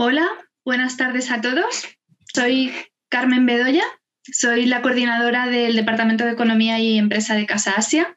Hola, 0.00 0.28
buenas 0.64 0.96
tardes 0.96 1.28
a 1.32 1.40
todos. 1.40 1.88
Soy 2.32 2.72
Carmen 3.08 3.46
Bedoya, 3.46 3.82
soy 4.22 4.64
la 4.64 4.80
coordinadora 4.80 5.48
del 5.48 5.74
Departamento 5.74 6.24
de 6.24 6.30
Economía 6.30 6.78
y 6.78 6.98
Empresa 6.98 7.34
de 7.34 7.46
Casa 7.46 7.72
Asia 7.72 8.16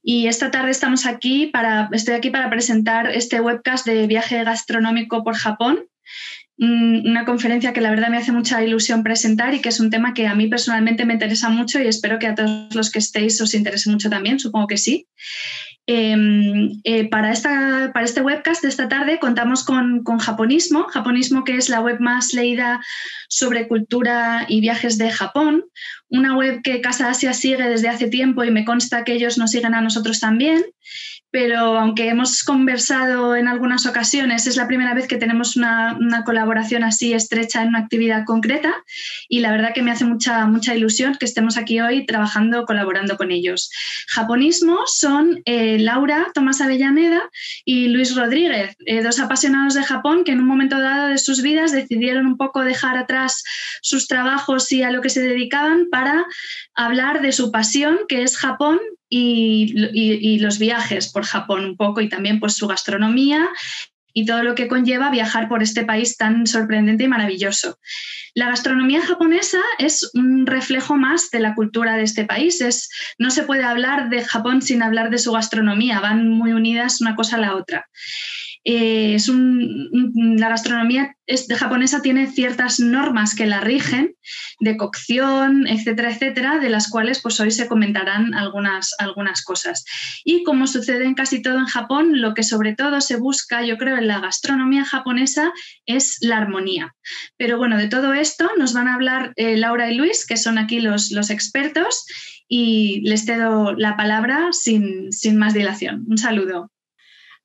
y 0.00 0.28
esta 0.28 0.52
tarde 0.52 0.70
estamos 0.70 1.06
aquí 1.06 1.48
para, 1.48 1.88
estoy 1.90 2.14
aquí 2.14 2.30
para 2.30 2.48
presentar 2.48 3.10
este 3.10 3.40
webcast 3.40 3.84
de 3.84 4.06
viaje 4.06 4.44
gastronómico 4.44 5.24
por 5.24 5.34
Japón 5.34 5.88
una 6.60 7.24
conferencia 7.24 7.72
que 7.72 7.80
la 7.80 7.90
verdad 7.90 8.08
me 8.08 8.16
hace 8.16 8.32
mucha 8.32 8.62
ilusión 8.64 9.04
presentar 9.04 9.54
y 9.54 9.60
que 9.60 9.68
es 9.68 9.78
un 9.78 9.90
tema 9.90 10.12
que 10.12 10.26
a 10.26 10.34
mí 10.34 10.48
personalmente 10.48 11.04
me 11.04 11.12
interesa 11.12 11.50
mucho 11.50 11.80
y 11.80 11.86
espero 11.86 12.18
que 12.18 12.26
a 12.26 12.34
todos 12.34 12.74
los 12.74 12.90
que 12.90 12.98
estéis 12.98 13.40
os 13.40 13.54
interese 13.54 13.90
mucho 13.90 14.10
también, 14.10 14.40
supongo 14.40 14.66
que 14.66 14.76
sí. 14.76 15.06
Em, 15.86 16.80
eh, 16.84 17.08
para, 17.08 17.32
esta, 17.32 17.92
para 17.94 18.04
este 18.04 18.20
webcast 18.20 18.60
de 18.62 18.68
esta 18.68 18.88
tarde 18.88 19.18
contamos 19.18 19.64
con, 19.64 20.02
con, 20.02 20.18
Japonismo, 20.18 20.84
Japonismo 20.84 21.44
que 21.44 21.56
es 21.56 21.70
la 21.70 21.80
web 21.80 21.98
más 22.00 22.34
leída 22.34 22.84
sobre 23.28 23.68
cultura 23.68 24.44
y 24.48 24.60
viajes 24.60 24.98
de 24.98 25.10
Japón, 25.10 25.64
una 26.08 26.36
web 26.36 26.60
que 26.62 26.82
Casa 26.82 27.08
Asia 27.08 27.32
sigue 27.32 27.68
desde 27.68 27.88
hace 27.88 28.08
tiempo 28.08 28.44
y 28.44 28.50
me 28.50 28.66
consta 28.66 29.04
que 29.04 29.14
ellos 29.14 29.38
nos 29.38 29.52
siguen 29.52 29.74
a 29.74 29.80
nosotros 29.80 30.20
también 30.20 30.62
pero 31.30 31.78
aunque 31.78 32.08
hemos 32.08 32.42
conversado 32.42 33.36
en 33.36 33.48
algunas 33.48 33.86
ocasiones, 33.86 34.46
es 34.46 34.56
la 34.56 34.66
primera 34.66 34.94
vez 34.94 35.06
que 35.06 35.18
tenemos 35.18 35.56
una, 35.56 35.96
colaboración 36.24 36.84
así 36.84 37.12
estrecha 37.12 37.62
en 37.62 37.68
una 37.68 37.80
actividad 37.80 38.24
concreta 38.24 38.74
y 39.28 39.40
la 39.40 39.50
verdad 39.52 39.72
que 39.74 39.82
me 39.82 39.90
hace 39.90 40.04
mucha, 40.04 40.46
mucha 40.46 40.74
ilusión 40.74 41.16
que 41.18 41.26
estemos 41.26 41.56
aquí 41.56 41.80
hoy 41.80 42.06
trabajando, 42.06 42.64
colaborando 42.64 43.16
con 43.16 43.30
ellos. 43.30 43.70
Japonismo 44.08 44.80
son 44.86 45.42
eh, 45.44 45.78
Laura 45.78 46.28
Tomás 46.34 46.60
Avellaneda 46.60 47.22
y 47.64 47.88
Luis 47.88 48.16
Rodríguez, 48.16 48.76
eh, 48.86 49.02
dos 49.02 49.20
apasionados 49.20 49.74
de 49.74 49.84
Japón 49.84 50.24
que 50.24 50.32
en 50.32 50.40
un 50.40 50.46
momento 50.46 50.80
dado 50.80 51.08
de 51.08 51.18
sus 51.18 51.42
vidas 51.42 51.72
decidieron 51.72 52.26
un 52.26 52.36
poco 52.36 52.62
dejar 52.62 52.96
atrás 52.96 53.42
sus 53.82 54.06
trabajos 54.06 54.70
y 54.72 54.82
a 54.82 54.90
lo 54.90 55.02
que 55.02 55.10
se 55.10 55.20
dedicaban 55.20 55.88
para 55.90 56.26
hablar 56.74 57.20
de 57.22 57.32
su 57.32 57.50
pasión, 57.50 57.98
que 58.08 58.22
es 58.22 58.36
Japón, 58.36 58.78
y, 59.08 60.38
los 60.38 60.58
viajes 60.58 61.10
por 61.12 61.24
Japón 61.24 61.64
un 61.64 61.76
poco 61.76 62.00
y 62.00 62.08
también 62.08 62.40
pues 62.40 62.54
su 62.54 62.66
gastronomía 62.66 63.48
y 64.12 64.24
todo 64.24 64.42
lo 64.42 64.54
que 64.54 64.68
conlleva 64.68 65.10
viajar 65.10 65.48
por 65.48 65.62
este 65.62 65.84
país 65.84 66.16
tan 66.16 66.46
sorprendente 66.46 67.04
y 67.04 67.08
maravilloso. 67.08 67.78
La 68.34 68.48
gastronomía 68.48 69.04
japonesa 69.04 69.60
es 69.78 70.10
un 70.14 70.46
reflejo 70.46 70.96
más 70.96 71.30
de 71.30 71.40
la 71.40 71.54
cultura 71.54 71.96
de 71.96 72.02
este 72.02 72.24
país. 72.24 72.60
Es, 72.60 72.90
no 73.18 73.30
se 73.30 73.42
puede 73.42 73.64
hablar 73.64 74.10
de 74.10 74.24
Japón 74.24 74.62
sin 74.62 74.82
hablar 74.82 75.10
de 75.10 75.18
su 75.18 75.32
gastronomía, 75.32 76.00
van 76.00 76.28
muy 76.28 76.52
unidas 76.52 77.00
una 77.00 77.14
cosa 77.16 77.36
a 77.36 77.40
la 77.40 77.54
otra. 77.54 77.88
Eh, 78.64 79.14
es 79.14 79.28
la 79.28 80.48
gastronomía 80.48 81.14
japonesa 81.56 82.02
tiene 82.02 82.26
ciertas 82.26 82.80
normas 82.80 83.34
que 83.34 83.46
la 83.46 83.60
rigen 83.60 84.14
de 84.60 84.76
cocción, 84.76 85.66
etcétera, 85.66 86.10
etcétera, 86.10 86.58
de 86.58 86.70
las 86.70 86.88
cuales 86.88 87.20
pues 87.22 87.38
hoy 87.40 87.50
se 87.50 87.68
comentarán 87.68 88.34
algunas, 88.34 88.94
algunas 88.98 89.42
cosas. 89.42 89.84
Y 90.24 90.42
como 90.44 90.66
sucede 90.66 91.04
en 91.04 91.14
casi 91.14 91.42
todo 91.42 91.58
en 91.58 91.66
Japón, 91.66 92.20
lo 92.20 92.34
que 92.34 92.42
sobre 92.42 92.74
todo 92.74 93.00
se 93.00 93.16
busca, 93.16 93.64
yo 93.64 93.76
creo, 93.76 93.96
en 93.96 94.08
la 94.08 94.20
gastronomía 94.20 94.84
japonesa 94.84 95.52
es 95.86 96.18
la 96.20 96.38
armonía. 96.38 96.94
Pero 97.36 97.58
bueno, 97.58 97.76
de 97.76 97.88
todo 97.88 98.14
esto 98.14 98.50
nos 98.58 98.72
van 98.72 98.88
a 98.88 98.94
hablar 98.94 99.32
eh, 99.36 99.56
Laura 99.56 99.90
y 99.90 99.96
Luis, 99.96 100.26
que 100.26 100.36
son 100.36 100.58
aquí 100.58 100.80
los, 100.80 101.10
los 101.10 101.30
expertos, 101.30 102.06
y 102.48 103.02
les 103.02 103.26
cedo 103.26 103.74
la 103.74 103.96
palabra 103.96 104.48
sin, 104.52 105.12
sin 105.12 105.36
más 105.36 105.52
dilación. 105.52 106.04
Un 106.08 106.16
saludo. 106.16 106.70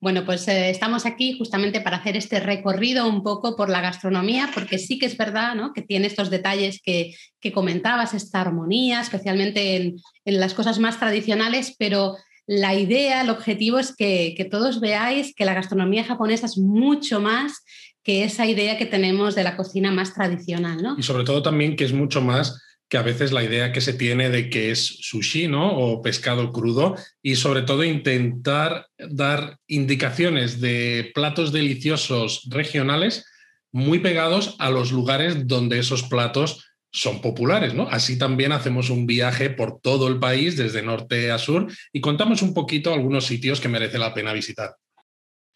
Bueno, 0.03 0.25
pues 0.25 0.45
eh, 0.49 0.69
estamos 0.69 1.05
aquí 1.05 1.37
justamente 1.37 1.79
para 1.79 1.95
hacer 1.95 2.17
este 2.17 2.41
recorrido 2.41 3.07
un 3.07 3.23
poco 3.23 3.55
por 3.55 3.69
la 3.69 3.79
gastronomía, 3.79 4.49
porque 4.53 4.77
sí 4.77 4.99
que 4.99 5.05
es 5.05 5.15
verdad 5.15 5.55
¿no? 5.55 5.71
que 5.71 5.81
tiene 5.81 6.07
estos 6.07 6.29
detalles 6.29 6.81
que, 6.83 7.15
comentabas, 7.53 8.13
esta 8.13 8.41
armonía, 8.41 8.99
especialmente 8.99 9.77
en, 9.77 9.95
las 10.25 10.53
cosas 10.53 10.77
más 10.77 10.99
tradicionales, 10.99 11.77
pero 11.79 12.17
la 12.45 12.75
idea, 12.75 13.21
el 13.21 13.29
objetivo 13.29 13.79
es 13.79 13.95
que, 13.95 14.33
que 14.35 14.43
todos 14.43 14.81
veáis 14.81 15.33
que 15.33 15.45
la 15.45 15.53
gastronomía 15.53 16.03
japonesa 16.03 16.47
es 16.47 16.57
mucho 16.57 17.21
más 17.21 17.63
que 18.03 18.25
esa 18.25 18.45
idea 18.45 18.77
que 18.77 18.85
tenemos 18.85 19.35
de 19.35 19.45
la 19.45 19.55
cocina 19.55 19.89
más 19.89 20.13
tradicional. 20.13 20.83
¿no? 20.83 20.95
Y 20.97 21.03
sobre 21.03 21.23
todo 21.23 21.41
también 21.41 21.77
que 21.77 21.85
es 21.85 21.93
mucho 21.93 22.19
más 22.19 22.61
que 22.93 22.99
a 22.99 23.01
veces 23.01 23.31
la 23.31 23.43
idea 23.43 23.71
que 23.71 23.81
se 23.81 23.93
tiene 23.93 24.29
de 24.29 24.51
que 24.51 24.69
es 24.69 24.85
sushi, 24.85 25.47
¿no? 25.47 25.75
O 25.75 26.03
pescado 26.03 26.51
crudo 26.51 26.95
y 27.23 27.37
sobre 27.37 27.63
todo 27.63 27.83
intentar 27.83 28.85
dar 28.99 29.57
indicaciones 29.65 30.61
de 30.61 31.09
platos 31.15 31.51
deliciosos 31.51 32.43
regionales 32.51 33.25
muy 33.71 33.97
pegados 33.97 34.55
a 34.59 34.69
los 34.69 34.91
lugares 34.91 35.47
donde 35.47 35.79
esos 35.79 36.03
platos 36.03 36.65
son 36.91 37.19
populares, 37.19 37.73
¿no? 37.73 37.87
Así 37.89 38.19
también 38.19 38.51
hacemos 38.51 38.91
un 38.91 39.07
viaje 39.07 39.49
por 39.49 39.81
todo 39.81 40.07
el 40.07 40.19
país, 40.19 40.55
desde 40.55 40.83
norte 40.83 41.31
a 41.31 41.39
sur, 41.39 41.65
y 41.91 41.99
contamos 41.99 42.43
un 42.43 42.53
poquito 42.53 42.93
algunos 42.93 43.25
sitios 43.25 43.59
que 43.59 43.69
merece 43.69 43.97
la 43.97 44.13
pena 44.13 44.33
visitar. 44.33 44.75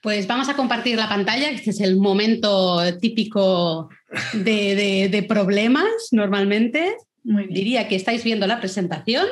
Pues 0.02 0.26
vamos 0.26 0.50
a 0.50 0.56
compartir 0.56 0.98
la 0.98 1.08
pantalla, 1.08 1.52
este 1.52 1.70
es 1.70 1.82
el 1.82 1.98
momento 1.98 2.82
típico 3.00 3.90
de, 4.34 5.08
de 5.12 5.24
problemas 5.24 5.86
normalmente. 6.10 6.96
Diría 7.50 7.88
que 7.88 7.96
estáis 7.96 8.24
viendo 8.24 8.48
la 8.48 8.60
presentación. 8.60 9.28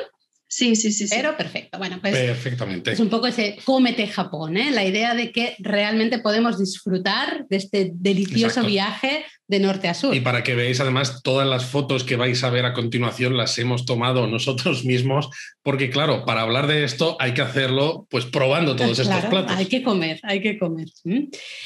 Sí, 0.48 0.76
sí, 0.76 0.92
sí. 0.92 1.06
Pero 1.10 1.36
perfecto. 1.36 1.76
Bueno, 1.78 1.98
pues 2.00 2.14
Perfectamente. 2.14 2.92
es 2.92 3.00
un 3.00 3.08
poco 3.08 3.26
ese 3.26 3.58
cómete 3.64 4.06
Japón, 4.06 4.56
¿eh? 4.56 4.70
la 4.70 4.84
idea 4.84 5.14
de 5.14 5.32
que 5.32 5.56
realmente 5.58 6.20
podemos 6.20 6.58
disfrutar 6.58 7.46
de 7.48 7.56
este 7.56 7.90
delicioso 7.94 8.62
viaje 8.64 9.24
de 9.48 9.60
norte 9.60 9.88
a 9.88 9.94
sur. 9.94 10.14
Y 10.14 10.20
para 10.20 10.42
que 10.42 10.54
veáis 10.54 10.80
además 10.80 11.22
todas 11.22 11.46
las 11.46 11.64
fotos 11.66 12.04
que 12.04 12.16
vais 12.16 12.42
a 12.42 12.50
ver 12.50 12.64
a 12.64 12.72
continuación 12.72 13.36
las 13.36 13.58
hemos 13.58 13.84
tomado 13.84 14.26
nosotros 14.26 14.84
mismos, 14.84 15.28
porque 15.62 15.90
claro, 15.90 16.24
para 16.24 16.42
hablar 16.42 16.66
de 16.66 16.84
esto 16.84 17.16
hay 17.20 17.34
que 17.34 17.42
hacerlo 17.42 18.06
pues 18.10 18.24
probando 18.24 18.76
todos 18.76 18.98
estos 18.98 19.24
platos. 19.26 19.56
Hay 19.56 19.66
que 19.66 19.82
comer, 19.82 20.20
hay 20.22 20.40
que 20.40 20.58
comer. 20.58 20.88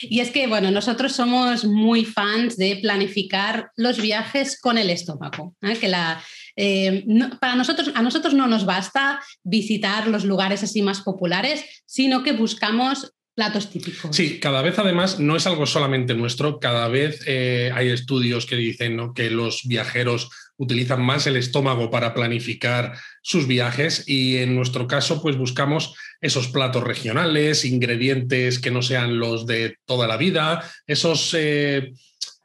Y 0.03 0.21
es 0.21 0.31
que, 0.31 0.47
bueno, 0.47 0.71
nosotros 0.71 1.13
somos 1.13 1.65
muy 1.65 2.05
fans 2.05 2.57
de 2.57 2.77
planificar 2.77 3.71
los 3.77 4.01
viajes 4.01 4.61
con 4.61 4.79
el 4.79 4.91
estómago, 4.91 5.55
¿eh? 5.63 5.77
que 5.79 5.89
la 5.89 6.23
eh, 6.57 7.07
para 7.41 7.57
nosotros, 7.57 7.91
a 7.95 8.03
nosotros 8.03 8.35
no 8.35 8.47
nos 8.47 8.67
basta 8.67 9.21
visitar 9.43 10.09
los 10.09 10.25
lugares 10.25 10.63
así 10.63 10.83
más 10.83 11.01
populares, 11.01 11.65
sino 11.87 12.23
que 12.23 12.33
buscamos 12.33 13.15
platos 13.41 13.71
típicos. 13.71 14.15
Sí, 14.15 14.39
cada 14.39 14.61
vez 14.61 14.79
además 14.79 15.19
no 15.19 15.35
es 15.35 15.47
algo 15.47 15.65
solamente 15.65 16.13
nuestro, 16.13 16.61
cada 16.61 16.89
vez 16.89 17.23
eh, 17.27 17.73
hay 17.75 17.89
estudios 17.89 18.45
que 18.45 18.57
dicen 18.57 19.15
que 19.15 19.31
los 19.31 19.63
viajeros 19.65 20.29
utilizan 20.59 21.01
más 21.01 21.27
el 21.27 21.37
estómago 21.37 21.91
para 21.91 22.13
planificar 22.13 22.99
sus 23.23 23.47
viajes 23.47 24.05
y 24.07 24.37
en 24.37 24.55
nuestro 24.55 24.87
caso 24.87 25.23
pues 25.23 25.39
buscamos 25.39 25.95
esos 26.21 26.49
platos 26.49 26.85
regionales, 26.85 27.65
ingredientes 27.65 28.59
que 28.59 28.71
no 28.71 28.83
sean 28.83 29.19
los 29.19 29.47
de 29.47 29.77
toda 29.87 30.07
la 30.07 30.19
vida, 30.19 30.63
esos... 30.87 31.35
Eh, 31.35 31.93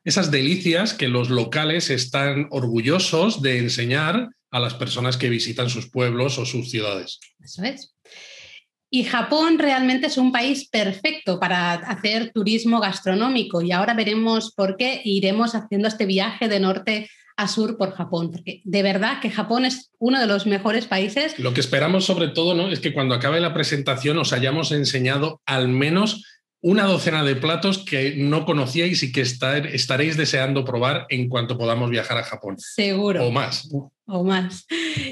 esas 0.06 0.30
delicias 0.30 0.94
que 0.94 1.08
los 1.08 1.32
locales 1.32 1.90
están 1.90 2.46
orgullosos 2.52 3.42
de 3.42 3.58
enseñar 3.58 4.30
a 4.52 4.60
las 4.60 4.76
personas 4.76 5.18
que 5.18 5.30
visitan 5.30 5.68
sus 5.72 5.90
pueblos 5.90 6.38
o 6.38 6.46
sus 6.46 6.70
ciudades. 6.70 7.20
Eso 7.44 7.64
es. 7.64 7.95
Y 8.96 9.04
Japón 9.04 9.60
realmente 9.60 10.08
es 10.08 10.18
un 10.18 10.32
país 10.32 10.70
perfecto 10.70 11.38
para 11.38 11.74
hacer 11.74 12.32
turismo 12.32 12.80
gastronómico 12.80 13.62
y 13.62 13.74
ahora 13.74 13.94
veremos 13.94 14.54
por 14.56 14.78
qué 14.78 15.02
iremos 15.04 15.54
haciendo 15.54 15.90
este 15.90 16.06
viaje 16.06 16.48
de 16.48 16.62
norte 16.62 17.10
a 17.36 17.50
sur 17.50 17.78
por 17.78 17.92
Japón, 17.92 18.32
porque 18.32 18.62
de 18.64 18.84
verdad 18.84 19.20
que 19.22 19.30
Japón 19.30 19.66
es 19.66 19.92
uno 20.00 20.18
de 20.18 20.28
los 20.28 20.46
mejores 20.46 20.86
países. 20.86 21.38
Lo 21.40 21.54
que 21.54 21.60
esperamos 21.60 22.06
sobre 22.06 22.30
todo 22.30 22.56
¿no? 22.56 22.70
es 22.70 22.80
que 22.80 22.94
cuando 22.94 23.16
acabe 23.16 23.42
la 23.42 23.54
presentación 23.54 24.18
os 24.18 24.32
hayamos 24.32 24.72
enseñado 24.72 25.42
al 25.46 25.68
menos 25.68 26.24
una 26.66 26.86
docena 26.86 27.24
de 27.24 27.36
platos 27.36 27.86
que 27.86 28.16
no 28.18 28.44
conocíais 28.44 29.04
y 29.04 29.12
que 29.12 29.22
estaréis 29.22 30.18
deseando 30.18 30.66
probar 30.66 31.06
en 31.10 31.30
cuanto 31.30 31.60
podamos 31.60 31.92
viajar 31.92 32.18
a 32.18 32.24
Japón. 32.24 32.56
Seguro. 32.58 33.28
O 33.28 33.32
más. 33.32 33.70
O 34.08 34.24
más. 34.24 34.66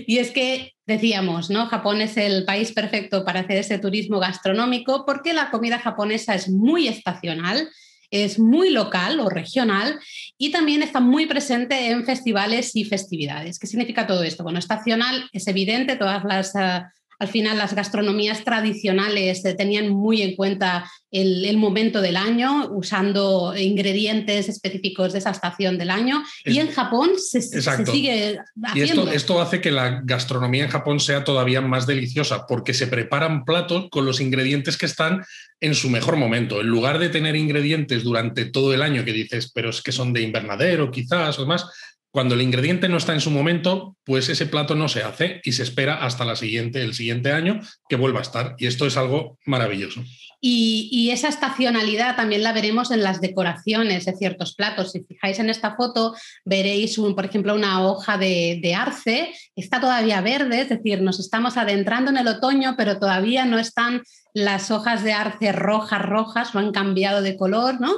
Y 0.08 0.18
es 0.18 0.32
que 0.32 0.72
decíamos, 0.88 1.52
¿no? 1.52 1.68
Japón 1.68 2.02
es 2.02 2.18
el 2.18 2.44
país 2.46 2.72
perfecto 2.72 3.24
para 3.24 3.42
hacer 3.42 3.58
ese 3.58 3.78
turismo 3.78 4.18
gastronómico 4.18 5.06
porque 5.06 5.32
la 5.34 5.52
comida 5.52 5.78
japonesa 5.78 6.34
es 6.34 6.50
muy 6.50 6.88
estacional, 6.88 7.70
es 8.10 8.40
muy 8.40 8.72
local 8.72 9.20
o 9.20 9.30
regional 9.30 10.00
y 10.40 10.50
también 10.50 10.82
está 10.82 11.02
muy 11.02 11.28
presente 11.28 11.92
en 11.92 12.04
festivales 12.04 12.76
y 12.76 12.86
festividades. 12.86 13.60
¿Qué 13.60 13.68
significa 13.68 14.08
todo 14.08 14.24
esto? 14.24 14.42
Bueno, 14.42 14.58
estacional 14.58 15.30
es 15.32 15.46
evidente, 15.48 15.98
todas 15.98 16.24
las... 16.24 16.56
Ah, 16.56 16.92
al 17.20 17.28
final 17.28 17.58
las 17.58 17.74
gastronomías 17.74 18.44
tradicionales 18.44 19.44
tenían 19.58 19.90
muy 19.90 20.22
en 20.22 20.36
cuenta 20.36 20.90
el, 21.14 21.58
momento 21.58 22.02
del 22.02 22.18
año, 22.18 22.70
usando 22.72 23.54
ingredientes 23.56 24.50
específicos 24.50 25.14
de 25.14 25.20
esa 25.20 25.30
estación 25.30 25.78
del 25.78 25.92
año. 25.92 26.24
y 26.44 26.60
en 26.60 26.72
Japón 26.72 27.12
se, 27.18 27.42
sigue 27.42 28.40
haciendo. 28.64 29.12
Y 29.12 29.16
esto, 29.16 29.40
hace 29.40 29.62
que 29.62 29.72
la 29.72 30.02
gastronomía 30.04 30.64
en 30.64 30.72
Japón 30.72 31.00
sea 31.00 31.24
todavía 31.24 31.62
más 31.62 31.86
deliciosa, 31.86 32.46
porque 32.48 32.74
se 32.74 32.88
preparan 32.88 33.46
platos 33.46 33.88
con 33.92 34.06
los 34.06 34.20
ingredientes 34.20 34.78
que 34.78 34.88
están 34.88 35.24
en 35.60 35.76
su 35.76 35.90
mejor 35.90 36.18
momento. 36.18 36.62
En 36.62 36.68
lugar 36.68 36.98
de 36.98 37.10
tener 37.10 37.36
ingredientes 37.36 38.04
durante 38.04 38.46
todo 38.46 38.74
el 38.74 38.82
año 38.82 39.06
que 39.06 39.14
dices, 39.14 39.52
pero 39.54 39.70
es 39.70 39.82
que 39.82 39.92
son 39.92 40.14
de 40.14 40.22
invernadero 40.22 40.92
quizás 40.92 41.38
o 41.38 41.44
demás, 41.44 41.66
cuando 42.14 42.36
el 42.36 42.44
ingrediente 42.44 42.90
no 42.90 42.98
está 42.98 43.14
en 43.14 43.22
su 43.22 43.32
momento, 43.32 43.98
pues 44.04 44.30
ese 44.30 44.46
plato 44.46 44.76
no 44.76 44.88
se 44.88 45.02
hace 45.02 45.42
y 45.44 45.54
se 45.54 45.64
espera 45.64 46.06
hasta 46.06 46.26
la 46.26 46.36
siguiente, 46.36 46.84
el 46.84 46.94
siguiente 46.94 47.32
año 47.32 47.60
que 47.90 47.96
vuelva 47.96 48.20
a 48.20 48.22
estar. 48.22 48.56
Y 48.60 48.68
esto 48.68 48.86
es 48.86 48.98
algo 48.98 49.40
maravilloso. 49.48 50.04
Y, 50.46 51.10
esa 51.10 51.30
estacionalidad 51.30 52.18
también 52.18 52.44
la 52.44 52.52
veremos 52.52 52.92
en 52.92 53.02
las 53.02 53.22
decoraciones 53.22 54.04
de 54.04 54.14
ciertos 54.14 54.56
platos. 54.56 54.92
Si 54.92 55.02
fijáis 55.04 55.40
en 55.40 55.50
esta 55.50 55.76
foto, 55.78 56.16
veréis, 56.44 56.98
un, 56.98 57.16
por 57.16 57.24
ejemplo, 57.24 57.56
una 57.56 57.82
hoja 57.88 58.18
de, 58.18 58.60
de, 58.62 58.76
arce, 58.76 59.34
está 59.56 59.80
todavía 59.80 60.20
verde, 60.20 60.60
es 60.60 60.68
decir, 60.68 61.02
nos 61.02 61.22
estamos 61.22 61.56
adentrando 61.56 62.12
en 62.12 62.18
el 62.18 62.28
otoño, 62.28 62.76
pero 62.76 63.00
todavía 63.00 63.46
no 63.46 63.58
están 63.58 64.02
las 64.34 64.70
hojas 64.70 65.06
de 65.06 65.14
arce 65.14 65.54
rojas, 65.54 66.02
rojas, 66.02 66.54
no 66.54 66.60
han 66.60 66.74
cambiado 66.74 67.22
de 67.22 67.38
color, 67.38 67.80
¿no? 67.80 67.94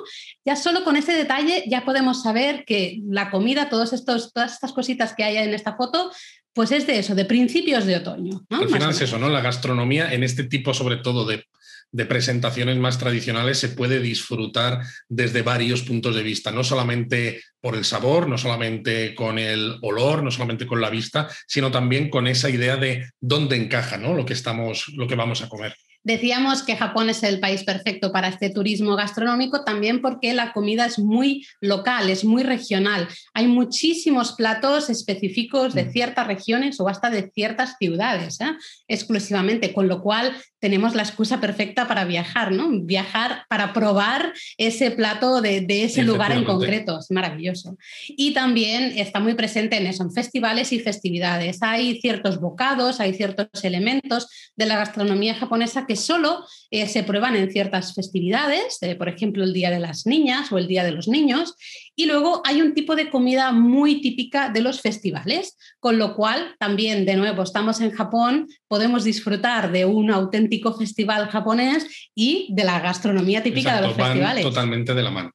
Ya 0.46 0.56
solo 0.56 0.84
con 0.84 0.98
ese 0.98 1.14
detalle 1.14 1.64
ya 1.68 1.84
podemos 1.84 2.22
saber 2.22 2.64
que 2.66 3.00
la 3.10 3.32
comida, 3.32 3.70
todos 3.70 3.92
estos, 3.92 4.32
todas 4.34 4.54
estas 4.54 4.72
cositas 4.72 5.16
que 5.16 5.24
hay 5.24 5.38
en 5.38 5.56
esta 5.56 5.76
foto, 5.76 6.12
pues 6.54 6.72
es 6.72 6.86
de 6.86 7.00
eso, 7.00 7.16
de 7.16 7.26
principios 7.26 7.86
de 7.86 7.96
otoño. 7.96 8.46
Al 8.50 8.70
final 8.70 8.92
es 8.92 9.02
eso, 9.02 9.18
¿no? 9.18 9.30
La 9.30 9.42
gastronomía 9.42 10.14
en 10.14 10.24
este 10.24 10.44
tipo, 10.44 10.76
sobre 10.76 10.98
todo 10.98 11.26
de 11.26 11.44
de 11.92 12.06
presentaciones 12.06 12.78
más 12.78 12.98
tradicionales 12.98 13.58
se 13.58 13.70
puede 13.70 14.00
disfrutar 14.00 14.82
desde 15.08 15.42
varios 15.42 15.82
puntos 15.84 16.16
de 16.16 16.24
vista, 16.24 16.52
no 16.52 16.64
solamente 16.64 17.42
por 17.62 17.76
el 17.76 17.86
sabor, 17.86 18.28
no 18.28 18.38
solamente 18.38 19.16
con 19.16 19.40
el 19.40 19.78
olor, 19.82 20.22
no 20.24 20.32
solamente 20.32 20.68
con 20.68 20.82
la 20.82 20.90
vista, 20.90 21.30
sino 21.48 21.72
también 21.72 22.10
con 22.10 22.28
esa 22.28 22.50
idea 22.50 22.78
de 22.78 23.10
dónde 23.20 23.56
encaja 23.56 23.98
¿no? 23.98 24.14
lo, 24.14 24.26
que 24.26 24.34
estamos, 24.34 24.90
lo 24.96 25.08
que 25.08 25.16
vamos 25.16 25.42
a 25.42 25.50
comer. 25.50 25.76
Decíamos 26.06 26.62
que 26.62 26.78
Japón 26.78 27.10
es 27.10 27.24
el 27.24 27.40
país 27.40 27.64
perfecto 27.64 28.12
para 28.12 28.28
este 28.28 28.52
turismo 28.52 28.96
gastronómico 28.96 29.64
también 29.64 30.02
porque 30.02 30.36
la 30.36 30.54
comida 30.54 30.86
es 30.86 31.00
muy 31.00 31.48
local, 31.62 32.12
es 32.12 32.24
muy 32.24 32.44
regional. 32.44 33.08
Hay 33.34 33.48
muchísimos 33.48 34.34
platos 34.34 34.92
específicos 34.92 35.74
de 35.74 35.86
mm. 35.86 35.92
ciertas 35.92 36.28
regiones 36.28 36.80
o 36.80 36.88
hasta 36.88 37.10
de 37.10 37.32
ciertas 37.34 37.76
ciudades 37.80 38.40
¿eh? 38.40 38.56
exclusivamente, 38.88 39.74
con 39.74 39.88
lo 39.88 40.04
cual 40.04 40.36
tenemos 40.60 40.96
la 40.96 41.04
excusa 41.04 41.40
perfecta 41.40 41.88
para 41.88 42.06
viajar, 42.06 42.52
¿no? 42.52 42.70
Viajar 42.72 43.46
para 43.50 43.74
probar 43.74 44.34
ese 44.58 44.92
plato 44.92 45.42
de, 45.42 45.66
ese 45.68 46.04
lugar 46.04 46.32
en 46.32 46.44
concreto, 46.44 47.00
es 47.00 47.12
maravilloso. 47.12 47.78
Y 48.10 48.34
también 48.34 48.98
está 48.98 49.20
muy 49.20 49.36
presente 49.36 49.78
en 49.78 49.86
eso, 49.86 50.04
en 50.04 50.12
festivales 50.12 50.72
y 50.72 50.80
festividades. 50.80 51.60
Hay 51.62 52.00
ciertos 52.02 52.40
bocados, 52.40 53.00
hay 53.00 53.14
ciertos 53.14 53.64
elementos 53.64 54.28
de 54.56 54.66
la 54.66 54.78
gastronomía 54.78 55.36
japonesa 55.36 55.86
que 55.86 55.95
solo 55.96 56.46
eh, 56.72 56.88
se 56.88 57.04
prueban 57.04 57.36
en 57.36 57.52
ciertas 57.52 57.94
festividades, 57.94 58.78
eh, 58.82 58.96
por 58.96 59.10
ejemplo 59.10 59.44
el 59.44 59.54
Día 59.54 59.70
de 59.70 59.80
las 59.80 60.06
Niñas 60.06 60.52
o 60.52 60.58
el 60.58 60.68
Día 60.68 60.84
de 60.84 60.92
los 60.92 61.08
Niños, 61.08 61.56
y 61.96 62.06
luego 62.06 62.42
hay 62.46 62.62
un 62.62 62.74
tipo 62.74 62.96
de 62.96 63.10
comida 63.10 63.52
muy 63.52 64.02
típica 64.02 64.50
de 64.50 64.62
los 64.62 64.82
festivales, 64.82 65.58
con 65.80 65.98
lo 65.98 66.16
cual 66.16 66.56
también, 66.60 67.06
de 67.06 67.16
nuevo, 67.16 67.44
estamos 67.44 67.82
en 67.82 67.92
Japón, 67.92 68.48
podemos 68.68 69.04
disfrutar 69.04 69.72
de 69.72 69.86
un 69.86 70.12
auténtico 70.12 70.74
festival 70.74 71.28
japonés 71.30 71.88
y 72.14 72.48
de 72.52 72.64
la 72.64 72.80
gastronomía 72.80 73.44
típica 73.44 73.76
de 73.76 73.88
los 73.88 73.96
festivales. 73.96 74.44
Totalmente 74.44 74.94
de 74.94 75.04
la 75.04 75.12
mano. 75.12 75.32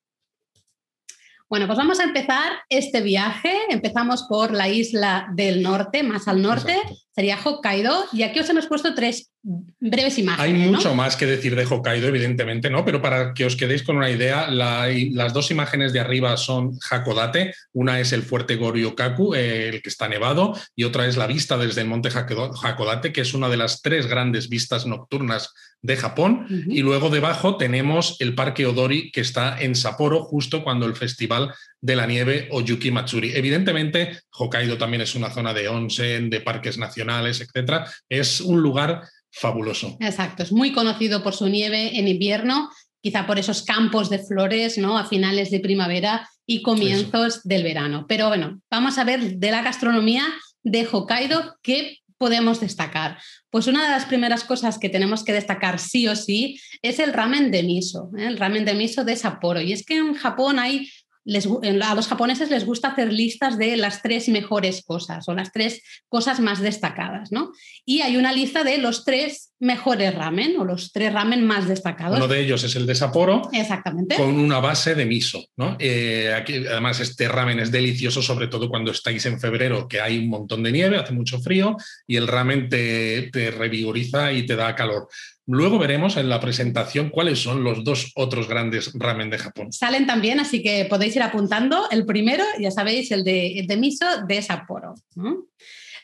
Bueno, 1.50 1.66
pues 1.66 1.78
vamos 1.78 1.98
a 1.98 2.04
empezar 2.04 2.52
este 2.68 3.00
viaje. 3.00 3.52
Empezamos 3.70 4.22
por 4.28 4.52
la 4.52 4.68
isla 4.68 5.26
del 5.34 5.64
norte, 5.64 6.04
más 6.04 6.28
al 6.28 6.40
norte, 6.40 6.76
sería 7.20 7.38
Hokkaido. 7.42 8.06
Y 8.14 8.22
aquí 8.22 8.40
os 8.40 8.48
hemos 8.48 8.66
puesto 8.66 8.94
tres 8.94 9.30
breves 9.42 10.18
imágenes. 10.18 10.62
Hay 10.62 10.70
mucho 10.70 10.94
más 10.94 11.16
que 11.16 11.26
decir 11.26 11.54
de 11.54 11.66
Hokkaido, 11.66 12.08
evidentemente, 12.08 12.70
¿no? 12.70 12.82
Pero 12.82 13.02
para 13.02 13.34
que 13.34 13.44
os 13.44 13.56
quedéis 13.56 13.82
con 13.82 13.98
una 13.98 14.08
idea, 14.08 14.50
las 14.50 15.34
dos 15.34 15.50
imágenes 15.50 15.92
de 15.92 16.00
arriba 16.00 16.34
son 16.38 16.78
Hakodate. 16.90 17.54
Una 17.74 18.00
es 18.00 18.12
el 18.12 18.22
fuerte 18.22 18.56
Goryokaku, 18.56 19.34
eh, 19.34 19.68
el 19.68 19.82
que 19.82 19.90
está 19.90 20.08
nevado, 20.08 20.58
y 20.74 20.84
otra 20.84 21.06
es 21.06 21.18
la 21.18 21.26
vista 21.26 21.58
desde 21.58 21.82
el 21.82 21.88
monte 21.88 22.08
Hakodate, 22.08 23.12
que 23.12 23.20
es 23.20 23.34
una 23.34 23.50
de 23.50 23.58
las 23.58 23.82
tres 23.82 24.06
grandes 24.06 24.48
vistas 24.48 24.86
nocturnas 24.86 25.52
de 25.82 25.96
Japón. 25.96 26.46
Y 26.68 26.80
luego 26.80 27.10
debajo 27.10 27.56
tenemos 27.56 28.16
el 28.20 28.34
Parque 28.34 28.66
Odori, 28.66 29.10
que 29.12 29.20
está 29.20 29.60
en 29.60 29.74
Sapporo, 29.74 30.22
justo 30.24 30.62
cuando 30.62 30.86
el 30.86 30.96
Festival 30.96 31.54
de 31.80 31.96
la 31.96 32.06
Nieve 32.06 32.48
o 32.50 32.60
Yuki 32.60 32.90
Matsuri. 32.90 33.32
Evidentemente, 33.34 34.20
Hokkaido 34.30 34.78
también 34.78 35.00
es 35.00 35.14
una 35.14 35.30
zona 35.30 35.54
de 35.54 35.68
onsen, 35.68 36.30
de 36.30 36.40
parques 36.40 36.78
nacionales, 36.78 37.40
etc. 37.40 37.86
Es 38.08 38.40
un 38.40 38.60
lugar 38.60 39.02
fabuloso. 39.32 39.96
Exacto, 40.00 40.42
es 40.42 40.52
muy 40.52 40.72
conocido 40.72 41.22
por 41.22 41.34
su 41.34 41.48
nieve 41.48 41.98
en 41.98 42.08
invierno, 42.08 42.70
quizá 43.00 43.26
por 43.26 43.38
esos 43.38 43.62
campos 43.62 44.10
de 44.10 44.18
flores 44.18 44.76
¿no? 44.78 44.98
a 44.98 45.06
finales 45.06 45.50
de 45.50 45.60
primavera 45.60 46.28
y 46.46 46.62
comienzos 46.62 47.42
del 47.44 47.62
verano. 47.62 48.06
Pero 48.08 48.28
bueno, 48.28 48.60
vamos 48.70 48.98
a 48.98 49.04
ver 49.04 49.36
de 49.36 49.50
la 49.50 49.62
gastronomía 49.62 50.24
de 50.62 50.86
Hokkaido 50.90 51.56
qué 51.62 52.00
podemos 52.20 52.60
destacar? 52.60 53.18
Pues 53.48 53.66
una 53.66 53.82
de 53.82 53.88
las 53.88 54.04
primeras 54.04 54.44
cosas 54.44 54.78
que 54.78 54.90
tenemos 54.90 55.24
que 55.24 55.32
destacar 55.32 55.78
sí 55.78 56.06
o 56.06 56.14
sí 56.14 56.60
es 56.82 56.98
el 56.98 57.14
ramen 57.14 57.50
de 57.50 57.62
miso, 57.62 58.10
¿eh? 58.18 58.26
el 58.26 58.36
ramen 58.36 58.66
de 58.66 58.74
miso 58.74 59.04
de 59.04 59.16
Sapporo. 59.16 59.62
Y 59.62 59.72
es 59.72 59.86
que 59.86 59.96
en 59.96 60.12
Japón 60.12 60.58
hay 60.58 60.90
a 61.26 61.94
los 61.94 62.08
japoneses 62.08 62.50
les 62.50 62.64
gusta 62.64 62.88
hacer 62.88 63.12
listas 63.12 63.58
de 63.58 63.76
las 63.76 64.02
tres 64.02 64.28
mejores 64.28 64.82
cosas 64.82 65.28
o 65.28 65.34
las 65.34 65.52
tres 65.52 65.82
cosas 66.08 66.40
más 66.40 66.60
destacadas, 66.60 67.30
¿no? 67.30 67.52
Y 67.84 68.00
hay 68.00 68.16
una 68.16 68.32
lista 68.32 68.64
de 68.64 68.78
los 68.78 69.04
tres 69.04 69.52
mejores 69.60 70.14
ramen 70.14 70.58
o 70.58 70.64
los 70.64 70.92
tres 70.92 71.12
ramen 71.12 71.46
más 71.46 71.68
destacados. 71.68 72.16
Uno 72.16 72.28
de 72.28 72.40
ellos 72.40 72.64
es 72.64 72.74
el 72.76 72.86
de 72.86 72.94
Sapporo. 72.94 73.42
Exactamente. 73.52 74.16
Con 74.16 74.38
una 74.38 74.58
base 74.60 74.94
de 74.94 75.04
miso, 75.04 75.44
¿no? 75.56 75.76
Eh, 75.78 76.32
aquí, 76.34 76.66
además, 76.66 77.00
este 77.00 77.28
ramen 77.28 77.60
es 77.60 77.70
delicioso, 77.70 78.22
sobre 78.22 78.48
todo 78.48 78.68
cuando 78.68 78.90
estáis 78.90 79.26
en 79.26 79.38
febrero, 79.38 79.86
que 79.86 80.00
hay 80.00 80.18
un 80.18 80.30
montón 80.30 80.62
de 80.62 80.72
nieve, 80.72 80.96
hace 80.96 81.12
mucho 81.12 81.38
frío 81.40 81.76
y 82.06 82.16
el 82.16 82.26
ramen 82.26 82.68
te, 82.68 83.28
te 83.30 83.50
revigoriza 83.50 84.32
y 84.32 84.46
te 84.46 84.56
da 84.56 84.74
calor. 84.74 85.08
Luego 85.52 85.80
veremos 85.80 86.16
en 86.16 86.28
la 86.28 86.38
presentación 86.38 87.10
cuáles 87.10 87.42
son 87.42 87.64
los 87.64 87.82
dos 87.82 88.12
otros 88.14 88.46
grandes 88.48 88.92
ramen 88.94 89.30
de 89.30 89.38
Japón. 89.38 89.72
Salen 89.72 90.06
también, 90.06 90.38
así 90.38 90.62
que 90.62 90.84
podéis 90.84 91.16
ir 91.16 91.22
apuntando. 91.22 91.90
El 91.90 92.06
primero, 92.06 92.44
ya 92.60 92.70
sabéis, 92.70 93.10
el 93.10 93.24
de, 93.24 93.76
miso 93.76 94.06
de 94.28 94.40
Sapporo. 94.42 94.94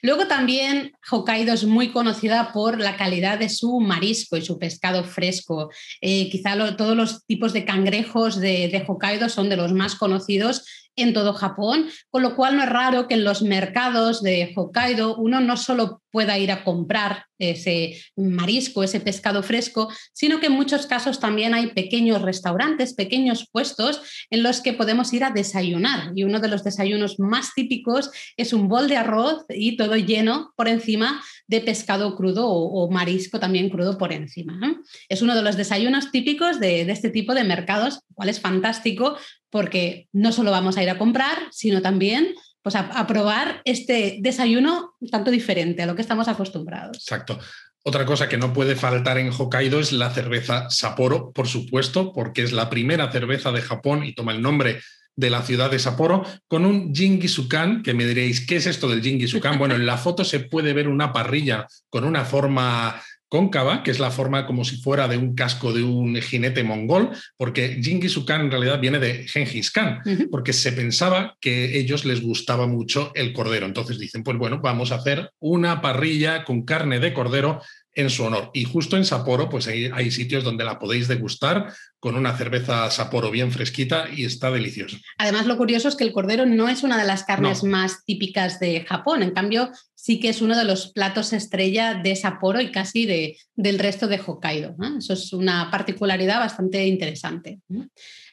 Luego 0.03 0.27
también 0.27 0.93
Hokkaido 1.11 1.55
es 1.55 1.65
muy 1.65 1.91
conocida 1.91 2.53
por 2.53 2.81
la 2.81 2.97
calidad 2.97 3.39
de 3.39 3.49
su 3.49 3.81
marisco 3.81 4.37
y 4.37 4.43
su 4.43 4.59
pescado 4.59 5.05
fresco. 5.05 5.71
Eh, 6.01 6.29
quizá 6.29 6.77
todos 6.77 6.97
los 6.97 7.25
tipos 7.25 7.53
de 7.53 7.65
cangrejos 7.65 8.41
de 8.41 8.85
Hokkaido 8.87 9.29
son 9.29 9.49
de 9.49 9.57
los 9.57 9.73
más 9.73 9.95
conocidos 9.95 10.65
en 10.97 11.13
todo 11.13 11.35
Japón, 11.35 11.87
con 12.11 12.23
lo 12.23 12.35
cual 12.35 12.57
no 12.57 12.63
es 12.63 12.69
raro 12.69 13.07
que 13.07 13.15
en 13.15 13.25
los 13.25 13.43
mercados 13.43 14.23
de 14.23 14.53
Hokkaido 14.57 15.17
uno 15.17 15.41
no 15.41 15.57
solo 15.57 16.03
pueda 16.11 16.39
ir 16.39 16.51
a 16.51 16.65
comprar 16.65 17.27
ese 17.39 18.01
marisco, 18.17 18.83
ese 18.83 19.01
pescado 19.01 19.43
fresco, 19.43 19.93
sino 20.15 20.41
que 20.41 20.47
en 20.47 20.53
muchos 20.53 20.87
casos 20.87 21.21
también 21.21 21.53
hay 21.53 21.67
pequeños 21.69 22.23
restaurantes, 22.23 22.95
pequeños 22.95 23.47
puestos 23.53 24.01
en 24.31 24.43
los 24.43 24.63
que 24.63 24.73
podemos 24.73 25.13
ir 25.13 25.25
a 25.25 25.31
desayunar. 25.31 26.13
Y 26.15 26.25
uno 26.25 26.41
de 26.41 26.49
los 26.49 26.65
desayunos 26.65 27.19
más 27.19 27.53
típicos 27.55 28.11
es 28.39 28.55
un 28.55 28.69
bol 28.69 28.89
de 28.89 28.97
arroz 28.97 29.45
y 29.51 29.77
todo 29.77 29.97
lleno 29.97 30.55
por 30.57 30.69
encima 30.69 31.23
de 31.47 31.61
pescado 31.61 32.17
crudo 32.17 32.49
o, 32.49 32.91
marisco 32.91 33.39
también 33.39 33.69
crudo 33.69 33.99
por 33.99 34.13
encima. 34.13 34.59
Es 35.11 35.21
uno 35.21 35.35
de 35.35 35.43
los 35.43 35.57
desayunos 35.57 36.11
típicos 36.11 36.61
de, 36.61 36.87
de 36.87 36.93
este 36.93 37.11
tipo 37.11 37.35
de 37.35 37.45
mercados, 37.45 38.01
cual 38.17 38.31
es 38.31 38.41
fantástico 38.41 39.17
porque 39.51 40.09
no 40.13 40.33
solo 40.33 40.51
vamos 40.51 40.77
a 40.77 40.83
ir 40.83 40.91
a 40.91 40.99
comprar, 40.99 41.39
sino 41.53 41.83
también 41.83 42.35
pues 42.63 42.75
a, 42.75 43.07
probar 43.07 43.63
este 43.65 44.19
desayuno 44.21 44.95
tanto 45.13 45.31
diferente 45.31 45.85
a 45.85 45.87
lo 45.87 45.95
que 45.95 46.03
estamos 46.03 46.27
acostumbrados. 46.27 46.97
Exacto. 46.97 47.39
Otra 47.85 48.05
cosa 48.05 48.29
que 48.29 48.39
no 48.39 48.53
puede 48.53 48.75
faltar 48.75 49.19
en 49.19 49.31
Hokkaido 49.31 49.79
es 49.79 49.93
la 49.93 50.11
cerveza 50.11 50.69
Sapporo, 50.71 51.31
por 51.31 51.47
supuesto, 51.47 52.13
porque 52.13 52.43
es 52.43 52.51
la 52.51 52.69
primera 52.69 53.13
cerveza 53.13 53.53
de 53.53 53.63
Japón 53.63 54.03
y 54.03 54.15
toma 54.15 54.33
el 54.33 54.43
nombre 54.43 54.81
de 55.15 55.31
la 55.31 55.43
ciudad 55.43 55.71
de 55.71 55.79
Sapporo, 55.79 56.25
con 56.49 56.67
un 56.67 56.93
Jingisukan, 56.93 57.85
que 57.85 57.95
me 57.95 58.05
diréis, 58.05 58.45
¿qué 58.45 58.57
es 58.57 58.67
esto 58.67 58.89
del 58.89 59.03
Jingisukan? 59.03 59.59
Bueno, 59.59 59.77
en 59.77 59.87
la 59.87 59.97
foto 59.97 60.25
se 60.25 60.41
puede 60.41 60.73
ver 60.73 60.89
una 60.89 61.13
parrilla 61.13 61.69
con 61.89 62.05
una 62.05 62.25
forma 62.25 63.01
cóncava, 63.37 63.83
que 63.83 63.91
es 63.91 64.01
la 64.01 64.11
forma 64.11 64.47
como 64.47 64.65
si 64.65 64.79
fuera 64.79 65.09
de 65.09 65.19
un 65.19 65.35
casco 65.35 65.75
de 65.75 65.83
un 65.83 66.17
jinete 66.17 66.65
mongol, 66.65 67.11
porque 67.37 67.79
Genghis 67.83 68.19
Khan 68.27 68.41
en 68.41 68.51
realidad 68.51 68.81
viene 68.81 68.99
de 68.99 69.29
Genghis 69.29 69.71
Khan, 69.71 70.01
porque 70.31 70.55
se 70.55 70.73
pensaba 70.73 71.37
que 71.39 71.79
ellos 71.79 72.07
les 72.07 72.23
gustaba 72.23 72.67
mucho 72.67 73.13
el 73.15 73.35
cordero. 73.35 73.67
Entonces 73.67 73.99
dicen, 73.99 74.23
pues 74.23 74.39
bueno, 74.39 74.61
vamos 74.63 74.91
a 74.91 74.95
hacer 74.95 75.33
una 75.39 75.83
parrilla 75.83 76.45
con 76.45 76.65
carne 76.65 76.99
de 76.99 77.13
cordero 77.13 77.61
en 77.93 78.09
su 78.09 78.25
honor. 78.25 78.51
Y 78.55 78.65
justo 78.65 78.97
en 78.97 79.05
Sapporo, 79.05 79.49
pues 79.49 79.67
hay, 79.67 79.91
hay, 79.93 80.11
sitios 80.11 80.45
donde 80.45 80.65
la 80.65 80.79
podéis 80.79 81.09
degustar 81.09 81.73
con 81.99 82.15
una 82.15 82.37
cerveza 82.37 82.91
Sapporo 82.91 83.31
bien 83.31 83.51
fresquita 83.51 84.07
y 84.15 84.25
está 84.25 84.51
delicioso. 84.51 84.99
Además, 85.19 85.47
lo 85.47 85.57
curioso 85.57 85.89
es 85.89 85.97
que 85.97 86.05
el 86.05 86.13
cordero 86.13 86.47
no 86.47 86.69
es 86.69 86.83
una 86.83 86.99
de 86.99 87.07
las 87.07 87.25
carnes 87.25 87.65
no. 87.65 87.71
más 87.71 88.05
típicas 88.05 88.61
de 88.61 88.85
Japón. 88.85 89.23
En 89.23 89.33
cambio, 89.33 89.71
sí 90.07 90.21
que 90.21 90.29
es 90.29 90.41
uno 90.41 90.57
de 90.57 90.63
los 90.63 90.93
platos 90.93 91.33
estrella 91.33 91.95
de 91.95 92.15
Sapporo 92.15 92.61
y 92.61 92.71
casi 92.71 93.07
de, 93.07 93.37
del 93.57 93.81
resto 93.81 94.07
de 94.07 94.21
Hokkaido. 94.25 94.77
Eso 94.97 95.15
es 95.15 95.33
una 95.33 95.69
particularidad 95.69 96.39
bastante 96.39 96.87
interesante. 96.87 97.59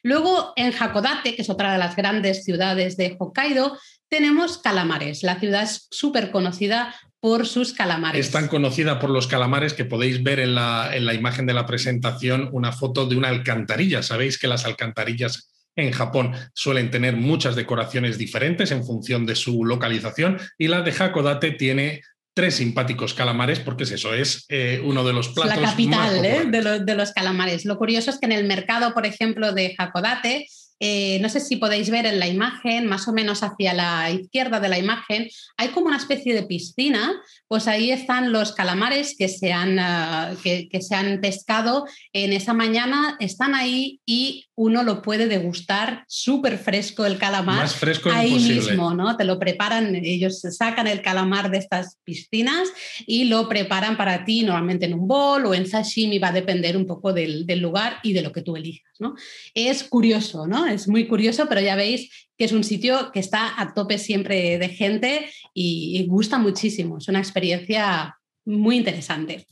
Luego, 0.04 0.54
en 0.56 0.72
Hakodate, 0.72 1.36
que 1.36 1.42
es 1.42 1.50
otra 1.50 1.74
de 1.74 1.80
las 1.80 1.96
grandes 1.96 2.44
ciudades 2.44 2.96
de 2.96 3.16
Hokkaido, 3.18 3.76
tenemos 4.08 4.60
calamares. 4.60 5.24
La 5.24 5.40
ciudad 5.40 5.64
es 5.64 5.88
súper 5.90 6.30
conocida 6.30 6.94
por 7.20 7.48
sus 7.48 7.74
calamares. 7.74 8.24
Es 8.24 8.32
tan 8.32 8.50
conocida 8.50 9.00
por 9.00 9.10
los 9.10 9.26
calamares 9.26 9.74
que 9.74 9.86
podéis 9.86 10.22
ver 10.22 10.42
en 10.42 10.54
la, 10.54 10.96
en 10.96 11.08
la 11.08 11.16
imagen 11.16 11.48
de 11.48 11.56
la 11.56 11.66
presentación 11.66 12.50
una 12.52 12.72
foto 12.72 13.08
de 13.08 13.16
una 13.16 13.30
alcantarilla. 13.30 14.04
Sabéis 14.04 14.38
que 14.38 14.48
las 14.48 14.66
alcantarillas 14.66 15.53
en 15.76 15.92
Japón 15.92 16.34
suelen 16.54 16.92
tener 16.92 17.16
muchas 17.16 17.56
decoraciones 17.56 18.18
diferentes 18.18 18.72
en 18.72 18.86
función 18.86 19.26
de 19.26 19.36
su 19.36 19.66
localización 19.66 20.40
y 20.58 20.68
la 20.68 20.82
de 20.82 20.92
Hakodate 20.92 21.52
tiene 21.52 22.02
tres 22.34 22.56
simpáticos 22.56 23.14
calamares, 23.14 23.60
porque 23.60 23.84
es 23.84 23.92
eso, 23.92 24.14
es 24.14 24.46
eh, 24.50 24.82
uno 24.84 25.04
de 25.04 25.14
los 25.14 25.30
platos. 25.30 25.56
La 25.56 25.70
capital 25.70 26.26
¿eh? 26.26 26.44
de, 26.48 26.62
los, 26.62 26.86
de, 26.86 26.96
los, 26.96 27.12
calamares. 27.12 27.64
Lo 27.66 27.78
curioso 27.78 28.10
es 28.10 28.20
que 28.20 28.26
en 28.26 28.32
el 28.32 28.46
mercado, 28.46 28.94
por 28.94 29.06
ejemplo, 29.06 29.54
de 29.54 29.76
Hakodate, 29.78 30.48
eh, 30.86 31.18
no 31.22 31.30
sé 31.30 31.40
si 31.40 31.56
podéis 31.56 31.90
ver 31.90 32.06
en 32.06 32.20
la 32.20 32.28
imagen, 32.28 32.88
más 32.88 33.08
o 33.08 33.14
menos 33.14 33.42
hacia 33.42 33.74
la 33.74 34.12
izquierda 34.12 34.60
de 34.60 34.68
la 34.68 34.78
imagen, 34.78 35.30
hay 35.56 35.70
como 35.70 35.88
una 35.88 35.96
especie 35.96 36.34
de 36.34 36.44
piscina, 36.44 37.14
pues 37.48 37.68
ahí 37.68 37.92
están 37.92 38.34
los 38.34 38.52
calamares 38.52 39.16
que 39.18 39.30
se 39.30 39.54
han, 39.54 39.80
uh, 39.80 40.36
que, 40.44 40.68
que 40.70 40.82
se 40.82 40.96
han 40.96 41.22
pescado 41.22 41.86
en 42.12 42.34
esa 42.34 42.54
mañana, 42.54 43.16
están 43.22 43.56
ahí 43.56 44.02
y 44.06 44.48
uno 44.56 44.84
lo 44.84 45.02
puede 45.02 45.28
degustar 45.28 46.06
súper 46.08 46.58
fresco 46.58 47.06
el 47.06 47.18
calamar. 47.18 47.58
Más 47.58 47.76
fresco 47.76 48.10
ahí 48.12 48.30
imposible. 48.30 48.56
mismo, 48.56 48.94
¿no? 48.94 49.18
Te 49.18 49.24
lo 49.24 49.40
preparan, 49.40 49.96
ellos 49.96 50.42
sacan 50.42 50.88
el 50.88 51.02
calamar 51.02 51.50
de 51.50 51.58
estas 51.58 51.98
piscinas 52.04 52.70
y 53.08 53.26
lo 53.26 53.50
preparan 53.50 53.98
para 53.98 54.26
ti, 54.26 54.44
normalmente 54.44 54.86
en 54.86 54.94
un 54.94 55.08
bol 55.08 55.46
o 55.46 55.54
en 55.54 55.68
sashimi, 55.68 56.20
va 56.20 56.28
a 56.30 56.34
depender 56.34 56.78
un 56.78 56.86
poco 56.86 57.14
del, 57.14 57.46
del 57.48 57.60
lugar 57.60 57.98
y 58.04 58.14
de 58.14 58.22
lo 58.22 58.32
que 58.32 58.42
tú 58.42 58.56
elijas, 58.56 58.94
¿no? 59.00 59.16
Es 59.56 59.84
curioso, 59.84 60.46
¿no? 60.46 60.66
Es 60.66 60.88
muy 60.88 61.08
curioso, 61.08 61.48
pero 61.50 61.62
ya 61.62 61.76
veis 61.76 62.30
que 62.38 62.46
es 62.46 62.52
un 62.52 62.64
sitio 62.64 63.12
que 63.12 63.20
está 63.20 63.60
a 63.60 63.74
tope 63.74 63.98
siempre 63.98 64.58
de 64.60 64.70
gente 64.70 65.30
y, 65.54 65.98
y 65.98 66.06
gusta 66.06 66.38
muchísimo. 66.38 66.98
Es 67.00 67.08
una 67.08 67.20
experiencia 67.20 68.18
muy 68.46 68.78
interesante. 68.78 69.48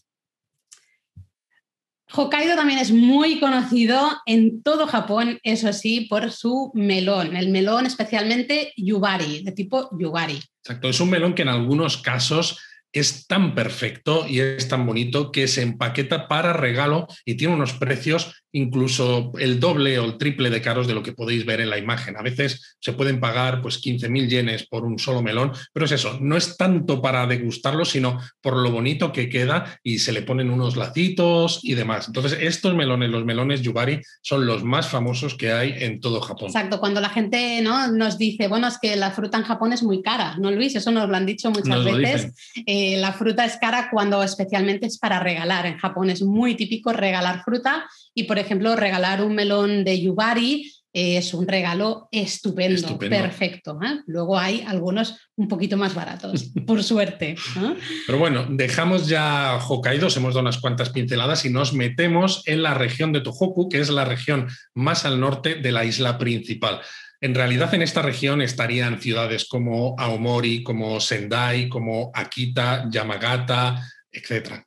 Hokkaido 2.14 2.56
también 2.56 2.80
es 2.80 2.92
muy 2.92 3.40
conocido 3.40 3.98
en 4.26 4.62
todo 4.64 4.88
Japón, 4.88 5.40
eso 5.44 5.72
sí, 5.72 6.08
por 6.10 6.32
su 6.32 6.72
melón, 6.74 7.36
el 7.36 7.50
melón 7.50 7.86
especialmente 7.86 8.74
yubari, 8.76 9.44
de 9.44 9.52
tipo 9.54 9.90
yubari. 9.98 10.40
Exacto, 10.64 10.90
es 10.90 11.00
un 11.00 11.10
melón 11.10 11.34
que 11.34 11.44
en 11.44 11.50
algunos 11.50 11.98
casos 11.98 12.60
es 12.94 13.28
tan 13.28 13.56
perfecto 13.56 14.26
y 14.28 14.40
es 14.40 14.68
tan 14.68 14.86
bonito 14.86 15.32
que 15.32 15.48
se 15.48 15.62
empaqueta 15.62 16.28
para 16.28 16.54
regalo 16.54 17.08
y 17.26 17.36
tiene 17.36 17.54
unos 17.54 17.74
precios 17.74 18.42
incluso 18.54 19.32
el 19.40 19.60
doble 19.60 19.98
o 20.00 20.06
el 20.06 20.18
triple 20.18 20.50
de 20.50 20.62
caros 20.62 20.88
de 20.88 20.94
lo 20.94 21.04
que 21.04 21.14
podéis 21.14 21.46
ver 21.46 21.62
en 21.62 21.70
la 21.70 21.78
imagen. 21.78 22.18
A 22.18 22.22
veces 22.22 22.76
se 22.80 22.94
pueden 22.94 23.20
pagar 23.20 23.62
pues 23.62 23.82
15.000 23.82 24.28
yenes 24.28 24.68
por 24.68 24.86
un 24.86 25.00
solo 25.00 25.22
melón, 25.22 25.52
pero 25.74 25.86
es 25.86 25.92
eso, 25.94 26.18
no 26.20 26.36
es 26.36 26.58
tanto 26.58 27.02
para 27.02 27.26
degustarlo, 27.28 27.86
sino 27.86 28.20
por 28.42 28.58
lo 28.58 28.72
bonito 28.72 29.12
que 29.12 29.30
queda 29.30 29.80
y 29.84 30.00
se 30.00 30.12
le 30.12 30.22
ponen 30.22 30.50
unos 30.50 30.76
lacitos 30.76 31.60
y 31.64 31.76
demás. 31.76 32.08
Entonces, 32.08 32.38
estos 32.42 32.76
melones, 32.76 33.10
los 33.10 33.26
melones 33.26 33.62
yubari, 33.62 34.02
son 34.22 34.46
los 34.46 34.64
más 34.64 34.88
famosos 34.88 35.36
que 35.36 35.52
hay 35.52 35.74
en 35.78 36.00
todo 36.00 36.22
Japón. 36.22 36.48
Exacto, 36.48 36.80
cuando 36.80 37.00
la 37.00 37.10
gente 37.10 37.62
¿no? 37.62 37.88
nos 37.88 38.18
dice, 38.18 38.48
bueno, 38.48 38.68
es 38.68 38.78
que 38.80 38.96
la 38.96 39.12
fruta 39.12 39.38
en 39.38 39.44
Japón 39.44 39.74
es 39.74 39.84
muy 39.84 40.02
cara, 40.02 40.36
¿no, 40.38 40.52
Luis? 40.52 40.76
Eso 40.76 40.92
nos 40.92 41.10
lo 41.10 41.16
han 41.16 41.26
dicho 41.26 41.50
muchas 41.50 41.68
Nos 41.68 41.86
lo 41.86 41.98
veces. 41.98 42.34
Eh, 42.66 42.81
la 42.98 43.14
fruta 43.14 43.46
es 43.46 43.58
cara 43.58 43.90
cuando 43.92 44.24
especialmente 44.24 44.88
es 44.88 44.98
para 44.98 45.20
regalar. 45.20 45.66
En 45.66 45.78
Japón 45.78 46.10
es 46.10 46.22
muy 46.22 46.56
típico 46.56 46.94
regalar 46.94 47.44
fruta 47.44 47.86
y, 48.14 48.24
por 48.24 48.40
ejemplo, 48.40 48.76
regalar 48.76 49.24
un 49.24 49.36
melón 49.36 49.84
de 49.84 50.02
yubari 50.02 50.72
eh, 50.94 51.18
es 51.18 51.34
un 51.34 51.48
regalo 51.48 52.10
estupendo, 52.12 52.76
Estupendo. 52.76 53.16
perfecto. 53.16 53.80
¿eh? 53.82 54.02
Luego 54.08 54.38
hay 54.38 54.62
algunos 54.68 55.16
un 55.38 55.48
poquito 55.48 55.78
más 55.78 55.96
baratos, 55.96 56.52
por 56.68 56.84
suerte. 56.84 57.36
¿no? 57.56 57.76
Pero 58.06 58.18
bueno, 58.20 58.46
dejamos 58.50 59.08
ya 59.08 59.58
Hokkaido, 59.58 60.08
os 60.08 60.18
hemos 60.18 60.34
dado 60.34 60.42
unas 60.42 60.58
cuantas 60.60 60.90
pinceladas 60.90 61.46
y 61.46 61.50
nos 61.50 61.74
metemos 61.74 62.44
en 62.46 62.62
la 62.62 62.74
región 62.74 63.14
de 63.14 63.22
Tohoku, 63.22 63.70
que 63.70 63.80
es 63.80 63.90
la 63.90 64.04
región 64.04 64.50
más 64.74 65.06
al 65.06 65.20
norte 65.20 65.56
de 65.56 65.72
la 65.72 65.86
isla 65.86 66.18
principal. 66.18 66.82
En 67.22 67.36
realidad 67.36 67.74
en 67.74 67.84
esta 67.84 68.02
región 68.02 68.42
estarían 68.42 69.00
ciudades 69.00 69.46
como 69.48 69.96
Aomori, 69.98 70.64
como 70.64 71.00
Sendai, 71.00 71.70
como 71.70 72.12
Akita, 72.14 72.88
Yamagata, 72.90 73.88
etc. 74.12 74.66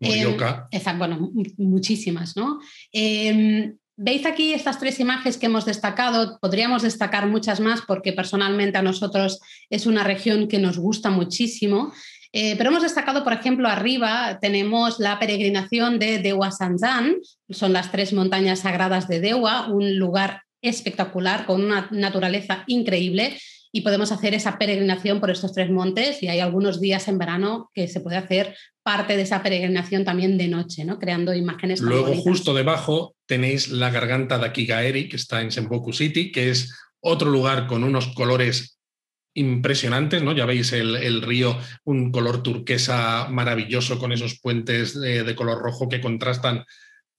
Morioka. 0.00 0.68
Eh, 0.70 0.82
bueno, 0.98 1.30
muchísimas, 1.56 2.36
¿no? 2.36 2.58
Eh, 2.92 3.72
Veis 3.96 4.24
aquí 4.24 4.54
estas 4.54 4.80
tres 4.80 4.98
imágenes 5.00 5.36
que 5.36 5.46
hemos 5.46 5.66
destacado, 5.66 6.38
podríamos 6.40 6.82
destacar 6.82 7.28
muchas 7.28 7.60
más 7.60 7.82
porque 7.86 8.12
personalmente 8.12 8.78
a 8.78 8.82
nosotros 8.82 9.38
es 9.68 9.86
una 9.86 10.02
región 10.02 10.48
que 10.48 10.58
nos 10.58 10.78
gusta 10.78 11.10
muchísimo, 11.10 11.92
eh, 12.32 12.56
pero 12.56 12.70
hemos 12.70 12.82
destacado, 12.82 13.22
por 13.22 13.34
ejemplo, 13.34 13.68
arriba 13.68 14.38
tenemos 14.40 14.98
la 14.98 15.18
peregrinación 15.18 15.98
de 15.98 16.18
Dewa 16.18 16.50
Sanzan, 16.50 17.16
son 17.50 17.74
las 17.74 17.92
tres 17.92 18.14
montañas 18.14 18.60
sagradas 18.60 19.08
de 19.08 19.20
Dewa, 19.20 19.68
un 19.68 19.98
lugar 19.98 20.42
espectacular 20.62 21.44
con 21.44 21.62
una 21.62 21.88
naturaleza 21.90 22.64
increíble 22.66 23.36
y 23.72 23.80
podemos 23.80 24.12
hacer 24.12 24.34
esa 24.34 24.58
peregrinación 24.58 25.18
por 25.18 25.30
estos 25.30 25.52
tres 25.52 25.70
montes 25.70 26.22
y 26.22 26.28
hay 26.28 26.40
algunos 26.40 26.80
días 26.80 27.08
en 27.08 27.18
verano 27.18 27.70
que 27.74 27.88
se 27.88 28.00
puede 28.00 28.18
hacer 28.18 28.54
parte 28.82 29.16
de 29.16 29.22
esa 29.22 29.42
peregrinación 29.42 30.04
también 30.04 30.36
de 30.36 30.48
noche, 30.48 30.84
¿no? 30.84 30.98
creando 30.98 31.34
imágenes. 31.34 31.80
Luego, 31.80 32.04
bonitas. 32.04 32.24
justo 32.24 32.54
debajo, 32.54 33.14
tenéis 33.26 33.68
la 33.68 33.90
garganta 33.90 34.38
de 34.38 34.46
Akigaeri, 34.46 35.08
que 35.08 35.16
está 35.16 35.40
en 35.40 35.50
Senboku 35.50 35.92
City, 35.92 36.30
que 36.30 36.50
es 36.50 36.74
otro 37.00 37.30
lugar 37.30 37.66
con 37.66 37.82
unos 37.82 38.08
colores 38.08 38.78
impresionantes, 39.34 40.22
¿no? 40.22 40.32
Ya 40.32 40.44
veis 40.44 40.72
el, 40.72 40.94
el, 40.96 41.22
río, 41.22 41.58
un 41.84 42.12
color 42.12 42.42
turquesa 42.42 43.28
maravilloso 43.30 43.98
con 43.98 44.12
esos 44.12 44.38
puentes 44.38 45.00
de, 45.00 45.24
de 45.24 45.34
color 45.34 45.62
rojo 45.62 45.88
que 45.88 46.02
contrastan 46.02 46.64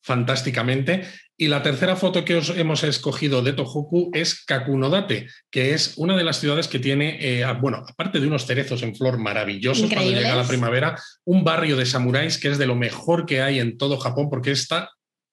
fantásticamente. 0.03 1.07
Y 1.36 1.48
la 1.48 1.63
tercera 1.63 1.96
foto 1.96 2.24
que 2.24 2.36
os 2.36 2.50
hemos 2.50 2.84
escogido 2.84 3.42
de 3.42 3.54
Tohoku 3.54 4.12
es 4.13 4.46
Kakunodate, 4.46 5.28
que 5.50 5.74
es 5.74 5.98
una 5.98 6.16
de 6.16 6.24
las 6.24 6.40
ciudades 6.40 6.68
que 6.68 6.78
tiene, 6.78 7.18
eh, 7.20 7.46
bueno, 7.60 7.84
aparte 7.88 8.20
de 8.20 8.28
unos 8.28 8.46
cerezos 8.46 8.84
en 8.84 8.96
flor 8.96 9.18
maravillosos 9.18 9.92
cuando 9.92 10.12
llega 10.12 10.36
la 10.36 10.48
primavera, 10.48 10.96
un 11.25 11.44
barrio 11.44 11.75
de 11.75 11.88
samuráis 11.88 12.38
que 12.38 12.50
es 12.50 12.60
de 12.60 12.68
lo 12.68 12.75
mejor 12.75 13.25
que 13.25 13.42
hay 13.42 13.60
en 13.60 13.78
todo 13.78 13.98
Japón 13.98 14.30
porque 14.30 14.52
está 14.52 14.92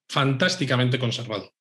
fantásticamente 0.08 0.98
conservado. 0.98 1.52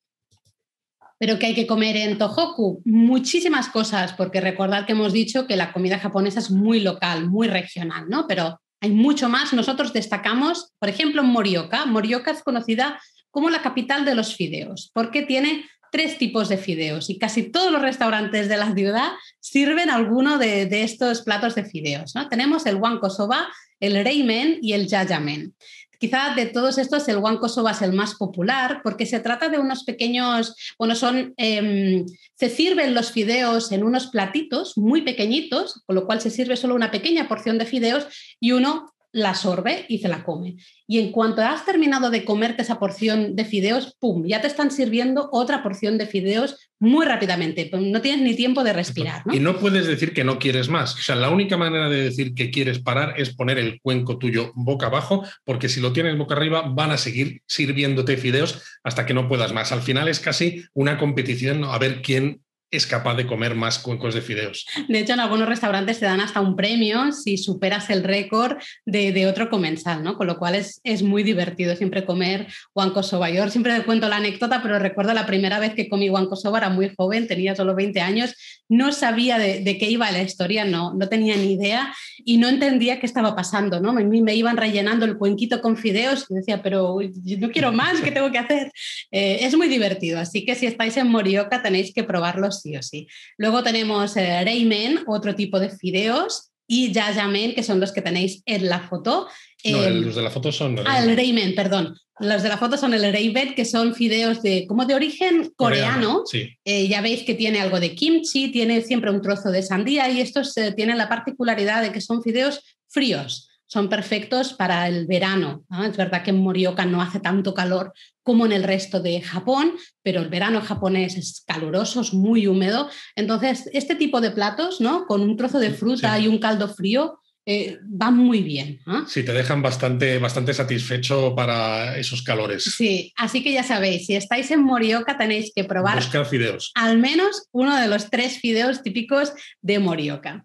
Pero 1.18 1.38
que 1.38 1.46
hay 1.46 1.54
que 1.54 1.66
comer 1.66 1.96
en 1.96 2.16
Tohoku? 2.16 2.80
Muchísimas 2.86 3.68
cosas, 3.68 4.14
porque 4.14 4.40
recordad 4.40 4.86
que 4.86 4.92
hemos 4.92 5.12
dicho 5.12 5.46
que 5.46 5.56
la 5.56 5.70
comida 5.70 5.98
japonesa 5.98 6.40
es 6.40 6.50
muy 6.50 6.80
local, 6.80 7.28
muy 7.28 7.46
regional, 7.46 8.08
¿no? 8.08 8.26
Pero 8.26 8.58
hay 8.80 8.90
mucho 8.90 9.28
más. 9.28 9.52
Nosotros 9.52 9.92
destacamos, 9.92 10.72
por 10.78 10.88
ejemplo, 10.88 11.22
Morioka. 11.22 11.84
Morioka 11.84 12.30
es 12.30 12.42
conocida 12.42 12.98
como 13.30 13.50
la 13.50 13.62
capital 13.62 14.04
de 14.04 14.14
los 14.14 14.34
fideos, 14.34 14.90
porque 14.94 15.22
tiene 15.22 15.64
tres 15.90 16.18
tipos 16.18 16.48
de 16.48 16.56
fideos 16.56 17.10
y 17.10 17.18
casi 17.18 17.50
todos 17.50 17.72
los 17.72 17.82
restaurantes 17.82 18.48
de 18.48 18.56
la 18.56 18.74
ciudad 18.74 19.10
sirven 19.40 19.90
alguno 19.90 20.38
de, 20.38 20.68
estos 20.82 21.22
platos 21.22 21.54
de 21.54 21.64
fideos. 21.64 22.14
¿no? 22.14 22.28
Tenemos 22.28 22.66
el 22.66 22.76
wanko 22.76 23.10
soba, 23.10 23.48
el 23.80 24.02
reimen 24.04 24.58
y 24.62 24.72
el 24.72 24.88
jajamen. 24.88 25.54
Quizá 25.98 26.34
de 26.34 26.46
todos 26.46 26.78
estos 26.78 27.06
el 27.08 27.18
wanko 27.18 27.50
soba 27.50 27.72
es 27.72 27.82
el 27.82 27.92
más 27.92 28.14
popular 28.14 28.80
porque 28.82 29.04
se 29.04 29.20
trata 29.20 29.50
de 29.50 29.58
unos 29.58 29.84
pequeños, 29.84 30.56
bueno, 30.78 30.94
son, 30.94 31.34
eh, 31.36 32.06
se 32.36 32.48
sirven 32.48 32.94
los 32.94 33.12
fideos 33.12 33.70
en 33.70 33.84
unos 33.84 34.06
platitos 34.06 34.78
muy 34.78 35.02
pequeñitos, 35.02 35.82
con 35.84 35.96
lo 35.96 36.06
cual 36.06 36.22
se 36.22 36.30
sirve 36.30 36.56
solo 36.56 36.74
una 36.74 36.90
pequeña 36.90 37.28
porción 37.28 37.58
de 37.58 37.66
fideos 37.66 38.06
y 38.40 38.52
uno 38.52 38.94
la 39.12 39.34
sorbe 39.34 39.86
y 39.88 39.98
se 39.98 40.08
la 40.08 40.22
come. 40.22 40.56
Y 40.86 40.98
en 40.98 41.12
cuanto 41.12 41.42
has 41.42 41.64
terminado 41.64 42.10
de 42.10 42.24
comerte 42.24 42.62
esa 42.62 42.78
porción 42.78 43.36
de 43.36 43.44
fideos, 43.44 43.96
¡pum! 43.98 44.24
Ya 44.26 44.40
te 44.40 44.46
están 44.46 44.70
sirviendo 44.70 45.28
otra 45.32 45.62
porción 45.62 45.98
de 45.98 46.06
fideos 46.06 46.56
muy 46.78 47.06
rápidamente. 47.06 47.70
No 47.72 48.00
tienes 48.00 48.22
ni 48.22 48.34
tiempo 48.34 48.64
de 48.64 48.72
respirar. 48.72 49.22
Y 49.32 49.40
no 49.40 49.58
puedes 49.58 49.86
decir 49.86 50.12
que 50.12 50.24
no 50.24 50.38
quieres 50.38 50.68
más. 50.68 50.94
O 50.94 51.02
sea, 51.02 51.16
la 51.16 51.30
única 51.30 51.56
manera 51.56 51.88
de 51.88 52.02
decir 52.02 52.34
que 52.34 52.50
quieres 52.50 52.78
parar 52.80 53.14
es 53.16 53.34
poner 53.34 53.58
el 53.58 53.80
cuenco 53.80 54.18
tuyo 54.18 54.52
boca 54.54 54.86
abajo, 54.86 55.24
porque 55.44 55.68
si 55.68 55.80
lo 55.80 55.92
tienes 55.92 56.16
boca 56.16 56.34
arriba, 56.34 56.62
van 56.68 56.90
a 56.90 56.98
seguir 56.98 57.42
sirviéndote 57.46 58.16
fideos 58.16 58.62
hasta 58.82 59.06
que 59.06 59.14
no 59.14 59.28
puedas 59.28 59.52
más. 59.52 59.72
Al 59.72 59.82
final 59.82 60.08
es 60.08 60.20
casi 60.20 60.64
una 60.72 60.98
competición 60.98 61.64
a 61.64 61.78
ver 61.78 62.02
quién 62.02 62.42
es 62.70 62.86
capaz 62.86 63.14
de 63.14 63.26
comer 63.26 63.54
más 63.54 63.78
cuencos 63.78 64.14
de 64.14 64.22
fideos. 64.22 64.66
De 64.88 65.00
hecho, 65.00 65.12
en 65.12 65.20
algunos 65.20 65.48
restaurantes 65.48 65.98
te 65.98 66.06
dan 66.06 66.20
hasta 66.20 66.40
un 66.40 66.56
premio 66.56 67.12
si 67.12 67.36
superas 67.36 67.90
el 67.90 68.04
récord 68.04 68.58
de, 68.86 69.26
otro 69.26 69.50
comensal, 69.50 70.02
¿no? 70.02 70.16
Con 70.16 70.26
lo 70.26 70.38
cual 70.38 70.54
es, 70.54 70.80
es 70.84 71.02
muy 71.02 71.22
divertido 71.22 71.76
siempre 71.76 72.04
comer 72.04 72.46
guanco 72.74 73.02
soba. 73.02 73.30
Yo 73.30 73.48
siempre 73.50 73.82
cuento 73.84 74.08
la 74.08 74.16
anécdota, 74.16 74.62
pero 74.62 74.78
recuerdo 74.78 75.12
la 75.12 75.26
primera 75.26 75.58
vez 75.58 75.74
que 75.74 75.88
comí 75.88 76.08
guanco 76.08 76.36
soba, 76.36 76.58
era 76.58 76.68
muy 76.70 76.92
joven, 76.96 77.26
tenía 77.26 77.54
solo 77.54 77.74
20 77.74 78.00
años, 78.00 78.34
no 78.70 78.92
sabía 78.92 79.36
de, 79.36 79.78
qué 79.78 79.90
iba 79.90 80.10
la 80.12 80.22
historia, 80.22 80.64
no, 80.64 80.94
no 80.94 81.08
tenía 81.08 81.36
ni 81.36 81.54
idea 81.54 81.92
y 82.24 82.36
no 82.36 82.48
entendía 82.48 83.00
qué 83.00 83.06
estaba 83.06 83.34
pasando, 83.34 83.80
¿no? 83.80 83.92
Mí 83.92 84.22
me 84.22 84.36
iban 84.36 84.56
rellenando 84.56 85.04
el 85.04 85.18
cuenquito 85.18 85.60
con 85.60 85.76
fideos 85.76 86.24
y 86.28 86.34
decía, 86.34 86.62
pero 86.62 87.00
yo 87.00 87.38
no 87.38 87.50
quiero 87.50 87.72
más, 87.72 88.00
¿qué 88.00 88.12
tengo 88.12 88.30
que 88.30 88.38
hacer? 88.38 88.72
Eh, 89.12 89.38
es 89.40 89.56
muy 89.56 89.66
divertido, 89.66 90.20
así 90.20 90.44
que 90.44 90.54
si 90.54 90.66
estáis 90.66 90.96
en 90.96 91.08
Morioka 91.08 91.62
tenéis 91.62 91.92
que 91.92 92.04
probarlos 92.04 92.60
sí 92.60 92.76
o 92.76 92.82
sí. 92.82 93.08
Luego 93.38 93.64
tenemos 93.64 94.16
eh, 94.16 94.44
Reimen, 94.44 95.00
otro 95.06 95.34
tipo 95.34 95.58
de 95.58 95.70
fideos, 95.70 96.50
y 96.68 96.92
Yajamen, 96.92 97.52
que 97.56 97.64
son 97.64 97.80
los 97.80 97.90
que 97.90 98.00
tenéis 98.00 98.44
en 98.46 98.68
la 98.68 98.78
foto. 98.78 99.26
No, 99.64 99.82
em, 99.84 100.04
los 100.04 100.14
de 100.14 100.22
la 100.22 100.30
foto 100.30 100.52
son... 100.52 100.78
Ah, 100.86 101.02
el 101.02 101.16
Reimen, 101.16 101.56
perdón. 101.56 101.98
Los 102.20 102.42
de 102.42 102.48
la 102.48 102.58
foto 102.58 102.76
son 102.76 102.94
el 102.94 103.12
Reimen, 103.12 103.54
que 103.54 103.64
son 103.64 103.94
fideos 103.94 104.42
de, 104.42 104.66
como 104.66 104.84
de 104.84 104.94
origen 104.94 105.52
coreano. 105.56 106.22
Eh, 106.64 106.88
ya 106.88 107.00
veis 107.00 107.22
que 107.22 107.34
tiene 107.34 107.60
algo 107.60 107.80
de 107.80 107.94
kimchi, 107.94 108.52
tiene 108.52 108.82
siempre 108.82 109.10
un 109.10 109.22
trozo 109.22 109.50
de 109.50 109.62
sandía 109.62 110.08
y 110.10 110.20
estos 110.20 110.56
eh, 110.56 110.72
tienen 110.72 110.98
la 110.98 111.08
particularidad 111.08 111.82
de 111.82 111.92
que 111.92 112.00
son 112.00 112.22
fideos 112.22 112.60
fríos 112.88 113.50
son 113.70 113.88
perfectos 113.88 114.52
para 114.52 114.88
el 114.88 115.06
verano. 115.06 115.64
Es 115.84 115.96
verdad 115.96 116.24
que 116.24 116.30
en 116.30 116.42
Morioka 116.42 116.84
no 116.86 117.00
hace 117.00 117.20
tanto 117.20 117.54
calor 117.54 117.92
como 118.24 118.44
en 118.44 118.50
el 118.50 118.64
resto 118.64 119.00
de 119.00 119.20
Japón, 119.20 119.74
pero 120.02 120.20
el 120.20 120.28
verano 120.28 120.60
japonés 120.60 121.16
es 121.16 121.44
caluroso, 121.46 122.00
es 122.00 122.12
muy 122.12 122.48
húmedo. 122.48 122.90
Entonces, 123.14 123.70
este 123.72 123.94
tipo 123.94 124.20
de 124.20 124.32
platos, 124.32 124.80
¿no? 124.80 125.06
Con 125.06 125.20
un 125.20 125.36
trozo 125.36 125.60
de 125.60 125.70
fruta 125.70 126.18
y 126.18 126.26
un 126.26 126.38
caldo 126.38 126.66
frío, 126.66 127.20
eh, 127.46 127.78
van 127.82 128.16
muy 128.16 128.42
bien. 128.42 128.80
¿ah? 128.86 129.04
Sí, 129.08 129.22
te 129.24 129.32
dejan 129.32 129.62
bastante, 129.62 130.18
bastante 130.18 130.52
satisfecho 130.54 131.34
para 131.34 131.96
esos 131.96 132.22
calores. 132.22 132.64
Sí, 132.64 133.12
así 133.16 133.42
que 133.42 133.52
ya 133.52 133.62
sabéis, 133.62 134.06
si 134.06 134.14
estáis 134.14 134.50
en 134.50 134.62
Morioka 134.62 135.16
tenéis 135.16 135.52
que 135.54 135.64
probar 135.64 135.96
Buscar 135.96 136.26
fideos. 136.26 136.70
al 136.74 136.98
menos 136.98 137.48
uno 137.52 137.76
de 137.80 137.88
los 137.88 138.10
tres 138.10 138.38
fideos 138.38 138.82
típicos 138.82 139.32
de 139.62 139.78
Morioka. 139.78 140.44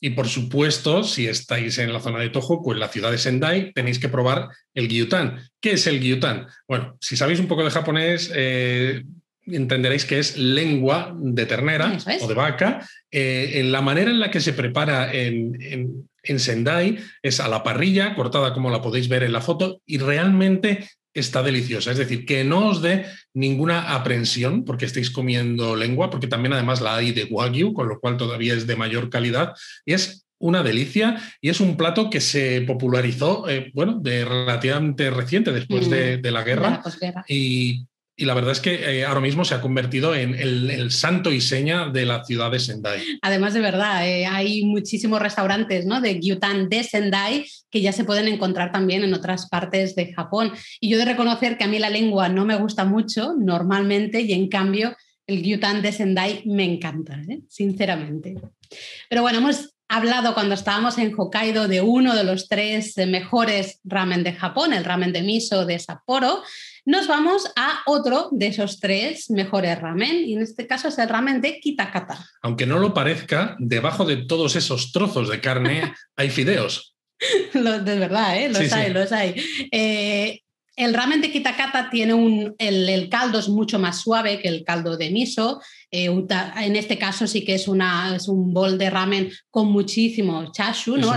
Y 0.00 0.10
por 0.10 0.28
supuesto, 0.28 1.02
si 1.02 1.26
estáis 1.26 1.78
en 1.78 1.92
la 1.92 2.00
zona 2.00 2.20
de 2.20 2.28
Tohoku, 2.30 2.72
en 2.72 2.80
la 2.80 2.88
ciudad 2.88 3.10
de 3.10 3.18
Sendai, 3.18 3.72
tenéis 3.72 3.98
que 3.98 4.08
probar 4.08 4.48
el 4.74 4.88
gyutan. 4.88 5.38
¿Qué 5.60 5.72
es 5.72 5.86
el 5.86 6.00
gyutan? 6.00 6.46
Bueno, 6.68 6.96
si 7.00 7.16
sabéis 7.16 7.40
un 7.40 7.48
poco 7.48 7.64
de 7.64 7.70
japonés, 7.70 8.30
eh, 8.34 9.02
entenderéis 9.46 10.04
que 10.04 10.18
es 10.18 10.36
lengua 10.36 11.16
de 11.18 11.46
ternera 11.46 11.96
o 12.20 12.26
de 12.28 12.34
vaca. 12.34 12.86
Eh, 13.10 13.52
en 13.60 13.72
la 13.72 13.80
manera 13.80 14.10
en 14.10 14.20
la 14.20 14.30
que 14.30 14.40
se 14.40 14.52
prepara 14.52 15.12
en, 15.12 15.56
en 15.60 16.08
Sendai 16.38 16.98
es 17.22 17.40
a 17.40 17.48
la 17.48 17.62
parrilla, 17.62 18.14
cortada 18.14 18.52
como 18.52 18.70
la 18.70 18.82
podéis 18.82 19.08
ver 19.08 19.22
en 19.22 19.32
la 19.32 19.40
foto, 19.40 19.80
y 19.86 19.98
realmente 19.98 20.88
está 21.14 21.42
deliciosa. 21.42 21.90
Es 21.90 21.98
decir, 21.98 22.26
que 22.26 22.44
no 22.44 22.68
os 22.68 22.82
dé 22.82 23.06
ninguna 23.34 23.94
aprensión 23.94 24.64
porque 24.64 24.84
estéis 24.84 25.10
comiendo 25.10 25.74
lengua, 25.74 26.10
porque 26.10 26.26
también 26.26 26.52
además 26.52 26.80
la 26.80 26.96
hay 26.96 27.12
de 27.12 27.24
Wagyu, 27.24 27.72
con 27.72 27.88
lo 27.88 27.98
cual 27.98 28.16
todavía 28.16 28.54
es 28.54 28.66
de 28.66 28.76
mayor 28.76 29.08
calidad. 29.08 29.54
Y 29.84 29.94
es 29.94 30.26
una 30.38 30.62
delicia 30.62 31.16
y 31.40 31.48
es 31.48 31.60
un 31.60 31.76
plato 31.76 32.10
que 32.10 32.20
se 32.20 32.60
popularizó, 32.62 33.48
eh, 33.48 33.70
bueno, 33.74 33.98
de 34.00 34.24
relativamente 34.24 35.10
reciente, 35.10 35.52
después 35.52 35.88
de, 35.88 36.20
la 36.30 36.42
guerra. 36.42 36.82
y 37.28 37.86
y 38.18 38.24
la 38.24 38.32
verdad 38.32 38.52
es 38.52 38.60
que 38.60 38.74
eh, 38.74 39.04
ahora 39.04 39.20
mismo 39.20 39.44
se 39.44 39.54
ha 39.54 39.60
convertido 39.60 40.14
en 40.14 40.34
el, 40.34 40.90
santo 40.90 41.30
y 41.32 41.40
seña 41.40 41.90
de 41.90 42.06
la 42.06 42.24
ciudad 42.24 42.50
de 42.50 42.58
Sendai. 42.58 43.02
Además, 43.20 43.52
de 43.52 43.60
verdad, 43.60 44.08
eh, 44.08 44.24
hay 44.24 44.64
muchísimos 44.64 45.20
restaurantes 45.20 45.84
¿no? 45.84 46.00
de 46.00 46.18
gyutan 46.18 46.70
de 46.70 46.82
Sendai 46.82 47.44
que 47.70 47.82
ya 47.82 47.92
se 47.92 48.04
pueden 48.04 48.28
encontrar 48.28 48.72
también 48.72 49.04
en 49.04 49.12
otras 49.12 49.48
partes 49.50 49.94
de 49.94 50.14
Japón. 50.14 50.52
Y 50.80 50.88
yo 50.88 50.98
de 50.98 51.04
reconocer 51.04 51.58
que 51.58 51.64
a 51.64 51.68
mí 51.68 51.78
la 51.78 51.90
lengua 51.90 52.30
no 52.30 52.46
me 52.46 52.56
gusta 52.56 52.84
mucho 52.84 53.34
normalmente 53.38 54.22
y 54.22 54.32
en 54.32 54.48
cambio 54.48 54.96
el 55.26 55.42
gyutan 55.42 55.82
de 55.82 55.92
Sendai 55.92 56.42
me 56.46 56.64
encanta, 56.64 57.20
¿eh? 57.28 57.40
sinceramente. 57.48 58.34
Pero 59.10 59.22
bueno, 59.22 59.38
hemos 59.38 59.75
hablado 59.88 60.34
cuando 60.34 60.54
estábamos 60.54 60.98
en 60.98 61.14
Hokkaido 61.16 61.68
de 61.68 61.80
uno 61.80 62.14
de 62.14 62.24
los 62.24 62.48
tres 62.48 62.96
mejores 63.06 63.80
ramen 63.84 64.22
de 64.24 64.32
Japón, 64.32 64.72
el 64.72 64.84
ramen 64.84 65.12
de 65.12 65.22
miso 65.22 65.64
de 65.66 65.78
Sapporo 65.78 66.42
nos 66.86 67.08
vamos 67.08 67.50
a 67.56 67.82
otro 67.86 68.28
de 68.30 68.46
esos 68.46 68.78
tres 68.78 69.28
mejores 69.28 69.78
ramen, 69.80 70.24
y 70.24 70.34
en 70.34 70.42
este 70.42 70.68
caso 70.68 70.86
es 70.86 70.98
el 70.98 71.08
ramen 71.08 71.40
de 71.40 71.58
Kitakata. 71.58 72.24
Aunque 72.42 72.64
no 72.64 72.78
lo 72.78 72.94
parezca, 72.94 73.56
debajo 73.58 74.04
de 74.04 74.18
todos 74.18 74.54
esos 74.54 74.92
trozos 74.92 75.28
de 75.28 75.40
carne 75.40 75.92
hay 76.16 76.30
fideos. 76.30 76.94
de 77.52 77.98
verdad, 77.98 78.40
¿eh? 78.40 78.48
los 78.50 78.72
hay, 78.72 78.92
los 78.92 79.10
hay. 79.10 79.34
Eh, 79.72 80.42
el 80.76 80.92
ramen 80.92 81.22
de 81.22 81.32
Kitakata 81.32 81.88
tiene 81.90 82.14
un. 82.14 82.54
El, 82.58 83.08
caldo 83.08 83.38
es 83.38 83.48
mucho 83.48 83.78
más 83.78 84.00
suave 84.00 84.38
que 84.38 84.48
el 84.48 84.62
caldo 84.62 84.96
de 84.96 85.10
miso. 85.10 85.60
Eh, 85.90 86.06
en 86.06 86.76
este 86.76 86.98
caso 86.98 87.26
sí 87.26 87.44
que 87.44 87.54
es, 87.54 87.66
una, 87.66 88.14
es 88.14 88.28
un 88.28 88.52
bol 88.52 88.76
de 88.76 88.90
ramen 88.90 89.32
con 89.50 89.72
muchísimo 89.72 90.52
chashu, 90.52 90.98
¿no? 90.98 91.14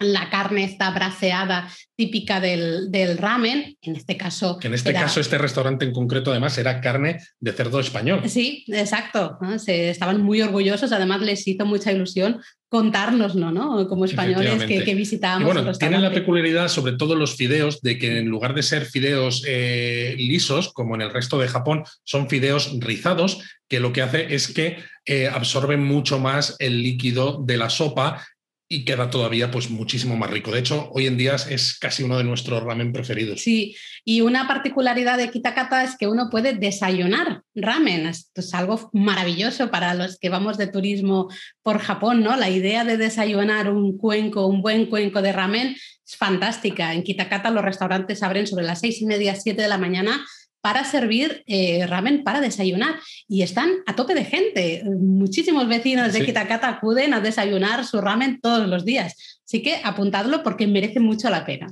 la 0.00 0.28
carne 0.28 0.64
está 0.64 0.90
braseada 0.90 1.68
típica 1.96 2.40
del, 2.40 2.90
ramen, 3.18 3.76
en 3.80 3.96
este 3.96 4.16
caso... 4.16 4.58
Que 4.58 4.66
en 4.66 4.74
este 4.74 4.92
caso 4.92 5.20
este 5.20 5.38
restaurante 5.38 5.84
en 5.84 5.92
concreto 5.92 6.30
además 6.30 6.58
era 6.58 6.80
carne 6.80 7.20
de 7.38 7.52
cerdo 7.52 7.80
español. 7.80 8.22
Sí, 8.28 8.64
exacto. 8.68 9.38
Se, 9.58 9.90
estaban 9.90 10.20
muy 10.22 10.42
orgullosos, 10.42 10.92
además 10.92 11.20
les 11.20 11.46
hizo 11.46 11.64
mucha 11.64 11.92
ilusión 11.92 12.40
contárnoslo, 12.74 13.52
¿no? 13.52 13.86
Como 13.88 14.04
españoles 14.04 14.64
que, 14.64 14.82
que 14.82 14.96
visitábamos. 14.96 15.54
bueno, 15.54 15.72
tienen 15.74 16.02
la 16.02 16.10
peculiaridad, 16.10 16.66
sobre 16.66 16.94
todo 16.94 17.14
los 17.14 17.36
fideos, 17.36 17.80
de 17.82 17.98
que 17.98 18.18
en 18.18 18.26
lugar 18.26 18.52
de 18.52 18.64
ser 18.64 18.84
fideos 18.84 19.44
eh, 19.46 20.16
lisos, 20.18 20.72
como 20.72 20.96
en 20.96 21.02
el 21.02 21.12
resto 21.12 21.38
de 21.38 21.46
Japón, 21.46 21.84
son 22.02 22.28
fideos 22.28 22.72
rizados, 22.80 23.38
que 23.68 23.78
lo 23.78 23.92
que 23.92 24.02
hace 24.02 24.34
es 24.34 24.52
que 24.52 24.78
eh, 25.06 25.28
absorben 25.28 25.84
mucho 25.84 26.18
más 26.18 26.56
el 26.58 26.82
líquido 26.82 27.40
de 27.44 27.58
la 27.58 27.70
sopa 27.70 28.26
y 28.68 28.84
queda 28.84 29.10
todavía 29.10 29.50
pues 29.50 29.70
muchísimo 29.70 30.16
más 30.16 30.30
rico. 30.30 30.50
De 30.50 30.60
hecho, 30.60 30.90
hoy 30.92 31.06
en 31.06 31.16
día 31.16 31.34
es 31.34 31.78
casi 31.78 32.02
uno 32.02 32.16
de 32.16 32.24
nuestros 32.24 32.62
ramen 32.62 32.92
preferidos. 32.92 33.42
Sí, 33.42 33.76
y 34.04 34.22
una 34.22 34.48
particularidad 34.48 35.18
de 35.18 35.30
Kitakata 35.30 35.84
es 35.84 35.96
que 35.96 36.08
uno 36.08 36.28
puede 36.30 36.54
desayunar 36.54 37.42
ramen. 37.54 38.06
Esto 38.06 38.40
es 38.40 38.54
algo 38.54 38.90
maravilloso 38.92 39.70
para 39.70 39.94
los 39.94 40.18
que 40.18 40.30
vamos 40.30 40.56
de 40.56 40.66
turismo 40.66 41.28
por 41.62 41.78
Japón, 41.78 42.22
¿no? 42.22 42.36
La 42.36 42.50
idea 42.50 42.84
de 42.84 42.96
desayunar 42.96 43.70
un 43.70 43.98
cuenco, 43.98 44.46
un 44.46 44.62
buen 44.62 44.86
cuenco 44.86 45.20
de 45.20 45.32
ramen 45.32 45.76
es 46.06 46.16
fantástica. 46.16 46.94
En 46.94 47.02
Kitakata 47.02 47.50
los 47.50 47.64
restaurantes 47.64 48.22
abren 48.22 48.46
sobre 48.46 48.64
las 48.64 48.80
seis 48.80 49.00
y 49.00 49.06
media, 49.06 49.34
siete 49.36 49.62
de 49.62 49.68
la 49.68 49.78
mañana 49.78 50.24
para 50.64 50.82
servir 50.84 51.44
eh, 51.46 51.86
ramen 51.86 52.24
para 52.24 52.40
desayunar. 52.40 52.98
Y 53.28 53.42
están 53.42 53.70
a 53.84 53.94
tope 53.94 54.14
de 54.14 54.24
gente. 54.24 54.82
Muchísimos 54.98 55.68
vecinos 55.68 56.14
de 56.14 56.24
Kitakata 56.24 56.70
acuden 56.70 57.12
a 57.12 57.20
desayunar 57.20 57.84
su 57.84 58.00
ramen 58.00 58.40
todos 58.40 58.66
los 58.66 58.86
días. 58.86 59.14
Así 59.46 59.60
que 59.60 59.82
apuntadlo 59.84 60.42
porque 60.42 60.66
merece 60.66 61.00
mucho 61.00 61.28
la 61.28 61.44
pena. 61.44 61.66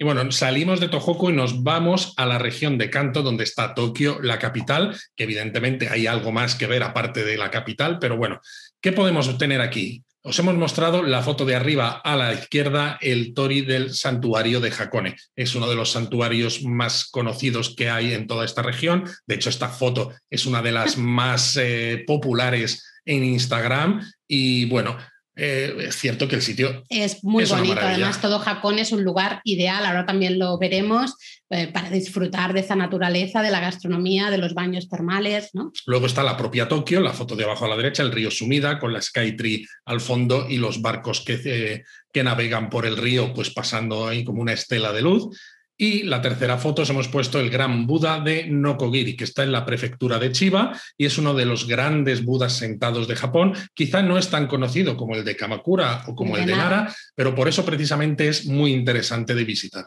Y 0.00 0.04
bueno, 0.04 0.32
salimos 0.32 0.80
de 0.80 0.88
Tohoku 0.88 1.30
y 1.30 1.32
nos 1.32 1.62
vamos 1.62 2.12
a 2.16 2.26
la 2.26 2.38
región 2.38 2.76
de 2.76 2.90
Kanto, 2.90 3.22
donde 3.22 3.44
está 3.44 3.72
Tokio, 3.72 4.18
la 4.20 4.40
capital, 4.40 4.96
que 5.14 5.22
evidentemente 5.22 5.88
hay 5.88 6.08
algo 6.08 6.32
más 6.32 6.56
que 6.56 6.66
ver 6.66 6.82
aparte 6.82 7.24
de 7.24 7.36
la 7.36 7.52
capital, 7.52 8.00
pero 8.00 8.16
bueno, 8.16 8.40
¿qué 8.80 8.90
podemos 8.90 9.28
obtener 9.28 9.60
aquí? 9.60 10.02
Os 10.26 10.38
hemos 10.38 10.54
mostrado 10.54 11.02
la 11.02 11.22
foto 11.22 11.44
de 11.44 11.54
arriba 11.54 12.00
a 12.02 12.16
la 12.16 12.32
izquierda, 12.32 12.96
el 13.02 13.34
tori 13.34 13.60
del 13.60 13.92
santuario 13.92 14.58
de 14.58 14.72
Hakone. 14.72 15.16
Es 15.36 15.54
uno 15.54 15.68
de 15.68 15.76
los 15.76 15.90
santuarios 15.90 16.62
más 16.62 17.10
conocidos 17.10 17.74
que 17.76 17.90
hay 17.90 18.14
en 18.14 18.26
toda 18.26 18.46
esta 18.46 18.62
región. 18.62 19.04
De 19.26 19.34
hecho, 19.34 19.50
esta 19.50 19.68
foto 19.68 20.14
es 20.30 20.46
una 20.46 20.62
de 20.62 20.72
las 20.72 20.96
más 21.18 21.58
eh, 21.60 22.04
populares 22.06 22.82
en 23.04 23.22
Instagram. 23.22 24.00
Y 24.26 24.64
bueno, 24.64 24.96
eh, 25.36 25.74
es 25.88 25.96
cierto 25.96 26.28
que 26.28 26.36
el 26.36 26.42
sitio 26.42 26.84
es 26.88 27.24
muy 27.24 27.44
bonito. 27.44 27.80
Además, 27.80 28.20
todo 28.20 28.38
Japón 28.38 28.78
es 28.78 28.92
un 28.92 29.02
lugar 29.02 29.40
ideal. 29.44 29.84
Ahora 29.84 30.06
también 30.06 30.38
lo 30.38 30.58
veremos 30.58 31.16
eh, 31.50 31.68
para 31.68 31.90
disfrutar 31.90 32.52
de 32.52 32.60
esa 32.60 32.76
naturaleza, 32.76 33.42
de 33.42 33.50
la 33.50 33.60
gastronomía, 33.60 34.30
de 34.30 34.38
los 34.38 34.54
baños 34.54 34.88
termales. 34.88 35.50
¿no? 35.52 35.72
Luego 35.86 36.06
está 36.06 36.22
la 36.22 36.36
propia 36.36 36.68
Tokio, 36.68 37.00
la 37.00 37.12
foto 37.12 37.34
de 37.34 37.44
abajo 37.44 37.64
a 37.64 37.68
la 37.68 37.76
derecha, 37.76 38.02
el 38.02 38.12
río 38.12 38.30
Sumida 38.30 38.78
con 38.78 38.92
la 38.92 39.02
Skytree 39.02 39.66
al 39.86 40.00
fondo 40.00 40.46
y 40.48 40.58
los 40.58 40.80
barcos 40.80 41.20
que, 41.20 41.40
eh, 41.44 41.84
que 42.12 42.24
navegan 42.24 42.70
por 42.70 42.86
el 42.86 42.96
río, 42.96 43.32
pues 43.34 43.50
pasando 43.50 44.06
ahí 44.06 44.24
como 44.24 44.40
una 44.40 44.52
estela 44.52 44.92
de 44.92 45.02
luz. 45.02 45.36
Y 45.76 46.04
la 46.04 46.22
tercera 46.22 46.56
foto 46.56 46.82
os 46.82 46.90
hemos 46.90 47.08
puesto 47.08 47.40
el 47.40 47.50
gran 47.50 47.86
Buda 47.86 48.20
de 48.20 48.46
Nokogiri, 48.46 49.16
que 49.16 49.24
está 49.24 49.42
en 49.42 49.50
la 49.50 49.66
prefectura 49.66 50.18
de 50.18 50.30
Chiba 50.30 50.78
y 50.96 51.06
es 51.06 51.18
uno 51.18 51.34
de 51.34 51.46
los 51.46 51.66
grandes 51.66 52.24
Budas 52.24 52.52
sentados 52.52 53.08
de 53.08 53.16
Japón. 53.16 53.54
Quizá 53.74 54.02
no 54.02 54.16
es 54.16 54.30
tan 54.30 54.46
conocido 54.46 54.96
como 54.96 55.16
el 55.16 55.24
de 55.24 55.36
Kamakura 55.36 56.04
o 56.06 56.14
como 56.14 56.36
el 56.36 56.46
de 56.46 56.54
Nara, 56.54 56.94
pero 57.16 57.34
por 57.34 57.48
eso 57.48 57.64
precisamente 57.64 58.28
es 58.28 58.46
muy 58.46 58.72
interesante 58.72 59.34
de 59.34 59.44
visitar. 59.44 59.86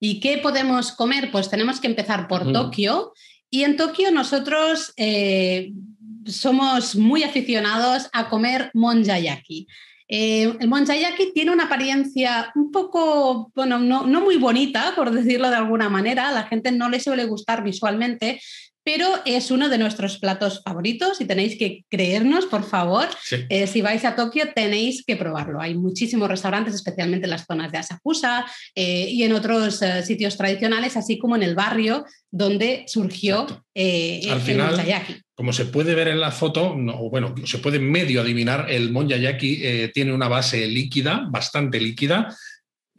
¿Y 0.00 0.18
qué 0.20 0.38
podemos 0.38 0.92
comer? 0.92 1.30
Pues 1.30 1.50
tenemos 1.50 1.78
que 1.78 1.88
empezar 1.88 2.26
por 2.26 2.50
Tokio. 2.50 3.12
Y 3.50 3.64
en 3.64 3.76
Tokio 3.76 4.10
nosotros 4.10 4.94
eh, 4.96 5.72
somos 6.24 6.96
muy 6.96 7.22
aficionados 7.22 8.08
a 8.14 8.30
comer 8.30 8.70
monjayaki. 8.72 9.66
Eh, 10.12 10.56
el 10.58 10.66
Monjayaki 10.66 11.32
tiene 11.32 11.52
una 11.52 11.66
apariencia 11.66 12.50
un 12.56 12.72
poco, 12.72 13.52
bueno, 13.54 13.78
no, 13.78 14.08
no, 14.08 14.20
muy 14.20 14.36
bonita, 14.38 14.92
por 14.96 15.12
decirlo 15.12 15.48
de 15.50 15.56
alguna 15.56 15.88
manera. 15.88 16.32
La 16.32 16.42
gente 16.42 16.72
no 16.72 16.88
le 16.88 16.98
suele 16.98 17.26
gustar 17.26 17.62
visualmente, 17.62 18.40
pero 18.82 19.06
es 19.26 19.50
uno 19.50 19.68
de 19.68 19.78
nuestros 19.78 20.18
platos 20.18 20.62
favoritos 20.64 21.20
y 21.20 21.26
tenéis 21.26 21.58
que 21.58 21.84
creernos, 21.90 22.46
por 22.46 22.64
favor. 22.64 23.06
Eh, 23.48 23.66
si 23.66 23.82
vais 23.82 24.04
a 24.04 24.16
Tokio 24.16 24.52
tenéis 24.54 25.04
que 25.04 25.16
probarlo. 25.16 25.60
Hay 25.60 25.74
muchísimos 25.74 26.28
restaurantes, 26.28 26.74
especialmente 26.74 27.26
en 27.26 27.30
las 27.30 27.44
zonas 27.46 27.70
de 27.70 27.78
Asakusa 27.78 28.46
eh, 28.74 29.06
y 29.10 29.22
en 29.22 29.32
otros 29.32 29.82
eh, 29.82 30.02
sitios 30.02 30.36
tradicionales, 30.36 30.96
así 30.96 31.18
como 31.18 31.36
en 31.36 31.42
el 31.42 31.54
barrio 31.54 32.04
donde 32.30 32.84
surgió 32.86 33.46
Al 33.74 34.40
final, 34.40 34.80
Como 35.34 35.52
se 35.52 35.66
puede 35.66 35.94
ver 35.94 36.08
en 36.08 36.20
la 36.20 36.30
foto, 36.30 36.72
o 36.72 37.10
bueno, 37.10 37.34
se 37.44 37.58
puede 37.58 37.78
medio 37.78 38.20
adivinar, 38.20 38.70
el 38.70 38.92
monyayaki 38.92 39.90
tiene 39.92 40.12
una 40.12 40.28
base 40.28 40.66
líquida, 40.66 41.26
bastante 41.28 41.80
líquida, 41.80 42.34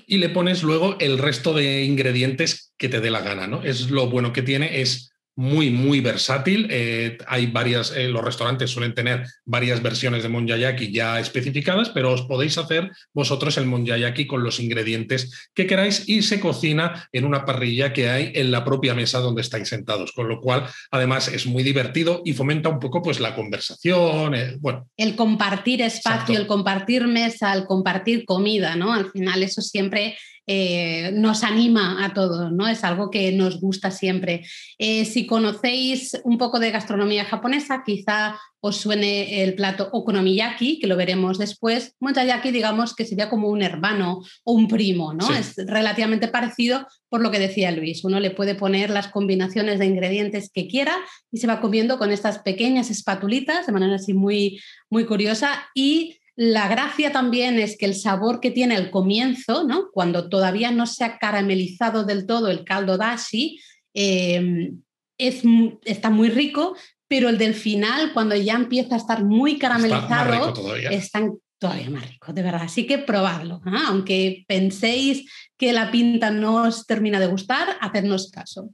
y 0.05 0.17
le 0.17 0.29
pones 0.29 0.63
luego 0.63 0.97
el 0.99 1.17
resto 1.17 1.53
de 1.53 1.85
ingredientes 1.85 2.73
que 2.77 2.89
te 2.89 2.99
dé 2.99 3.09
la 3.09 3.21
gana, 3.21 3.47
¿no? 3.47 3.63
Es 3.63 3.89
lo 3.89 4.09
bueno 4.09 4.33
que 4.33 4.41
tiene, 4.41 4.81
es 4.81 5.10
muy, 5.35 5.69
muy 5.69 6.01
versátil. 6.01 6.67
Eh, 6.69 7.17
hay 7.27 7.47
varias, 7.47 7.91
eh, 7.95 8.07
los 8.07 8.23
restaurantes 8.23 8.69
suelen 8.69 8.93
tener 8.93 9.25
varias 9.45 9.81
versiones 9.81 10.23
de 10.23 10.29
monjayaki 10.29 10.91
ya 10.91 11.19
especificadas, 11.19 11.89
pero 11.89 12.11
os 12.11 12.23
podéis 12.23 12.57
hacer 12.57 12.91
vosotros 13.13 13.57
el 13.57 13.65
monjayaki 13.65 14.27
con 14.27 14.43
los 14.43 14.59
ingredientes 14.59 15.49
que 15.53 15.67
queráis 15.67 16.07
y 16.07 16.21
se 16.21 16.39
cocina 16.39 17.09
en 17.11 17.25
una 17.25 17.45
parrilla 17.45 17.93
que 17.93 18.09
hay 18.09 18.31
en 18.35 18.51
la 18.51 18.65
propia 18.65 18.93
mesa 18.93 19.19
donde 19.19 19.41
estáis 19.41 19.69
sentados, 19.69 20.11
con 20.11 20.27
lo 20.27 20.41
cual 20.41 20.67
además 20.91 21.27
es 21.27 21.45
muy 21.45 21.63
divertido 21.63 22.21
y 22.25 22.33
fomenta 22.33 22.69
un 22.69 22.79
poco 22.79 23.01
pues 23.01 23.19
la 23.19 23.35
conversación, 23.35 24.35
eh, 24.35 24.57
bueno. 24.59 24.87
El 24.97 25.15
compartir 25.15 25.81
espacio, 25.81 26.37
el 26.37 26.47
compartir 26.47 27.07
mesa, 27.07 27.53
el 27.53 27.65
compartir 27.65 28.25
comida, 28.25 28.75
¿no? 28.75 28.93
Al 28.93 29.11
final 29.11 29.43
eso 29.43 29.61
siempre 29.61 30.17
eh, 30.47 31.11
nos 31.13 31.43
anima 31.43 32.03
a 32.03 32.13
todos, 32.13 32.51
¿no? 32.51 32.67
Es 32.67 32.83
algo 32.83 33.09
que 33.09 33.31
nos 33.31 33.61
gusta 33.61 33.91
siempre. 33.91 34.45
Eh, 34.77 35.05
si 35.05 35.27
conocéis 35.27 36.19
un 36.23 36.37
poco 36.37 36.59
de 36.59 36.71
gastronomía 36.71 37.25
japonesa, 37.25 37.83
quizá 37.85 38.39
os 38.59 38.77
suene 38.77 39.43
el 39.43 39.55
plato 39.55 39.89
okonomiyaki, 39.91 40.79
que 40.79 40.87
lo 40.87 40.95
veremos 40.95 41.39
después. 41.39 41.95
Mochayaki, 41.99 42.51
digamos 42.51 42.95
que 42.95 43.05
sería 43.05 43.29
como 43.29 43.49
un 43.49 43.63
hermano 43.63 44.21
o 44.43 44.53
un 44.53 44.67
primo, 44.67 45.13
¿no? 45.13 45.33
Es 45.33 45.55
relativamente 45.57 46.27
parecido 46.27 46.87
por 47.09 47.21
lo 47.21 47.31
que 47.31 47.39
decía 47.39 47.71
Luis. 47.71 48.03
Uno 48.03 48.19
le 48.19 48.31
puede 48.31 48.53
poner 48.53 48.91
las 48.91 49.07
combinaciones 49.07 49.79
de 49.79 49.87
ingredientes 49.87 50.51
que 50.53 50.67
quiera 50.67 50.95
y 51.31 51.39
se 51.39 51.47
va 51.47 51.59
comiendo 51.59 51.97
con 51.97 52.11
estas 52.11 52.39
pequeñas 52.39 52.91
espatulitas 52.91 53.65
de 53.65 53.73
manera 53.73 53.95
así 53.95 54.13
muy, 54.13 54.61
muy 54.89 55.05
curiosa 55.05 55.67
y 55.73 56.20
la 56.43 56.67
gracia 56.67 57.11
también 57.11 57.59
es 57.59 57.77
que 57.77 57.85
el 57.85 57.93
sabor 57.93 58.39
que 58.39 58.49
tiene 58.49 58.73
el 58.75 58.89
comienzo, 58.89 59.63
¿no? 59.63 59.91
cuando 59.91 60.27
todavía 60.27 60.71
no 60.71 60.87
se 60.87 61.03
ha 61.03 61.19
caramelizado 61.19 62.03
del 62.03 62.25
todo 62.25 62.49
el 62.49 62.63
caldo 62.63 62.97
dashi, 62.97 63.59
es, 63.93 65.43
está 65.85 66.09
muy 66.09 66.29
rico, 66.29 66.75
pero 67.07 67.29
el 67.29 67.37
del 67.37 67.53
final, 67.53 68.11
cuando 68.11 68.35
ya 68.35 68.55
empieza 68.55 68.95
a 68.95 68.97
estar 68.97 69.23
muy 69.23 69.59
caramelizado, 69.59 70.33
está 70.33 70.53
todavía. 70.53 70.89
están 70.89 71.37
todavía 71.59 71.91
más 71.91 72.09
rico, 72.09 72.33
de 72.33 72.41
verdad. 72.41 72.63
Así 72.63 72.87
que 72.87 72.97
probadlo. 72.97 73.61
¿ah? 73.63 73.83
Aunque 73.89 74.43
penséis 74.47 75.31
que 75.59 75.73
la 75.73 75.91
pinta 75.91 76.31
no 76.31 76.63
os 76.63 76.87
termina 76.87 77.19
de 77.19 77.27
gustar, 77.27 77.77
hacednos 77.81 78.31
caso. 78.31 78.71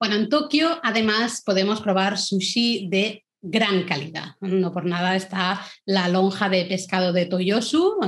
Bueno, 0.00 0.16
en 0.16 0.28
Tokio 0.28 0.80
además 0.82 1.40
podemos 1.46 1.80
probar 1.80 2.18
sushi 2.18 2.88
de 2.90 3.24
gran 3.40 3.84
calidad. 3.84 4.34
No 4.40 4.72
por 4.72 4.84
nada 4.84 5.16
está 5.16 5.64
la 5.84 6.08
lonja 6.08 6.48
de 6.48 6.64
pescado 6.64 7.12
de 7.12 7.26
Toyosu, 7.26 7.98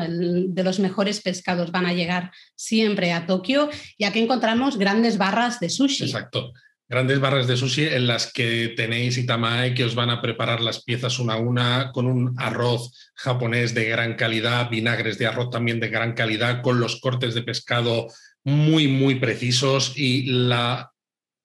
de 0.49 0.65
los 0.65 0.81
mejores 0.81 1.21
pescados 1.21 1.71
van 1.71 1.87
a 1.87 1.93
llegar 1.93 2.31
siempre 2.57 3.13
a 3.13 3.27
Tokio, 3.27 3.71
y 3.97 4.05
aquí 4.05 4.21
encontramos 4.21 4.79
grandes 4.79 5.19
barras 5.19 5.61
de 5.61 5.71
sushi. 5.71 6.05
Exacto. 6.05 6.53
Grandes 6.89 7.21
barras 7.21 7.47
de 7.47 7.57
sushi 7.57 7.85
en 7.85 8.09
las 8.09 8.33
que 8.33 8.75
tenéis 8.77 9.17
itamae 9.17 9.75
que 9.75 9.85
os 9.85 9.95
van 9.95 10.11
a 10.11 10.21
preparar 10.21 10.61
las 10.61 10.83
piezas 10.83 11.21
una 11.21 11.35
a 11.35 11.39
una 11.39 11.93
con 11.93 12.07
un 12.07 12.35
arroz 12.37 12.91
japonés 13.15 13.75
de 13.75 13.85
gran 13.85 14.15
calidad, 14.15 14.69
vinagres 14.69 15.17
de 15.17 15.29
arroz 15.29 15.51
también 15.51 15.79
de 15.79 15.89
gran 15.89 16.15
calidad, 16.15 16.63
con 16.63 16.81
los 16.81 17.01
cortes 17.01 17.35
de 17.35 17.43
pescado 17.43 18.09
muy, 18.43 18.89
muy 18.89 19.21
precisos 19.21 19.93
y 19.97 20.25
la 20.25 20.91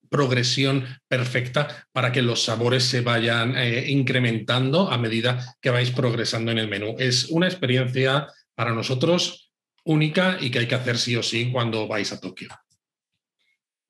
progresión 0.09 0.85
perfecta 1.07 1.87
para 1.91 2.11
que 2.11 2.21
los 2.21 2.43
sabores 2.43 2.83
se 2.83 3.01
vayan 3.01 3.57
eh, 3.57 3.85
incrementando 3.89 4.91
a 4.91 4.97
medida 4.97 5.55
que 5.61 5.69
vais 5.69 5.91
progresando 5.91 6.51
en 6.51 6.59
el 6.59 6.67
menú. 6.67 6.95
Es 6.99 7.25
una 7.25 7.47
experiencia 7.47 8.27
para 8.55 8.73
nosotros 8.73 9.51
única 9.83 10.37
y 10.39 10.49
que 10.49 10.59
hay 10.59 10.67
que 10.67 10.75
hacer 10.75 10.97
sí 10.97 11.15
o 11.15 11.23
sí 11.23 11.51
cuando 11.51 11.87
vais 11.87 12.11
a 12.11 12.19
Tokio. 12.19 12.49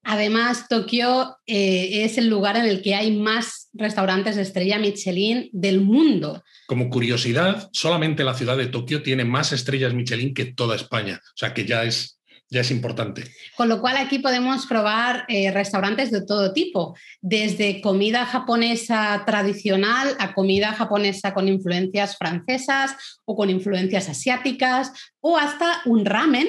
Además, 0.08 0.68
Tokio 0.70 1.38
eh, 1.48 2.04
es 2.04 2.20
el 2.20 2.30
lugar 2.30 2.58
en 2.58 2.66
el 2.66 2.84
que 2.84 2.94
hay 2.94 3.18
más 3.18 3.70
restaurantes 3.74 4.36
de 4.36 4.44
estrella 4.44 4.78
Michelin 4.78 5.50
del 5.52 5.82
mundo. 5.82 6.44
Como 6.68 6.92
curiosidad, 6.92 7.70
solamente 7.74 8.24
la 8.24 8.36
ciudad 8.36 8.56
de 8.56 8.68
Tokio 8.68 9.02
tiene 9.02 9.26
más 9.26 9.52
estrellas 9.52 9.96
Michelin 9.96 10.36
que 10.36 10.46
toda 10.46 10.76
España. 10.76 11.20
O 11.24 11.38
sea 11.38 11.56
que 11.56 11.66
ya 11.66 11.84
es 11.86 12.20
ya 12.50 12.62
es 12.62 12.72
importante. 12.72 13.24
Con 13.56 13.70
lo 13.70 13.82
cual 13.82 13.98
aquí 13.98 14.20
podemos 14.20 14.66
probar 14.68 15.26
eh, 15.28 15.52
restaurantes 15.52 16.12
de 16.12 16.26
todo 16.26 16.54
tipo, 16.54 16.96
desde 17.22 17.82
comida 17.82 18.26
japonesa 18.26 19.24
tradicional 19.26 20.16
a 20.20 20.34
comida 20.34 20.74
japonesa 20.74 21.34
con 21.34 21.48
influencias 21.48 22.18
francesas 22.18 22.96
o 23.26 23.36
con 23.36 23.50
influencias 23.50 24.10
asiáticas 24.10 24.92
o 25.22 25.38
hasta 25.38 25.82
un 25.86 26.06
ramen 26.06 26.48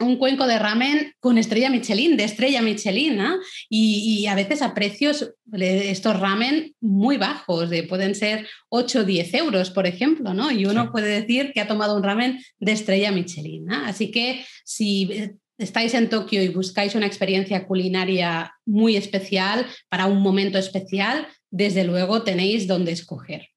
un 0.00 0.16
cuenco 0.16 0.46
de 0.46 0.58
ramen 0.58 1.12
con 1.20 1.38
estrella 1.38 1.70
Michelin, 1.70 2.16
de 2.16 2.24
estrella 2.24 2.62
Michelin, 2.62 3.20
y, 3.68 4.26
a 4.26 4.34
veces 4.34 4.62
a 4.62 4.74
precios, 4.74 5.34
estos 5.52 6.18
ramen 6.18 6.74
muy 6.80 7.16
bajos, 7.16 7.70
de, 7.70 7.84
pueden 7.84 8.14
ser 8.14 8.48
8 8.70 9.00
o 9.00 9.04
10 9.04 9.34
euros, 9.34 9.70
por 9.70 9.86
ejemplo, 9.86 10.34
¿no? 10.34 10.50
Y 10.50 10.66
uno 10.66 10.90
puede 10.90 11.20
decir 11.20 11.52
que 11.52 11.60
ha 11.60 11.68
tomado 11.68 11.96
un 11.96 12.02
ramen 12.02 12.40
de 12.58 12.72
estrella 12.72 13.12
Michelin. 13.12 13.70
Así 13.70 14.10
que 14.10 14.44
si 14.64 15.30
estáis 15.58 15.94
en 15.94 16.08
Tokio 16.08 16.42
y 16.42 16.48
buscáis 16.48 16.94
una 16.94 17.06
experiencia 17.06 17.66
culinaria 17.66 18.52
muy 18.66 18.96
especial, 18.96 19.66
para 19.88 20.06
un 20.06 20.20
momento 20.20 20.58
especial, 20.58 21.28
desde 21.50 21.84
luego 21.84 22.22
tenéis 22.22 22.66
donde 22.66 22.92
escoger. 22.92 23.48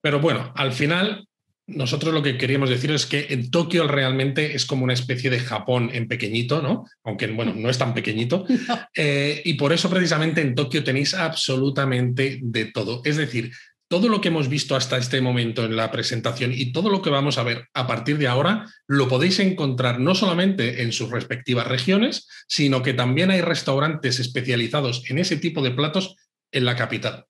Pero 0.00 0.20
bueno, 0.20 0.52
al 0.56 0.72
final 0.72 1.28
nosotros 1.68 2.14
lo 2.14 2.22
que 2.22 2.38
queríamos 2.38 2.70
decir 2.70 2.90
es 2.90 3.04
que 3.04 3.26
en 3.28 3.50
Tokio 3.50 3.86
realmente 3.86 4.56
es 4.56 4.64
como 4.64 4.84
una 4.84 4.94
especie 4.94 5.28
de 5.28 5.38
Japón 5.38 5.90
en 5.92 6.08
pequeñito, 6.08 6.62
¿no? 6.62 6.86
Aunque, 7.04 7.26
bueno, 7.26 7.52
no 7.54 7.68
es 7.68 7.78
tan 7.78 7.94
pequeñito. 7.94 8.44
Eh, 9.00 9.42
y 9.44 9.54
por 9.54 9.72
eso 9.72 9.88
precisamente 9.88 10.40
en 10.40 10.54
Tokio 10.54 10.82
tenéis 10.82 11.14
absolutamente 11.14 12.40
de 12.42 12.64
todo. 12.66 13.00
Es 13.04 13.16
decir, 13.16 13.52
todo 13.88 14.08
lo 14.08 14.20
que 14.20 14.28
hemos 14.28 14.48
visto 14.48 14.74
hasta 14.74 14.98
este 14.98 15.20
momento 15.20 15.64
en 15.64 15.76
la 15.76 15.90
presentación 15.90 16.52
y 16.52 16.72
todo 16.72 16.90
lo 16.90 17.00
que 17.00 17.10
vamos 17.10 17.38
a 17.38 17.42
ver 17.42 17.68
a 17.74 17.86
partir 17.86 18.18
de 18.18 18.28
ahora, 18.28 18.66
lo 18.86 19.08
podéis 19.08 19.38
encontrar 19.40 20.00
no 20.00 20.14
solamente 20.14 20.82
en 20.82 20.92
sus 20.92 21.10
respectivas 21.10 21.66
regiones, 21.66 22.28
sino 22.48 22.82
que 22.82 22.94
también 22.94 23.30
hay 23.30 23.40
restaurantes 23.40 24.18
especializados 24.18 25.08
en 25.10 25.18
ese 25.18 25.36
tipo 25.36 25.62
de 25.62 25.70
platos 25.70 26.16
en 26.50 26.64
la 26.64 26.76
capital. 26.76 27.26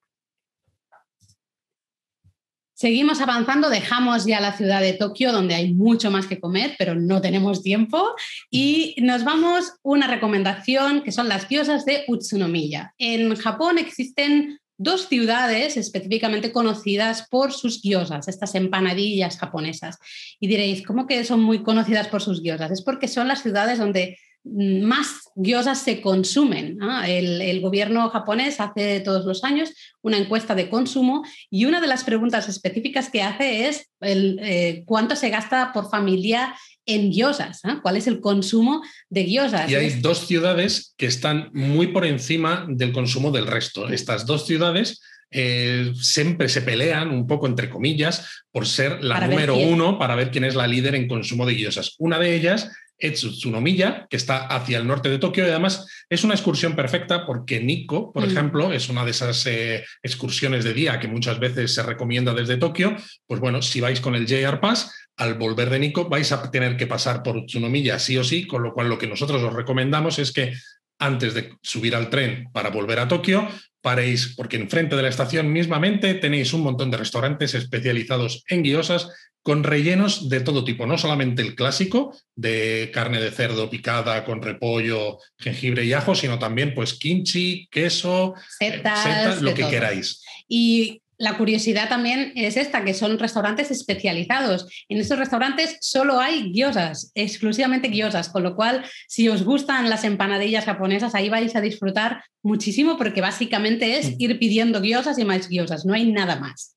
Seguimos 2.79 3.21
avanzando, 3.21 3.71
dejamos 3.71 4.25
ya 4.25 4.41
la 4.41 4.57
ciudad 4.57 4.81
de 4.81 4.93
Tokio, 4.93 5.33
donde 5.33 5.57
hay 5.57 5.75
mucho 5.75 6.13
más 6.13 6.29
que 6.29 6.39
comer, 6.39 6.77
pero 6.79 6.95
no 6.95 7.21
tenemos 7.21 7.61
tiempo, 7.61 8.15
y 8.53 8.95
nos 8.99 9.25
vamos 9.25 9.73
una 9.83 10.07
recomendación 10.07 11.03
que 11.03 11.11
son 11.11 11.29
las 11.29 11.49
diosas 11.49 11.85
de 11.85 12.05
Utsunomiya. 12.07 12.95
En 12.97 13.35
Japón 13.35 13.79
existen 13.79 14.61
dos 14.77 15.09
ciudades 15.09 15.77
específicamente 15.77 16.53
conocidas 16.53 17.27
por 17.29 17.53
sus 17.53 17.83
gyozas, 17.83 18.29
estas 18.29 18.55
empanadillas 18.55 19.39
japonesas. 19.39 19.99
Y 20.39 20.47
diréis, 20.47 20.87
¿cómo 20.87 21.09
que 21.09 21.25
son 21.25 21.41
muy 21.41 21.65
conocidas 21.65 22.07
por 22.07 22.23
sus 22.23 22.45
gyozas? 22.45 22.71
Es 22.71 22.83
porque 22.83 23.09
son 23.09 23.27
las 23.27 23.43
ciudades 23.43 23.81
donde 23.81 24.19
más 24.55 25.31
gyozas 25.35 25.83
se 25.83 26.01
consumen. 26.01 26.79
El, 27.07 27.61
gobierno 27.61 28.09
japonés 28.11 28.61
hace 28.61 29.01
todos 29.01 29.25
los 29.25 29.45
años 29.45 29.71
una 30.03 30.19
encuesta 30.19 30.55
de 30.55 30.69
consumo 30.69 31.25
y 31.51 31.65
una 31.65 31.81
de 31.81 31.87
las 31.87 32.05
preguntas 32.05 32.49
específicas 32.49 33.11
que 33.11 33.23
hace 33.23 33.69
es 33.69 33.91
el, 34.01 34.39
eh, 34.43 34.83
cuánto 34.87 35.17
se 35.17 35.31
gasta 35.31 35.73
por 35.73 35.91
familia 35.91 36.55
en 36.87 37.13
gyozas, 37.13 37.61
cuál 37.83 37.97
es 37.97 38.07
el 38.07 38.21
consumo 38.21 38.83
de 39.11 39.25
gyozas. 39.25 39.71
Y 39.71 39.75
hay 39.75 40.01
dos 40.01 40.27
ciudades 40.27 40.95
que 40.97 41.07
están 41.07 41.51
muy 41.53 41.89
por 41.89 42.07
encima 42.07 42.67
del 42.69 42.93
consumo 42.93 43.31
del 43.31 43.47
resto. 43.47 43.89
Estas 43.89 44.25
dos 44.25 44.47
ciudades 44.47 45.01
eh, 45.31 45.93
siempre 46.01 46.49
se 46.49 46.63
pelean 46.63 47.11
un 47.11 47.27
poco, 47.27 47.47
entre 47.47 47.69
comillas, 47.69 48.27
por 48.51 48.67
ser 48.67 49.05
la 49.05 49.27
número 49.27 49.57
uno 49.57 49.99
para 49.99 50.15
ver 50.15 50.31
quién 50.31 50.45
es 50.45 50.55
la 50.55 50.67
líder 50.67 50.95
en 50.95 51.07
consumo 51.09 51.45
de 51.45 51.57
gyozas. 51.57 51.95
Una 51.99 52.19
de 52.19 52.35
ellas 52.35 52.71
Tsunomiya, 52.99 54.07
que 54.11 54.17
está 54.17 54.47
hacia 54.47 54.79
el 54.79 54.87
norte 54.87 55.09
de 55.09 55.19
Tokio 55.19 55.47
y 55.47 55.51
además 55.51 55.87
es 56.09 56.25
una 56.25 56.35
excursión 56.35 56.75
perfecta 56.75 57.25
porque 57.25 57.61
Nikko, 57.61 58.13
por 58.13 58.27
mm. 58.27 58.31
ejemplo, 58.31 58.73
es 58.73 58.89
una 58.89 59.05
de 59.05 59.13
esas 59.13 59.47
eh, 59.47 59.85
excursiones 60.03 60.65
de 60.65 60.75
día 60.75 60.99
que 60.99 61.09
muchas 61.09 61.39
veces 61.39 61.75
se 61.75 61.83
recomienda 61.83 62.35
desde 62.35 62.57
Tokio. 62.57 62.97
Pues 63.27 63.41
bueno, 63.41 63.63
si 63.63 63.81
vais 63.81 64.01
con 64.01 64.15
el 64.15 64.27
JR 64.27 64.61
Pass, 64.61 64.93
al 65.17 65.35
volver 65.35 65.71
de 65.71 65.79
Nikko 65.79 66.09
vais 66.09 66.31
a 66.33 66.51
tener 66.51 66.77
que 66.77 66.87
pasar 66.87 67.23
por 67.23 67.45
Tsunomiya 67.47 67.99
sí 67.99 68.17
o 68.17 68.25
sí, 68.25 68.47
con 68.47 68.63
lo 68.63 68.73
cual 68.73 68.89
lo 68.89 68.99
que 68.99 69.07
nosotros 69.07 69.43
os 69.43 69.53
recomendamos 69.53 70.19
es 70.19 70.33
que 70.33 70.55
antes 70.99 71.35
de 71.35 71.55
subir 71.63 71.95
al 71.95 72.11
tren 72.11 72.49
para 72.53 72.71
volver 72.71 72.99
a 72.99 73.09
Tokio, 73.09 73.49
paréis, 73.81 74.35
porque 74.37 74.57
enfrente 74.57 74.97
de 74.97 75.03
la 75.03 75.09
estación 75.09 75.53
mismamente 75.53 76.15
tenéis 76.15 76.53
un 76.53 76.63
montón 76.63 76.91
de 76.91 76.97
restaurantes 76.97 77.55
especializados 77.55 78.45
en 78.49 78.63
guiosas 78.63 79.09
con 79.43 79.65
rellenos 79.65 80.29
de 80.29 80.41
todo 80.41 80.65
tipo, 80.65 80.87
no 80.87 80.99
solamente 80.99 81.41
el 81.41 81.55
clásico 81.55 82.15
de 82.35 82.91
carne 82.93 83.21
de 83.21 83.31
cerdo 83.31 83.71
picada 83.71 84.25
con 84.25 84.43
repollo, 84.43 85.19
jengibre 85.39 85.85
y 85.85 85.95
ajo, 85.95 86.15
sino 86.15 86.39
también 86.39 86.75
pues 86.75 86.95
kimchi, 86.95 87.67
queso, 87.71 88.35
setas, 88.59 89.41
lo 89.41 89.55
que 89.55 89.67
queráis. 89.69 90.23
Y 90.49 91.01
la 91.19 91.37
curiosidad 91.37 91.89
también 91.89 92.33
es 92.37 92.57
esta, 92.57 92.85
que 92.85 92.95
son 92.95 93.19
restaurantes 93.19 93.71
especializados. 93.71 94.67
En 94.89 94.99
estos 94.99 95.19
restaurantes 95.19 95.77
solo 95.81 96.21
hay 96.21 96.53
gyozas, 96.53 97.11
exclusivamente 97.15 97.89
gyozas, 97.89 98.29
con 98.29 98.45
lo 98.45 98.55
cual 98.55 98.85
si 99.09 99.29
os 99.29 99.43
gustan 99.43 99.91
las 99.91 100.05
empanadillas 100.05 100.65
japonesas, 100.65 101.15
ahí 101.15 101.29
vais 101.29 101.57
a 101.57 101.61
disfrutar 101.61 102.23
muchísimo 102.43 102.97
porque 102.97 103.21
básicamente 103.21 103.99
es 103.99 104.11
mm. 104.11 104.15
ir 104.19 104.39
pidiendo 104.39 104.81
gyozas 104.81 105.19
y 105.19 105.25
más 105.25 105.49
gyozas, 105.49 105.85
no 105.85 105.95
hay 105.95 106.11
nada 106.11 106.37
más. 106.37 106.77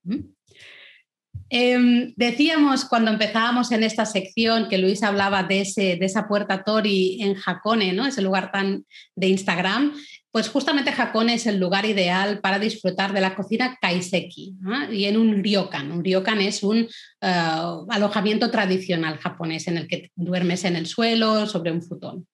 Em, 1.54 2.14
decíamos 2.16 2.86
cuando 2.86 3.12
empezábamos 3.12 3.74
en 3.74 3.84
esta 3.84 4.06
sección 4.06 4.70
que 4.70 4.78
Luis 4.78 5.04
hablaba 5.04 5.44
de, 5.44 5.62
ese, 5.62 5.98
de 5.98 6.06
esa 6.06 6.26
puerta 6.28 6.64
Tori 6.64 7.22
en 7.22 7.36
Hakone, 7.46 7.92
¿no? 7.92 8.08
ese 8.08 8.22
lugar 8.22 8.52
tan 8.52 8.86
de 9.16 9.28
Instagram. 9.28 9.94
Pues 10.32 10.48
justamente 10.50 10.94
Hakone 10.98 11.34
es 11.34 11.46
el 11.46 11.60
lugar 11.60 11.86
ideal 11.86 12.39
para 12.39 12.58
disfrutar 12.58 13.13
de 13.13 13.22
la 13.22 13.36
cocina 13.36 13.78
kaiseki 13.82 14.56
y 14.91 15.06
en 15.06 15.17
un 15.17 15.44
ryokan. 15.44 15.91
Un 15.91 16.04
ryokan 16.04 16.39
es 16.39 16.63
un 16.63 16.88
eh, 17.22 17.63
alojamiento 17.89 18.50
tradicional 18.50 19.17
japonés 19.17 19.67
en 19.67 19.78
el 19.78 19.88
que 19.88 20.12
duermes 20.15 20.63
en 20.63 20.78
el 20.78 20.86
suelo 20.86 21.48
sobre 21.48 21.72
un 21.72 21.82
futón. 21.82 22.28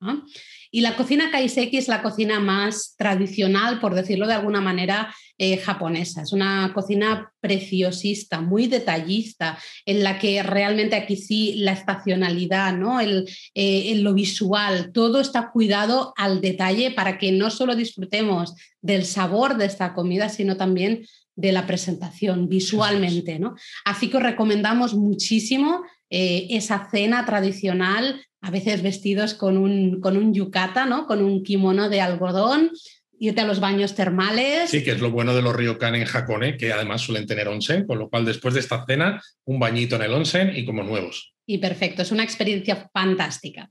Y 0.71 0.81
la 0.81 0.95
cocina 0.95 1.31
kaiseki 1.31 1.77
es 1.77 1.87
la 1.87 2.01
cocina 2.01 2.39
más 2.39 2.95
tradicional, 2.97 3.79
por 3.79 3.95
decirlo 3.95 4.27
de 4.27 4.33
alguna 4.33 4.61
manera, 4.61 5.13
eh, 5.39 5.57
japonesa. 5.57 6.23
Es 6.23 6.33
una 6.33 6.71
cocina 6.73 7.31
preciosista, 7.39 8.41
muy 8.41 8.65
detallista, 8.65 9.59
en 9.85 10.03
la 10.03 10.17
que 10.17 10.41
realmente 10.41 10.95
aquí 10.95 11.15
sí 11.15 11.55
la 11.57 11.73
estacionalidad, 11.73 12.75
¿no? 12.75 12.99
el, 12.99 13.29
eh, 13.53 13.93
lo 13.97 14.15
visual, 14.15 14.91
todo 14.91 15.21
está 15.21 15.51
cuidado 15.51 16.13
al 16.17 16.41
detalle 16.41 16.89
para 16.89 17.19
que 17.19 17.31
no 17.31 17.51
solo 17.51 17.75
disfrutemos 17.75 18.55
del 18.81 19.05
sabor 19.05 19.57
de 19.57 19.65
esta 19.65 19.93
comida, 19.93 20.29
sino 20.29 20.57
también 20.57 21.05
de 21.35 21.51
la 21.51 21.67
presentación 21.67 22.49
visualmente. 22.49 23.37
¿no? 23.37 23.55
Así 23.85 24.09
que 24.09 24.17
os 24.17 24.23
recomendamos 24.23 24.95
muchísimo 24.95 25.83
eh, 26.09 26.47
esa 26.49 26.89
cena 26.89 27.25
tradicional 27.25 28.25
a 28.41 28.51
veces 28.51 28.81
vestidos 28.81 29.33
con 29.33 29.57
un, 29.57 29.99
con 29.99 30.17
un 30.17 30.33
yukata, 30.33 30.85
¿no? 30.85 31.05
con 31.05 31.23
un 31.23 31.43
kimono 31.43 31.89
de 31.89 32.01
algodón, 32.01 32.71
irte 33.19 33.41
a 33.41 33.45
los 33.45 33.59
baños 33.59 33.95
termales. 33.95 34.69
Sí, 34.69 34.83
que 34.83 34.91
es 34.91 34.99
lo 34.99 35.11
bueno 35.11 35.35
de 35.35 35.41
los 35.41 35.55
ryokan 35.55 35.95
en 35.95 36.07
Hakone, 36.07 36.57
que 36.57 36.71
además 36.71 37.01
suelen 37.01 37.25
tener 37.25 37.47
onsen, 37.47 37.85
con 37.85 37.99
lo 37.99 38.09
cual 38.09 38.25
después 38.25 38.53
de 38.53 38.59
esta 38.59 38.85
cena, 38.85 39.21
un 39.45 39.59
bañito 39.59 39.95
en 39.95 40.03
el 40.03 40.13
onsen 40.13 40.55
y 40.55 40.65
como 40.65 40.83
nuevos. 40.83 41.33
Y 41.45 41.57
perfecto, 41.57 42.01
es 42.01 42.11
una 42.11 42.23
experiencia 42.23 42.89
fantástica. 42.93 43.69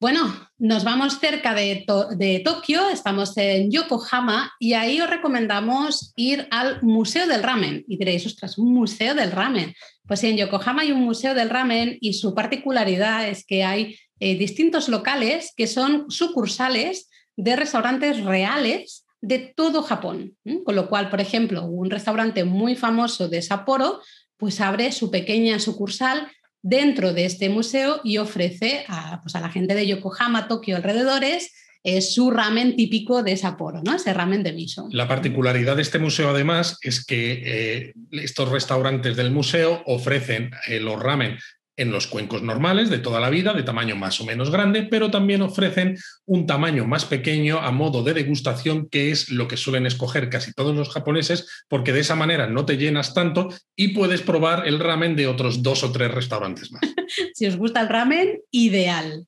Bueno, 0.00 0.34
nos 0.56 0.82
vamos 0.82 1.18
cerca 1.20 1.52
de, 1.52 1.84
Tokio, 2.42 2.88
estamos 2.88 3.36
en 3.36 3.70
Yokohama 3.70 4.50
y 4.58 4.72
ahí 4.72 4.98
os 4.98 5.10
recomendamos 5.10 6.14
ir 6.16 6.48
al 6.50 6.82
Museo 6.82 7.26
del 7.26 7.42
Ramen. 7.42 7.84
Y 7.86 7.98
diréis, 7.98 8.24
ostras, 8.24 8.56
un 8.56 8.72
museo 8.72 9.14
del 9.14 9.30
ramen. 9.30 9.74
Pues 10.06 10.24
en 10.24 10.38
Yokohama 10.38 10.82
hay 10.82 10.92
un 10.92 11.02
museo 11.02 11.34
del 11.34 11.50
ramen 11.50 11.98
y 12.00 12.14
su 12.14 12.34
particularidad 12.34 13.28
es 13.28 13.44
que 13.44 13.62
hay 13.62 13.98
eh, 14.20 14.38
distintos 14.38 14.88
locales 14.88 15.52
que 15.54 15.66
son 15.66 16.10
sucursales 16.10 17.10
de 17.36 17.56
restaurantes 17.56 18.24
reales 18.24 19.04
de 19.20 19.52
todo 19.54 19.82
Japón. 19.82 20.34
Con 20.64 20.76
lo 20.76 20.88
cual, 20.88 21.10
por 21.10 21.20
ejemplo, 21.20 21.66
un 21.66 21.90
restaurante 21.90 22.44
muy 22.44 22.74
famoso 22.74 23.28
de 23.28 23.42
Sapporo, 23.42 24.00
pues 24.38 24.62
abre 24.62 24.92
su 24.92 25.10
pequeña 25.10 25.58
sucursal 25.58 26.26
dentro 26.62 27.12
de 27.12 27.24
este 27.24 27.48
museo 27.48 28.00
y 28.04 28.18
ofrece 28.18 28.84
a, 28.88 29.20
pues 29.22 29.34
a 29.34 29.40
la 29.40 29.50
gente 29.50 29.74
de 29.74 29.86
Yokohama, 29.86 30.48
Tokio, 30.48 30.76
alrededores, 30.76 31.52
es 31.82 32.14
su 32.14 32.30
ramen 32.30 32.76
típico 32.76 33.22
de 33.22 33.36
Sapporo, 33.36 33.82
¿no? 33.82 33.94
Ese 33.94 34.12
ramen 34.12 34.42
de 34.42 34.52
miso. 34.52 34.88
La 34.90 35.08
particularidad 35.08 35.76
de 35.76 35.82
este 35.82 35.98
museo, 35.98 36.28
además, 36.28 36.78
es 36.82 37.04
que 37.04 37.42
eh, 37.44 37.94
estos 38.12 38.50
restaurantes 38.50 39.16
del 39.16 39.30
museo 39.30 39.82
ofrecen 39.86 40.50
eh, 40.68 40.80
los 40.80 41.00
ramen 41.00 41.38
en 41.80 41.90
los 41.90 42.06
cuencos 42.06 42.42
normales 42.42 42.90
de 42.90 42.98
toda 42.98 43.20
la 43.20 43.30
vida, 43.30 43.54
de 43.54 43.62
tamaño 43.62 43.96
más 43.96 44.20
o 44.20 44.24
menos 44.24 44.50
grande, 44.50 44.82
pero 44.82 45.10
también 45.10 45.40
ofrecen 45.40 45.96
un 46.26 46.46
tamaño 46.46 46.86
más 46.86 47.06
pequeño 47.06 47.58
a 47.58 47.70
modo 47.70 48.02
de 48.02 48.12
degustación, 48.12 48.88
que 48.88 49.10
es 49.10 49.30
lo 49.30 49.48
que 49.48 49.56
suelen 49.56 49.86
escoger 49.86 50.28
casi 50.28 50.52
todos 50.52 50.76
los 50.76 50.90
japoneses, 50.90 51.64
porque 51.68 51.92
de 51.92 52.00
esa 52.00 52.14
manera 52.14 52.46
no 52.46 52.66
te 52.66 52.76
llenas 52.76 53.14
tanto 53.14 53.48
y 53.74 53.88
puedes 53.88 54.20
probar 54.20 54.68
el 54.68 54.78
ramen 54.78 55.16
de 55.16 55.26
otros 55.26 55.62
dos 55.62 55.82
o 55.82 55.90
tres 55.90 56.12
restaurantes 56.12 56.70
más. 56.70 56.82
si 57.34 57.46
os 57.46 57.56
gusta 57.56 57.80
el 57.80 57.88
ramen, 57.88 58.40
ideal. 58.50 59.26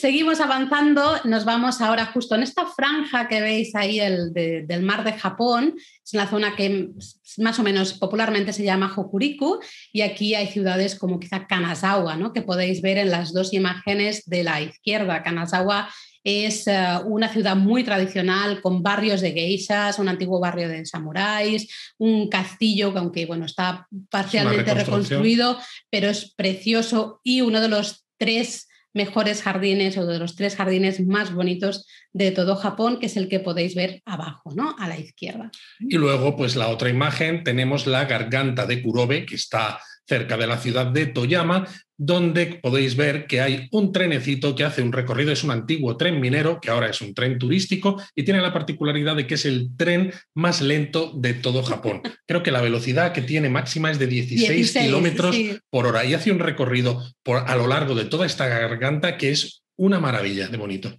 Seguimos 0.00 0.40
avanzando, 0.40 1.20
nos 1.24 1.44
vamos 1.44 1.82
ahora 1.82 2.06
justo 2.06 2.34
en 2.34 2.42
esta 2.42 2.64
franja 2.64 3.28
que 3.28 3.42
veis 3.42 3.74
ahí 3.74 4.00
el 4.00 4.32
del 4.32 4.82
mar 4.82 5.04
de 5.04 5.12
Japón, 5.12 5.74
es 5.76 6.14
la 6.14 6.26
zona 6.26 6.56
que 6.56 6.88
más 7.36 7.58
o 7.58 7.62
menos 7.62 7.92
popularmente 7.92 8.54
se 8.54 8.64
llama 8.64 8.90
Hokuriku 8.96 9.60
y 9.92 10.00
aquí 10.00 10.34
hay 10.34 10.46
ciudades 10.46 10.94
como 10.94 11.20
quizá 11.20 11.46
Kanazawa, 11.46 12.16
¿no? 12.16 12.32
que 12.32 12.40
podéis 12.40 12.80
ver 12.80 12.96
en 12.96 13.10
las 13.10 13.34
dos 13.34 13.52
imágenes 13.52 14.24
de 14.24 14.42
la 14.42 14.62
izquierda. 14.62 15.22
Kanazawa 15.22 15.90
es 16.24 16.66
eh, 16.66 16.98
una 17.04 17.28
ciudad 17.28 17.56
muy 17.56 17.84
tradicional 17.84 18.62
con 18.62 18.82
barrios 18.82 19.20
de 19.20 19.32
geishas, 19.32 19.98
un 19.98 20.08
antiguo 20.08 20.40
barrio 20.40 20.70
de 20.70 20.86
samuráis, 20.86 21.68
un 21.98 22.30
castillo 22.30 22.94
que 22.94 22.98
aunque 23.00 23.26
bueno, 23.26 23.44
está 23.44 23.86
parcialmente 24.08 24.72
reconstruido, 24.72 25.58
pero 25.90 26.08
es 26.08 26.32
precioso 26.34 27.20
y 27.22 27.42
uno 27.42 27.60
de 27.60 27.68
los 27.68 28.06
tres 28.16 28.69
mejores 28.92 29.42
jardines 29.42 29.96
o 29.98 30.06
de 30.06 30.18
los 30.18 30.36
tres 30.36 30.56
jardines 30.56 31.04
más 31.06 31.32
bonitos 31.32 31.86
de 32.12 32.30
todo 32.30 32.56
Japón, 32.56 32.98
que 32.98 33.06
es 33.06 33.16
el 33.16 33.28
que 33.28 33.40
podéis 33.40 33.74
ver 33.74 34.02
abajo, 34.04 34.52
¿no? 34.54 34.74
A 34.78 34.88
la 34.88 34.98
izquierda. 34.98 35.50
Y 35.78 35.96
luego, 35.96 36.36
pues 36.36 36.56
la 36.56 36.68
otra 36.68 36.88
imagen, 36.88 37.44
tenemos 37.44 37.86
la 37.86 38.04
garganta 38.04 38.66
de 38.66 38.82
Kurobe, 38.82 39.26
que 39.26 39.36
está 39.36 39.80
cerca 40.10 40.36
de 40.36 40.48
la 40.48 40.58
ciudad 40.58 40.86
de 40.86 41.06
Toyama, 41.06 41.68
donde 41.96 42.58
podéis 42.60 42.96
ver 42.96 43.28
que 43.28 43.40
hay 43.40 43.68
un 43.70 43.92
trenecito 43.92 44.56
que 44.56 44.64
hace 44.64 44.82
un 44.82 44.92
recorrido, 44.92 45.30
es 45.30 45.44
un 45.44 45.52
antiguo 45.52 45.96
tren 45.96 46.20
minero, 46.20 46.60
que 46.60 46.68
ahora 46.68 46.90
es 46.90 47.00
un 47.00 47.14
tren 47.14 47.38
turístico, 47.38 48.02
y 48.16 48.24
tiene 48.24 48.40
la 48.40 48.52
particularidad 48.52 49.14
de 49.14 49.28
que 49.28 49.34
es 49.34 49.46
el 49.46 49.76
tren 49.76 50.12
más 50.34 50.62
lento 50.62 51.12
de 51.14 51.34
todo 51.34 51.62
Japón. 51.62 52.02
Creo 52.26 52.42
que 52.42 52.50
la 52.50 52.60
velocidad 52.60 53.12
que 53.12 53.22
tiene 53.22 53.50
máxima 53.50 53.92
es 53.92 54.00
de 54.00 54.08
16, 54.08 54.72
kilómetros 54.72 55.36
por 55.70 55.86
hora 55.86 56.04
y 56.04 56.14
hace 56.14 56.32
un 56.32 56.40
recorrido 56.40 57.00
por, 57.22 57.48
a 57.48 57.54
lo 57.54 57.68
largo 57.68 57.94
de 57.94 58.06
toda 58.06 58.26
esta 58.26 58.48
garganta 58.48 59.16
que 59.16 59.30
es 59.30 59.62
una 59.76 60.00
maravilla 60.00 60.48
de 60.48 60.56
bonito. 60.56 60.98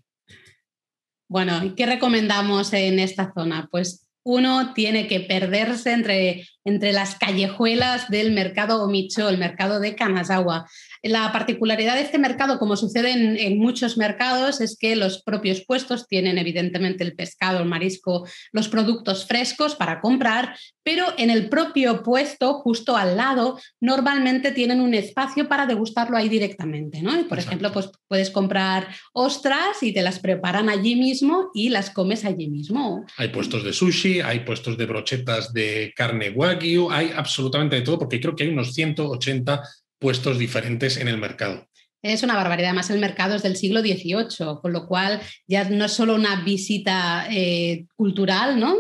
Bueno, 1.27 1.61
¿y 1.65 1.75
qué 1.75 1.85
recomendamos 1.85 2.71
en 2.71 2.99
esta 2.99 3.33
zona? 3.33 3.67
Pues 3.69 4.07
uno 4.23 4.73
tiene 4.73 5.07
que 5.07 5.19
perderse 5.19 5.91
entre 5.93 6.45
entre 6.63 6.93
las 6.93 7.15
callejuelas 7.15 8.09
del 8.09 8.31
mercado 8.31 8.83
Omicho, 8.83 9.29
el 9.29 9.37
mercado 9.37 9.79
de 9.79 9.95
Kanazawa. 9.95 10.69
La 11.03 11.31
particularidad 11.31 11.95
de 11.95 12.01
este 12.01 12.19
mercado, 12.19 12.59
como 12.59 12.75
sucede 12.75 13.11
en, 13.11 13.57
muchos 13.57 13.97
mercados, 13.97 14.61
es 14.61 14.77
que 14.77 14.95
los 14.95 15.23
propios 15.23 15.61
puestos 15.65 16.07
tienen 16.07 16.37
evidentemente 16.37 17.03
el 17.03 17.15
pescado, 17.15 17.59
el 17.59 17.65
marisco, 17.65 18.27
los 18.51 18.67
productos 18.67 19.25
frescos 19.25 19.75
para 19.75 19.99
comprar, 19.99 20.55
pero 20.83 21.05
en 21.17 21.29
el 21.29 21.49
propio 21.49 22.03
puesto, 22.03 22.55
justo 22.55 22.97
al 22.97 23.17
lado, 23.17 23.59
normalmente 23.79 24.51
tienen 24.51 24.81
un 24.81 24.93
espacio 24.93 25.47
para 25.47 25.65
degustarlo 25.65 26.17
ahí 26.17 26.29
directamente. 26.29 27.01
¿no? 27.01 27.11
por 27.27 27.39
ejemplo, 27.39 27.71
pues 27.71 27.89
puedes 28.07 28.29
comprar 28.29 28.87
ostras 29.13 29.81
y 29.81 29.93
te 29.93 30.01
las 30.01 30.19
preparan 30.19 30.69
allí 30.69 30.95
mismo 30.95 31.49
y 31.53 31.69
las 31.69 31.89
comes 31.89 32.25
allí 32.25 32.49
mismo. 32.49 33.05
Hay 33.17 33.29
puestos 33.29 33.63
de 33.63 33.73
sushi, 33.73 34.21
hay 34.21 34.41
puestos 34.41 34.77
de 34.77 34.85
brochetas 34.85 35.53
de 35.53 35.93
carne 35.95 36.29
wagyu, 36.29 36.91
hay 36.91 37.11
absolutamente 37.15 37.77
de 37.77 37.81
todo, 37.81 37.99
porque 37.99 38.19
creo 38.19 38.35
que 38.35 38.43
hay 38.43 38.49
unos 38.49 38.73
180 38.73 39.61
puestos 40.01 40.39
diferentes 40.39 40.97
en 40.97 41.07
el 41.07 41.17
mercado. 41.17 41.67
Es 42.01 42.23
una 42.23 42.35
barbaridad. 42.35 42.69
Además, 42.69 42.89
el 42.89 42.99
mercado 42.99 43.35
es 43.35 43.43
del 43.43 43.55
siglo 43.55 43.81
XVIII, 43.81 44.59
con 44.59 44.73
lo 44.73 44.87
cual 44.87 45.21
ya 45.47 45.69
no 45.69 45.85
es 45.85 45.91
solo 45.91 46.15
una 46.15 46.43
visita 46.43 47.27
eh, 47.29 47.85
cultural, 47.95 48.59
¿no? 48.59 48.75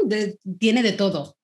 tiene 0.59 0.81
de 0.81 0.93
todo. 0.93 1.37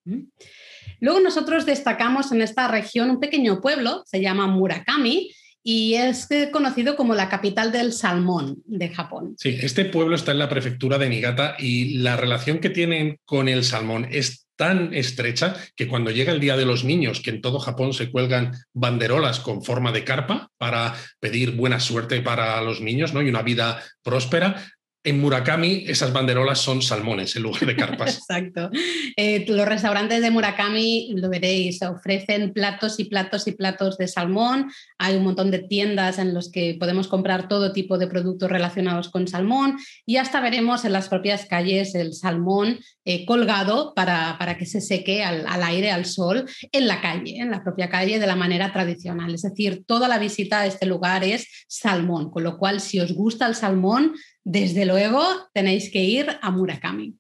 Luego 1.00 1.20
nosotros 1.20 1.68
destacamos 1.68 2.32
en 2.32 2.42
esta 2.42 2.68
región 2.68 3.12
un 3.12 3.20
pequeño 3.20 3.62
pueblo, 3.62 4.02
se 4.08 4.20
llama 4.20 4.48
Murakami, 4.48 5.32
y 5.62 5.94
es 5.94 6.28
conocido 6.52 6.96
como 6.96 7.14
la 7.14 7.30
capital 7.30 7.72
del 7.72 7.94
salmón 7.94 8.64
de 8.66 8.90
Japón. 8.90 9.36
Sí, 9.38 9.60
este 9.62 9.86
pueblo 9.86 10.16
está 10.16 10.32
en 10.32 10.40
la 10.40 10.50
prefectura 10.50 10.98
de 10.98 11.10
Niigata 11.10 11.58
y 11.60 11.98
la 12.00 12.16
relación 12.16 12.60
que 12.60 12.72
tienen 12.72 13.20
con 13.26 13.50
el 13.50 13.64
salmón 13.64 14.08
es 14.10 14.47
tan 14.58 14.94
estrecha 14.94 15.56
que 15.76 15.88
cuando 15.88 16.12
llega 16.12 16.34
el 16.34 16.42
Día 16.42 16.58
de 16.58 16.66
los 16.66 16.84
Niños, 16.84 17.22
que 17.22 17.30
en 17.30 17.42
todo 17.42 17.60
Japón 17.60 17.94
se 17.94 18.12
cuelgan 18.12 18.54
banderolas 18.74 19.40
con 19.40 19.64
forma 19.64 19.92
de 19.94 20.04
carpa 20.04 20.50
para 20.58 20.96
pedir 21.20 21.52
buena 21.52 21.80
suerte 21.80 22.22
para 22.22 22.60
los 22.62 22.82
niños 22.82 23.14
¿no? 23.14 23.22
y 23.22 23.30
una 23.30 23.44
vida 23.44 23.82
próspera, 24.04 24.66
en 25.04 25.22
Murakami 25.22 25.86
esas 25.88 26.12
banderolas 26.12 26.60
son 26.60 26.82
salmones 26.82 27.36
en 27.36 27.44
lugar 27.44 27.66
de 27.66 27.76
carpas. 27.76 28.18
Exacto. 28.18 28.70
Eh, 29.16 29.46
los 29.48 29.66
restaurantes 29.66 30.22
de 30.22 30.32
Murakami, 30.32 31.14
lo 31.16 31.30
veréis, 31.30 31.82
ofrecen 31.82 32.52
platos 32.52 33.00
y 33.00 33.06
platos 33.06 33.48
y 33.48 33.54
platos 33.54 33.98
de 33.98 34.08
salmón. 34.08 34.70
Hay 34.98 35.16
un 35.16 35.24
montón 35.24 35.50
de 35.52 35.60
tiendas 35.60 36.20
en 36.20 36.34
los 36.34 36.52
que 36.52 36.76
podemos 36.80 37.08
comprar 37.08 37.48
todo 37.48 37.72
tipo 37.72 37.98
de 37.98 38.08
productos 38.08 38.50
relacionados 38.50 39.10
con 39.10 39.28
salmón 39.28 39.78
y 40.06 40.18
hasta 40.18 40.42
veremos 40.42 40.84
en 40.84 40.94
las 40.94 41.08
propias 41.10 41.46
calles 41.46 41.96
el 41.96 42.14
salmón 42.14 42.80
eh, 43.06 43.26
colgado 43.26 43.94
para, 43.96 44.36
para, 44.38 44.58
que 44.58 44.66
se 44.66 44.82
seque 44.82 45.24
al, 45.24 45.46
al, 45.48 45.64
aire, 45.64 45.92
al 45.92 46.06
sol, 46.06 46.46
en 46.74 46.88
la 46.88 47.00
calle, 47.00 47.38
en 47.38 47.52
la 47.52 47.64
propia 47.64 47.90
calle 47.90 48.20
de 48.20 48.28
la 48.28 48.36
manera 48.36 48.74
tradicional. 48.74 49.34
Es 49.34 49.44
decir, 49.44 49.84
toda 49.86 50.10
la 50.10 50.20
visita 50.20 50.60
a 50.60 50.66
este 50.66 50.86
lugar 50.86 51.24
es 51.24 51.48
salmón, 51.70 52.30
con 52.30 52.44
lo 52.44 52.58
cual 52.58 52.82
si 52.82 53.00
os 53.00 53.14
gusta 53.14 53.48
el 53.48 53.56
salmón, 53.56 54.14
desde 54.48 54.86
luego 54.86 55.22
tenéis 55.54 55.92
que 55.92 56.02
ir 56.02 56.26
a 56.42 56.52
Murakami. 56.52 57.16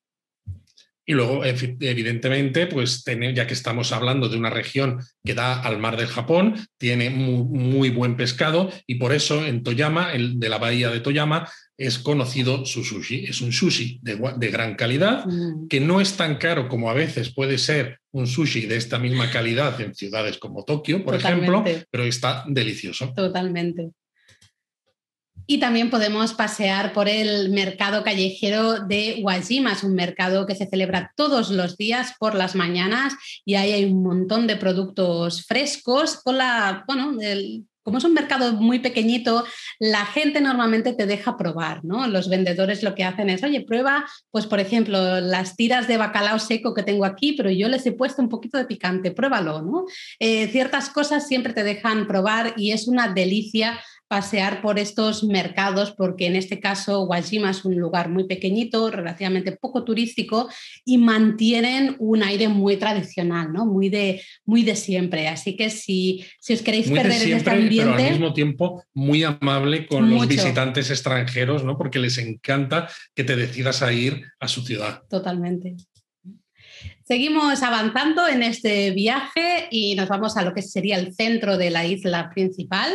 Y 1.06 1.13
luego, 1.13 1.44
evidentemente, 1.46 2.68
pues 2.68 3.04
ya 3.06 3.48
que 3.48 3.54
estamos 3.54 3.94
hablando 3.94 4.28
de 4.28 4.38
una 4.38 4.50
región 4.50 5.00
que 5.24 5.34
da 5.34 5.62
al 5.62 5.78
mar 5.78 5.96
del 5.96 6.08
Japón, 6.08 6.56
tiene 6.78 7.10
muy, 7.10 7.90
buen 7.90 8.18
pescado 8.18 8.70
y 8.86 8.96
por 8.96 9.13
eso 9.13 9.46
en 9.46 9.63
Toyama, 9.63 10.12
el 10.12 10.38
de 10.38 10.50
la 10.50 10.58
bahía 10.58 10.90
de 10.90 11.00
Toyama, 11.00 11.50
es 11.78 11.98
conocido 12.00 12.66
su 12.66 12.84
sushi. 12.84 13.26
Es 13.26 13.40
un 13.40 13.54
sushi 13.54 14.00
de, 14.02 14.50
gran 14.50 14.76
calidad, 14.76 15.26
mm. 15.26 15.68
que 15.70 15.80
no 15.80 16.02
es 16.02 16.18
tan 16.18 16.36
caro 16.38 16.68
como 16.68 16.90
a 16.90 16.94
veces 16.94 17.34
puede 17.34 17.58
ser 17.58 18.00
un 18.12 18.28
sushi 18.28 18.66
de 18.68 18.76
esta 18.76 19.00
misma 19.00 19.32
calidad 19.32 19.80
en 19.80 19.96
ciudades 19.96 20.38
como 20.38 20.66
Tokio, 20.66 21.06
por 21.06 21.16
ejemplo, 21.16 21.63
pero 21.90 22.04
está 22.04 22.44
delicioso. 22.48 23.13
Totalmente. 23.16 23.92
Y 25.48 25.60
también 25.60 25.90
podemos 25.90 26.34
pasear 26.34 26.92
por 26.92 27.08
el 27.08 27.50
mercado 27.50 28.04
callejero 28.04 28.82
de 28.82 29.22
Wajima, 29.24 29.72
es 29.72 29.84
un 29.84 29.96
mercado 29.96 30.46
que 30.46 30.56
se 30.56 30.68
celebra 30.68 31.14
todos 31.16 31.50
los 31.50 31.78
días 31.78 32.14
por 32.20 32.36
las 32.36 32.54
mañanas 32.54 33.14
y 33.46 33.56
ahí 33.56 33.72
hay 33.72 33.86
un 33.86 34.04
montón 34.04 34.46
de 34.46 34.58
productos 34.58 35.46
frescos 35.46 36.22
con 36.22 36.38
la, 36.38 36.84
bueno, 36.86 37.14
como 37.88 38.00
es 38.00 38.04
un 38.04 38.14
mercado 38.14 38.52
muy 38.52 38.80
pequeñito, 38.80 39.46
la 39.80 40.06
gente 40.06 40.42
normalmente 40.42 40.92
te 40.92 41.06
deja 41.06 41.38
probar, 41.38 41.86
¿no? 41.86 42.06
Los 42.08 42.28
vendedores 42.28 42.84
lo 42.84 42.94
que 42.94 43.06
hacen 43.06 43.30
es, 43.30 43.42
oye, 43.44 43.62
prueba, 43.62 44.06
pues 44.30 44.46
por 44.46 44.60
ejemplo, 44.60 45.22
las 45.22 45.56
tiras 45.56 45.88
de 45.88 45.96
bacalao 45.96 46.38
seco 46.38 46.74
que 46.74 46.84
tengo 46.84 47.06
aquí, 47.06 47.32
pero 47.32 47.50
yo 47.50 47.70
les 47.70 47.86
he 47.86 47.94
puesto 47.94 48.22
un 48.22 48.28
poquito 48.28 48.58
de 48.58 48.66
picante, 48.66 49.12
pruébalo, 49.12 49.62
¿no? 49.62 49.86
Eh, 50.20 50.50
ciertas 50.50 50.90
cosas 50.90 51.30
siempre 51.30 51.54
te 51.54 51.64
dejan 51.64 52.08
probar 52.08 52.56
y 52.58 52.72
es 52.72 52.90
una 52.90 53.08
delicia 53.14 53.80
pasear 54.08 54.62
por 54.62 54.80
estos 54.80 55.24
mercados, 55.24 55.91
porque 55.91 56.28
en 56.28 56.36
este 56.36 56.60
caso 56.60 57.04
Wajima 57.04 57.52
es 57.52 57.65
un 57.65 57.76
lugar 57.76 58.10
muy 58.10 58.26
pequeñito, 58.26 58.89
relativamente 58.89 59.52
poco 59.52 59.84
turístico 59.84 60.50
y 60.86 60.98
mantienen 60.98 61.96
un 62.00 62.24
aire 62.24 62.48
muy 62.48 62.78
tradicional, 62.78 63.52
¿no? 63.52 63.65
muy, 63.65 63.89
de, 63.89 64.22
muy 64.46 64.63
de 64.63 64.76
siempre. 64.76 65.28
Así 65.28 65.56
que 65.56 65.70
si, 65.70 66.26
si 66.39 66.54
os 66.54 66.62
queréis 66.62 66.89
perder 66.89 67.22
en 67.24 67.34
este 67.38 67.50
ambiente... 67.50 67.93
Pero 67.96 68.06
al 68.06 68.12
mismo 68.12 68.34
tiempo 68.34 68.84
muy 68.93 69.24
amable 69.24 69.88
con 69.88 70.10
los 70.10 70.28
visitantes 70.28 70.89
extranjeros, 70.89 71.63
¿no? 71.63 71.78
porque 71.78 72.00
les 72.00 72.17
encanta 72.17 72.88
que 73.13 73.24
te 73.24 73.36
decidas 73.36 73.82
a 73.82 73.91
ir 73.91 74.24
a 74.39 74.48
su 74.48 74.62
ciudad. 74.62 75.04
Totalmente. 75.10 75.76
Seguimos 77.04 77.63
avanzando 77.63 78.28
en 78.28 78.43
este 78.43 78.91
viaje 78.91 79.67
y 79.72 79.96
nos 79.96 80.10
vamos 80.10 80.36
a 80.36 80.43
lo 80.43 80.54
que 80.54 80.62
sería 80.62 80.98
el 80.98 81.13
centro 81.13 81.58
de 81.58 81.72
la 81.72 81.86
isla 81.86 82.30
principal 82.30 82.89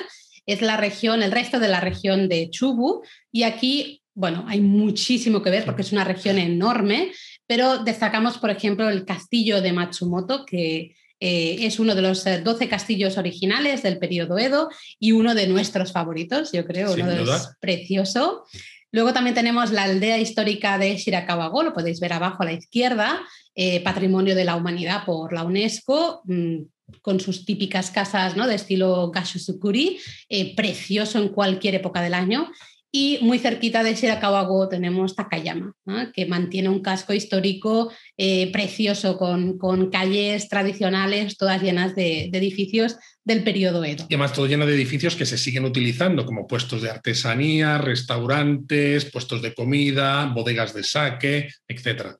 es 0.47 0.63
la 0.63 0.77
región, 0.77 1.23
el 1.23 1.33
resto 1.33 1.61
de 1.61 1.69
la 1.69 1.81
región 1.81 2.29
de 2.29 2.51
Chubu. 2.51 3.03
Y 3.31 3.45
aquí, 3.45 4.03
bueno, 4.15 4.45
hay 4.49 4.61
muchísimo 4.61 5.43
que 5.43 5.51
ver 5.51 5.65
porque 5.65 5.83
es 5.83 5.93
una 5.93 6.05
región 6.05 6.39
enorme, 6.39 7.13
pero 7.47 7.79
destacamos, 7.79 8.39
por 8.39 8.51
ejemplo, 8.51 8.89
el 8.89 9.05
castillo 9.05 9.61
de 9.61 9.73
Matsumoto, 9.73 10.45
que 10.45 10.95
eh, 11.21 11.67
es 11.67 11.79
uno 11.79 11.95
de 11.95 12.03
los 12.03 12.25
12 12.25 12.65
eh, 12.65 12.69
castillos 12.69 13.17
originales 13.17 13.83
del 13.85 13.99
periodo 13.99 14.39
Edo 14.39 14.71
y 14.99 15.13
uno 15.13 15.35
de 15.35 15.47
nuestros 15.47 15.93
favoritos, 15.93 16.51
yo 16.51 16.67
creo, 16.67 16.95
uno 16.95 17.09
de 17.09 17.25
los 17.25 17.51
precioso. 17.61 18.45
Luego 18.91 19.13
también 19.13 19.35
tenemos 19.35 19.71
la 19.71 19.85
aldea 19.85 20.19
histórica 20.19 20.79
de 20.79 20.97
Shirakawago, 20.97 21.63
lo 21.63 21.73
podéis 21.73 22.01
ver 22.01 22.13
abajo 22.13 22.43
a 22.43 22.47
la 22.47 22.53
izquierda, 22.53 23.23
eh, 23.55 23.81
Patrimonio 23.83 24.35
de 24.35 24.45
la 24.45 24.57
Humanidad 24.57 25.05
por 25.07 25.33
la 25.33 25.45
UNESCO, 25.45 26.23
mm, 26.25 26.63
con 27.01 27.21
sus 27.21 27.45
típicas 27.45 27.91
casas 27.91 28.37
¿no? 28.37 28.47
de 28.47 28.57
estilo 28.57 29.11
Gashusukuri, 29.11 29.99
eh, 30.29 30.55
precioso 30.55 31.19
en 31.19 31.29
cualquier 31.29 31.77
época 31.77 32.03
del 32.03 32.15
año. 32.15 32.51
Y 32.95 33.19
muy 33.23 33.39
cerquita 33.39 33.83
de 33.83 33.95
Shirakawago 33.95 34.69
tenemos 34.69 35.17
Takayama, 35.17 35.75
que 36.13 36.27
mantiene 36.27 36.69
un 36.69 36.83
casco 36.83 37.15
histórico 37.15 37.91
eh, 38.19 38.53
precioso 38.53 39.17
con, 39.17 39.57
con, 39.57 39.89
calles 39.89 40.51
tradicionales, 40.51 41.39
todas 41.39 41.63
llenas 41.63 41.95
de, 41.95 42.29
de, 42.31 42.39
edificios 42.39 42.99
del 43.25 43.45
periodo 43.45 43.83
Edo. 43.83 44.05
Y 44.11 44.15
además 44.15 44.35
todo 44.35 44.47
lleno 44.47 44.67
de 44.67 44.75
edificios 44.75 45.17
que 45.17 45.25
se 45.25 45.39
siguen 45.39 45.65
utilizando 45.65 46.27
como 46.27 46.47
puestos 46.47 46.83
de 46.83 46.91
artesanía, 46.91 47.79
restaurantes, 47.79 49.07
puestos 49.07 49.41
de 49.41 49.55
comida, 49.55 50.27
bodegas 50.27 50.75
de 50.75 50.85
sake, 50.85 51.49
etc. 51.67 52.17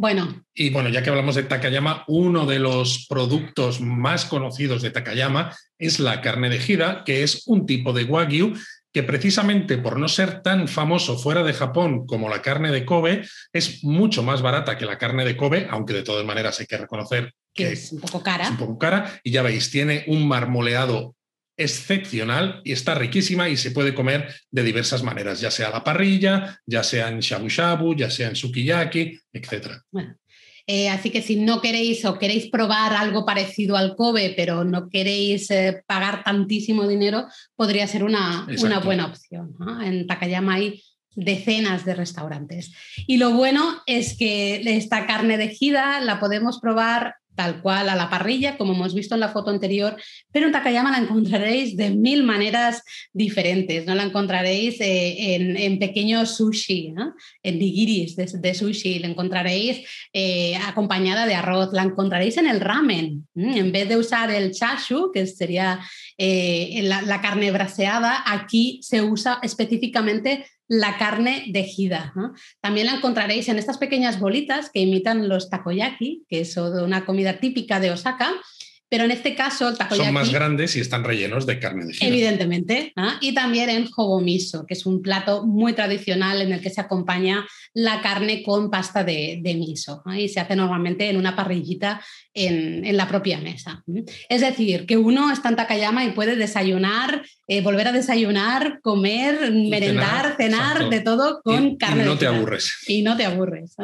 Bueno. 0.00 0.46
Y 0.54 0.70
bueno, 0.70 0.88
ya 0.88 1.02
que 1.02 1.10
hablamos 1.10 1.34
de 1.34 1.42
Takayama, 1.42 2.04
uno 2.08 2.46
de 2.46 2.58
los 2.58 3.06
productos 3.06 3.82
más 3.82 4.24
conocidos 4.24 4.80
de 4.80 4.90
Takayama 4.90 5.54
es 5.78 6.00
la 6.00 6.22
carne 6.22 6.48
de 6.48 6.58
gira, 6.58 7.02
que 7.04 7.22
es 7.22 7.42
un 7.46 7.66
tipo 7.66 7.92
de 7.92 8.04
wagyu 8.04 8.54
que 8.94 9.02
precisamente 9.02 9.76
por 9.76 9.98
no 9.98 10.08
ser 10.08 10.40
tan 10.40 10.68
famoso 10.68 11.18
fuera 11.18 11.42
de 11.42 11.52
Japón 11.52 12.06
como 12.06 12.30
la 12.30 12.40
carne 12.40 12.72
de 12.72 12.86
Kobe, 12.86 13.28
es 13.52 13.84
mucho 13.84 14.22
más 14.22 14.40
barata 14.40 14.78
que 14.78 14.86
la 14.86 14.96
carne 14.96 15.26
de 15.26 15.36
Kobe, 15.36 15.68
aunque 15.70 15.92
de 15.92 16.02
todas 16.02 16.24
maneras 16.24 16.58
hay 16.60 16.66
que 16.66 16.78
reconocer 16.78 17.34
que, 17.52 17.70
es 17.70 17.92
un 17.92 18.00
poco 18.00 18.22
cara. 18.22 18.44
Es 18.44 18.50
un 18.52 18.56
poco 18.56 18.78
cara. 18.78 19.20
Y 19.22 19.32
ya 19.32 19.42
veis, 19.42 19.70
tiene 19.70 20.04
un 20.06 20.26
marmoleado 20.26 21.14
excepcional 21.60 22.60
y 22.64 22.72
está 22.72 22.94
riquísima 22.94 23.48
y 23.48 23.56
se 23.56 23.70
puede 23.70 23.94
comer 23.94 24.34
de 24.50 24.62
diversas 24.62 25.02
maneras, 25.02 25.40
ya 25.40 25.50
sea 25.50 25.68
a 25.68 25.72
la 25.72 25.84
parrilla, 25.84 26.58
ya 26.66 26.82
sea 26.82 27.08
en 27.08 27.20
shabu 27.20 27.48
shabu, 27.48 27.94
ya 27.94 28.10
sea 28.10 28.28
en 28.28 28.36
sukiyaki, 28.36 29.18
etc. 29.32 29.82
Eh, 30.66 30.88
así 30.88 31.10
que 31.10 31.20
si 31.20 31.36
no 31.36 31.60
queréis 31.60 32.04
o 32.04 32.18
queréis 32.18 32.48
probar 32.48 32.92
algo 32.92 33.26
parecido 33.26 33.76
al 33.76 33.96
Kobe, 33.96 34.34
pero 34.36 34.64
no 34.64 34.88
queréis 34.88 35.50
eh, 35.50 35.82
pagar 35.86 36.22
tantísimo 36.24 36.86
dinero, 36.86 37.26
podría 37.56 37.86
ser 37.86 38.04
una, 38.04 38.46
una 38.62 38.78
buena 38.78 39.06
opción. 39.06 39.54
En 39.82 40.06
Takayama 40.06 40.54
hay 40.54 40.82
decenas 41.14 41.84
de 41.84 41.94
restaurantes. 41.94 42.72
Y 43.06 43.16
lo 43.16 43.32
bueno 43.32 43.82
es 43.86 44.16
que 44.16 44.62
esta 44.76 45.06
carne 45.06 45.38
de 45.38 45.48
jida 45.48 46.00
la 46.00 46.20
podemos 46.20 46.60
probar 46.60 47.16
tal 47.40 47.62
cual 47.62 47.88
a 47.88 47.96
la 47.96 48.10
parrilla, 48.10 48.58
como 48.58 48.74
hemos 48.74 48.92
visto 48.92 49.14
en 49.14 49.20
la 49.20 49.30
foto 49.30 49.50
anterior, 49.50 49.96
pero 50.30 50.44
en 50.44 50.52
Takayama 50.52 50.90
la 50.90 50.98
encontraréis 50.98 51.74
de 51.74 51.88
mil 51.88 52.22
maneras 52.22 52.82
diferentes. 53.14 53.86
No 53.86 53.94
la 53.94 54.02
encontraréis 54.02 54.78
eh, 54.78 55.36
en, 55.36 55.78
pequeños 55.78 56.36
sushi, 56.36 56.92
en 57.42 57.58
nigiris 57.58 58.14
de, 58.14 58.54
sushi, 58.54 58.98
la 58.98 59.06
encontraréis 59.06 59.88
eh, 60.12 60.54
acompañada 60.66 61.24
de 61.24 61.34
arroz, 61.34 61.72
la 61.72 61.82
encontraréis 61.82 62.36
en 62.36 62.46
el 62.46 62.60
ramen. 62.60 63.26
En 63.34 63.72
vez 63.72 63.88
de 63.88 63.96
usar 63.96 64.30
el 64.30 64.50
chashu, 64.52 65.10
que 65.10 65.26
sería 65.26 65.80
eh, 66.18 66.80
la, 66.82 67.22
carne 67.22 67.50
braseada, 67.52 68.22
aquí 68.26 68.80
se 68.82 69.00
usa 69.00 69.38
específicamente 69.42 70.44
la 70.70 70.96
carne 70.98 71.46
de 71.48 71.64
jida. 71.64 72.14
También 72.60 72.86
la 72.86 72.94
encontraréis 72.94 73.48
en 73.48 73.58
estas 73.58 73.76
pequeñas 73.76 74.20
bolitas 74.20 74.70
que 74.70 74.78
imitan 74.78 75.28
los 75.28 75.50
takoyaki, 75.50 76.24
que 76.28 76.42
es 76.42 76.56
una 76.56 77.04
comida 77.04 77.40
típica 77.40 77.80
de 77.80 77.90
Osaka, 77.90 78.32
pero 78.88 79.04
en 79.04 79.10
este 79.10 79.34
caso 79.34 79.68
el 79.68 79.76
takoyaki... 79.76 80.06
Son 80.06 80.14
más 80.14 80.32
grandes 80.32 80.76
y 80.76 80.80
están 80.80 81.02
rellenos 81.02 81.44
de 81.44 81.58
carne 81.58 81.86
de 81.86 81.96
Evidentemente. 82.00 82.92
¿ah? 82.94 83.18
Y 83.20 83.34
también 83.34 83.68
en 83.68 83.88
hobomiso, 83.96 84.64
que 84.64 84.74
es 84.74 84.86
un 84.86 85.02
plato 85.02 85.44
muy 85.44 85.72
tradicional 85.72 86.40
en 86.40 86.52
el 86.52 86.60
que 86.60 86.70
se 86.70 86.80
acompaña 86.80 87.44
la 87.74 88.00
carne 88.00 88.42
con 88.42 88.70
pasta 88.70 89.04
de, 89.04 89.40
miso. 89.56 90.02
¿ah? 90.06 90.18
Y 90.18 90.28
se 90.28 90.40
hace 90.40 90.56
normalmente 90.56 91.08
en 91.08 91.16
una 91.16 91.36
parrillita 91.36 92.02
en, 92.34 92.96
la 92.96 93.06
propia 93.06 93.38
mesa. 93.38 93.84
Es 94.28 94.40
decir, 94.40 94.86
que 94.86 94.96
uno 94.96 95.32
está 95.32 95.48
en 95.48 95.56
Takayama 95.56 96.04
y 96.04 96.12
puede 96.12 96.36
desayunar, 96.36 97.22
eh, 97.46 97.60
volver 97.60 97.88
a 97.88 97.92
desayunar, 97.92 98.80
comer, 98.82 99.52
merendar, 99.52 100.36
cenar, 100.36 100.88
de 100.88 101.00
todo 101.00 101.40
con 101.42 101.76
carne. 101.76 102.02
Y 102.02 102.06
no 102.06 102.18
te 102.18 102.26
aburres. 102.26 102.84
Y 102.88 103.02
no 103.02 103.16
te 103.16 103.24
aburres. 103.24 103.76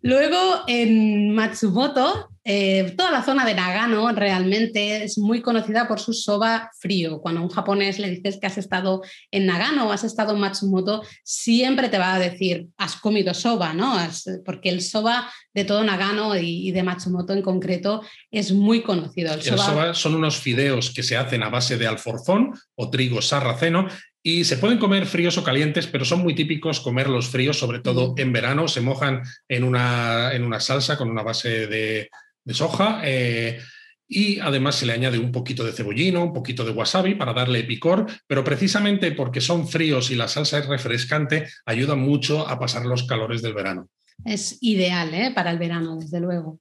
Luego 0.00 0.64
en 0.66 1.34
Matsumoto 1.34 2.30
eh, 2.46 2.92
toda 2.94 3.10
la 3.10 3.22
zona 3.22 3.46
de 3.46 3.54
Nagano 3.54 4.12
realmente 4.12 5.02
es 5.02 5.16
muy 5.16 5.40
conocida 5.40 5.88
por 5.88 5.98
su 5.98 6.12
soba 6.12 6.70
frío. 6.78 7.20
Cuando 7.22 7.40
a 7.40 7.44
un 7.44 7.48
japonés 7.48 7.98
le 7.98 8.10
dices 8.10 8.38
que 8.38 8.46
has 8.46 8.58
estado 8.58 9.02
en 9.30 9.46
Nagano 9.46 9.88
o 9.88 9.92
has 9.92 10.04
estado 10.04 10.34
en 10.34 10.40
Matsumoto, 10.40 11.02
siempre 11.22 11.88
te 11.88 11.98
va 11.98 12.14
a 12.14 12.18
decir, 12.18 12.68
has 12.76 12.93
comido 12.96 13.34
soba, 13.34 13.72
¿no? 13.72 13.96
porque 14.44 14.68
el 14.68 14.80
soba 14.80 15.30
de 15.52 15.64
todo 15.64 15.84
Nagano 15.84 16.36
y, 16.36 16.70
de 16.72 16.82
Matsumoto 16.82 17.32
en 17.32 17.42
concreto 17.42 18.02
es 18.30 18.52
muy 18.52 18.82
conocido. 18.82 19.34
El 19.34 19.42
soba... 19.42 19.94
son 19.94 20.14
unos 20.14 20.38
fideos 20.38 20.90
que 20.90 21.02
se 21.02 21.16
hacen 21.16 21.42
a 21.42 21.50
base 21.50 21.76
de 21.76 21.86
alforzón 21.86 22.52
o 22.74 22.90
trigo 22.90 23.22
sarraceno 23.22 23.88
y 24.22 24.44
se 24.44 24.56
pueden 24.56 24.78
comer 24.78 25.04
fríos 25.04 25.36
o 25.36 25.44
calientes, 25.44 25.86
pero 25.86 26.06
son 26.06 26.20
muy 26.20 26.34
típicos 26.34 26.80
comerlos 26.80 27.28
fríos, 27.28 27.58
sobre 27.58 27.80
todo 27.80 28.14
en 28.16 28.32
verano. 28.32 28.68
Se 28.68 28.80
mojan 28.80 29.22
en 29.48 29.64
una, 29.64 30.32
en 30.32 30.44
una 30.44 30.60
salsa 30.60 30.96
con 30.96 31.10
una 31.10 31.22
base 31.22 31.66
de, 31.66 32.08
de 32.42 32.54
soja. 32.54 33.02
Eh, 33.04 33.60
y 34.06 34.38
además 34.40 34.76
se 34.76 34.86
le 34.86 34.92
añade 34.92 35.18
un 35.18 35.32
poquito 35.32 35.64
de 35.64 35.72
cebollino, 35.72 36.22
un 36.22 36.32
poquito 36.32 36.64
de 36.64 36.72
wasabi 36.72 37.14
para 37.14 37.32
darle 37.32 37.64
picor, 37.64 38.06
pero 38.26 38.44
precisamente 38.44 39.12
porque 39.12 39.40
son 39.40 39.66
fríos 39.68 40.10
y 40.10 40.16
la 40.16 40.28
salsa 40.28 40.58
es 40.58 40.66
refrescante, 40.66 41.48
ayuda 41.66 41.94
mucho 41.94 42.46
a 42.48 42.58
pasar 42.58 42.84
los 42.84 43.04
calores 43.04 43.42
del 43.42 43.54
verano. 43.54 43.88
Es 44.24 44.58
ideal 44.60 45.12
¿eh? 45.14 45.32
para 45.34 45.50
el 45.50 45.58
verano, 45.58 45.96
desde 45.96 46.20
luego. 46.20 46.60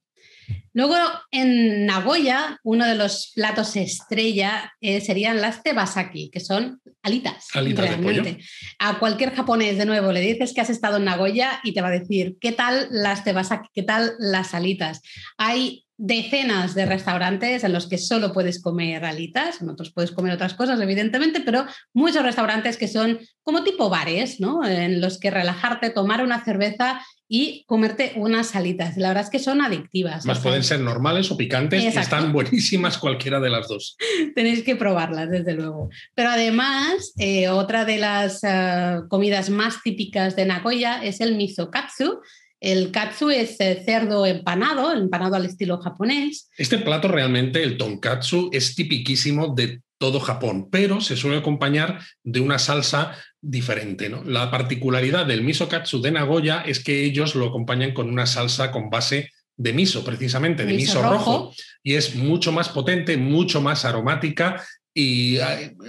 Luego 0.74 0.96
en 1.32 1.86
Nagoya, 1.86 2.60
uno 2.64 2.86
de 2.86 2.96
los 2.96 3.32
platos 3.36 3.76
estrella 3.76 4.74
eh, 4.82 5.02
serían 5.02 5.40
las 5.40 5.62
tebasaki, 5.62 6.30
que 6.32 6.40
son 6.40 6.82
alitas. 7.04 7.48
Alitas 7.54 7.88
realmente. 7.88 8.40
A 8.80 9.00
cualquier 9.00 9.34
japonés, 9.34 9.78
de 9.78 9.86
nuevo, 9.86 10.12
le 10.12 10.22
dices 10.22 10.54
que 10.54 10.62
has 10.62 10.70
estado 10.70 10.98
en 10.98 11.06
Nagoya 11.06 11.60
y 11.64 11.74
te 11.74 11.82
va 11.82 11.90
a 11.90 11.92
decir, 11.92 12.38
¿qué 12.42 12.52
tal 12.52 12.88
las 12.90 13.24
tebasaki? 13.24 13.70
¿Qué 13.74 13.84
tal 13.84 14.14
las 14.20 14.54
alitas? 14.54 15.02
Hay 15.38 15.86
decenas 16.06 16.76
de 16.76 16.86
restaurantes 16.86 17.64
en 17.64 17.72
los 17.72 17.88
que 17.88 17.98
solo 17.98 18.34
puedes 18.34 18.62
comer 18.62 19.06
alitas, 19.06 19.62
en 19.62 19.70
otros 19.70 19.94
puedes 19.94 20.12
comer 20.12 20.34
otras 20.34 20.54
cosas, 20.54 20.82
evidentemente, 20.82 21.40
pero 21.40 21.66
muchos 21.94 22.24
restaurantes 22.24 22.76
que 22.76 22.90
son 22.90 23.20
como 23.42 23.64
tipo 23.64 23.90
bares, 23.90 24.42
¿no? 24.42 24.66
En 24.66 25.00
los 25.00 25.18
que 25.18 25.32
relajarte, 25.32 25.92
tomar 25.92 26.22
una 26.22 26.44
cerveza 26.44 27.00
y 27.30 27.64
comerte 27.68 28.12
unas 28.18 28.54
alitas. 28.54 28.98
La 28.98 29.08
verdad 29.08 29.24
es 29.24 29.30
que 29.30 29.40
son 29.40 29.62
adictivas. 29.62 30.26
Más 30.26 30.40
pueden 30.40 30.66
ser 30.66 30.82
normales 30.82 31.32
o 31.32 31.38
picantes, 31.38 31.96
están 31.96 32.34
buenísimas 32.34 32.98
cualquiera 32.98 33.40
de 33.40 33.50
las 33.50 33.70
dos. 33.70 33.96
Tenéis 34.36 34.62
que 34.64 34.76
probarlas, 34.76 35.30
desde 35.30 35.54
luego. 35.54 35.90
Pero 36.16 36.32
además, 36.32 37.14
eh, 37.18 37.48
otra 37.48 37.86
de 37.86 37.98
las 37.98 38.44
eh, 38.44 39.00
comidas 39.08 39.50
más 39.50 39.82
típicas 39.82 40.36
de 40.36 40.46
Nagoya 40.46 41.02
es 41.02 41.22
el 41.22 41.38
miso 41.38 41.72
katsu. 41.72 42.20
El 42.64 42.92
katsu 42.92 43.30
es 43.30 43.58
cerdo 43.58 44.26
empanado, 44.26 44.94
empanado 44.94 45.36
al 45.36 45.46
estilo 45.46 45.80
japonés. 45.80 46.50
Este 46.58 46.78
plato 46.78 47.10
realmente, 47.10 47.62
el 47.62 47.78
tonkatsu, 47.78 48.52
es 48.54 48.74
tipiquísimo 48.74 49.54
de 49.54 49.82
todo 49.98 50.22
Japón, 50.22 50.70
pero 50.72 51.02
se 51.02 51.18
suele 51.18 51.40
acompañar 51.40 52.00
de 52.24 52.40
una 52.40 52.58
salsa 52.60 53.18
diferente. 53.42 54.08
¿no? 54.08 54.24
La 54.24 54.50
particularidad 54.50 55.26
del 55.26 55.44
miso 55.44 55.68
katsu 55.68 56.02
de 56.02 56.12
Nagoya 56.12 56.62
es 56.62 56.82
que 56.82 57.04
ellos 57.04 57.36
lo 57.36 57.48
acompañan 57.48 57.94
con 57.94 58.08
una 58.10 58.26
salsa 58.26 58.72
con 58.72 58.90
base 58.90 59.30
de 59.58 59.74
miso, 59.74 60.06
precisamente, 60.06 60.66
de 60.66 60.74
miso, 60.74 61.02
rojo, 61.02 61.54
y 61.84 61.96
es 61.96 62.16
mucho 62.16 62.54
más 62.54 62.70
potente, 62.70 63.18
mucho 63.18 63.62
más 63.62 63.84
aromática 63.84 64.64
y 64.94 65.38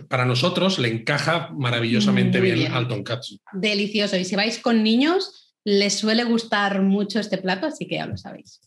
para 0.08 0.24
nosotros 0.24 0.80
le 0.80 0.88
encaja 0.88 1.50
maravillosamente 1.56 2.40
bien, 2.40 2.56
bien, 2.56 2.72
al 2.72 2.88
tonkatsu. 2.88 3.38
Delicioso. 3.52 4.16
Y 4.16 4.24
si 4.24 4.34
vais 4.34 4.58
con 4.58 4.82
niños, 4.82 5.43
les 5.64 5.98
suele 5.98 6.24
gustar 6.24 6.82
mucho 6.82 7.18
este 7.18 7.38
plato, 7.38 7.66
así 7.66 7.86
que 7.86 7.96
ya 7.96 8.06
lo 8.06 8.16
sabéis. 8.16 8.60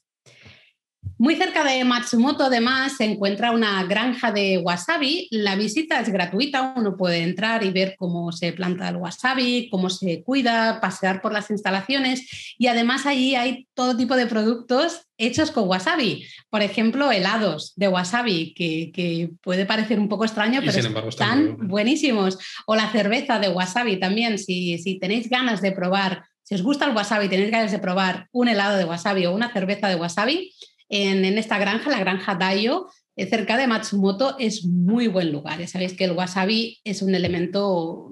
Muy 1.19 1.35
cerca 1.35 1.63
de 1.63 1.83
Matsumoto, 1.83 2.43
además, 2.43 2.97
se 2.97 3.05
encuentra 3.05 3.51
una 3.51 3.83
granja 3.85 4.31
de 4.31 4.59
wasabi. 4.59 5.27
La 5.31 5.55
visita 5.55 5.99
es 5.99 6.09
gratuita, 6.09 6.75
uno 6.75 6.95
puede 6.95 7.23
entrar 7.23 7.63
y 7.63 7.71
ver 7.71 7.95
cómo 7.97 8.31
se 8.31 8.53
planta 8.53 8.89
el 8.89 8.97
wasabi, 8.97 9.67
cómo 9.71 9.89
se 9.89 10.21
cuida, 10.23 10.79
pasear 10.79 11.21
por 11.21 11.33
las 11.33 11.49
instalaciones 11.49 12.55
y 12.59 12.67
además 12.67 13.07
allí 13.07 13.33
hay 13.33 13.67
todo 13.73 13.97
tipo 13.97 14.15
de 14.15 14.27
productos 14.27 15.07
hechos 15.17 15.49
con 15.49 15.67
wasabi. 15.67 16.23
Por 16.51 16.61
ejemplo, 16.61 17.11
helados 17.11 17.73
de 17.75 17.87
wasabi, 17.87 18.53
que, 18.53 19.31
puede 19.41 19.65
parecer 19.65 19.99
un 19.99 20.09
poco 20.09 20.25
extraño, 20.25 20.61
pero 20.63 21.07
están 21.09 21.67
buenísimos. 21.67 22.37
O 22.67 22.75
la 22.75 22.91
cerveza 22.91 23.39
de 23.39 23.49
wasabi 23.49 23.99
también, 23.99 24.37
si, 24.37 24.77
si 24.77 24.99
tenéis 24.99 25.29
ganas 25.29 25.61
de 25.61 25.71
probar, 25.71 26.26
si 26.47 26.55
os 26.55 26.63
gusta 26.63 26.85
el 26.85 26.95
wasabi 26.95 27.25
y 27.25 27.29
tenéis 27.29 27.51
ganas 27.51 27.73
de 27.73 27.79
probar 27.79 28.29
un 28.31 28.47
helado 28.47 28.77
de 28.77 28.85
wasabi 28.85 29.25
o 29.25 29.35
una 29.35 29.51
cerveza 29.51 29.89
de 29.89 29.95
wasabi, 29.95 30.53
en, 30.87 31.25
esta 31.37 31.57
granja, 31.57 31.89
la 31.89 31.99
granja 31.99 32.35
Dayo, 32.35 32.87
eh, 33.17 33.27
cerca 33.27 33.57
de 33.57 33.67
Matsumoto, 33.67 34.37
es 34.39 34.63
muy 34.63 35.07
buen 35.07 35.33
lugar. 35.33 35.59
Ya 35.59 35.67
sabéis 35.67 35.91
que 35.91 36.05
el 36.05 36.13
wasabi 36.13 36.79
es 36.85 37.01
un 37.01 37.13
elemento 37.13 38.11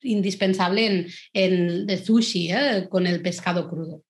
indispensable 0.00 0.86
en, 0.86 1.06
en 1.34 1.90
el 1.90 2.02
sushi, 2.02 2.52
¿eh? 2.52 2.86
con 2.88 3.06
el 3.06 3.20
pescado 3.20 3.68
crudo. 3.68 4.02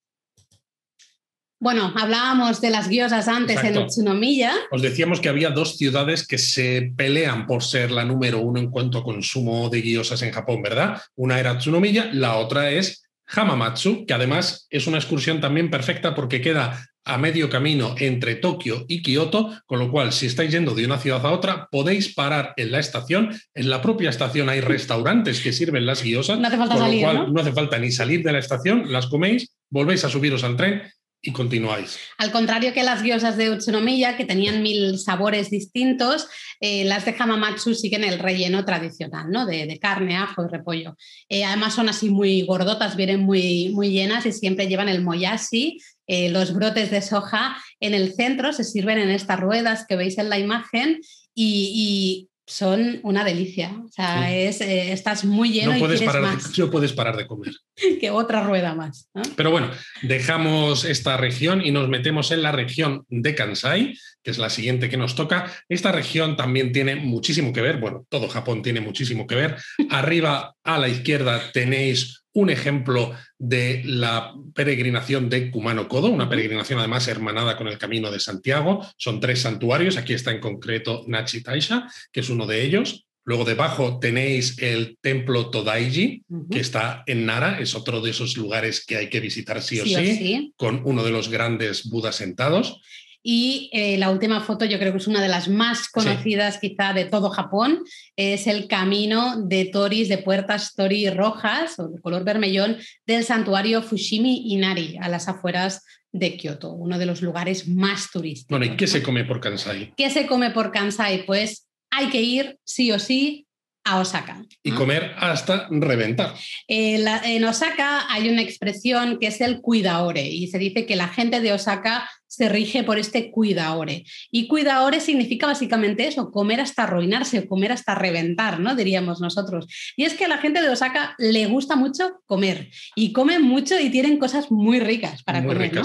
Bueno, 1.58 1.92
hablábamos 1.96 2.60
de 2.60 2.70
las 2.70 2.88
guiosas 2.88 3.26
antes 3.26 3.62
en 3.64 3.76
Utsunomiya. 3.76 4.52
Os 4.70 4.82
decíamos 4.82 5.20
que 5.20 5.28
había 5.28 5.50
dos 5.50 5.76
ciudades 5.76 6.26
que 6.26 6.38
se 6.38 6.92
pelean 6.96 7.46
por 7.48 7.64
ser 7.64 7.90
la 7.90 8.04
número 8.04 8.40
uno 8.40 8.60
en 8.60 8.70
cuanto 8.70 8.98
a 8.98 9.04
consumo 9.04 9.68
de 9.68 9.80
guiosas 9.80 10.22
en 10.22 10.30
Japón, 10.30 10.62
¿verdad? 10.62 11.00
Una 11.16 11.40
era 11.40 11.54
Utsunomiya, 11.54 12.10
la 12.12 12.36
otra 12.36 12.70
es 12.70 13.01
Hamamatsu, 13.34 14.04
que 14.06 14.14
además 14.14 14.66
es 14.70 14.86
una 14.86 14.98
excursión 14.98 15.40
también 15.40 15.70
perfecta 15.70 16.14
porque 16.14 16.40
queda 16.40 16.88
a 17.04 17.18
medio 17.18 17.50
camino 17.50 17.94
entre 17.98 18.36
Tokio 18.36 18.84
y 18.86 19.02
Kioto, 19.02 19.50
con 19.66 19.80
lo 19.80 19.90
cual 19.90 20.12
si 20.12 20.26
estáis 20.26 20.52
yendo 20.52 20.74
de 20.74 20.86
una 20.86 20.98
ciudad 20.98 21.24
a 21.26 21.32
otra, 21.32 21.68
podéis 21.70 22.14
parar 22.14 22.54
en 22.56 22.70
la 22.70 22.78
estación. 22.78 23.30
En 23.54 23.70
la 23.70 23.82
propia 23.82 24.10
estación 24.10 24.48
hay 24.48 24.60
restaurantes 24.60 25.40
que 25.40 25.52
sirven 25.52 25.86
las 25.86 26.02
guiosas, 26.02 26.38
no 26.38 26.46
hace 26.46 26.56
falta 26.56 26.76
con 26.76 26.94
lo 26.94 27.00
cual 27.00 27.32
¿no? 27.32 27.40
hace 27.40 27.52
falta 27.52 27.78
ni 27.78 27.90
salir 27.90 28.22
de 28.22 28.32
la 28.32 28.38
estación, 28.38 28.92
las 28.92 29.06
coméis, 29.06 29.52
volvéis 29.70 30.04
a 30.04 30.10
subiros 30.10 30.44
al 30.44 30.56
tren 30.56 30.82
y 31.22 31.32
continuáis. 31.32 31.98
Al 32.18 32.32
contrario 32.32 32.72
que 32.72 32.82
las 32.82 33.02
guiosas 33.02 33.36
de 33.36 33.50
Utsunomiya, 33.50 34.16
que 34.16 34.24
tenían 34.24 34.60
mil 34.60 34.98
sabores 34.98 35.50
distintos, 35.50 36.26
eh, 36.60 36.84
las 36.84 37.04
de 37.04 37.14
Hamamatsu 37.16 37.74
siguen 37.74 38.02
el 38.02 38.18
relleno 38.18 38.64
tradicional, 38.64 39.30
¿no? 39.30 39.46
De, 39.46 39.78
carne, 39.80 40.16
ajo 40.16 40.44
y 40.44 40.48
repollo. 40.48 40.96
Eh, 41.28 41.44
además 41.44 41.74
son 41.74 41.88
así 41.88 42.10
muy 42.10 42.42
gordotas, 42.42 42.96
vienen 42.96 43.20
muy, 43.20 43.68
muy 43.68 43.90
llenas 43.90 44.26
y 44.26 44.32
siempre 44.32 44.66
llevan 44.66 44.88
el 44.88 45.02
moyashi, 45.02 45.78
eh, 46.08 46.28
los 46.28 46.52
brotes 46.52 46.90
de 46.90 47.00
soja 47.00 47.56
en 47.78 47.94
el 47.94 48.12
centro, 48.14 48.52
se 48.52 48.64
sirven 48.64 48.98
en 48.98 49.10
estas 49.10 49.38
ruedas 49.38 49.86
que 49.88 49.96
veis 49.96 50.18
en 50.18 50.28
la 50.28 50.38
imagen 50.38 51.00
y, 51.34 52.28
son 52.46 53.00
una 53.02 53.24
delicia. 53.24 53.72
O 53.84 53.88
sea, 53.88 54.34
es, 54.34 54.60
eh, 54.60 54.92
estás 54.92 55.24
muy 55.24 55.52
lleno 55.52 55.72
no 55.72 55.78
puedes 55.78 56.02
y 56.02 56.04
parar 56.04 56.22
más. 56.22 56.52
De, 56.52 56.62
no 56.62 56.70
puedes 56.70 56.92
parar 56.92 57.16
de 57.16 57.26
comer. 57.26 57.54
que 58.00 58.10
otra 58.10 58.42
rueda 58.42 58.74
más. 58.74 59.08
Pero 59.36 59.50
bueno, 59.50 59.70
dejamos 60.02 60.84
esta 60.84 61.16
región 61.16 61.64
y 61.64 61.70
nos 61.70 61.88
metemos 61.88 62.30
en 62.30 62.42
la 62.42 62.52
región 62.52 63.04
de 63.08 63.34
Kansai, 63.34 63.94
que 64.22 64.30
es 64.30 64.38
la 64.38 64.50
siguiente 64.50 64.88
que 64.88 64.96
nos 64.96 65.14
toca. 65.14 65.52
Esta 65.68 65.92
región 65.92 66.36
también 66.36 66.72
tiene 66.72 66.96
muchísimo 66.96 67.52
que 67.52 67.60
ver, 67.60 67.78
bueno, 67.78 68.06
todo 68.08 68.28
Japón 68.28 68.62
tiene 68.62 68.80
muchísimo 68.80 69.26
que 69.26 69.34
ver. 69.34 69.56
Arriba 69.90 70.54
a 70.64 70.78
la 70.78 70.88
izquierda 70.88 71.52
tenéis 71.52 72.21
un 72.34 72.50
ejemplo 72.50 73.12
de 73.38 73.82
la 73.84 74.34
peregrinación 74.54 75.28
de 75.28 75.50
Cumano 75.50 75.88
Codo, 75.88 76.08
una 76.08 76.28
peregrinación 76.28 76.78
además 76.78 77.06
hermanada 77.08 77.56
con 77.56 77.68
el 77.68 77.78
Camino 77.78 78.10
de 78.10 78.20
Santiago. 78.20 78.86
Son 78.96 79.20
tres 79.20 79.40
santuarios, 79.40 79.96
aquí 79.96 80.14
está 80.14 80.30
en 80.30 80.40
concreto 80.40 81.04
Nachi 81.06 81.42
Taisha, 81.42 81.88
que 82.10 82.20
es 82.20 82.30
uno 82.30 82.46
de 82.46 82.62
ellos. 82.62 83.06
Luego 83.24 83.44
debajo 83.44 84.00
tenéis 84.00 84.58
el 84.58 84.98
templo 85.00 85.50
Todaiji, 85.50 86.24
que 86.50 86.58
está 86.58 87.04
en 87.06 87.24
Nara, 87.24 87.60
es 87.60 87.76
otro 87.76 88.00
de 88.00 88.10
esos 88.10 88.36
lugares 88.36 88.84
que 88.84 88.96
hay 88.96 89.08
que 89.10 89.20
visitar 89.20 89.62
sí 89.62 89.78
o 89.78 89.84
sí, 89.84 90.52
con 90.56 90.82
uno 90.84 91.04
de 91.04 91.12
los 91.12 91.28
grandes 91.28 91.88
Budas 91.88 92.16
sentados. 92.16 92.80
Y 93.22 93.70
eh, 93.72 93.96
la 93.98 94.10
última 94.10 94.40
foto 94.40 94.64
yo 94.64 94.78
creo 94.78 94.92
que 94.92 94.98
es 94.98 95.06
una 95.06 95.22
de 95.22 95.28
las 95.28 95.48
más 95.48 95.88
conocidas 95.88 96.58
quizá 96.58 96.92
de 96.92 97.04
todo 97.04 97.30
Japón, 97.30 97.84
es 98.16 98.46
el 98.46 98.66
camino 98.66 99.36
de 99.46 99.66
toris, 99.66 100.08
de 100.08 100.18
puertas 100.18 100.74
tori 100.74 101.08
rojas 101.10 101.78
o 101.78 101.88
de 101.88 102.00
color 102.00 102.24
vermellón 102.24 102.78
del 103.06 103.24
santuario 103.24 103.82
Fushimi 103.82 104.52
Inari, 104.52 104.98
a 105.00 105.08
las 105.08 105.28
afueras 105.28 105.84
de 106.10 106.36
Kioto, 106.36 106.72
uno 106.72 106.98
de 106.98 107.06
los 107.06 107.22
lugares 107.22 107.68
más 107.68 108.10
turísticos. 108.10 108.58
Bueno, 108.58 108.72
¿y 108.72 108.76
qué 108.76 108.86
se 108.86 109.02
come 109.02 109.24
por 109.24 109.40
Kansai? 109.40 109.94
¿Qué 109.96 110.10
se 110.10 110.26
come 110.26 110.50
por 110.50 110.70
Kansai? 110.70 111.24
Pues 111.24 111.68
hay 111.90 112.10
que 112.10 112.20
ir 112.20 112.58
sí 112.64 112.92
o 112.92 112.98
sí 112.98 113.46
a 113.84 113.98
Osaka. 114.00 114.42
Y 114.62 114.70
comer 114.72 115.14
hasta 115.18 115.68
reventar. 115.70 116.34
Eh, 116.68 117.04
en 117.24 117.44
Osaka 117.44 118.06
hay 118.12 118.28
una 118.28 118.42
expresión 118.42 119.18
que 119.18 119.28
es 119.28 119.40
el 119.40 119.60
cuidaore 119.60 120.26
y 120.26 120.46
se 120.48 120.58
dice 120.58 120.86
que 120.86 120.96
la 120.96 121.08
gente 121.08 121.40
de 121.40 121.52
Osaka 121.52 122.08
se 122.32 122.48
rige 122.48 122.82
por 122.82 122.98
este 122.98 123.30
cuidaore. 123.30 124.04
Y 124.30 124.46
cuidaore 124.46 125.00
significa 125.00 125.46
básicamente 125.46 126.06
eso, 126.06 126.30
comer 126.30 126.60
hasta 126.60 126.84
arruinarse 126.84 127.40
o 127.40 127.46
comer 127.46 127.72
hasta 127.72 127.94
reventar, 127.94 128.58
¿no? 128.58 128.74
Diríamos 128.74 129.20
nosotros. 129.20 129.66
Y 129.96 130.04
es 130.04 130.14
que 130.14 130.24
a 130.24 130.28
la 130.28 130.38
gente 130.38 130.62
de 130.62 130.70
Osaka 130.70 131.14
le 131.18 131.44
gusta 131.44 131.76
mucho 131.76 132.22
comer 132.24 132.70
y 132.96 133.12
comen 133.12 133.42
mucho 133.42 133.78
y 133.78 133.90
tienen 133.90 134.16
cosas 134.16 134.50
muy 134.50 134.80
ricas 134.80 135.22
para 135.22 135.44
comer. 135.44 135.74
¿no? 135.74 135.82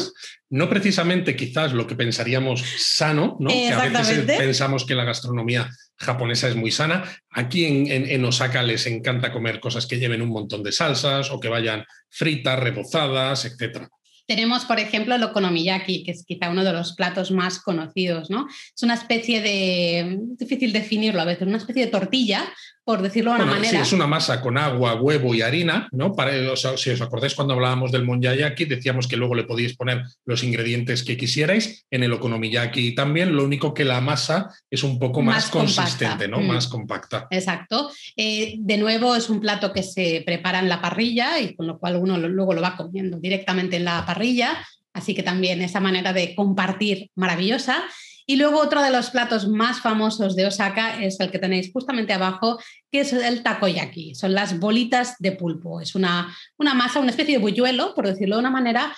no 0.50 0.70
precisamente 0.70 1.36
quizás 1.36 1.74
lo 1.74 1.86
que 1.86 1.96
pensaríamos 1.96 2.64
sano, 2.78 3.36
¿no? 3.42 3.50
Que 3.50 3.70
a 3.70 3.90
veces 3.90 4.38
pensamos 4.38 4.86
que 4.86 4.96
la 4.96 5.04
gastronomía 5.04 5.70
japonesa 5.98 6.48
es 6.48 6.56
muy 6.56 6.72
sana. 6.72 7.04
Aquí 7.32 7.66
en, 7.66 8.26
Osaka 8.26 8.64
les 8.64 8.86
encanta 8.88 9.32
comer 9.32 9.60
cosas 9.60 9.86
que 9.86 10.00
lleven 10.00 10.22
un 10.22 10.30
montón 10.30 10.64
de 10.64 10.72
salsas 10.72 11.32
o 11.32 11.40
que 11.40 11.50
vayan 11.50 11.86
fritas, 12.10 12.60
rebozadas, 12.60 13.46
etc. 13.46 13.88
Tenemos, 14.26 14.66
por 14.66 14.80
ejemplo, 14.80 15.16
el 15.16 15.24
okonomiyaki, 15.24 16.04
que 16.04 16.12
es 16.12 16.26
quizá 16.26 16.50
uno 16.50 16.64
de 16.64 16.74
los 16.74 16.94
platos 16.94 17.32
más 17.32 17.60
conocidos, 17.60 18.30
¿no? 18.30 18.48
Es 18.50 18.84
una 18.84 18.94
especie 18.94 19.42
de, 19.42 20.20
difícil 20.38 20.74
definirlo 20.74 21.22
a 21.22 21.26
veces, 21.26 21.48
una 21.48 21.58
especie 21.58 21.86
de 21.86 21.92
tortilla 21.92 22.44
por 22.88 23.02
decirlo 23.02 23.32
de 23.32 23.42
una 23.42 23.52
manera. 23.52 23.70
Sí, 23.70 23.76
es 23.76 23.92
una 23.92 24.08
masa 24.08 24.40
con 24.40 24.58
agua, 24.58 24.96
huevo 24.96 25.36
y 25.36 25.42
harina, 25.42 25.90
¿no? 25.92 26.16
Para, 26.16 26.32
si 26.56 26.90
os 26.90 27.02
acordáis 27.02 27.36
cuando 27.36 27.54
hablábamos 27.54 27.92
del 27.92 28.06
monyayaki, 28.06 28.64
decíamos 28.64 29.10
que 29.10 29.18
luego 29.18 29.36
le 29.36 29.44
podíais 29.44 29.76
poner 29.76 30.04
los 30.24 30.42
ingredientes 30.42 31.04
que 31.04 31.18
quisierais. 31.18 31.86
En 31.92 32.04
el 32.04 32.14
okonomiyaki 32.14 32.96
también, 32.96 33.36
lo 33.36 33.44
único 33.44 33.74
que 33.74 33.84
la 33.84 34.00
masa 34.00 34.56
es 34.72 34.84
un 34.84 35.00
poco 35.00 35.22
más, 35.22 35.50
consistente, 35.50 36.30
¿no? 36.30 36.40
Mm. 36.40 36.48
Más 36.48 36.70
compacta. 36.70 37.28
Exacto. 37.30 37.92
Eh, 38.16 38.56
de 38.58 38.78
nuevo, 38.78 39.18
es 39.18 39.30
un 39.30 39.42
plato 39.42 39.74
que 39.74 39.84
se 39.84 40.24
prepara 40.26 40.60
en 40.60 40.70
la 40.70 40.80
parrilla 40.80 41.42
y 41.42 41.56
con 41.56 41.68
lo 41.68 41.80
cual 41.80 41.98
uno 41.98 42.18
luego 42.18 42.54
lo 42.54 42.62
va 42.62 42.78
comiendo 42.78 43.20
directamente 43.20 43.76
en 43.76 43.84
la 43.84 44.06
parrilla. 44.06 44.66
Así 44.94 45.14
que 45.14 45.24
también 45.24 45.62
esa 45.62 45.82
manera 45.82 46.14
de 46.14 46.34
compartir 46.36 47.12
maravillosa. 47.16 47.84
Y 48.30 48.36
luego 48.36 48.60
otro 48.60 48.84
de 48.84 48.92
los 48.92 49.10
platos 49.10 49.48
más 49.48 49.80
famosos 49.80 50.36
de 50.36 50.46
Osaka 50.46 51.02
es 51.02 51.18
el 51.22 51.32
que 51.32 51.40
tenéis 51.40 51.72
justamente 51.72 52.12
abajo, 52.12 52.60
que 52.92 53.00
es 53.00 53.14
el 53.14 53.42
takoyaki. 53.42 54.16
Son 54.16 54.34
las 54.34 54.60
bolitas 54.60 55.16
de 55.20 55.32
pulpo. 55.32 55.80
Es 55.80 55.96
una, 55.96 56.36
una 56.58 56.74
masa, 56.74 57.00
una 57.00 57.12
especie 57.12 57.38
de 57.38 57.42
buñuelo, 57.42 57.96
por 57.96 58.06
decirlo 58.06 58.36
de 58.36 58.42
una 58.42 58.52
manera, 58.52 58.94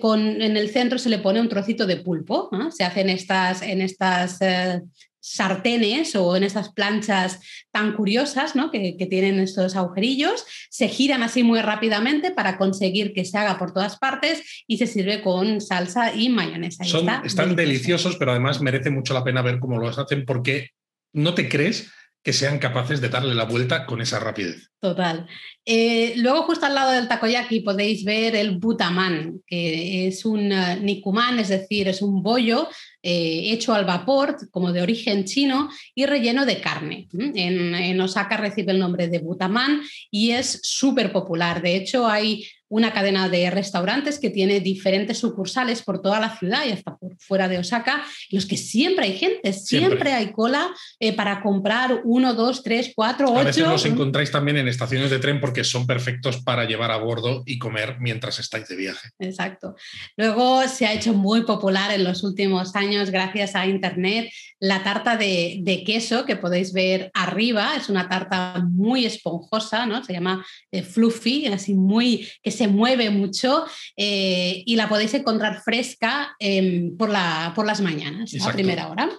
con, 0.00 0.42
en 0.42 0.56
el 0.56 0.68
centro 0.70 0.98
se 0.98 1.08
le 1.08 1.18
pone 1.18 1.40
un 1.40 1.48
trocito 1.48 1.86
de 1.86 1.98
pulpo. 1.98 2.50
Se 2.70 2.82
hacen 2.82 3.08
estas, 3.08 3.62
en 3.62 3.80
estas 3.80 4.42
eh, 4.42 4.82
sartenes 5.26 6.14
o 6.14 6.36
en 6.36 6.44
estas 6.44 6.72
planchas 6.72 7.40
tan 7.72 7.94
curiosas 7.94 8.54
¿no? 8.54 8.70
que, 8.70 8.96
tienen 9.10 9.40
estos 9.40 9.74
agujerillos, 9.74 10.44
se 10.70 10.86
giran 10.88 11.24
así 11.24 11.42
muy 11.42 11.60
rápidamente 11.60 12.30
para 12.30 12.58
conseguir 12.58 13.12
que 13.12 13.24
se 13.24 13.36
haga 13.36 13.58
por 13.58 13.72
todas 13.72 13.98
partes 13.98 14.64
y 14.68 14.78
se 14.78 14.86
sirve 14.86 15.22
con 15.22 15.60
salsa 15.60 16.14
y 16.14 16.28
mayonesa. 16.28 16.84
están 17.24 17.56
deliciosos, 17.56 18.16
pero 18.16 18.30
además 18.30 18.60
merece 18.60 18.90
mucho 18.90 19.14
la 19.14 19.24
pena 19.24 19.42
ver 19.42 19.58
cómo 19.58 19.78
los 19.78 19.98
hacen 19.98 20.24
porque 20.24 20.70
no 21.12 21.34
te 21.34 21.48
crees 21.48 21.90
que 22.26 22.32
sean 22.32 22.58
capaces 22.58 23.00
de 23.00 23.08
darle 23.08 23.36
la 23.36 23.44
vuelta 23.44 23.86
con 23.86 24.00
esa 24.00 24.18
rapidez. 24.18 24.68
Total. 24.80 25.28
Eh, 25.64 26.14
luego, 26.16 26.42
justo 26.42 26.66
al 26.66 26.74
lado 26.74 26.90
del 26.90 27.06
takoyaki, 27.06 27.60
podéis 27.60 28.04
ver 28.04 28.34
el 28.34 28.58
butaman, 28.58 29.42
que 29.46 30.08
es 30.08 30.24
un 30.24 30.50
uh, 30.52 30.76
nikuman, 30.82 31.38
es 31.38 31.50
decir, 31.50 31.86
es 31.86 32.02
un 32.02 32.24
bollo 32.24 32.68
eh, 33.08 33.52
hecho 33.52 33.72
al 33.72 33.84
vapor, 33.84 34.36
como 34.50 34.72
de 34.72 34.82
origen 34.82 35.24
chino, 35.26 35.70
y 35.94 36.06
relleno 36.06 36.44
de 36.44 36.60
carne. 36.60 37.06
En, 37.12 37.72
en 37.72 38.00
Osaka 38.00 38.36
recibe 38.36 38.72
el 38.72 38.80
nombre 38.80 39.06
de 39.06 39.20
butaman 39.20 39.80
y 40.10 40.32
es 40.32 40.58
súper 40.64 41.12
popular. 41.12 41.62
De 41.62 41.76
hecho, 41.76 42.08
hay 42.08 42.44
una 42.68 42.92
cadena 42.92 43.28
de 43.28 43.50
restaurantes 43.50 44.18
que 44.18 44.30
tiene 44.30 44.60
diferentes 44.60 45.18
sucursales 45.18 45.82
por 45.82 46.02
toda 46.02 46.20
la 46.20 46.36
ciudad 46.36 46.64
y 46.66 46.72
hasta 46.72 46.96
por 46.96 47.16
fuera 47.18 47.48
de 47.48 47.58
Osaka, 47.58 48.04
en 48.30 48.36
los 48.36 48.46
que 48.46 48.56
siempre 48.56 49.06
hay 49.06 49.18
gente, 49.18 49.52
siempre, 49.52 50.12
hay 50.12 50.32
cola 50.32 50.70
eh, 50.98 51.14
para 51.14 51.42
comprar 51.42 52.00
uno, 52.04 52.34
dos, 52.34 52.62
tres, 52.62 52.92
cuatro, 52.94 53.28
ocho. 53.30 53.40
A 53.40 53.44
veces 53.44 53.66
los 53.66 53.86
encontráis 53.86 54.30
también 54.30 54.56
en 54.56 54.68
estaciones 54.68 55.10
de 55.10 55.18
tren 55.18 55.40
porque 55.40 55.64
son 55.64 55.86
perfectos 55.86 56.42
para 56.42 56.64
llevar 56.64 56.90
a 56.90 56.96
bordo 56.96 57.42
y 57.46 57.58
comer 57.58 57.96
mientras 58.00 58.38
estáis 58.38 58.68
de 58.68 58.76
viaje. 58.76 59.10
Exacto. 59.18 59.76
Luego 60.16 60.66
se 60.68 60.86
ha 60.86 60.92
hecho 60.92 61.12
muy 61.14 61.42
popular 61.42 61.92
en 61.92 62.04
los 62.04 62.24
últimos 62.24 62.74
años, 62.74 63.10
gracias 63.10 63.54
a 63.54 63.66
Internet, 63.66 64.30
la 64.58 64.82
tarta 64.82 65.16
de, 65.16 65.82
queso 65.86 66.24
que 66.24 66.36
podéis 66.36 66.72
ver 66.72 67.10
arriba. 67.14 67.76
Es 67.76 67.88
una 67.88 68.08
tarta 68.08 68.64
muy 68.68 69.04
esponjosa, 69.04 69.86
¿no? 69.86 70.02
Se 70.02 70.12
llama 70.12 70.44
eh, 70.72 70.82
fluffy, 70.82 71.46
así 71.46 71.74
muy 71.74 72.26
que 72.42 72.50
se 72.56 72.68
mueve 72.68 73.10
mucho 73.10 73.64
eh, 73.96 74.62
y 74.66 74.76
la 74.76 74.88
podéis 74.88 75.14
encontrar 75.14 75.62
fresca 75.62 76.34
em, 76.38 76.96
por, 76.96 77.10
la, 77.10 77.52
por 77.54 77.66
las 77.66 77.80
mañanas, 77.80 78.34
a 78.44 78.52
primera 78.52 78.88
hora. 78.88 79.10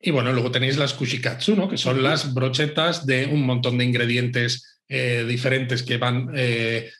Y 0.00 0.12
bueno, 0.12 0.32
luego 0.32 0.50
tenéis 0.50 0.76
las 0.76 0.94
kushikatsu, 0.94 1.56
¿no? 1.56 1.68
que 1.68 1.76
son 1.76 2.02
las 2.02 2.32
brochetas 2.32 3.04
de 3.04 3.26
un 3.26 3.44
montón 3.44 3.78
de 3.78 3.84
ingredientes 3.84 4.80
eh, 4.88 5.24
diferentes 5.26 5.82
que 5.82 5.98
van 5.98 6.30
eh, 6.34 6.90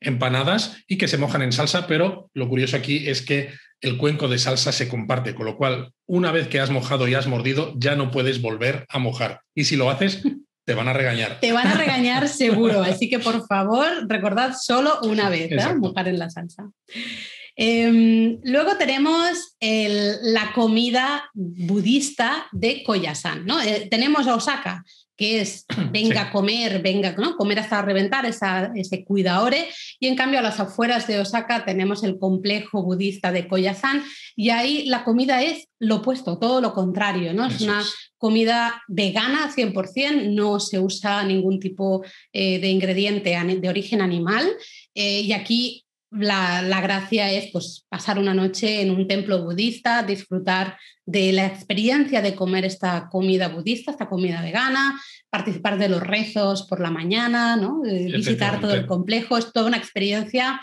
empanadas 0.00 0.76
y 0.88 0.98
que 0.98 1.08
se 1.08 1.18
mojan 1.18 1.42
en 1.42 1.52
salsa, 1.52 1.86
pero 1.86 2.30
lo 2.34 2.48
curioso 2.48 2.76
aquí 2.76 3.08
es 3.08 3.22
que 3.22 3.50
el 3.80 3.96
cuenco 3.96 4.26
de 4.26 4.38
salsa 4.38 4.72
se 4.72 4.88
comparte, 4.88 5.34
con 5.34 5.46
lo 5.46 5.56
cual 5.56 5.92
una 6.06 6.32
vez 6.32 6.48
que 6.48 6.58
has 6.58 6.70
mojado 6.70 7.06
y 7.06 7.14
has 7.14 7.28
mordido 7.28 7.74
ya 7.76 7.94
no 7.94 8.10
puedes 8.10 8.42
volver 8.42 8.86
a 8.88 8.98
mojar. 8.98 9.42
Y 9.54 9.64
si 9.64 9.76
lo 9.76 9.88
haces, 9.88 10.22
te 10.68 10.74
van 10.74 10.86
a 10.86 10.92
regañar. 10.92 11.40
Te 11.40 11.50
van 11.50 11.66
a 11.66 11.72
regañar 11.72 12.28
seguro, 12.42 12.82
así 12.82 13.08
que 13.08 13.18
por 13.18 13.46
favor 13.46 13.88
recordad 14.06 14.54
solo 14.60 14.98
una 15.02 15.30
vez, 15.30 15.50
¿eh? 15.50 15.74
mojar 15.74 16.08
en 16.08 16.18
la 16.18 16.28
salsa. 16.28 16.68
Em, 17.56 18.38
luego 18.44 18.76
tenemos 18.76 19.56
la 19.60 20.52
comida 20.52 21.30
budista 21.32 22.48
de 22.52 22.82
Koyasan. 22.84 23.46
¿no? 23.46 23.62
Eh, 23.62 23.88
tenemos 23.90 24.26
a 24.26 24.34
Osaka, 24.34 24.84
que 25.18 25.40
es 25.40 25.66
venga 25.92 26.22
a 26.22 26.32
comer, 26.32 26.80
venga, 26.80 27.12
¿no? 27.18 27.36
comer 27.36 27.58
hasta 27.58 27.82
reventar 27.82 28.24
esa, 28.24 28.72
ese 28.74 29.04
cuidaore. 29.04 29.68
Y 30.00 30.06
en 30.06 30.16
cambio 30.16 30.38
a 30.38 30.42
las 30.42 30.60
afueras 30.60 31.06
de 31.06 31.20
Osaka 31.20 31.66
tenemos 31.66 32.02
el 32.04 32.18
complejo 32.18 32.82
budista 32.82 33.32
de 33.32 33.46
Koyasan 33.46 34.02
y 34.34 34.50
ahí 34.50 34.86
la 34.86 35.04
comida 35.04 35.42
es 35.42 35.68
lo 35.80 35.96
opuesto, 35.96 36.38
todo 36.38 36.60
lo 36.60 36.72
contrario, 36.72 37.34
¿no? 37.34 37.46
Es 37.46 37.60
una 37.60 37.84
comida 38.16 38.82
vegana 38.88 39.52
100%, 39.54 40.34
no 40.34 40.58
se 40.58 40.80
usa 40.80 41.22
ningún 41.24 41.60
tipo 41.60 42.04
eh, 42.32 42.58
de 42.58 42.68
ingrediente 42.68 43.36
de 43.60 43.68
origen 43.68 44.00
animal 44.00 44.48
eh, 44.94 45.20
y 45.20 45.32
aquí 45.32 45.84
la, 46.10 46.62
la, 46.62 46.80
gracia 46.80 47.30
es 47.30 47.50
pues, 47.52 47.86
pasar 47.88 48.18
una 48.18 48.34
noche 48.34 48.80
en 48.82 48.90
un 48.90 49.06
templo 49.06 49.42
budista, 49.44 50.02
disfrutar 50.02 50.78
de 51.04 51.32
la 51.32 51.46
experiencia 51.46 52.22
de 52.22 52.34
comer 52.34 52.64
esta 52.64 53.08
comida 53.10 53.48
budista, 53.48 53.90
esta 53.90 54.08
comida 54.08 54.42
vegana, 54.42 55.00
participar 55.30 55.78
de 55.78 55.88
los 55.88 56.02
rezos 56.02 56.66
por 56.66 56.80
la 56.80 56.90
mañana, 56.90 57.56
¿no? 57.56 57.82
Eh, 57.84 58.10
visitar 58.12 58.60
todo 58.60 58.74
el 58.74 58.86
complejo. 58.86 59.36
Es 59.36 59.52
toda 59.52 59.66
una 59.66 59.76
experiencia 59.76 60.60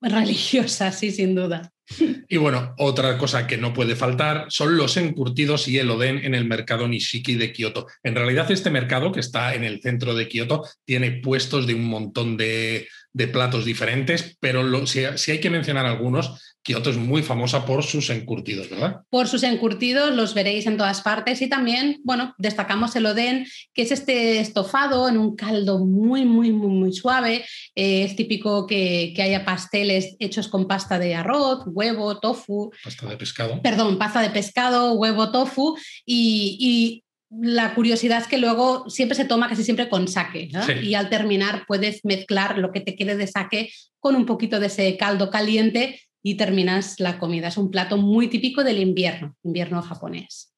religiosa, 0.00 0.88
eh, 0.88 0.92
sí, 0.92 1.10
sin 1.10 1.34
duda. 1.34 1.72
Y 2.28 2.36
bueno, 2.36 2.74
otra 2.78 3.16
cosa 3.18 3.46
que 3.46 3.56
no 3.56 3.72
puede 3.72 3.96
faltar 3.96 4.46
son 4.48 4.76
los 4.76 4.96
encurtidos 4.96 5.68
y 5.68 5.78
el 5.78 5.90
oden 5.90 6.24
en 6.24 6.34
el 6.34 6.44
mercado 6.44 6.88
Nishiki 6.88 7.34
de 7.34 7.52
Kioto. 7.52 7.86
En 8.02 8.14
realidad, 8.14 8.50
este 8.50 8.70
mercado 8.70 9.12
que 9.12 9.20
está 9.20 9.54
en 9.54 9.64
el 9.64 9.80
centro 9.80 10.14
de 10.14 10.28
Kioto 10.28 10.64
tiene 10.84 11.12
puestos 11.12 11.66
de 11.66 11.74
un 11.74 11.84
montón 11.84 12.36
de, 12.36 12.88
platos 13.26 13.64
diferentes, 13.64 14.36
pero 14.40 14.86
si, 14.86 15.04
hay 15.04 15.40
que 15.40 15.50
mencionar 15.50 15.86
algunos, 15.86 16.56
Kioto 16.62 16.90
es 16.90 16.96
muy 16.96 17.22
famosa 17.22 17.64
por 17.64 17.84
sus 17.84 18.10
encurtidos, 18.10 18.68
¿verdad? 18.68 18.96
Por 19.08 19.28
sus 19.28 19.44
encurtidos 19.44 20.14
los 20.14 20.34
veréis 20.34 20.66
en 20.66 20.76
todas 20.76 21.00
partes 21.00 21.40
y 21.40 21.48
también, 21.48 22.00
bueno, 22.02 22.34
destacamos 22.38 22.96
el 22.96 23.06
oden, 23.06 23.46
que 23.72 23.82
es 23.82 23.92
este 23.92 24.40
estofado 24.40 25.08
en 25.08 25.16
un 25.16 25.36
caldo 25.36 25.78
muy, 25.78 26.24
muy, 26.24 26.52
muy, 26.52 26.68
muy 26.68 26.92
suave. 26.92 27.44
Eh, 27.74 28.02
es 28.02 28.16
típico 28.16 28.66
que, 28.66 29.14
haya 29.16 29.44
pasteles 29.44 30.16
hechos 30.18 30.48
con 30.48 30.66
pasta 30.66 30.98
de 30.98 31.14
arroz, 31.14 31.62
huevo, 31.66 32.18
tofu. 32.18 32.70
Pasta 32.82 33.06
de 33.06 33.16
pescado. 33.16 33.62
Perdón, 33.62 33.96
pasta 33.96 34.20
de 34.20 34.30
pescado, 34.30 34.92
huevo, 34.94 35.30
tofu 35.30 35.76
y, 36.04 37.02
la 37.40 37.74
curiosidad 37.74 38.20
es 38.20 38.28
que 38.28 38.38
luego 38.38 38.88
siempre 38.88 39.16
se 39.16 39.24
toma 39.24 39.48
casi 39.48 39.64
siempre 39.64 39.88
con 39.88 40.08
sake 40.08 40.50
y 40.82 40.94
al 40.94 41.08
terminar 41.08 41.64
puedes 41.66 42.04
mezclar 42.04 42.58
lo 42.58 42.72
que 42.72 42.80
te 42.80 42.96
quede 42.96 43.16
de 43.16 43.26
sake 43.26 43.70
con 44.00 44.16
un 44.16 44.26
poquito 44.26 44.60
de 44.60 44.66
ese 44.66 44.96
caldo 44.96 45.30
caliente 45.30 46.00
y 46.22 46.36
terminas 46.36 46.98
la 46.98 47.18
comida. 47.18 47.48
Es 47.48 47.56
un 47.56 47.70
plato 47.70 47.96
muy 47.96 48.28
típico 48.28 48.64
del 48.64 48.78
invierno, 48.78 49.36
invierno 49.42 49.82
japonés. 49.82 50.55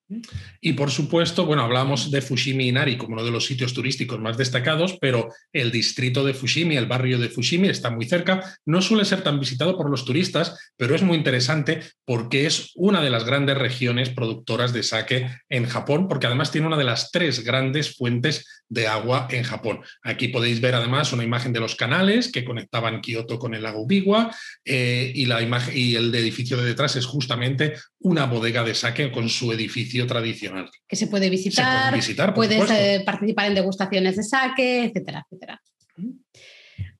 Y 0.60 0.72
por 0.72 0.90
supuesto, 0.90 1.44
bueno, 1.44 1.62
hablamos 1.62 2.10
de 2.10 2.22
Fushimi 2.22 2.68
Inari 2.68 2.96
como 2.96 3.14
uno 3.14 3.24
de 3.24 3.30
los 3.30 3.44
sitios 3.44 3.74
turísticos 3.74 4.18
más 4.18 4.38
destacados, 4.38 4.96
pero 5.00 5.28
el 5.52 5.70
distrito 5.70 6.24
de 6.24 6.34
Fushimi, 6.34 6.76
el 6.76 6.86
barrio 6.86 7.18
de 7.18 7.28
Fushimi, 7.28 7.68
está 7.68 7.90
muy 7.90 8.06
cerca. 8.06 8.58
No 8.64 8.80
suele 8.80 9.04
ser 9.04 9.22
tan 9.22 9.38
visitado 9.38 9.76
por 9.76 9.90
los 9.90 10.04
turistas, 10.04 10.72
pero 10.76 10.94
es 10.94 11.02
muy 11.02 11.16
interesante 11.16 11.82
porque 12.06 12.46
es 12.46 12.72
una 12.74 13.02
de 13.02 13.10
las 13.10 13.24
grandes 13.24 13.58
regiones 13.58 14.08
productoras 14.10 14.72
de 14.72 14.82
sake 14.82 15.28
en 15.50 15.66
Japón, 15.66 16.08
porque 16.08 16.26
además 16.26 16.50
tiene 16.50 16.66
una 16.66 16.78
de 16.78 16.84
las 16.84 17.10
tres 17.10 17.44
grandes 17.44 17.94
fuentes 17.96 18.57
de 18.68 18.86
agua 18.86 19.28
en 19.30 19.42
Japón. 19.42 19.80
Aquí 20.02 20.28
podéis 20.28 20.60
ver 20.60 20.74
además 20.74 21.12
una 21.12 21.24
imagen 21.24 21.52
de 21.52 21.60
los 21.60 21.74
canales 21.74 22.30
que 22.30 22.44
conectaban 22.44 23.00
Kioto 23.00 23.38
con 23.38 23.54
el 23.54 23.62
lago 23.62 23.86
Biwa 23.86 24.34
eh, 24.64 25.12
y, 25.14 25.26
la 25.26 25.42
imagen, 25.42 25.76
y 25.76 25.94
el 25.94 26.14
edificio 26.14 26.56
de 26.56 26.64
detrás 26.64 26.96
es 26.96 27.06
justamente 27.06 27.74
una 28.00 28.26
bodega 28.26 28.64
de 28.64 28.74
sake 28.74 29.10
con 29.10 29.28
su 29.28 29.52
edificio 29.52 30.06
tradicional. 30.06 30.70
Que 30.86 30.96
se 30.96 31.06
puede 31.06 31.30
visitar, 31.30 32.34
puedes 32.34 32.70
eh, 32.70 33.02
participar 33.04 33.46
en 33.46 33.54
degustaciones 33.54 34.16
de 34.16 34.22
sake, 34.22 34.84
etcétera, 34.84 35.24
etcétera. 35.30 35.60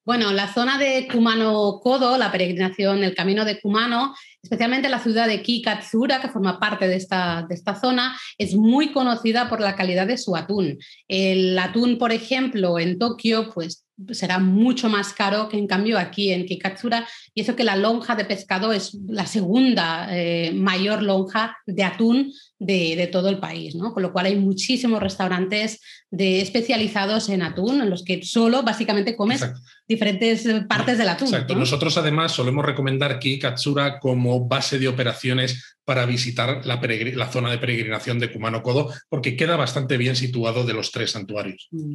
Bueno, 0.09 0.33
la 0.33 0.51
zona 0.51 0.79
de 0.79 1.07
Kumano 1.07 1.81
Kodo, 1.83 2.17
la 2.17 2.33
peregrinación, 2.33 3.05
el 3.05 3.15
camino 3.15 3.45
de 3.45 3.61
Kumano, 3.61 4.15
especialmente 4.43 4.89
la 4.89 5.01
ciudad 5.01 5.27
de 5.27 5.43
Kikatsura, 5.43 6.21
que 6.21 6.29
forma 6.29 6.61
parte 6.61 6.87
de 6.87 6.97
esta, 6.97 7.45
de 7.49 7.55
esta 7.55 7.75
zona, 7.75 8.17
es 8.39 8.55
muy 8.55 8.93
conocida 8.93 9.49
por 9.49 9.61
la 9.61 9.77
calidad 9.77 10.07
de 10.07 10.19
su 10.19 10.37
atún. 10.37 10.79
El 11.09 11.59
atún, 11.59 11.99
por 11.99 12.13
ejemplo, 12.13 12.79
en 12.79 12.99
Tokio, 12.99 13.51
pues 13.53 13.88
será 14.13 14.39
mucho 14.39 14.89
más 14.89 15.13
caro 15.13 15.49
que 15.49 15.59
en 15.59 15.67
cambio 15.67 15.99
aquí 15.99 16.33
en 16.33 16.47
Kikatsura, 16.47 17.07
y 17.35 17.41
eso 17.43 17.57
que 17.57 17.65
la 17.65 17.77
lonja 17.77 18.15
de 18.15 18.25
pescado 18.25 18.73
es 18.73 18.99
la 19.09 19.27
segunda 19.27 20.09
eh, 20.11 20.53
mayor 20.53 21.03
lonja 21.03 21.57
de 21.67 21.85
atún 21.85 22.33
de, 22.59 23.09
todo 23.13 23.29
el 23.29 23.39
país, 23.39 23.75
¿no? 23.75 23.93
Con 23.93 24.03
lo 24.03 24.13
cual 24.13 24.27
hay 24.27 24.37
muchísimos 24.37 25.01
restaurantes 25.03 25.81
de, 26.11 26.41
especializados 26.41 27.29
en 27.29 27.43
atún, 27.43 27.81
en 27.81 27.91
los 27.91 28.05
que 28.05 28.23
solo 28.23 28.63
básicamente 28.63 29.17
comes 29.17 29.45
diferentes 29.87 30.47
partes 30.69 30.99
del 30.99 31.09
atún. 31.09 31.29
Exacto. 31.29 31.55
Nosotros 31.55 31.97
además 31.97 32.33
solemos 32.33 32.65
recomendar 32.65 33.19
Kikatsura 33.19 34.01
como 34.01 34.47
base 34.47 34.79
de 34.79 34.89
operaciones 34.89 35.77
para 35.85 36.05
visitar 36.05 36.67
la, 36.67 36.81
la 37.15 37.33
zona 37.33 37.51
de 37.51 37.59
peregrinación 37.59 38.19
de 38.19 38.31
Kumano 38.33 38.63
Kodo, 38.63 38.93
porque 39.09 39.37
queda 39.37 39.57
bastante 39.57 39.97
bien 39.97 40.17
situado 40.17 40.65
de 40.65 40.75
los 40.75 40.93
tres 40.93 41.13
santuarios. 41.13 41.69
Mm. 41.71 41.95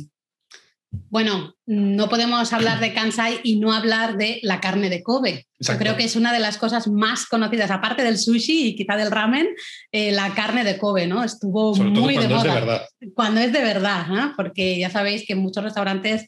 Bueno, 1.09 1.55
no 1.65 2.09
podemos 2.09 2.53
hablar 2.53 2.79
de 2.79 2.93
Kansai 2.93 3.39
y 3.43 3.59
no 3.59 3.73
hablar 3.73 4.17
de 4.17 4.39
la 4.43 4.59
carne 4.59 4.89
de 4.89 5.01
Kobe. 5.01 5.47
Yo 5.59 5.77
creo 5.77 5.95
que 5.95 6.03
es 6.03 6.15
una 6.15 6.33
de 6.33 6.39
las 6.39 6.57
cosas 6.57 6.87
más 6.87 7.25
conocidas, 7.25 7.71
aparte 7.71 8.03
del 8.03 8.17
sushi 8.17 8.67
y 8.67 8.75
quizá 8.75 8.95
del 8.95 9.11
ramen, 9.11 9.47
eh, 9.91 10.11
la 10.11 10.33
carne 10.33 10.63
de 10.63 10.77
Kobe, 10.77 11.07
¿no? 11.07 11.23
Estuvo 11.23 11.75
muy 11.75 12.17
de 12.17 12.27
moda. 12.27 12.37
Es 12.37 12.43
de 12.43 12.49
verdad. 12.49 12.81
Cuando 13.15 13.41
es 13.41 13.51
de 13.53 13.61
verdad, 13.61 14.07
¿no? 14.07 14.33
porque 14.35 14.77
ya 14.77 14.89
sabéis 14.89 15.25
que 15.27 15.35
muchos 15.35 15.63
restaurantes 15.63 16.27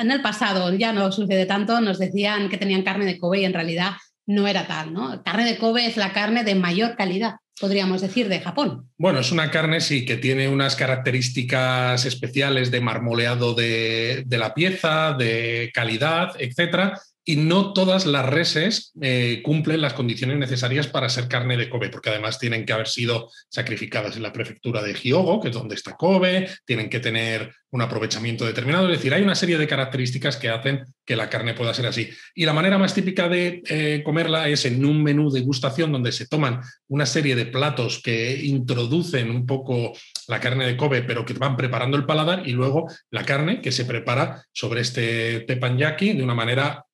en 0.00 0.10
el 0.10 0.22
pasado, 0.22 0.74
ya 0.74 0.92
no 0.92 1.10
sucede 1.12 1.46
tanto, 1.46 1.80
nos 1.80 1.98
decían 1.98 2.48
que 2.48 2.58
tenían 2.58 2.82
carne 2.82 3.06
de 3.06 3.18
Kobe 3.18 3.40
y 3.40 3.44
en 3.44 3.54
realidad 3.54 3.92
no 4.26 4.46
era 4.46 4.66
tal, 4.66 4.92
¿no? 4.92 5.22
Carne 5.22 5.44
de 5.44 5.58
Kobe 5.58 5.86
es 5.86 5.96
la 5.96 6.12
carne 6.12 6.44
de 6.44 6.54
mayor 6.54 6.96
calidad 6.96 7.36
podríamos 7.60 8.00
decir, 8.00 8.28
de 8.28 8.40
Japón. 8.40 8.88
Bueno, 8.96 9.20
es 9.20 9.30
una 9.30 9.50
carne, 9.50 9.80
sí, 9.80 10.04
que 10.04 10.16
tiene 10.16 10.48
unas 10.48 10.74
características 10.74 12.04
especiales 12.06 12.70
de 12.70 12.80
marmoleado 12.80 13.54
de, 13.54 14.24
de 14.26 14.38
la 14.38 14.54
pieza, 14.54 15.12
de 15.12 15.70
calidad, 15.74 16.32
etcétera, 16.38 16.98
y 17.30 17.36
no 17.36 17.72
todas 17.72 18.06
las 18.06 18.26
reses 18.26 18.92
eh, 19.00 19.40
cumplen 19.44 19.80
las 19.80 19.92
condiciones 19.92 20.36
necesarias 20.36 20.88
para 20.88 21.08
ser 21.08 21.28
carne 21.28 21.56
de 21.56 21.70
Kobe, 21.70 21.88
porque 21.88 22.10
además 22.10 22.40
tienen 22.40 22.66
que 22.66 22.72
haber 22.72 22.88
sido 22.88 23.30
sacrificadas 23.48 24.16
en 24.16 24.24
la 24.24 24.32
prefectura 24.32 24.82
de 24.82 24.94
Hyogo, 24.94 25.40
que 25.40 25.50
es 25.50 25.54
donde 25.54 25.76
está 25.76 25.96
Kobe, 25.96 26.48
tienen 26.64 26.90
que 26.90 26.98
tener 26.98 27.54
un 27.70 27.82
aprovechamiento 27.82 28.44
determinado, 28.44 28.86
es 28.86 28.98
decir, 28.98 29.14
hay 29.14 29.22
una 29.22 29.36
serie 29.36 29.58
de 29.58 29.68
características 29.68 30.36
que 30.38 30.48
hacen 30.48 30.84
que 31.06 31.14
la 31.14 31.30
carne 31.30 31.54
pueda 31.54 31.72
ser 31.72 31.86
así. 31.86 32.10
Y 32.34 32.46
la 32.46 32.52
manera 32.52 32.78
más 32.78 32.94
típica 32.94 33.28
de 33.28 33.62
eh, 33.68 34.02
comerla 34.04 34.48
es 34.48 34.64
en 34.64 34.84
un 34.84 35.00
menú 35.00 35.30
de 35.30 35.42
gustación 35.42 35.92
donde 35.92 36.10
se 36.10 36.26
toman 36.26 36.60
una 36.88 37.06
serie 37.06 37.36
de 37.36 37.46
platos 37.46 38.02
que 38.02 38.44
introducen 38.44 39.30
un 39.30 39.46
poco 39.46 39.92
la 40.26 40.40
carne 40.40 40.66
de 40.66 40.76
Kobe, 40.76 41.02
pero 41.02 41.24
que 41.24 41.34
van 41.34 41.56
preparando 41.56 41.96
el 41.96 42.06
paladar, 42.06 42.42
y 42.44 42.50
luego 42.50 42.88
la 43.12 43.24
carne 43.24 43.60
que 43.60 43.70
se 43.70 43.84
prepara 43.84 44.44
sobre 44.52 44.80
este 44.80 45.40
teppanyaki 45.40 46.14
de 46.14 46.24
una 46.24 46.34
manera 46.34 46.84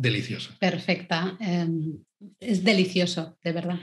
deliciosa. 0.00 0.56
Perfecta. 0.58 1.36
Em, 1.40 1.98
es 2.38 2.64
delicioso, 2.64 3.38
de 3.42 3.52
verdad. 3.52 3.78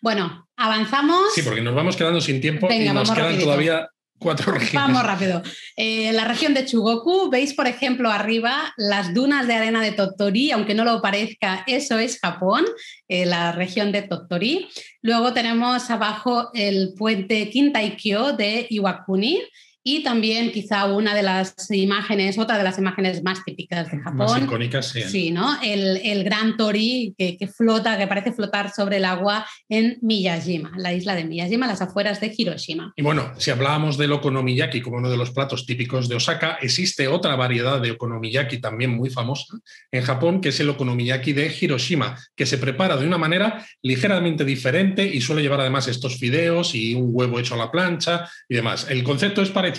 Bueno, 0.00 0.48
avanzamos. 0.56 1.34
Sí, 1.34 1.42
porque 1.42 1.60
nos 1.60 1.74
vamos 1.74 1.96
quedando 1.96 2.20
sin 2.20 2.40
tiempo 2.40 2.68
y 2.70 2.88
nos 2.88 3.10
quedan 3.10 3.38
todavía 3.38 3.88
cuatro 4.18 4.52
regiones. 4.52 4.74
Vamos 4.74 5.04
rápido. 5.04 5.42
Eh, 5.76 6.12
la 6.12 6.24
región 6.24 6.54
de 6.54 6.64
Chugoku, 6.64 7.30
veis 7.30 7.54
por 7.54 7.66
ejemplo 7.66 8.10
arriba 8.10 8.72
las 8.76 9.12
dunas 9.12 9.46
de 9.46 9.54
arena 9.54 9.82
de 9.82 9.92
Tottori, 9.92 10.50
aunque 10.50 10.74
no 10.74 10.84
lo 10.84 11.02
parezca, 11.02 11.64
eso 11.66 11.98
es 11.98 12.18
Japón, 12.20 12.64
eh, 13.08 13.26
la 13.26 13.52
región 13.52 13.92
de 13.92 14.02
Tottori. 14.02 14.68
Luego 15.02 15.32
tenemos 15.32 15.90
abajo 15.90 16.50
el 16.54 16.94
puente 16.96 17.50
Kintaikyo 17.50 18.32
de 18.32 18.66
Iwakuni 18.70 19.42
y 19.88 20.02
también 20.02 20.50
quizá 20.50 20.86
una 20.86 21.14
de 21.14 21.22
las 21.22 21.54
imágenes, 21.70 22.36
otra 22.40 22.58
de 22.58 22.64
las 22.64 22.76
imágenes 22.76 23.22
más 23.22 23.44
típicas 23.44 23.88
de 23.88 23.98
Japón. 23.98 24.26
Más 24.26 24.42
icónicas, 24.42 24.88
sí. 24.88 25.02
Sí, 25.02 25.30
¿no? 25.30 25.62
El, 25.62 25.98
el 26.02 26.24
gran 26.24 26.56
tori 26.56 27.14
que, 27.16 27.38
que, 27.38 27.46
flota, 27.46 27.96
que 27.96 28.08
parece 28.08 28.32
flotar 28.32 28.72
sobre 28.72 28.96
el 28.96 29.04
agua 29.04 29.46
en 29.68 29.96
Miyajima, 30.02 30.72
la 30.76 30.92
isla 30.92 31.14
de 31.14 31.22
Miyajima, 31.24 31.68
las 31.68 31.82
afueras 31.82 32.20
de 32.20 32.34
Hiroshima. 32.36 32.92
Y 32.96 33.02
bueno, 33.02 33.32
si 33.38 33.52
hablábamos 33.52 33.96
del 33.96 34.10
okonomiyaki 34.10 34.80
como 34.80 34.96
uno 34.96 35.08
de 35.08 35.16
los 35.16 35.30
platos 35.30 35.66
típicos 35.66 36.08
de 36.08 36.16
Osaka, 36.16 36.58
existe 36.60 37.06
otra 37.06 37.36
variedad 37.36 37.80
de 37.80 37.92
okonomiyaki 37.92 38.58
también 38.58 38.90
muy 38.90 39.10
famosa 39.10 39.54
en 39.92 40.02
Japón, 40.02 40.40
que 40.40 40.48
es 40.48 40.58
el 40.58 40.68
okonomiyaki 40.68 41.32
de 41.32 41.54
Hiroshima, 41.60 42.18
que 42.34 42.46
se 42.46 42.58
prepara 42.58 42.96
de 42.96 43.06
una 43.06 43.18
manera 43.18 43.64
ligeramente 43.82 44.44
diferente 44.44 45.06
y 45.06 45.20
suele 45.20 45.42
llevar 45.42 45.60
además 45.60 45.86
estos 45.86 46.18
fideos 46.18 46.74
y 46.74 46.96
un 46.96 47.10
huevo 47.12 47.38
hecho 47.38 47.54
a 47.54 47.58
la 47.58 47.70
plancha 47.70 48.28
y 48.48 48.56
demás. 48.56 48.88
El 48.90 49.04
concepto 49.04 49.42
es 49.42 49.50
parecido 49.50 49.75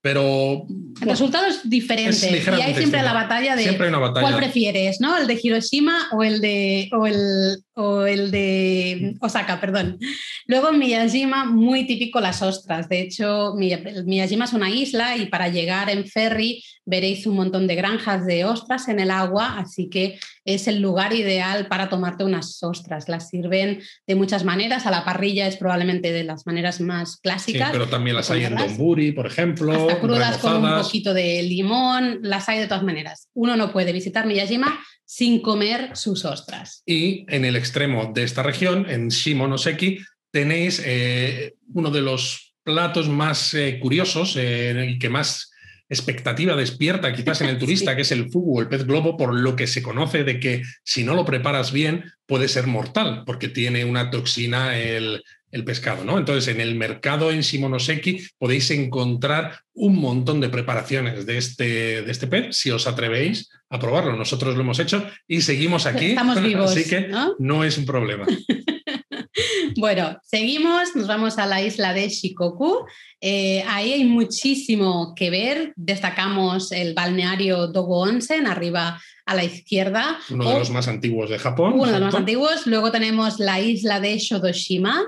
pero... 0.00 0.66
El 1.00 1.08
resultado 1.08 1.46
es 1.46 1.68
diferente. 1.68 2.30
y 2.30 2.60
hay 2.60 2.74
siempre 2.74 3.02
la 3.02 3.14
batalla 3.14 3.56
de 3.56 3.76
cuál 4.20 4.36
prefieres, 4.36 5.00
¿no? 5.00 5.16
¿El 5.16 5.26
de 5.26 5.40
Hiroshima 5.42 6.08
o 6.12 6.22
el 6.22 6.42
de, 6.42 6.90
o 6.92 7.06
el, 7.06 7.64
o 7.74 8.06
el 8.06 8.30
de 8.30 9.16
Osaka, 9.20 9.60
perdón. 9.60 9.98
Luego 10.46 10.70
en 10.70 10.78
Miyajima, 10.78 11.44
muy 11.44 11.86
típico 11.86 12.20
las 12.20 12.42
ostras. 12.42 12.88
De 12.88 13.00
hecho, 13.00 13.54
Miyajima 13.56 14.44
es 14.44 14.52
una 14.52 14.70
isla 14.70 15.16
y 15.16 15.26
para 15.26 15.48
llegar 15.48 15.90
en 15.90 16.06
ferry 16.06 16.62
veréis 16.86 17.26
un 17.26 17.36
montón 17.36 17.66
de 17.66 17.74
granjas 17.74 18.26
de 18.26 18.44
ostras 18.44 18.88
en 18.88 19.00
el 19.00 19.10
agua, 19.10 19.58
así 19.58 19.88
que 19.88 20.18
es 20.44 20.68
el 20.68 20.80
lugar 20.80 21.14
ideal 21.14 21.66
para 21.66 21.88
tomarte 21.88 22.24
unas 22.24 22.62
ostras. 22.62 23.08
Las 23.08 23.30
sirven 23.30 23.80
de 24.06 24.14
muchas 24.14 24.44
maneras, 24.44 24.86
a 24.86 24.90
la 24.90 25.04
parrilla 25.04 25.46
es 25.46 25.56
probablemente 25.56 26.12
de 26.12 26.24
las 26.24 26.46
maneras 26.46 26.80
más 26.80 27.16
clásicas. 27.16 27.70
pero 27.72 27.88
también 27.88 28.16
las 28.16 28.30
hay 28.30 28.44
en 28.44 28.54
donburi, 28.54 29.12
por 29.12 29.26
ejemplo. 29.26 29.72
Hasta 29.72 30.00
crudas 30.00 30.38
con 30.38 30.64
un 30.64 30.82
poquito 30.82 31.14
de 31.14 31.42
limón, 31.42 32.18
las 32.22 32.48
hay 32.48 32.60
de 32.60 32.66
todas 32.66 32.84
maneras. 32.84 33.28
Uno 33.34 33.56
no 33.56 33.72
puede 33.72 33.92
visitar 33.92 34.26
Miyajima 34.26 34.78
sin 35.14 35.42
comer 35.42 35.96
sus 35.96 36.24
ostras. 36.24 36.82
Y 36.84 37.24
en 37.32 37.44
el 37.44 37.54
extremo 37.54 38.10
de 38.12 38.24
esta 38.24 38.42
región, 38.42 38.90
en 38.90 39.10
Shimonoseki, 39.10 40.00
tenéis 40.32 40.82
eh, 40.84 41.54
uno 41.72 41.92
de 41.92 42.02
los 42.02 42.56
platos 42.64 43.08
más 43.08 43.54
eh, 43.54 43.78
curiosos 43.80 44.34
eh, 44.36 44.88
y 44.90 44.98
que 44.98 45.08
más 45.08 45.52
expectativa 45.88 46.56
despierta 46.56 47.14
quizás 47.14 47.42
en 47.42 47.48
el 47.50 47.58
turista, 47.60 47.94
que 47.94 48.02
es 48.02 48.10
el 48.10 48.28
fugu 48.28 48.58
o 48.58 48.60
el 48.60 48.68
pez 48.68 48.84
globo, 48.86 49.16
por 49.16 49.32
lo 49.32 49.54
que 49.54 49.68
se 49.68 49.84
conoce 49.84 50.24
de 50.24 50.40
que 50.40 50.62
si 50.82 51.04
no 51.04 51.14
lo 51.14 51.24
preparas 51.24 51.70
bien 51.70 52.10
puede 52.26 52.48
ser 52.48 52.66
mortal, 52.66 53.22
porque 53.24 53.48
tiene 53.48 53.84
una 53.84 54.10
toxina 54.10 54.76
el, 54.76 55.22
el 55.54 55.64
pescado, 55.64 56.04
¿no? 56.04 56.18
Entonces, 56.18 56.52
en 56.52 56.60
el 56.60 56.74
mercado 56.74 57.30
en 57.30 57.40
Shimonoseki 57.40 58.26
podéis 58.38 58.72
encontrar 58.72 59.60
un 59.72 59.96
montón 60.00 60.40
de 60.40 60.48
preparaciones 60.48 61.26
de 61.26 61.38
este, 61.38 62.02
de 62.02 62.10
este 62.10 62.26
pez, 62.26 62.56
si 62.56 62.72
os 62.72 62.88
atrevéis 62.88 63.48
a 63.70 63.78
probarlo. 63.78 64.16
Nosotros 64.16 64.56
lo 64.56 64.62
hemos 64.62 64.80
hecho 64.80 65.06
y 65.28 65.42
seguimos 65.42 65.86
aquí. 65.86 66.06
Estamos 66.06 66.42
vivos. 66.42 66.72
Así 66.72 66.90
que 66.90 67.08
¿no? 67.38 67.62
es 67.62 67.78
un 67.78 67.86
problema. 67.86 68.26
bueno, 69.76 70.18
seguimos, 70.24 70.96
nos 70.96 71.06
vamos 71.06 71.38
a 71.38 71.46
la 71.46 71.62
isla 71.62 71.92
de 71.92 72.08
Shikoku. 72.08 72.86
Eh, 73.20 73.64
ahí 73.68 73.92
hay 73.92 74.04
muchísimo 74.04 75.14
que 75.14 75.30
ver. 75.30 75.72
Destacamos 75.76 76.72
el 76.72 76.94
balneario 76.94 77.68
Dogo 77.68 78.00
Onsen, 78.00 78.48
arriba 78.48 79.00
a 79.24 79.34
la 79.36 79.44
izquierda. 79.44 80.18
Uno 80.30 80.50
de 80.50 80.58
los 80.58 80.70
más 80.70 80.88
antiguos 80.88 81.30
de 81.30 81.38
Japón. 81.38 81.74
Uno 81.74 81.86
de 81.86 81.92
los 81.92 82.00
más 82.00 82.14
antiguos. 82.14 82.66
Luego 82.66 82.90
tenemos 82.90 83.38
la 83.38 83.60
isla 83.60 84.00
de 84.00 84.18
Shodoshima, 84.18 85.00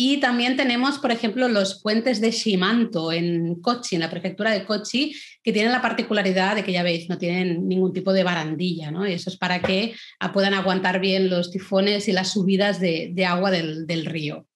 y 0.00 0.18
también 0.20 0.56
tenemos, 0.56 0.98
por 0.98 1.10
ejemplo, 1.10 1.48
los 1.48 1.82
puentes 1.82 2.20
de 2.20 2.30
Shimanto 2.30 3.10
en 3.10 3.56
Kochi, 3.56 3.96
en 3.96 4.02
la 4.02 4.08
prefectura 4.08 4.52
de 4.52 4.64
Kochi, 4.64 5.12
que 5.42 5.52
tienen 5.52 5.72
la 5.72 5.82
particularidad 5.82 6.54
de 6.54 6.62
que 6.62 6.70
ya 6.70 6.84
veis, 6.84 7.08
no 7.08 7.18
tienen 7.18 7.66
ningún 7.66 7.92
tipo 7.92 8.12
de 8.12 8.22
barandilla, 8.22 8.92
¿no? 8.92 9.08
Y 9.08 9.14
eso 9.14 9.28
es 9.28 9.36
para 9.36 9.60
que 9.60 9.96
puedan 10.32 10.54
aguantar 10.54 11.00
bien 11.00 11.28
los 11.28 11.50
tifones 11.50 12.06
y 12.06 12.12
las 12.12 12.32
subidas 12.32 12.78
de, 12.78 13.12
agua 13.26 13.50
del, 13.50 14.06
río. 14.06 14.46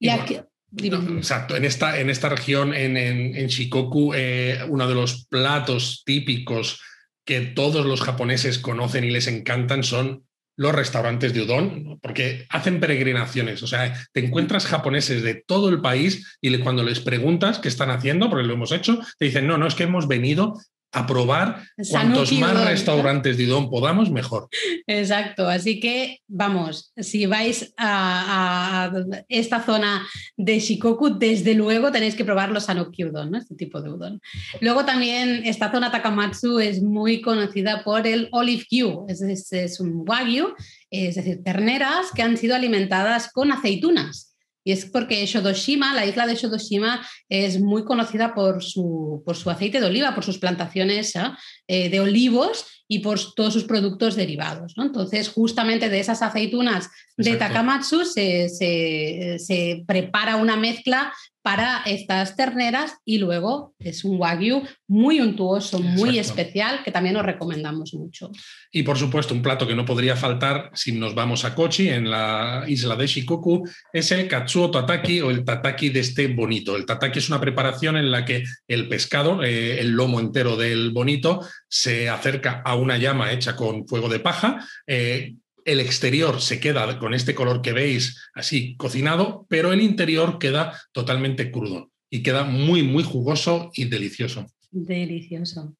Y, 0.00 0.08
aquí, 0.08 0.40
exacto, 0.76 1.54
en 1.54 1.64
esta, 1.64 2.00
en 2.00 2.10
esta 2.10 2.28
región, 2.28 2.74
en, 2.74 2.96
en, 2.96 3.46
Shikoku, 3.46 4.14
eh, 4.14 4.58
uno 4.68 4.88
de 4.88 4.96
los 4.96 5.26
platos 5.26 6.02
típicos 6.04 6.80
que 7.24 7.40
todos 7.40 7.86
los 7.86 8.00
japoneses 8.00 8.58
conocen 8.58 9.04
y 9.04 9.12
les 9.12 9.28
encantan 9.28 9.84
son 9.84 10.24
los 10.56 10.74
restaurantes 10.74 11.32
de 11.32 11.42
udon, 11.42 11.98
porque 12.00 12.46
hacen 12.50 12.80
peregrinaciones, 12.80 13.62
o 13.62 13.66
sea, 13.66 13.94
te 14.12 14.24
encuentras 14.24 14.66
japoneses 14.66 15.22
de 15.22 15.34
todo 15.34 15.68
el 15.68 15.80
país 15.80 16.36
y 16.40 16.56
cuando 16.58 16.82
les 16.82 17.00
preguntas 17.00 17.58
qué 17.58 17.68
están 17.68 17.90
haciendo, 17.90 18.28
porque 18.28 18.46
lo 18.46 18.54
hemos 18.54 18.72
hecho, 18.72 19.00
te 19.18 19.26
dicen, 19.26 19.46
no, 19.46 19.58
no, 19.58 19.66
es 19.66 19.74
que 19.74 19.84
hemos 19.84 20.08
venido 20.08 20.54
a 20.92 21.06
probar 21.06 21.64
cuantos 21.90 22.32
más 22.32 22.64
restaurantes 22.66 23.38
de 23.38 23.46
udon 23.46 23.70
podamos, 23.70 24.10
mejor. 24.10 24.48
Exacto, 24.86 25.48
así 25.48 25.80
que 25.80 26.20
vamos, 26.28 26.92
si 26.96 27.24
vais 27.26 27.72
a, 27.78 28.92
esta 29.28 29.62
zona 29.64 30.06
de 30.36 30.60
Shikoku, 30.60 31.18
desde 31.18 31.54
luego 31.54 31.90
tenéis 31.90 32.14
que 32.14 32.24
probar 32.24 32.50
los 32.50 32.64
Sanoki 32.64 33.04
udon, 33.04 33.30
¿no? 33.30 33.38
este 33.38 33.54
tipo 33.54 33.80
de 33.80 33.90
udon. 33.90 34.20
Luego 34.60 34.84
también 34.84 35.42
esta 35.46 35.72
zona 35.72 35.90
Takamatsu 35.90 36.60
es 36.60 36.82
muy 36.82 37.22
conocida 37.22 37.82
por 37.84 38.06
el 38.06 38.28
olive 38.32 38.66
Q, 38.68 39.06
es, 39.08 39.52
es 39.52 39.80
un 39.80 40.04
wagyu, 40.06 40.54
es 40.90 41.14
decir, 41.14 41.42
terneras 41.42 42.08
que 42.14 42.22
han 42.22 42.36
sido 42.36 42.54
alimentadas 42.54 43.32
con 43.32 43.50
aceitunas. 43.50 44.31
Y 44.64 44.72
es 44.72 44.86
porque 44.86 45.24
Shodoshima, 45.26 45.94
la 45.94 46.06
isla 46.06 46.26
de 46.26 46.34
Shodoshima, 46.34 47.06
es 47.28 47.60
muy 47.60 47.84
conocida 47.84 48.34
por 48.34 48.62
su, 48.62 49.22
por 49.24 49.36
su 49.36 49.50
aceite 49.50 49.80
de 49.80 49.86
oliva, 49.86 50.14
por 50.14 50.24
sus 50.24 50.38
plantaciones 50.38 51.14
¿eh? 51.16 51.22
Eh, 51.66 51.88
de 51.88 52.00
olivos 52.00 52.66
y 52.88 52.98
por 52.98 53.18
todos 53.34 53.54
sus 53.54 53.64
productos 53.64 54.16
derivados. 54.16 54.74
Entonces, 54.76 55.28
justamente 55.28 55.88
de 55.88 56.00
esas 56.00 56.22
aceitunas 56.22 56.90
de 57.16 57.36
Takamatsu 57.36 58.04
se, 58.04 58.48
se, 58.48 59.82
prepara 59.86 60.36
una 60.36 60.56
mezcla 60.56 61.12
para 61.42 61.82
estas 61.86 62.36
terneras 62.36 62.98
y 63.04 63.18
luego 63.18 63.74
es 63.80 64.04
un 64.04 64.18
wagyu 64.18 64.62
muy 64.86 65.20
untuoso, 65.20 65.80
muy 65.80 66.18
especial, 66.18 66.82
que 66.84 66.92
también 66.92 67.16
os 67.16 67.24
recomendamos 67.24 67.94
mucho. 67.94 68.30
Y 68.70 68.84
por 68.84 68.96
supuesto, 68.96 69.34
un 69.34 69.42
plato 69.42 69.66
que 69.66 69.74
no 69.74 69.84
podría 69.84 70.14
faltar 70.14 70.70
si 70.74 70.92
nos 70.92 71.14
vamos 71.14 71.44
a 71.44 71.54
Kochi, 71.54 71.88
en 71.88 72.10
la 72.10 72.64
isla 72.68 72.94
de 72.94 73.06
Shikoku, 73.06 73.68
es 73.92 74.12
el 74.12 74.28
katsuo 74.28 74.70
tataki 74.70 75.20
o 75.20 75.30
el 75.30 75.44
tataki 75.44 75.88
de 75.88 76.00
este 76.00 76.28
bonito. 76.28 76.76
El 76.76 76.86
tataki 76.86 77.18
es 77.18 77.28
una 77.28 77.40
preparación 77.40 77.96
en 77.96 78.10
la 78.10 78.24
que 78.24 78.44
el 78.68 78.88
pescado, 78.88 79.42
eh, 79.42 79.80
el 79.80 79.90
lomo 79.90 80.20
entero 80.20 80.56
del 80.56 80.90
bonito, 80.90 81.40
se 81.68 82.08
acerca 82.08 82.62
a 82.64 82.76
una 82.76 82.98
llama 82.98 83.32
hecha 83.32 83.56
con 83.56 83.86
fuego 83.88 84.08
de 84.08 84.20
paja, 84.20 84.64
eh, 84.86 85.34
el 85.64 85.80
exterior 85.80 86.40
se 86.40 86.60
queda 86.60 86.98
con 86.98 87.14
este 87.14 87.34
color 87.34 87.62
que 87.62 87.72
veis 87.72 88.18
así 88.34 88.76
cocinado, 88.76 89.46
pero 89.48 89.72
el 89.72 89.80
interior 89.80 90.38
queda 90.38 90.78
totalmente 90.92 91.50
crudo 91.50 91.90
y 92.10 92.22
queda 92.22 92.44
muy, 92.44 92.82
muy 92.82 93.04
jugoso 93.04 93.70
y 93.74 93.86
delicioso. 93.86 94.46
Delicioso. 94.74 95.76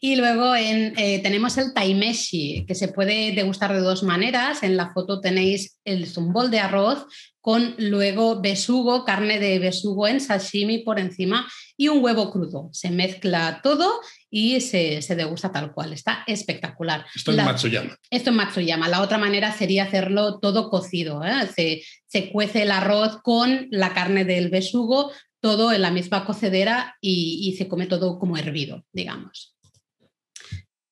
Y 0.00 0.16
luego 0.16 0.56
eh, 0.56 1.20
tenemos 1.22 1.56
el 1.58 1.72
taimeshi, 1.72 2.64
que 2.66 2.74
se 2.74 2.88
puede 2.88 3.30
degustar 3.32 3.72
de 3.72 3.78
dos 3.78 4.02
maneras. 4.02 4.64
En 4.64 4.76
la 4.76 4.92
foto 4.92 5.20
tenéis 5.20 5.78
el 5.84 6.06
zumbol 6.08 6.50
de 6.50 6.58
arroz 6.58 7.06
con 7.40 7.76
luego 7.78 8.40
besugo, 8.40 9.04
carne 9.04 9.38
de 9.38 9.60
besugo 9.60 10.08
en 10.08 10.20
sashimi 10.20 10.78
por 10.78 10.98
encima 10.98 11.48
y 11.76 11.86
un 11.86 12.02
huevo 12.02 12.32
crudo. 12.32 12.68
Se 12.72 12.90
mezcla 12.90 13.60
todo 13.62 14.00
y 14.28 14.60
se, 14.60 15.00
degusta 15.14 15.52
tal 15.52 15.72
cual. 15.72 15.92
Está 15.92 16.24
espectacular. 16.26 17.06
Esto 17.14 17.30
es 17.30 17.36
Matsuyama. 17.36 17.96
Esto 18.10 18.30
es 18.30 18.36
Matsuyama. 18.36 18.88
La 18.88 19.02
otra 19.02 19.18
manera 19.18 19.52
sería 19.52 19.84
hacerlo 19.84 20.40
todo 20.40 20.68
cocido. 20.68 21.24
¿eh? 21.24 21.32
Se, 21.54 21.82
se, 22.06 22.32
cuece 22.32 22.62
el 22.62 22.72
arroz 22.72 23.20
con 23.22 23.68
la 23.70 23.94
carne 23.94 24.24
del 24.24 24.48
besugo, 24.48 25.12
todo 25.42 25.72
en 25.72 25.82
la 25.82 25.90
misma 25.90 26.24
cocedera 26.24 26.96
y, 27.00 27.54
se 27.58 27.68
come 27.68 27.86
todo 27.86 28.18
como 28.18 28.38
hervido, 28.38 28.84
digamos. 28.92 29.56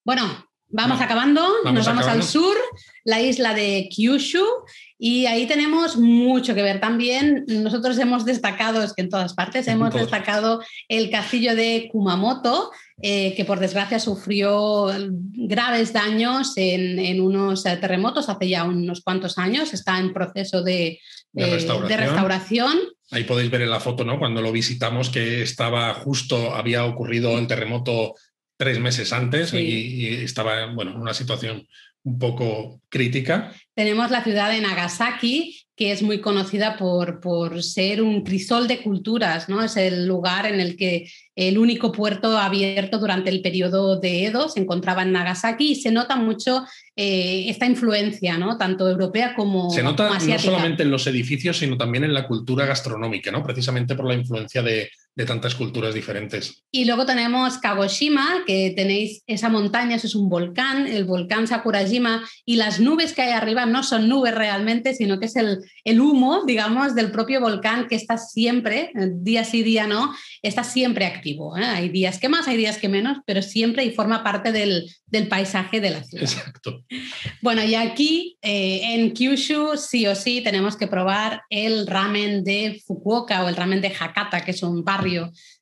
Bueno, 0.05 0.25
vamos 0.67 1.01
acabando, 1.01 1.47
nos 1.65 1.87
vamos 1.87 2.07
al 2.07 2.25
sur, 2.25 2.57
la 3.05 3.21
isla 3.21 3.55
de 3.55 3.89
Kyushu, 3.89 4.45
y 4.99 5.27
ahí 5.27 5.47
tenemos 5.47 5.97
mucho 5.97 6.57
que 6.57 6.63
ver 6.63 6.81
también. 6.81 7.45
Nosotros 7.47 7.97
hemos 7.99 8.25
destacado, 8.25 8.83
es 8.83 8.93
que 8.93 9.03
en 9.03 9.09
todas 9.09 9.35
partes, 9.35 9.69
hemos 9.69 9.95
destacado 9.95 10.61
el 10.89 11.11
castillo 11.11 11.55
de 11.55 11.89
Kumamoto, 11.93 12.73
eh, 13.01 13.35
que 13.37 13.45
por 13.45 13.61
desgracia 13.61 14.01
sufrió 14.01 14.89
graves 15.11 15.93
daños 15.93 16.55
en, 16.57 17.21
unos 17.21 17.63
terremotos 17.63 18.29
hace 18.29 18.49
ya 18.49 18.65
unos 18.65 19.01
cuantos 19.01 19.39
años, 19.39 19.73
está 19.73 20.01
en 20.01 20.13
proceso 20.13 20.63
de, 20.63 20.99
de 21.33 21.45
eh, 21.45 21.97
restauración. 21.97 22.77
Ahí 23.11 23.25
podéis 23.25 23.51
ver 23.51 23.63
en 23.63 23.71
la 23.71 23.81
foto, 23.81 24.05
¿no? 24.05 24.19
Cuando 24.19 24.41
lo 24.41 24.53
visitamos, 24.53 25.11
que 25.11 25.43
estaba 25.43 25.93
justo, 25.95 26.55
había 26.55 26.85
ocurrido 26.85 27.39
el 27.39 27.47
terremoto 27.47 28.15
tres 28.57 28.79
meses 28.79 29.13
antes 29.13 29.53
y, 29.55 30.07
estaba, 30.23 30.67
bueno, 30.67 30.93
en 30.93 30.99
una 30.99 31.15
situación 31.15 31.67
un 32.03 32.19
poco 32.19 32.81
crítica. 32.89 33.53
Tenemos 33.75 34.11
la 34.11 34.23
ciudad 34.23 34.51
de 34.51 34.61
Nagasaki, 34.61 35.67
que 35.81 35.93
es 35.93 36.03
muy 36.03 36.21
conocida 36.21 36.77
por, 36.77 37.21
por, 37.21 37.63
ser 37.63 38.03
un 38.03 38.23
crisol 38.23 38.69
de 38.69 38.83
culturas, 38.83 39.49
¿no? 39.49 39.63
Es 39.65 39.79
el 39.79 40.07
lugar 40.07 40.45
en 40.45 40.61
el 40.61 40.77
que 40.77 41.11
el 41.35 41.57
único 41.57 41.91
puerto 41.91 42.37
abierto 42.37 42.99
durante 42.99 43.31
el 43.31 43.41
periodo 43.41 43.99
de 43.99 44.27
Edo 44.27 44.51
se 44.51 44.61
encontraba 44.61 45.05
en 45.05 45.13
Nagasaki 45.13 45.71
y 45.71 45.75
se 45.77 45.91
nota 45.91 46.17
mucho 46.17 46.67
eh, 46.95 47.47
esta 47.49 47.65
influencia, 47.65 48.37
¿no? 48.37 48.59
Tanto 48.59 48.91
europea 48.91 49.35
como 49.35 49.71
Se 49.71 49.83
nota 49.83 50.19
no 50.19 50.39
solamente 50.39 50.83
en 50.83 50.91
los 50.91 51.07
edificios, 51.07 51.57
sino 51.57 51.79
también 51.79 52.05
en 52.05 52.13
la 52.13 52.27
cultura 52.27 52.67
gastronómica, 52.67 53.31
¿no? 53.31 53.43
Precisamente 53.43 53.95
por 53.95 54.07
la 54.07 54.17
influencia 54.17 54.61
de, 54.61 54.91
de 55.21 55.27
tantas 55.27 55.55
culturas 55.55 55.93
diferentes. 55.93 56.65
Y 56.71 56.87
luego 56.87 57.05
tenemos 57.05 57.59
Kagoshima, 57.59 58.43
que 58.47 58.73
tenéis 58.75 59.23
esa 59.27 59.51
montaña, 59.51 59.97
eso 59.97 60.07
es 60.07 60.15
un 60.15 60.31
volcán, 60.31 60.87
el 60.87 61.05
volcán 61.05 61.47
Sakurajima, 61.47 62.27
y 62.47 62.57
las 62.57 62.81
nubes 62.81 63.13
que 63.13 63.21
hay 63.21 63.33
arriba 63.33 63.67
no 63.67 63.83
son 63.83 64.09
nubes 64.09 64.35
realmente, 64.35 64.95
sino 64.95 65.21
que 65.21 65.27
es 65.27 65.37
el, 65.37 65.59
el 65.85 66.01
humo, 66.01 66.45
digamos, 66.47 66.95
del 66.95 67.11
propio 67.11 67.39
volcán 67.39 67.87
que 67.87 67.97
está 67.97 68.17
siempre, 68.17 68.93
día 68.95 69.45
sí, 69.45 69.63
día 69.63 69.87
no, 69.87 70.15
está 70.41 70.65
siempre 70.65 71.05
activo. 71.05 71.55
¿eh? 71.59 71.65
Hay 71.65 71.91
días 71.91 72.19
que 72.19 72.31
más, 72.31 72.49
hay 72.49 72.57
días 72.57 72.79
que 72.79 72.89
menos, 72.89 73.19
pero 73.27 73.43
siempre 73.43 73.85
y 73.85 73.91
forma 73.91 74.25
parte 74.25 74.53
del, 74.53 74.91
del 75.07 75.29
paisaje 75.29 75.83
de 75.83 75.91
la 75.91 76.03
ciudad. 76.03 76.25
Exacto. 76.25 76.83
Bueno, 77.43 77.63
y 77.63 77.75
aquí 77.75 78.39
eh, 78.41 78.95
en 78.95 79.13
Kyushu 79.13 79.77
sí 79.77 80.07
o 80.07 80.15
sí 80.15 80.41
tenemos 80.41 80.77
que 80.77 80.87
probar 80.87 81.43
el 81.51 81.87
ramen 81.87 82.43
de 82.43 82.81
Fukuoka 82.87 83.45
o 83.45 83.49
el 83.51 83.57
ramen 83.57 83.83
de 83.83 83.89
Hakata, 83.89 84.41
que 84.43 84.53
es 84.53 84.63
un 84.63 84.83
barrio 84.83 85.10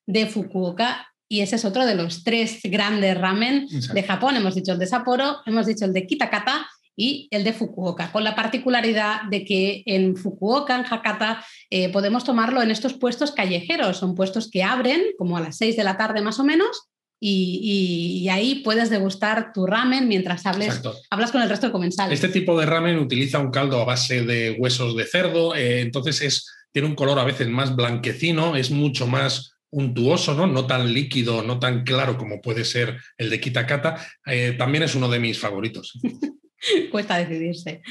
de 0.06 0.26
Fukuoka. 0.26 1.06
Y 1.30 1.40
ese 1.40 1.56
es 1.56 1.64
otro 1.64 1.84
de 1.84 1.94
los 1.94 2.24
tres 2.24 2.60
grandes 2.64 3.16
ramen 3.18 3.66
de 3.68 4.02
Japón. 4.02 4.36
Hemos 4.36 4.54
dicho 4.54 4.72
el 4.72 4.78
de 4.78 4.86
Sapporo, 4.86 5.38
hemos 5.44 5.66
dicho 5.66 5.84
el 5.84 5.92
de 5.92 6.06
Kitakata 6.06 6.66
y 6.96 7.28
el 7.30 7.44
de 7.44 7.52
Fukuoka, 7.52 8.10
con 8.10 8.24
la 8.24 8.34
particularidad 8.34 9.22
de 9.30 9.44
que 9.44 9.82
en 9.86 10.16
Fukuoka, 10.16 10.74
en 10.74 10.84
Hakata, 10.84 11.44
eh, 11.70 11.90
podemos 11.90 12.24
tomarlo 12.24 12.60
en 12.60 12.70
estos 12.70 12.94
puestos 12.94 13.30
callejeros. 13.30 13.98
Son 13.98 14.14
puestos 14.14 14.50
que 14.50 14.64
abren 14.64 15.02
como 15.16 15.36
a 15.36 15.40
las 15.40 15.58
6 15.58 15.76
de 15.76 15.84
la 15.84 15.96
tarde 15.96 16.22
más 16.22 16.40
o 16.40 16.44
menos 16.44 16.88
y, 17.20 18.28
ahí 18.30 18.56
puedes 18.64 18.90
degustar 18.90 19.52
tu 19.52 19.66
ramen 19.66 20.06
mientras 20.08 20.46
hables, 20.46 20.80
hablas 21.10 21.32
con 21.32 21.42
el 21.42 21.48
resto 21.48 21.66
de 21.66 21.72
comensales. 21.72 22.22
Este 22.22 22.40
tipo 22.40 22.58
de 22.58 22.66
ramen 22.66 22.98
utiliza 22.98 23.38
un 23.38 23.50
caldo 23.50 23.80
a 23.80 23.84
base 23.84 24.22
de 24.22 24.56
huesos 24.58 24.96
de 24.96 25.04
cerdo, 25.04 25.54
eh, 25.54 25.80
entonces 25.80 26.20
es, 26.22 26.46
tiene 26.72 26.88
un 26.88 26.94
color 26.94 27.18
a 27.18 27.24
veces 27.24 27.48
más 27.48 27.74
blanquecino, 27.74 28.56
es 28.56 28.70
mucho 28.70 29.06
más 29.06 29.52
untuoso, 29.70 30.34
¿no? 30.34 30.46
no 30.46 30.66
tan 30.66 30.92
líquido, 30.92 31.42
no 31.42 31.58
tan 31.58 31.84
claro 31.84 32.16
como 32.16 32.40
puede 32.40 32.64
ser 32.64 32.98
el 33.18 33.30
de 33.30 33.40
Kitakata, 33.40 34.06
eh, 34.26 34.54
también 34.58 34.84
es 34.84 34.94
uno 34.94 35.08
de 35.08 35.18
mis 35.18 35.38
favoritos. 35.38 35.98
Cuesta 36.90 37.18
decidirse. 37.18 37.82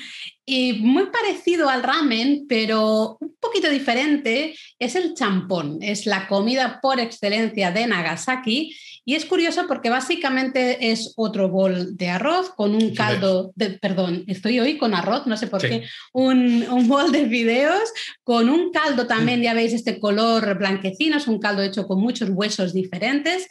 Y 0.46 0.74
muy 0.74 1.06
parecido 1.06 1.70
al 1.70 1.84
ramen, 1.84 2.46
pero 2.50 3.18
un 3.20 3.36
poquito 3.40 3.70
diferente, 3.70 4.56
es 4.78 4.96
el 4.96 5.14
champón. 5.14 5.78
Es 5.82 6.06
la 6.06 6.28
comida 6.28 6.80
por 6.82 7.00
excelencia 7.00 7.72
de 7.72 7.88
Nagasaki. 7.88 8.76
Y 9.10 9.16
es 9.16 9.24
curioso 9.24 9.68
porque 9.70 9.90
básicamente 9.90 10.92
es 10.92 11.14
otro 11.16 11.48
bol 11.48 11.96
de 11.96 12.10
arroz 12.10 12.50
con 12.50 12.76
un 12.76 12.94
caldo, 12.94 13.54
de, 13.56 13.70
perdón, 13.70 14.26
estoy 14.28 14.60
hoy 14.60 14.78
con 14.78 14.94
arroz, 14.94 15.26
no 15.28 15.38
sé 15.38 15.48
por 15.48 15.62
qué, 15.62 15.86
un, 16.12 16.66
un, 16.70 16.90
bol 16.90 17.14
de 17.14 17.26
fideos 17.26 17.90
con 18.26 18.50
un 18.50 18.70
caldo 18.74 19.08
también, 19.08 19.42
ya 19.42 19.54
veis 19.54 19.72
este 19.72 19.98
color 20.02 20.58
blanquecino, 20.58 21.16
es 21.16 21.28
un 21.30 21.40
caldo 21.40 21.62
hecho 21.62 21.88
con 21.88 22.02
muchos 22.02 22.32
huesos 22.32 22.74
diferentes 22.74 23.48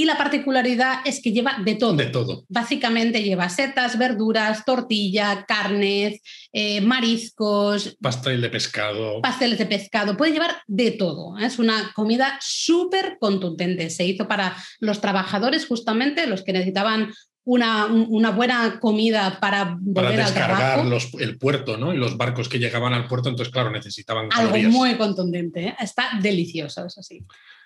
y 0.00 0.06
la 0.06 0.16
particularidad 0.16 1.00
es 1.04 1.20
que 1.20 1.30
lleva 1.30 1.58
de 1.62 1.74
todo. 1.74 1.92
De 1.92 2.06
todo. 2.06 2.46
Básicamente 2.48 3.22
lleva 3.22 3.50
setas, 3.50 3.98
verduras, 3.98 4.64
tortilla, 4.64 5.44
carnes, 5.46 6.22
eh, 6.54 6.80
mariscos. 6.80 7.98
Pastel 8.00 8.40
de 8.40 8.48
pescado. 8.48 9.20
Pasteles 9.20 9.58
de 9.58 9.66
pescado. 9.66 10.16
Puede 10.16 10.32
llevar 10.32 10.56
de 10.66 10.92
todo. 10.92 11.36
Es 11.36 11.58
una 11.58 11.92
comida 11.94 12.38
súper 12.40 13.18
contundente. 13.20 13.90
Se 13.90 14.06
hizo 14.06 14.26
para 14.26 14.56
los 14.78 15.02
trabajadores, 15.02 15.66
justamente, 15.66 16.26
los 16.26 16.44
que 16.44 16.54
necesitaban 16.54 17.12
una, 17.44 17.84
una, 17.84 18.30
buena 18.30 18.80
comida 18.80 19.38
para 19.38 19.76
volver 19.78 20.14
para 20.14 20.24
descargar 20.24 20.86
Los, 20.86 21.12
el 21.18 21.36
puerto 21.36 21.76
¿no? 21.76 21.92
y 21.92 21.98
los 21.98 22.16
barcos 22.16 22.48
que 22.48 22.58
llegaban 22.58 22.94
al 22.94 23.06
puerto, 23.06 23.28
entonces 23.28 23.52
claro, 23.52 23.70
necesitaban 23.70 24.28
algo 24.30 24.56
muy 24.70 24.96
contundente, 24.96 25.68
¿eh? 25.68 25.76
está 25.80 26.10
delicioso, 26.22 26.84
eso 26.84 27.02
sí. 27.02 27.24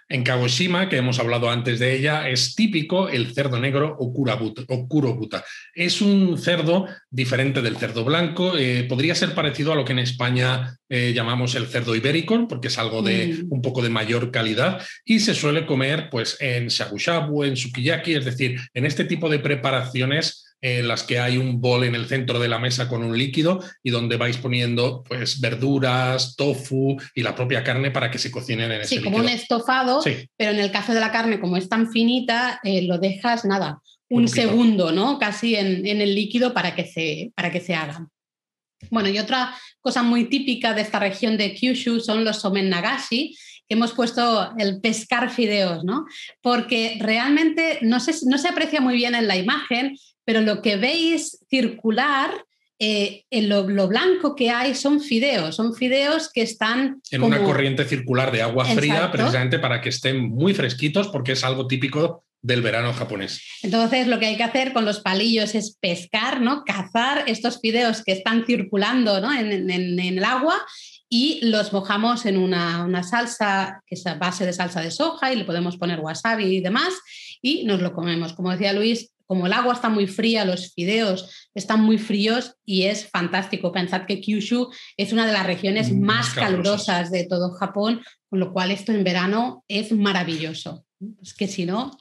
En 0.08 0.22
Kagoshima, 0.22 0.88
que 0.88 0.96
hemos 0.96 1.18
hablado 1.18 1.50
antes 1.50 1.78
de 1.78 1.96
ella, 1.96 2.28
es 2.28 2.54
típico 2.54 3.08
el 3.08 3.34
cerdo 3.34 3.58
negro 3.58 3.96
o, 3.98 4.12
kurobuta. 4.12 5.44
Es 5.74 6.00
un 6.00 6.38
cerdo 6.38 6.86
diferente 7.10 7.62
del 7.62 7.76
cerdo 7.76 8.04
blanco. 8.04 8.56
Eh, 8.56 8.84
podría 8.88 9.14
ser 9.14 9.34
parecido 9.34 9.72
a 9.72 9.76
lo 9.76 9.84
que 9.84 9.92
en 9.92 10.00
España 10.00 10.76
eh, 10.88 11.12
llamamos 11.14 11.54
el 11.54 11.66
cerdo 11.66 11.94
ibérico, 11.94 12.46
porque 12.46 12.68
es 12.68 12.78
algo 12.78 13.02
de 13.02 13.28
mm. 13.44 13.52
un 13.52 13.62
poco 13.62 13.82
de 13.82 13.90
mayor 13.90 14.30
calidad 14.30 14.80
y 15.04 15.20
se 15.20 15.34
suele 15.34 15.66
comer 15.66 16.08
pues, 16.10 16.36
en 16.40 16.68
shabu 16.68 16.98
shabu, 16.98 17.44
en 17.44 17.56
sukiyaki, 17.56 18.14
es 18.14 18.24
decir, 18.24 18.60
en 18.74 18.86
este 18.86 19.04
tipo 19.04 19.28
de 19.28 19.38
preparaciones 19.38 20.44
en 20.64 20.88
las 20.88 21.02
que 21.02 21.18
hay 21.18 21.36
un 21.36 21.60
bol 21.60 21.84
en 21.84 21.94
el 21.94 22.06
centro 22.06 22.38
de 22.38 22.48
la 22.48 22.58
mesa 22.58 22.88
con 22.88 23.04
un 23.04 23.18
líquido 23.18 23.62
y 23.82 23.90
donde 23.90 24.16
vais 24.16 24.38
poniendo 24.38 25.04
pues 25.06 25.38
verduras, 25.38 26.36
tofu 26.36 26.96
y 27.14 27.22
la 27.22 27.34
propia 27.34 27.62
carne 27.62 27.90
para 27.90 28.10
que 28.10 28.16
se 28.16 28.30
cocinen 28.30 28.72
en 28.72 28.80
ese 28.80 28.96
Sí, 28.96 29.02
como 29.02 29.18
un 29.18 29.28
estofado, 29.28 30.00
pero 30.38 30.52
en 30.52 30.58
el 30.58 30.72
caso 30.72 30.94
de 30.94 31.00
la 31.00 31.12
carne, 31.12 31.38
como 31.38 31.58
es 31.58 31.68
tan 31.68 31.92
finita, 31.92 32.60
eh, 32.64 32.80
lo 32.80 32.96
dejas 32.96 33.44
nada, 33.44 33.82
un, 34.08 34.26
segundo, 34.26 34.90
¿no? 34.90 35.18
Casi 35.18 35.54
en, 35.54 35.86
el 35.86 36.14
líquido 36.14 36.54
para 36.54 36.74
que, 36.74 36.86
se, 36.86 37.30
para 37.36 37.52
que 37.52 37.60
se 37.60 37.74
haga. 37.74 38.08
Bueno, 38.90 39.10
y 39.10 39.18
otra 39.18 39.54
cosa 39.82 40.02
muy 40.02 40.30
típica 40.30 40.72
de 40.72 40.80
esta 40.80 40.98
región 40.98 41.36
de 41.36 41.52
Kyushu 41.52 42.00
son 42.00 42.24
los 42.24 42.40
somen 42.40 42.70
nagashi, 42.70 43.36
que 43.68 43.74
hemos 43.74 43.92
puesto 43.92 44.50
el 44.56 44.80
pescar 44.80 45.30
fideos, 45.30 45.84
¿no? 45.84 46.06
Porque 46.40 46.96
realmente 47.00 47.80
no 47.82 48.00
se, 48.00 48.14
no 48.26 48.38
se 48.38 48.48
aprecia 48.48 48.80
muy 48.80 48.96
bien 48.96 49.14
en 49.14 49.26
la 49.26 49.36
imagen, 49.36 49.94
pero 50.24 50.40
lo 50.40 50.62
que 50.62 50.76
veis 50.76 51.38
circular, 51.48 52.44
eh, 52.78 53.24
en 53.30 53.48
lo, 53.48 53.64
blanco 53.64 54.34
que 54.34 54.50
hay 54.50 54.74
son 54.74 55.00
fideos, 55.00 55.56
son 55.56 55.74
fideos 55.74 56.30
que 56.32 56.42
están... 56.42 57.00
En 57.10 57.22
una 57.22 57.42
corriente 57.42 57.84
circular 57.84 58.32
de 58.32 58.42
agua 58.42 58.64
fría, 58.64 59.10
precisamente 59.12 59.58
para 59.58 59.80
que 59.80 59.90
estén 59.90 60.28
muy 60.28 60.54
fresquitos, 60.54 61.08
porque 61.08 61.32
es 61.32 61.44
algo 61.44 61.66
típico 61.66 62.24
del 62.44 62.60
verano 62.60 62.92
japonés. 62.92 63.40
Entonces, 63.62 64.06
lo 64.06 64.18
que 64.18 64.26
hay 64.26 64.36
que 64.36 64.42
hacer 64.42 64.74
con 64.74 64.84
los 64.84 65.00
palillos 65.00 65.54
es 65.54 65.78
pescar, 65.80 66.42
¿no? 66.42 66.62
Cazar 66.64 67.24
estos 67.26 67.58
fideos 67.58 68.04
que 68.04 68.12
están 68.12 68.44
circulando 68.44 69.16
en, 69.32 69.70
el 69.70 70.24
agua 70.24 70.54
y 71.08 71.40
los 71.42 71.72
mojamos 71.72 72.26
en 72.26 72.36
una, 72.36 72.84
una, 72.84 73.02
salsa 73.02 73.82
que 73.86 73.94
es 73.94 74.06
a 74.06 74.16
base 74.16 74.44
de 74.44 74.52
salsa 74.52 74.82
de 74.82 74.90
soja 74.90 75.32
y 75.32 75.36
le 75.36 75.44
podemos 75.46 75.78
poner 75.78 76.00
wasabi 76.00 76.56
y 76.56 76.60
demás 76.60 76.92
y 77.40 77.64
nos 77.64 77.80
lo 77.80 77.94
comemos. 77.94 78.34
Como 78.34 78.50
decía 78.50 78.74
Luis, 78.74 79.13
como 79.26 79.46
el 79.46 79.52
agua 79.52 79.74
está 79.74 79.88
muy 79.88 80.06
fría, 80.06 80.44
los 80.44 80.72
fideos 80.74 81.48
están 81.54 81.80
muy 81.80 81.98
fríos 81.98 82.54
y 82.64 82.84
es 82.84 83.08
fantástico. 83.08 83.72
Pensad 83.72 84.06
que 84.06 84.20
Kyushu 84.20 84.70
es 84.96 85.12
una 85.12 85.26
de 85.26 85.32
las 85.32 85.46
regiones 85.46 85.90
mm, 85.90 86.00
más, 86.00 86.30
calurosas 86.30 87.10
de 87.10 87.24
todo 87.24 87.52
Japón, 87.52 88.02
con 88.28 88.40
lo 88.40 88.52
cual 88.52 88.70
esto 88.70 88.92
en 88.92 89.04
verano 89.04 89.64
es 89.68 89.92
maravilloso. 89.92 90.84
Es 91.22 91.34
que 91.34 91.48
si 91.48 91.66
no... 91.66 91.96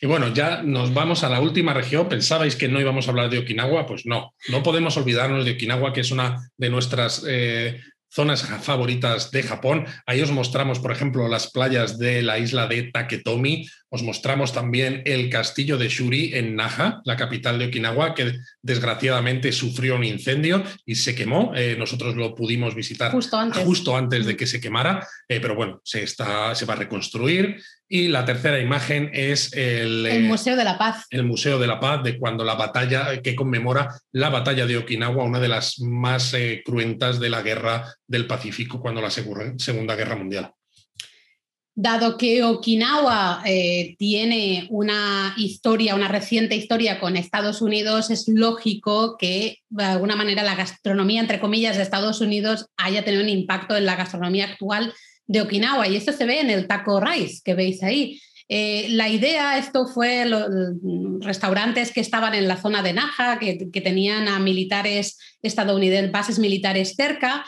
Y 0.00 0.06
bueno, 0.06 0.32
ya 0.32 0.62
nos 0.62 0.92
vamos 0.92 1.24
a 1.24 1.28
la 1.28 1.40
última 1.40 1.72
región. 1.72 2.08
¿Pensabais 2.08 2.56
que 2.56 2.68
no 2.68 2.80
íbamos 2.80 3.06
a 3.06 3.10
hablar 3.10 3.30
de 3.30 3.38
Okinawa? 3.38 3.86
Pues 3.86 4.06
no, 4.06 4.34
no 4.48 4.62
podemos 4.62 4.96
olvidarnos 4.96 5.44
de 5.44 5.52
Okinawa, 5.52 5.92
que 5.92 6.00
es 6.00 6.10
una 6.10 6.50
de 6.56 6.70
nuestras 6.70 7.24
eh, 7.26 7.80
zonas 8.14 8.46
favoritas 8.62 9.30
de 9.32 9.42
Japón. 9.42 9.86
Ahí 10.06 10.22
os 10.22 10.30
mostramos, 10.30 10.78
por 10.78 10.92
ejemplo, 10.92 11.26
las 11.26 11.50
playas 11.50 11.98
de 11.98 12.22
la 12.22 12.38
isla 12.38 12.68
de 12.68 12.84
Taketomi. 12.84 13.68
Os 13.88 14.02
mostramos 14.02 14.52
también 14.52 15.02
el 15.04 15.28
castillo 15.30 15.78
de 15.78 15.88
Shuri 15.88 16.32
en 16.34 16.54
Naha, 16.54 17.00
la 17.04 17.16
capital 17.16 17.58
de 17.58 17.66
Okinawa, 17.66 18.14
que 18.14 18.34
desgraciadamente 18.62 19.52
sufrió 19.52 19.96
un 19.96 20.04
incendio 20.04 20.62
y 20.86 20.94
se 20.94 21.14
quemó. 21.14 21.52
Eh, 21.56 21.76
nosotros 21.78 22.14
lo 22.14 22.34
pudimos 22.34 22.74
visitar 22.74 23.10
justo 23.10 23.36
antes, 23.36 23.64
justo 23.64 23.96
antes 23.96 24.26
de 24.26 24.36
que 24.36 24.46
se 24.46 24.60
quemara, 24.60 25.06
eh, 25.28 25.40
pero 25.40 25.56
bueno, 25.56 25.80
se, 25.84 26.04
está, 26.04 26.54
se 26.54 26.66
va 26.66 26.74
a 26.74 26.78
reconstruir. 26.78 27.56
Y 27.94 28.08
la 28.08 28.24
tercera 28.24 28.58
imagen 28.58 29.08
es 29.12 29.52
el, 29.52 30.04
el, 30.06 30.24
Museo 30.24 30.56
de 30.56 30.64
la 30.64 30.76
Paz. 30.76 31.06
El 31.10 31.22
Museo 31.22 31.60
de 31.60 31.68
la 31.68 31.78
Paz, 31.78 32.02
de 32.02 32.18
cuando 32.18 32.42
la 32.42 32.56
batalla, 32.56 33.22
que 33.22 33.36
conmemora 33.36 33.88
la 34.10 34.30
batalla 34.30 34.66
de 34.66 34.78
Okinawa, 34.78 35.22
una 35.22 35.38
de 35.38 35.46
las 35.46 35.78
más 35.78 36.34
eh, 36.34 36.64
cruentas 36.64 37.20
de 37.20 37.30
la 37.30 37.42
guerra 37.42 37.94
del 38.08 38.26
Pacífico, 38.26 38.80
cuando 38.80 39.00
la 39.00 39.10
Segunda 39.10 39.94
Guerra 39.94 40.16
Mundial. 40.16 40.50
Dado 41.76 42.18
que 42.18 42.42
Okinawa 42.42 43.44
eh, 43.46 43.94
tiene 43.96 44.66
una 44.70 45.32
historia, 45.36 45.94
una 45.94 46.08
reciente 46.08 46.56
historia 46.56 46.98
con 46.98 47.16
Estados 47.16 47.62
Unidos, 47.62 48.10
es 48.10 48.26
lógico 48.26 49.16
que 49.16 49.58
de 49.68 49.84
alguna 49.84 50.16
manera 50.16 50.42
la 50.42 50.56
gastronomía, 50.56 51.20
entre 51.20 51.38
comillas, 51.38 51.76
de 51.76 51.84
Estados 51.84 52.20
Unidos 52.20 52.66
haya 52.76 53.04
tenido 53.04 53.22
un 53.22 53.28
impacto 53.28 53.76
en 53.76 53.86
la 53.86 53.94
gastronomía 53.94 54.46
actual 54.46 54.92
de 55.26 55.40
Okinawa. 55.40 55.88
Y 55.88 55.96
esto 55.96 56.12
se 56.12 56.24
ve 56.24 56.40
en 56.40 56.50
el 56.50 56.66
taco 56.66 57.00
rice 57.00 57.40
que 57.44 57.54
veis 57.54 57.82
ahí. 57.82 58.20
Eh, 58.48 58.88
la 58.90 59.08
idea, 59.08 59.56
esto 59.56 59.86
fue 59.86 60.26
los 60.26 60.46
restaurantes 61.20 61.92
que 61.92 62.00
estaban 62.00 62.34
en 62.34 62.46
la 62.46 62.58
zona 62.58 62.82
de 62.82 62.92
Naja, 62.92 63.38
que, 63.38 63.80
tenían 63.80 64.28
a 64.28 64.38
militares 64.38 65.18
estadounidenses, 65.42 66.12
bases 66.12 66.38
militares 66.38 66.94
cerca. 66.96 67.44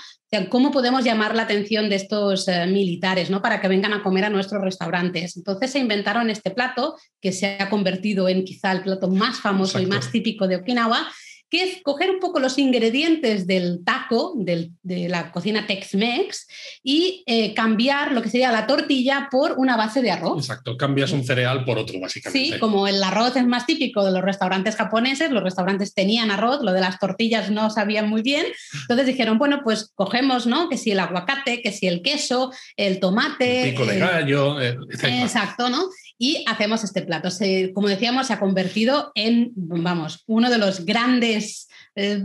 ¿Cómo 0.49 0.71
podemos 0.71 1.05
llamar 1.05 1.35
la 1.35 1.43
atención 1.43 1.89
de 1.89 1.97
estos 1.97 2.49
eh, 2.49 2.67
militares 2.67 3.31
¿no? 3.31 3.41
para 3.41 3.61
que 3.61 3.69
vengan 3.69 3.95
a 3.95 4.03
comer 4.03 4.25
a 4.25 4.31
nuestros 4.31 4.63
restaurantes? 4.63 5.37
Entonces 5.37 5.71
se 5.71 5.79
inventaron 5.79 6.29
este 6.29 6.51
plato 6.51 6.97
que 7.21 7.33
se 7.33 7.57
ha 7.59 7.71
convertido 7.71 8.29
en 8.29 8.45
quizá 8.45 8.73
el 8.73 8.83
plato 8.83 9.09
más 9.09 9.41
famoso 9.41 9.81
y 9.81 9.87
más 9.87 10.11
típico 10.11 10.47
de 10.47 10.57
Okinawa 10.57 11.09
que 11.51 11.63
es 11.63 11.83
coger 11.83 12.11
un 12.11 12.19
poco 12.19 12.41
los 12.41 12.59
ingredientes 12.59 13.47
del 13.47 13.85
taco, 13.85 14.35
de 14.37 15.09
la 15.09 15.31
cocina 15.31 15.67
Tex-Mex, 15.67 16.47
y 16.83 17.23
eh, 17.27 17.55
cambiar 17.55 18.13
lo 18.13 18.23
que 18.23 18.31
sería 18.31 18.51
la 18.51 18.67
tortilla 18.67 19.29
por 19.31 19.53
una 19.59 19.77
base 19.77 20.03
de 20.03 20.11
arroz. 20.11 20.39
Exacto, 20.39 20.77
cambias 20.77 21.13
un 21.13 21.25
cereal 21.25 21.65
por 21.65 21.79
otro, 21.79 22.01
básicamente. 22.01 22.55
Sí, 22.55 22.59
como 22.59 22.89
el 22.89 23.03
arroz 23.03 23.37
es 23.37 23.47
más 23.47 23.67
típico 23.67 24.05
de 24.05 24.13
los 24.13 24.23
restaurantes 24.23 24.77
japoneses, 24.77 25.31
los 25.31 25.43
restaurantes 25.43 25.95
tenían 25.95 26.31
arroz, 26.31 26.63
lo 26.63 26.73
de 26.73 26.81
las 26.81 26.99
tortillas 26.99 27.51
no 27.51 27.71
sabían 27.71 28.09
muy 28.09 28.23
bien, 28.23 28.47
entonces 28.83 29.07
dijeron, 29.07 29.39
bueno, 29.39 29.61
pues 29.63 29.93
cogemos, 29.95 30.47
¿no? 30.47 30.69
Que 30.69 30.77
si 30.77 30.91
el 30.91 31.01
aguacate, 31.01 31.63
que 31.63 31.73
si 31.73 31.87
el 31.87 32.03
queso, 32.03 32.53
el 32.77 32.99
tomate. 33.01 33.65
El 33.65 33.71
pico 33.71 33.87
de 33.87 33.99
gallo, 33.99 34.61
eh, 34.61 34.77
Exacto, 34.91 35.69
¿no? 35.69 35.85
Y 36.19 36.45
hacemos 36.47 36.85
este 36.85 37.03
plato. 37.03 37.31
Se, 37.31 37.73
como 37.73 37.89
decíamos, 37.89 38.27
se 38.27 38.33
ha 38.33 38.41
convertido 38.41 39.13
en, 39.15 39.53
vamos, 39.55 40.23
uno 40.27 40.51
de 40.51 40.59
los 40.59 40.85
grandes 40.85 41.69
eh, 41.95 42.23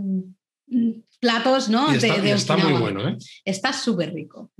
platos 1.20 1.70
¿no? 1.70 1.92
está, 1.92 2.18
de, 2.18 2.32
está 2.32 2.58
muy 2.58 2.74
bueno, 2.74 3.08
¿eh? 3.08 3.18
Está 3.46 3.72
súper 3.74 4.14
rico. 4.14 4.52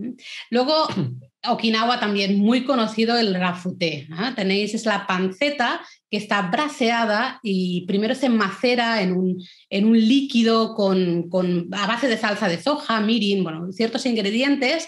Luego, 0.50 0.88
Okinawa 1.48 2.00
también 2.00 2.38
muy 2.38 2.64
conocido 2.66 3.18
el 3.18 3.34
rafute. 3.34 4.08
Tenéis 4.36 4.76
es 4.76 4.86
la 4.86 5.08
panceta 5.08 5.82
que 6.10 6.18
está 6.18 6.44
braseada 6.44 7.40
y 7.42 7.86
primero 7.88 8.14
se 8.14 8.30
macera 8.30 9.02
en 9.02 9.14
un, 9.14 9.44
en 9.70 9.86
un 9.86 10.00
líquido 10.00 10.76
con, 10.76 11.30
con, 11.30 11.68
a 11.72 11.88
base 11.88 12.08
de 12.08 12.18
salsa 12.18 12.48
de 12.48 12.62
soja, 12.62 13.02
mirin, 13.02 13.44
bueno, 13.44 13.72
ciertos 13.72 14.06
ingredientes 14.06 14.88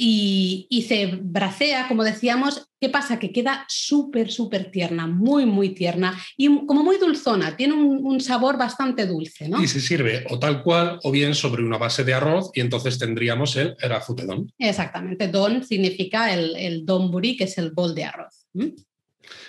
y, 0.00 0.84
se 0.86 1.06
bracea, 1.20 1.88
como 1.88 2.04
decíamos. 2.04 2.64
¿Qué 2.80 2.88
pasa? 2.88 3.18
Que 3.18 3.32
queda 3.32 3.64
súper, 3.68 4.30
súper 4.30 4.70
tierna, 4.70 5.08
muy, 5.08 5.46
muy 5.46 5.70
tierna 5.70 6.16
y 6.36 6.64
como 6.64 6.84
muy 6.84 6.96
dulzona, 6.96 7.56
tiene 7.56 7.74
un, 7.74 8.20
sabor 8.20 8.56
bastante 8.56 9.04
dulce. 9.04 9.48
¿no? 9.48 9.60
Y 9.60 9.66
se 9.66 9.80
sirve 9.80 10.24
o 10.30 10.38
tal 10.38 10.62
cual 10.62 11.00
o 11.02 11.10
bien 11.10 11.34
sobre 11.34 11.64
una 11.64 11.76
base 11.76 12.04
de 12.04 12.14
arroz 12.14 12.52
y 12.54 12.60
entonces 12.60 12.96
tendríamos 12.96 13.56
el 13.56 13.74
erafutedón. 13.80 14.52
Exactamente, 14.58 15.26
don 15.26 15.64
significa 15.64 16.32
el, 16.32 16.54
el 16.54 16.86
donburi, 16.86 17.36
que 17.36 17.44
es 17.44 17.58
el 17.58 17.72
bol 17.72 17.96
de 17.96 18.04
arroz. 18.04 18.46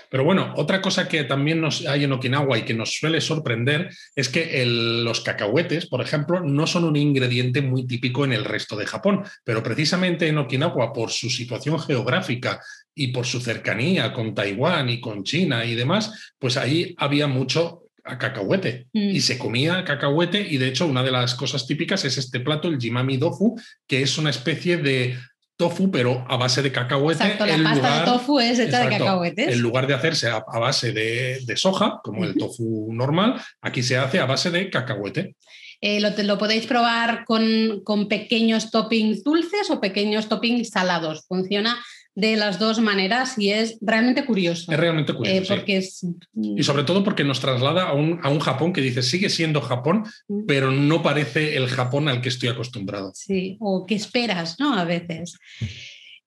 Pero 0.10 0.24
bueno, 0.24 0.54
otra 0.58 0.82
cosa 0.82 1.08
que 1.08 1.24
también 1.24 1.62
nos 1.62 1.86
hay 1.86 2.04
en 2.04 2.12
Okinawa 2.12 2.58
y 2.58 2.64
que 2.64 2.74
nos 2.74 2.96
suele 2.96 3.22
sorprender 3.22 3.90
es 4.16 4.30
que 4.30 4.64
los 4.66 5.22
cacahuetes, 5.22 5.88
por 5.88 6.02
ejemplo, 6.02 6.40
no 6.42 6.66
son 6.68 6.84
un 6.84 6.96
ingrediente 6.96 7.62
muy 7.62 7.86
típico 7.86 8.26
en 8.26 8.34
el 8.34 8.46
resto 8.46 8.76
de 8.76 8.88
Japón, 8.88 9.24
pero 9.44 9.62
precisamente 9.62 10.28
en 10.28 10.38
Okinawa, 10.38 10.94
por 10.94 11.12
su 11.12 11.30
situación 11.30 11.80
geográfica 11.80 12.60
y 12.96 13.08
por 13.08 13.26
su 13.26 13.40
cercanía 13.40 14.12
con 14.12 14.34
Taiwán 14.34 14.90
y 14.90 15.00
con 15.00 15.24
China 15.24 15.64
y 15.64 15.76
demás, 15.76 16.34
pues 16.40 16.58
ahí 16.58 16.96
había 16.98 17.28
mucho 17.28 17.84
cacahuete 18.18 18.88
mm. 18.94 19.10
y 19.10 19.22
se 19.22 19.38
comía 19.38 19.84
cacahuete 19.84 20.42
y 20.42 20.58
de 20.58 20.68
hecho 20.68 20.88
una 20.88 21.04
de 21.04 21.12
las 21.12 21.36
cosas 21.36 21.68
típicas 21.68 22.06
es 22.06 22.18
este 22.18 22.40
plato, 22.40 22.68
el 22.68 22.80
jimami 22.80 23.18
dofu, 23.18 23.60
que 23.88 24.02
es 24.02 24.18
una 24.18 24.30
especie 24.30 24.78
de 24.78 25.18
tofu, 25.60 25.92
pero 25.92 26.26
a 26.30 26.38
base 26.38 26.62
de 26.62 26.72
cacahuete. 26.72 27.22
Exacto, 27.22 27.46
la 27.46 27.62
pasta 27.62 28.00
de 28.00 28.06
tofu 28.06 28.40
es 28.40 28.60
hecha 28.60 28.80
de 28.80 28.98
cacahuetes. 28.98 29.50
En 29.50 29.60
lugar 29.60 29.88
de 29.88 29.94
hacerse 29.94 30.30
a, 30.30 30.40
base 30.40 30.94
de, 30.94 31.58
soja, 31.58 32.00
como 32.02 32.24
el 32.24 32.38
tofu 32.38 32.88
normal, 32.94 33.42
aquí 33.60 33.84
se 33.84 33.98
hace 33.98 34.20
a 34.20 34.26
base 34.26 34.52
de 34.52 34.70
cacahuete. 34.70 35.36
Eh, 35.82 36.00
lo, 36.00 36.12
lo, 36.24 36.38
podéis 36.38 36.66
probar 36.66 37.26
con, 37.26 37.82
con, 37.84 38.08
pequeños 38.08 38.72
toppings 38.72 39.22
dulces 39.24 39.70
o 39.70 39.82
pequeños 39.82 40.30
toppings 40.30 40.70
salados. 40.70 41.26
Funciona 41.28 41.78
de 42.20 42.36
las 42.36 42.60
dos 42.60 42.80
maneras 42.80 43.38
y 43.38 43.52
es 43.52 43.78
realmente 43.82 44.26
curioso. 44.26 44.72
Es 44.72 44.80
realmente 44.80 45.14
curioso. 45.14 45.54
Eh, 45.54 45.58
porque 45.58 45.78
es... 45.78 46.06
Y 46.36 46.64
sobre 46.64 46.84
todo 46.84 47.04
porque 47.04 47.24
nos 47.24 47.40
traslada 47.40 47.90
a 47.90 47.94
un, 47.94 48.20
a 48.24 48.30
un, 48.30 48.40
Japón 48.40 48.74
que 48.74 48.82
dice, 48.82 49.02
sigue 49.02 49.30
siendo 49.30 49.62
Japón, 49.62 50.04
mm. 50.28 50.46
pero 50.48 50.72
no 50.72 51.02
parece 51.02 51.56
el 51.58 51.68
Japón 51.68 52.08
al 52.08 52.22
que 52.22 52.30
estoy 52.30 52.50
acostumbrado. 52.50 53.12
Sí, 53.14 53.58
o 53.60 53.86
que 53.86 53.96
esperas, 53.96 54.60
¿no? 54.60 54.78
A 54.78 54.84
veces. 54.84 55.38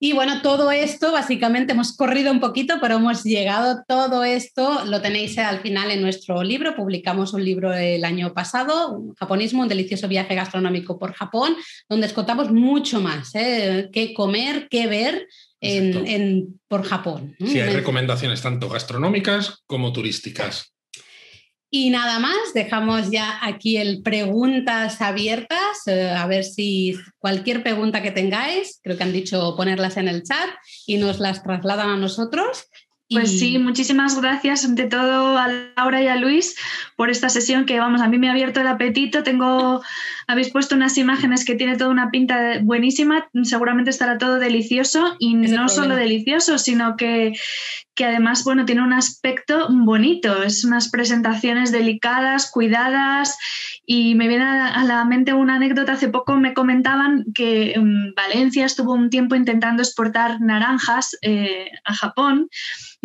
Y 0.05 0.14
bueno, 0.14 0.43
todo 0.43 0.72
esto, 0.72 1.12
básicamente 1.12 1.74
hemos 1.74 1.97
corrido 1.97 2.32
un 2.32 2.40
poquito, 2.40 2.78
pero 2.80 2.97
hemos 2.97 3.22
llegado, 3.22 3.84
todo 3.86 4.24
esto 4.24 4.84
lo 4.84 5.01
tenéis 5.01 5.38
al 5.38 5.61
final 5.61 5.93
en 5.93 6.03
nuestro 6.03 6.43
libro. 6.43 6.74
Publicamos 6.74 7.32
un 7.34 7.45
libro 7.45 7.72
el 7.72 8.05
año 8.05 8.34
pasado, 8.34 9.01
Japonismo, 9.16 9.62
un 9.62 9.68
delicioso 9.68 10.09
viaje 10.09 10.34
gastronómico 10.34 10.99
por 10.99 11.12
Japón, 11.12 11.55
donde 11.88 12.09
os 12.09 12.12
contamos 12.12 12.51
mucho 12.51 13.01
más, 13.01 13.32
¿eh? 13.36 13.90
qué 13.93 14.12
comer, 14.12 14.66
qué 14.68 14.88
ver 14.88 15.28
en, 15.63 16.61
por 16.69 16.83
Japón. 16.83 17.37
Sí, 17.39 17.61
hay 17.61 17.75
recomendaciones 17.75 18.43
tanto 18.43 18.69
gastronómicas 18.69 19.63
como 19.67 19.93
turísticas. 19.93 20.75
Y 21.75 21.89
nada 21.89 22.19
más, 22.19 22.53
dejamos 22.53 23.11
ya 23.11 23.39
aquí 23.41 23.79
el 23.79 24.03
preguntas 24.03 25.01
abiertas, 25.01 25.87
eh, 25.87 26.11
a 26.11 26.27
ver 26.27 26.45
si 26.45 26.99
cualquier 27.19 27.63
pregunta 27.63 28.03
que 28.03 28.11
tengáis, 28.11 28.79
creo 28.83 28.99
que 28.99 29.03
han 29.05 29.13
dicho 29.15 29.55
ponerlas 29.57 29.97
en 29.97 30.09
el 30.09 30.23
chat 30.23 30.51
y 30.87 30.99
nos 30.99 31.19
las 31.19 31.43
trasladan 31.43 31.89
a 31.89 31.97
nosotros 31.97 32.67
pues 33.13 33.39
sí, 33.39 33.59
muchísimas 33.59 34.21
gracias 34.21 34.65
ante 34.65 34.85
todo 34.85 35.37
a 35.37 35.49
Laura 35.77 36.03
y 36.03 36.09
a 36.09 36.17
Luis 36.17 36.57
por 36.97 37.11
esta 37.11 37.29
sesión 37.29 37.65
que, 37.65 37.79
vamos, 37.79 38.01
a 38.01 38.09
mí 38.09 38.19
me 38.19 38.29
ha 38.29 38.33
abierto 38.33 38.61
el 38.61 38.67
apetito. 38.67 39.23
Tengo, 39.23 39.83
habéis 40.27 40.51
puesto 40.51 40.75
unas 40.75 40.97
imágenes 40.99 41.45
que 41.45 41.55
tiene 41.55 41.77
toda 41.77 41.91
una 41.91 42.11
pinta 42.11 42.61
buenísima. 42.63 43.29
Seguramente 43.43 43.91
estará 43.91 44.19
todo 44.19 44.39
delicioso 44.39 45.17
y 45.19 45.35
no 45.35 45.69
solo 45.69 45.97
delicioso, 45.97 46.59
sino 46.59 46.97
que, 46.97 47.33
que 47.95 48.05
además, 48.07 48.45
bueno, 48.45 48.64
tiene 48.64 48.82
un 48.82 48.93
aspecto 48.93 49.68
bonito. 49.70 50.43
Es 50.43 50.64
unas 50.64 50.90
presentaciones 50.90 51.72
delicadas, 51.72 52.51
cuidadas 52.51 53.38
y 53.84 54.14
me 54.14 54.28
viene 54.28 54.45
a 54.45 54.82
la 54.84 55.05
mente 55.05 55.32
una 55.32 55.57
anécdota. 55.57 55.93
Hace 55.93 56.09
poco 56.09 56.36
me 56.36 56.55
comentaban 56.55 57.26
que 57.34 57.74
Valencia 58.16 58.64
estuvo 58.64 58.95
un 58.95 59.11
tiempo 59.11 59.34
intentando 59.34 59.82
exportar 59.82 60.40
naranjas 60.40 61.16
eh, 61.22 61.70
a 61.84 61.95
Japón 61.95 62.49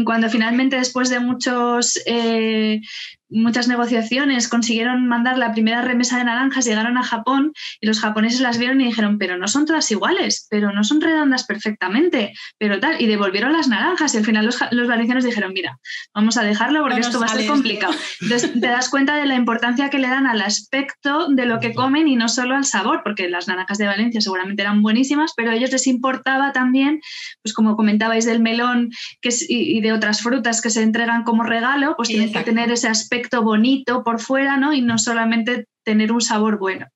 cuando 0.03 0.29
finalmente 0.29 0.75
después 0.75 1.09
de 1.09 1.19
muchos 1.19 1.99
eh, 2.05 2.81
muchas 3.29 3.67
negociaciones, 3.67 4.47
consiguieron 4.47 5.07
mandar 5.07 5.37
la 5.37 5.51
primera 5.51 5.81
remesa 5.81 6.17
de 6.17 6.23
naranjas, 6.23 6.65
llegaron 6.65 6.97
a 6.97 7.03
Japón 7.03 7.53
y 7.81 7.87
los 7.87 7.99
japoneses 7.99 8.39
las 8.39 8.57
vieron 8.57 8.79
y 8.81 8.85
dijeron, 8.85 9.17
pero 9.17 9.37
no 9.37 9.47
son 9.47 9.65
todas 9.65 9.89
iguales, 9.91 10.47
pero 10.49 10.71
no 10.71 10.83
son 10.83 11.01
redondas 11.01 11.45
perfectamente, 11.45 12.33
pero 12.57 12.79
tal, 12.79 13.01
y 13.01 13.07
devolvieron 13.07 13.53
las 13.53 13.67
naranjas. 13.67 14.13
Y 14.13 14.17
al 14.17 14.25
final 14.25 14.45
los, 14.45 14.57
los 14.71 14.87
valencianos 14.87 15.23
dijeron, 15.23 15.51
mira, 15.53 15.77
vamos 16.13 16.37
a 16.37 16.43
dejarlo 16.43 16.81
porque 16.83 17.01
esto 17.01 17.19
va 17.19 17.25
a 17.25 17.29
ser 17.29 17.47
complicado. 17.47 17.93
Entonces 18.21 18.53
te 18.61 18.67
das 18.67 18.89
cuenta 18.89 19.15
de 19.15 19.25
la 19.25 19.35
importancia 19.35 19.89
que 19.89 19.99
le 19.99 20.07
dan 20.07 20.27
al 20.27 20.41
aspecto 20.41 21.27
de 21.29 21.45
lo 21.45 21.59
que 21.59 21.73
comen 21.73 22.07
y 22.07 22.15
no 22.15 22.29
solo 22.29 22.55
al 22.55 22.65
sabor, 22.65 23.01
porque 23.03 23.29
las 23.29 23.47
naranjas 23.47 23.77
de 23.77 23.87
Valencia 23.87 24.21
seguramente 24.21 24.61
eran 24.61 24.81
buenísimas, 24.81 25.33
pero 25.35 25.51
a 25.51 25.55
ellos 25.55 25.71
les 25.71 25.87
importaba 25.87 26.53
también, 26.53 27.01
pues 27.43 27.53
como 27.53 27.75
comentabais 27.75 28.25
del 28.25 28.41
melón 28.41 28.91
que 29.21 29.29
y, 29.49 29.81
de 29.81 29.93
otras 29.93 30.21
frutas 30.21 30.61
que 30.61 30.69
se 30.69 30.81
entregan 30.81 31.23
como 31.23 31.43
regalo, 31.43 31.95
pues 31.95 32.09
tienen 32.09 32.31
que 32.31 32.41
tener 32.43 32.71
ese 32.71 32.87
aspecto 32.87 33.16
bonito 33.41 34.03
por 34.03 34.19
fuera, 34.19 34.57
¿no? 34.57 34.73
Y 34.73 34.81
no 34.81 34.97
solamente 34.97 35.67
tener 35.87 36.11
un 36.11 36.19
sabor 36.19 36.59
bueno. 36.59 36.87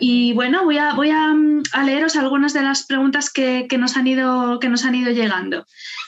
Y 0.00 0.32
bueno, 0.32 0.64
voy 0.64 0.78
a, 0.78 0.94
voy 0.94 1.10
a, 1.10 1.32
leeros 1.84 2.16
algunas 2.16 2.52
de 2.52 2.62
las 2.62 2.84
preguntas 2.84 3.32
que, 3.32 3.68
nos 3.78 3.96
han 3.96 4.08
ido, 4.08 4.58
que 4.58 4.68
nos 4.68 4.84
han 4.84 4.96
ido 4.96 5.12
llegando. 5.12 5.64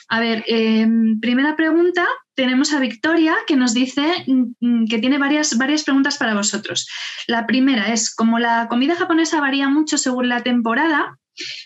A 0.09 0.19
ver, 0.19 0.43
em, 0.47 1.19
primera 1.21 1.55
pregunta, 1.55 2.05
tenemos 2.35 2.73
a 2.73 2.79
Victoria 2.79 3.35
que 3.47 3.55
nos 3.55 3.73
dice 3.73 4.25
mm, 4.27 4.85
que 4.89 4.97
tiene 4.97 5.17
varias, 5.17 5.57
varias 5.57 5.83
preguntas 5.83 6.17
para 6.17 6.35
vosotros. 6.35 6.89
La 7.27 7.47
primera 7.47 7.93
es, 7.93 8.13
como 8.13 8.37
la 8.37 8.67
comida 8.67 8.97
japonesa 8.97 9.39
varía 9.39 9.69
mucho 9.69 9.97
según 9.97 10.27
la 10.27 10.43
temporada, 10.43 11.17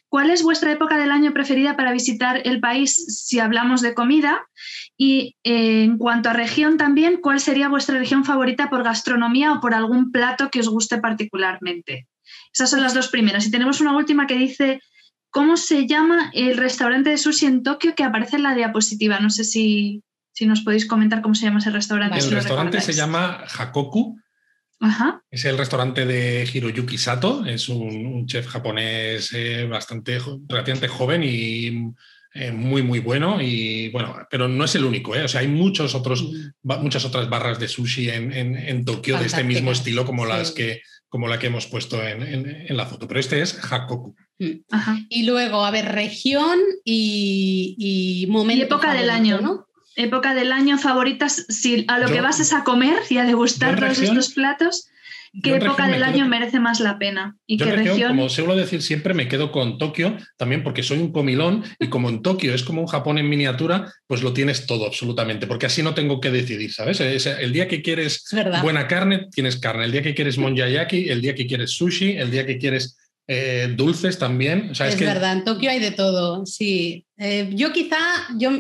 ¿Cuál 0.08 0.30
es 0.30 0.44
vuestra 0.44 0.72
época 0.72 0.98
del 0.98 1.12
año 1.12 1.34
preferida 1.34 1.76
para 1.76 1.92
visitar 1.92 2.42
el 2.46 2.60
país 2.60 2.94
si 3.26 3.40
hablamos 3.40 3.82
de 3.82 3.94
comida? 3.94 4.46
Y 4.98 5.36
eh, 5.44 5.84
en 5.84 5.98
cuanto 5.98 6.30
a 6.30 6.34
región 6.34 6.78
también, 6.78 7.20
¿cuál 7.22 7.40
sería 7.40 7.70
vuestra 7.70 7.98
región 7.98 8.26
favorita 8.26 8.70
por 8.70 8.84
gastronomía 8.84 9.54
o 9.54 9.62
por 9.62 9.74
algún 9.74 10.12
plato 10.12 10.50
que 10.50 10.60
os 10.60 10.70
guste 10.70 11.00
particularmente? 11.00 12.08
Esas 12.54 12.70
son 12.70 12.82
las 12.82 12.94
dos 12.94 13.08
primeras. 13.08 13.46
Y 13.46 13.52
tenemos 13.52 13.82
una 13.82 13.96
última 13.96 14.28
que 14.28 14.38
dice, 14.38 14.80
¿cómo 15.30 15.58
se 15.58 15.88
llama 15.88 16.30
el 16.34 16.58
restaurante 16.58 17.10
de 17.10 17.18
sushi 17.18 17.48
en 17.48 17.64
Tokio 17.64 17.96
que 17.96 18.04
aparece 18.04 18.36
en 18.36 18.44
la 18.44 18.56
diapositiva? 18.56 19.20
No 19.20 19.30
sé 19.30 19.44
si, 19.44 20.04
si 20.32 20.46
nos 20.46 20.62
podéis 20.62 20.88
comentar 20.88 21.22
cómo 21.22 21.36
se 21.36 21.46
llama 21.46 21.60
ese 21.60 21.72
restaurante. 21.72 22.20
El 22.20 22.32
restaurante 22.32 22.82
se 22.82 22.94
llama 22.94 23.46
Hakoku 23.58 24.18
es 25.32 25.46
el 25.46 25.58
restaurante 25.58 26.06
de 26.06 26.48
Hiroyuki 26.52 26.98
Sato, 26.98 27.46
es 27.46 27.70
un, 27.70 28.26
chef 28.28 28.48
japonés 28.48 29.32
eh, 29.34 29.66
bastante 29.66 30.20
relativamente 30.48 30.88
joven 30.88 31.24
y 31.24 31.94
eh, 32.36 32.52
muy 32.52 32.82
muy 32.82 33.00
bueno 33.00 33.42
y 33.42 33.90
bueno, 33.90 34.16
pero 34.30 34.48
no 34.48 34.66
es 34.66 34.76
el 34.76 34.86
único, 34.86 35.16
¿eh? 35.16 35.24
o 35.24 35.28
sea, 35.28 35.42
hay 35.42 35.48
muchos 35.48 35.96
otros, 35.96 36.24
mm. 36.24 36.82
muchas 36.82 37.06
otras 37.06 37.30
barras 37.30 37.60
de 37.60 37.68
sushi 37.68 38.10
en, 38.10 38.86
Tokio 38.86 39.18
de 39.20 39.28
este 39.28 39.44
mismo 39.44 39.72
estilo 39.72 40.06
como 40.06 40.26
las 40.26 40.52
que 40.52 40.82
como 41.08 41.28
la 41.28 41.38
que 41.38 41.48
hemos 41.48 41.68
puesto 41.68 42.02
en, 42.04 42.66
la 42.76 42.88
foto, 42.88 43.08
pero 43.08 43.20
este 43.20 43.40
es 43.40 43.60
Hakoku. 43.72 44.16
Mm. 44.40 44.62
Y 45.10 45.24
luego, 45.24 45.64
a 45.64 45.70
ver, 45.70 45.92
región 45.92 46.58
y, 46.84 47.76
y 47.78 48.26
momento. 48.32 48.64
Y 48.64 48.66
época 48.66 48.96
del 48.96 49.12
año, 49.12 49.40
¿no? 49.40 49.68
Época 49.96 50.34
del 50.34 50.52
año 50.52 50.78
favoritas, 50.78 51.46
si 51.50 51.86
a 51.88 52.00
lo 52.00 52.08
que 52.08 52.22
vas 52.22 52.40
es 52.40 52.54
a 52.54 52.64
comer 52.64 53.00
y 53.10 53.18
a 53.18 53.26
degustar 53.26 53.80
todos 53.80 54.00
estos 54.00 54.34
platos, 54.34 54.90
¿qué 55.42 55.56
época 55.56 55.88
del 55.88 56.04
año 56.04 56.28
merece 56.28 56.60
más 56.60 56.80
la 56.80 56.98
pena? 56.98 57.36
¿Y 57.48 57.58
qué 57.58 57.72
región, 57.72 58.10
Como 58.10 58.30
suelo 58.30 58.56
decir 58.56 58.82
siempre, 58.82 59.14
me 59.14 59.28
quedo 59.28 59.52
con 59.52 59.78
Tokio, 59.78 60.18
también 60.38 60.64
porque 60.64 60.84
soy 60.84 61.00
un 61.00 61.12
comilón 61.12 61.64
y 61.80 61.88
como 61.88 62.10
en 62.10 62.22
Tokio 62.22 62.54
es 62.54 62.64
como 62.64 62.82
un 62.82 62.88
Japón 62.88 63.18
en 63.18 63.30
miniatura, 63.30 63.92
pues 64.08 64.24
lo 64.24 64.34
tienes 64.34 64.66
todo 64.66 64.86
absolutamente, 64.86 65.48
porque 65.48 65.68
así 65.68 65.84
no 65.84 65.94
tengo 65.94 66.20
que 66.20 66.32
decidir, 66.32 66.72
¿sabes? 66.74 67.00
el 67.00 67.54
día 67.54 67.68
que 67.68 67.82
quieres 67.82 68.26
buena 68.62 68.88
carne, 68.88 69.28
tienes 69.32 69.58
carne, 69.58 69.86
el 69.86 69.92
día 69.92 70.02
que 70.02 70.16
quieres 70.16 70.38
monjayaki, 70.38 71.10
el 71.10 71.22
día 71.22 71.36
que 71.36 71.48
quieres 71.48 71.72
sushi, 71.72 72.18
el 72.18 72.32
día 72.32 72.46
que 72.46 72.58
quieres 72.58 72.98
eh, 73.28 73.74
dulces 73.76 74.20
también. 74.20 74.72
es, 74.72 75.00
verdad, 75.00 75.34
en 75.34 75.44
Tokio 75.46 75.70
hay 75.70 75.80
de 75.80 75.92
todo, 75.92 76.46
sí. 76.46 77.06
Eh, 77.18 77.50
yo 77.54 77.72
quizá, 77.72 77.98
yo, 78.38 78.52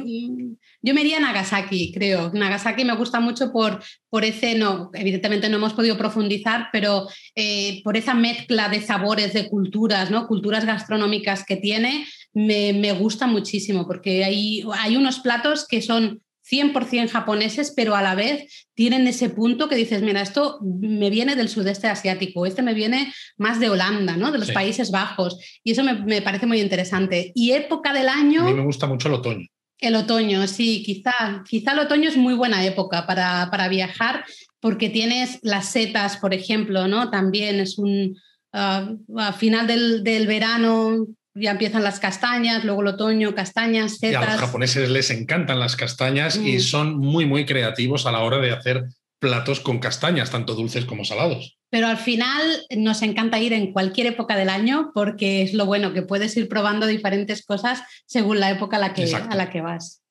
yo 0.83 0.93
me 0.93 1.01
iría 1.01 1.17
a 1.17 1.21
Nagasaki, 1.21 1.93
creo. 1.93 2.29
Nagasaki 2.33 2.83
me 2.83 2.95
gusta 2.95 3.21
mucho 3.21 3.53
por, 3.53 3.81
por 4.09 4.25
ese, 4.25 4.55
no, 4.55 4.91
evidentemente 4.93 5.47
no 5.47 5.55
hemos 5.55 5.73
podido 5.73 5.97
profundizar, 5.97 6.67
pero 6.73 7.07
eh, 7.35 7.81
por 7.83 7.95
esa 7.95 8.13
mezcla 8.13 8.67
de 8.67 8.81
sabores, 8.81 9.31
de 9.33 9.47
culturas, 9.47 10.11
¿no? 10.11 10.27
culturas 10.27 10.65
gastronómicas 10.65 11.45
que 11.45 11.55
tiene, 11.55 12.05
me, 12.33 12.73
me 12.73 12.91
gusta 12.91 13.27
muchísimo, 13.27 13.87
porque 13.87 14.25
hay, 14.25 14.63
hay 14.77 14.97
unos 14.97 15.19
platos 15.19 15.65
que 15.65 15.81
son 15.81 16.21
100% 16.51 17.09
japoneses, 17.09 17.71
pero 17.73 17.95
a 17.95 18.01
la 18.01 18.15
vez 18.15 18.67
tienen 18.73 19.07
ese 19.07 19.29
punto 19.29 19.69
que 19.69 19.75
dices, 19.75 20.01
mira, 20.01 20.21
esto 20.21 20.59
me 20.61 21.09
viene 21.09 21.35
del 21.35 21.47
sudeste 21.47 21.87
asiático, 21.87 22.45
este 22.45 22.61
me 22.61 22.73
viene 22.73 23.13
más 23.37 23.59
de 23.59 23.69
Holanda, 23.69 24.17
¿no? 24.17 24.31
De 24.31 24.39
los 24.39 24.51
Países 24.51 24.91
Bajos. 24.91 25.39
Y 25.63 25.71
eso 25.71 25.83
me, 25.83 26.21
parece 26.21 26.45
muy 26.45 26.59
interesante. 26.59 27.31
Y 27.33 27.53
época 27.53 27.93
del 27.93 28.09
año... 28.09 28.41
A 28.41 28.45
mí 28.45 28.53
me 28.53 28.65
gusta 28.65 28.87
mucho 28.87 29.07
el 29.07 29.13
otoño. 29.15 29.47
El 29.87 29.95
otoño, 29.95 30.47
sí, 30.47 30.83
quizá, 30.83 31.43
quizá 31.47 31.73
el 31.73 31.79
otoño 31.79 32.09
es 32.09 32.17
muy 32.17 32.33
buena 32.33 32.65
época 32.65 33.05
para, 33.05 33.49
para 33.51 33.67
viajar 33.67 34.25
porque 34.59 34.89
tienes 34.89 35.39
las 35.41 35.69
setas, 35.69 36.17
por 36.17 36.33
ejemplo, 36.33 36.87
¿no? 36.87 37.09
También 37.09 37.59
es 37.59 37.77
un... 37.77 38.17
Uh, 38.53 39.19
a 39.19 39.33
final 39.33 39.65
del, 39.65 40.03
del 40.03 40.27
verano 40.27 41.07
ya 41.35 41.51
empiezan 41.51 41.83
las 41.83 41.99
castañas, 41.99 42.63
luego 42.63 42.81
el 42.81 42.87
otoño, 42.89 43.33
castañas, 43.33 43.97
setas. 43.97 44.23
Y 44.23 44.25
a 44.25 44.31
los 44.31 44.39
japoneses 44.39 44.89
les 44.89 45.09
encantan 45.09 45.59
las 45.59 45.75
castañas 45.75 46.37
y 46.37 46.57
mm. 46.57 46.59
son 46.59 46.97
muy, 46.97 47.25
muy 47.25 47.45
creativos 47.45 48.05
a 48.05 48.11
la 48.11 48.19
hora 48.19 48.37
de 48.37 48.51
hacer 48.51 48.85
platos 49.23 49.61
con 49.61 49.79
castañas, 49.79 50.31
tanto 50.31 50.53
dulces 50.53 50.83
como 50.83 51.05
salados. 51.05 51.57
Pero 51.69 51.87
al 51.87 51.95
final 51.95 52.65
nos 52.75 53.01
encanta 53.03 53.39
ir 53.39 53.53
en 53.53 53.71
cualquier 53.71 54.07
época 54.07 54.35
del 54.35 54.49
año 54.49 54.91
porque 54.93 55.41
es 55.41 55.53
lo 55.53 55.65
bueno, 55.65 55.93
que 55.93 56.01
puedes 56.01 56.35
ir 56.35 56.49
probando 56.49 56.87
diferentes 56.87 57.45
cosas 57.45 57.83
según 58.05 58.41
la 58.41 58.51
época 58.51 58.75
a 58.75 58.79
la 58.81 58.93
que, 58.93 59.15
a 59.15 59.35
la 59.37 59.49
que 59.49 59.61
vas. 59.61 60.03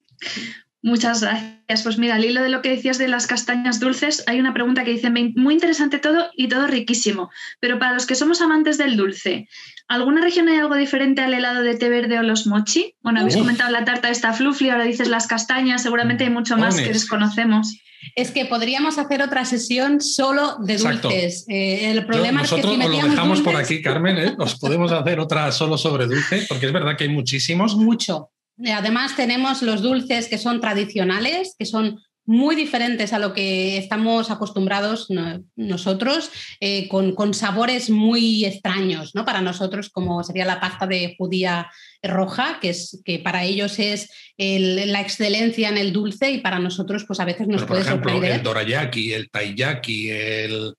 Muchas 0.83 1.21
gracias. 1.23 1.85
Pues 1.85 1.97
mira, 1.97 2.17
al 2.17 2.25
hilo 2.25 2.43
de 2.43 2.49
lo 2.49 2.61
que 2.61 2.71
decías 2.71 2.99
de 2.99 3.07
las 3.07 3.29
castañas 3.29 3.79
dulces, 3.79 4.25
hay 4.27 4.41
una 4.41 4.53
pregunta 4.53 4.85
que 4.85 4.91
dice, 4.91 5.11
muy 5.11 5.55
interesante 5.55 5.99
todo 5.99 6.29
y 6.37 6.49
todo 6.49 6.67
riquísimo, 6.67 7.31
pero 7.61 7.79
para 7.79 7.95
los 7.95 8.05
que 8.05 8.17
somos 8.17 8.43
amantes 8.43 8.79
del 8.79 8.97
dulce, 8.97 9.49
¿alguna 9.87 10.21
región 10.21 10.49
hay 10.49 10.59
algo 10.59 10.75
diferente 10.75 11.23
al 11.23 11.33
helado 11.33 11.63
de 11.63 11.77
té 11.77 11.89
verde 11.89 12.19
o 12.19 12.23
los 12.23 12.47
mochi? 12.47 12.97
Bueno, 13.01 13.21
habéis 13.21 13.37
comentado 13.37 13.71
la 13.71 13.85
tarta 13.85 14.11
esta 14.11 14.33
flufli, 14.33 14.71
ahora 14.71 14.85
dices 14.85 15.09
las 15.09 15.29
castañas, 15.29 15.83
seguramente 15.83 16.25
hay 16.25 16.31
mucho 16.31 16.57
más 16.57 16.79
que 16.79 16.93
desconocemos. 16.93 17.79
Es 18.17 18.33
que 18.33 18.45
podríamos 18.47 18.99
hacer 18.99 19.23
otra 19.23 19.45
sesión 19.45 20.01
solo 20.01 20.57
de 20.59 20.77
dulces. 20.77 21.45
Eh, 21.49 21.93
el 21.93 22.05
problema 22.05 22.43
es 22.43 22.51
que 22.51 22.61
si 22.61 22.69
os 22.69 22.77
lo 22.77 23.09
dejamos 23.09 23.41
por 23.41 23.55
aquí, 23.55 23.81
Carmen, 23.81 24.19
¿eh? 24.19 24.35
os 24.37 24.59
podemos 24.59 24.91
hacer 24.91 25.21
otra 25.21 25.53
solo 25.53 25.79
sobre 25.79 26.07
dulce, 26.07 26.45
porque 26.49 26.67
es 26.67 26.73
verdad 26.73 26.97
que 26.97 27.05
hay 27.05 27.11
muchísimos. 27.11 27.77
Mucho. 27.77 28.32
Además 28.73 29.17
tenemos 29.17 29.63
los 29.63 29.83
dulces 29.83 30.29
que 30.29 30.39
son 30.39 30.61
tradicionales, 30.61 31.55
que 31.59 31.67
son 31.67 32.01
muy 32.25 32.55
diferentes 32.55 33.13
a 33.13 33.19
lo 33.19 33.33
que 33.33 33.77
estamos 33.77 34.31
acostumbrados 34.31 35.09
nosotros, 35.57 36.31
eh, 36.61 36.89
con, 36.89 37.35
sabores 37.35 37.91
muy 37.91 38.45
extraños, 38.45 39.15
¿no? 39.15 39.25
Para 39.25 39.41
nosotros, 39.41 39.91
como 39.91 40.23
sería 40.23 40.45
la 40.45 40.61
pasta 40.61 40.87
de 40.87 41.17
judía 41.19 41.71
roja, 42.03 42.59
que, 42.61 42.71
es, 42.71 43.03
que 43.05 43.19
para 43.19 43.45
ellos 43.45 43.79
es 43.79 44.11
la 44.39 45.01
excelencia 45.01 45.69
en 45.69 45.79
el 45.79 45.93
dulce 45.93 46.31
y 46.31 46.39
para 46.39 46.59
nosotros, 46.59 47.05
pues 47.07 47.19
a 47.19 47.25
veces 47.25 47.49
nos 47.49 47.65
puede 47.65 47.81
ejemplo, 47.81 48.11
sorprender. 48.11 48.39
El 48.39 48.43
dorayaki, 48.43 49.13
el 49.13 49.31
taiyaki, 49.31 50.11
el... 50.11 50.75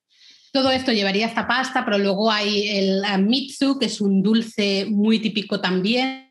Todo 0.54 0.72
esto 0.72 0.92
llevaría 0.92 1.26
esta 1.26 1.48
pasta, 1.48 1.84
pero 1.84 1.98
luego 1.98 2.32
hay 2.32 2.70
el 2.70 3.04
mitsu, 3.24 3.80
que 3.80 3.88
es 3.88 4.00
un 4.00 4.22
dulce 4.22 4.86
muy 4.88 5.20
típico 5.20 5.60
también 5.60 6.23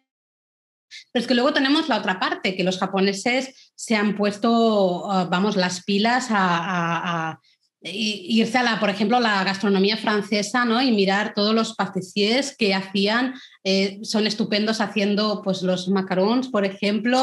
pero 1.13 1.23
es 1.23 1.27
que 1.27 1.35
luego 1.35 1.53
tenemos 1.53 1.89
la 1.89 1.99
otra 1.99 2.19
parte, 2.19 2.57
que 2.57 2.65
los 2.65 2.79
japoneses 2.79 3.73
se 3.75 3.97
han 3.97 4.17
puesto, 4.17 5.11
ah, 5.11 5.29
vamos, 5.31 5.57
las 5.57 5.83
pilas 5.85 6.27
a, 6.31 7.39
irse 7.85 8.59
a 8.59 8.63
la, 8.63 8.79
por 8.79 8.91
ejemplo, 8.91 9.19
la 9.19 9.43
gastronomía 9.43 9.97
francesa, 9.97 10.65
¿no? 10.65 10.81
Y 10.81 10.93
mirar 10.93 11.33
todos 11.35 11.53
los 11.53 11.75
pâtissiers 11.75 12.57
que 12.57 12.75
hacían, 12.75 13.35
eh, 13.65 13.99
son 14.03 14.27
estupendos 14.27 14.81
haciendo, 14.81 15.43
pues, 15.43 15.63
los 15.63 15.89
macarons, 15.89 16.49
por 16.49 16.65
ejemplo. 16.65 17.21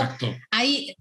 Hay 0.52 0.98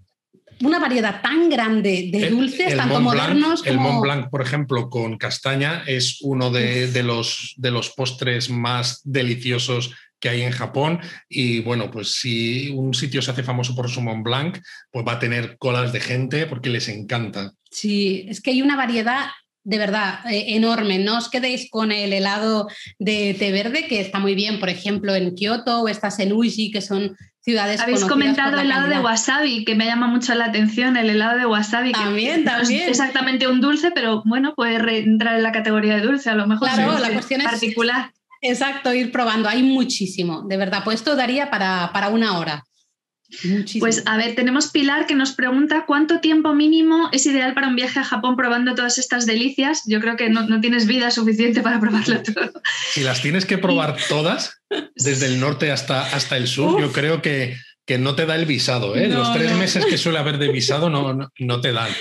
una 0.61 0.79
variedad 0.79 1.21
tan 1.21 1.49
grande 1.49 2.09
de 2.11 2.29
dulces, 2.29 2.75
tanto 2.75 2.99
modernos 2.99 3.63
como... 3.63 3.71
El 3.71 3.79
Mont 3.79 4.01
Blanc, 4.01 4.29
por 4.29 4.41
ejemplo, 4.41 4.89
con 4.89 5.17
castaña, 5.17 5.83
es 5.87 6.19
uno 6.21 6.51
de, 6.51 7.03
los, 7.03 7.53
de 7.57 7.71
los 7.71 7.89
postres 7.89 8.49
más 8.49 9.01
deliciosos 9.03 9.93
que 10.19 10.29
hay 10.29 10.41
en 10.41 10.51
Japón. 10.51 10.99
Y 11.27 11.61
bueno, 11.61 11.91
pues 11.91 12.13
si 12.13 12.69
un 12.69 12.93
sitio 12.93 13.21
se 13.21 13.31
hace 13.31 13.43
famoso 13.43 13.75
por 13.75 13.89
su 13.89 14.01
Mont 14.01 14.23
Blanc, 14.23 14.59
pues 14.91 15.05
va 15.07 15.13
a 15.13 15.19
tener 15.19 15.57
colas 15.57 15.93
de 15.93 15.99
gente 15.99 16.45
porque 16.45 16.69
les 16.69 16.87
encanta. 16.89 17.53
Sí, 17.71 18.25
es 18.29 18.41
que 18.41 18.51
hay 18.51 18.61
una 18.61 18.75
variedad 18.75 19.27
de 19.63 19.77
verdad 19.77 20.19
eh, 20.31 20.55
enorme. 20.55 20.99
No 20.99 21.17
os 21.17 21.29
quedéis 21.29 21.69
con 21.69 21.91
el 21.91 22.13
helado 22.13 22.67
de 22.97 23.35
té 23.37 23.51
verde, 23.51 23.87
que 23.87 24.01
está 24.01 24.19
muy 24.19 24.35
bien, 24.35 24.59
por 24.59 24.69
ejemplo, 24.69 25.15
en 25.15 25.35
Kioto 25.35 25.81
o 25.81 25.87
estas 25.87 26.19
en 26.19 26.33
Uji, 26.33 26.71
que 26.71 26.81
son 26.81 27.15
ciudades. 27.41 27.79
Habéis 27.79 28.05
comentado 28.05 28.59
el 28.59 28.65
helado 28.65 28.87
de 28.87 28.99
wasabi, 28.99 29.65
que 29.65 29.75
me 29.75 29.85
llama 29.85 30.07
mucho 30.07 30.33
la 30.35 30.45
atención, 30.45 30.97
el 30.97 31.09
helado 31.09 31.37
de 31.37 31.45
wasabi. 31.45 31.91
También, 31.91 32.45
también. 32.45 32.83
es 32.83 32.89
exactamente 32.89 33.47
un 33.47 33.61
dulce, 33.61 33.91
pero 33.91 34.23
bueno, 34.25 34.53
puede 34.55 34.99
entrar 34.99 35.35
en 35.35 35.43
la 35.43 35.51
categoría 35.51 35.95
de 35.95 36.01
dulce, 36.01 36.29
a 36.29 36.35
lo 36.35 36.47
mejor. 36.47 36.69
Claro, 36.69 36.97
la 36.99 37.11
cuestión 37.11 37.41
es 37.41 37.47
particular. 37.47 38.11
Exacto, 38.41 38.93
ir 38.93 39.11
probando. 39.11 39.49
Hay 39.49 39.63
muchísimo, 39.63 40.43
de 40.47 40.57
verdad. 40.57 40.83
Pues 40.83 40.99
esto 40.99 41.15
daría 41.15 41.49
para, 41.49 41.91
para 41.93 42.09
una 42.09 42.37
hora. 42.37 42.63
Muchísimo. 43.43 43.81
Pues 43.81 44.03
a 44.07 44.17
ver, 44.17 44.35
tenemos 44.35 44.69
Pilar 44.69 45.05
que 45.05 45.13
nos 45.13 45.33
pregunta 45.33 45.85
cuánto 45.85 46.19
tiempo 46.19 46.53
mínimo 46.53 47.09
es 47.11 47.25
ideal 47.27 47.53
para 47.53 47.67
un 47.67 47.75
viaje 47.75 47.99
a 47.99 48.03
Japón 48.03 48.35
probando 48.35 48.73
todas 48.73 48.97
estas 48.97 49.25
delicias. 49.25 49.83
Yo 49.85 49.99
creo 49.99 50.15
que 50.15 50.29
no, 50.29 50.59
tienes 50.61 50.87
vida 50.87 51.11
suficiente 51.11 51.61
para 51.61 51.79
probarlo 51.79 52.23
todo. 52.23 52.51
Si 52.91 53.01
las 53.01 53.21
tienes 53.21 53.45
que 53.45 53.57
probar 53.57 53.97
todas, 54.07 54.61
desde 54.95 55.27
el 55.27 55.39
norte 55.39 55.71
hasta, 55.71 56.01
hasta 56.01 56.37
el 56.37 56.47
sur, 56.47 56.81
yo 56.81 56.91
creo 56.91 57.21
que, 57.21 57.57
que, 57.85 57.99
no 57.99 58.15
te 58.15 58.25
da 58.25 58.35
el 58.35 58.45
visado. 58.45 58.95
¿eh? 58.95 59.07
Los 59.07 59.31
tres 59.33 59.51
meses 59.53 59.85
que 59.85 59.97
suele 59.97 60.17
haber 60.17 60.39
de 60.39 60.51
visado 60.51 60.89
no, 60.89 61.29
no 61.37 61.61
te 61.61 61.71
dan. 61.71 61.91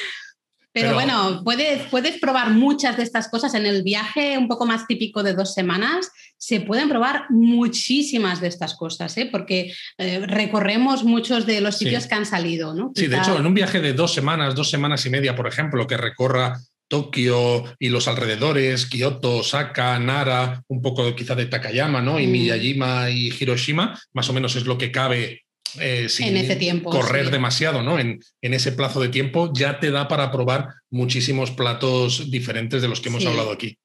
Pero, 0.73 0.95
bueno, 0.95 1.43
puedes, 1.45 1.83
puedes 1.89 2.19
probar 2.19 2.51
muchas 2.51 2.97
de 2.97 3.03
estas 3.03 3.29
cosas 3.29 3.55
en 3.55 3.67
el 3.67 3.83
viaje 3.83 4.39
un 4.39 4.49
poco 4.49 4.67
más 4.67 4.87
típico 4.87 5.23
de 5.23 5.35
dos 5.35 5.55
semanas. 5.55 6.11
Se 6.37 6.61
pueden 6.61 6.89
probar 6.89 7.25
muchísimas 7.31 8.41
de 8.41 8.49
estas 8.49 8.75
cosas, 8.75 9.17
¿eh? 9.17 9.29
porque 9.31 9.73
eh, 9.97 10.21
recorremos 10.27 11.05
muchos 11.05 11.47
de 11.47 11.61
los 11.61 11.79
sitios 11.79 12.07
que 12.07 12.15
han 12.15 12.27
salido. 12.27 12.75
¿no? 12.75 12.93
Sí, 12.95 13.07
de 13.07 13.17
hecho, 13.17 13.39
en 13.39 13.47
un 13.47 13.55
viaje 13.55 13.81
de 13.81 13.93
dos 13.93 14.15
semanas, 14.15 14.55
dos 14.55 14.71
semanas 14.71 15.05
y 15.07 15.11
media, 15.11 15.35
por 15.35 15.49
ejemplo, 15.49 15.87
que 15.87 15.97
recorra 15.97 16.61
Tokio 16.89 17.65
y 17.79 17.91
los 17.91 18.09
alrededores, 18.09 18.87
Kioto, 18.87 19.39
Osaka, 19.39 19.99
Nara, 19.99 20.63
un 20.69 20.81
poco 20.81 21.15
quizá 21.15 21.35
de 21.35 21.47
Takayama, 21.47 22.01
¿no? 22.01 22.19
Y 22.19 22.27
mm. 22.27 22.31
Miyajima 22.31 23.11
y 23.11 23.29
Hiroshima, 23.29 23.99
más 24.13 24.29
o 24.31 24.33
menos 24.33 24.57
es 24.57 24.65
lo 24.65 24.79
que 24.79 24.91
cabe 24.91 25.43
eh, 25.81 26.09
sin 26.09 26.37
ese 26.37 26.57
tiempo, 26.57 26.91
correr 26.91 27.31
demasiado, 27.31 27.83
¿no? 27.83 27.99
En, 27.99 28.21
ese 28.41 28.73
plazo 28.73 29.01
de 29.01 29.09
tiempo 29.09 29.53
ya 29.55 29.79
te 29.79 29.91
da 29.91 30.09
para 30.09 30.31
probar 30.33 30.69
muchísimos 30.91 31.51
platos 31.51 32.31
diferentes 32.31 32.83
de 32.83 32.89
los 32.89 33.01
que 33.01 33.09
hemos 33.09 33.27
hablado 33.27 33.53
aquí. 33.53 33.79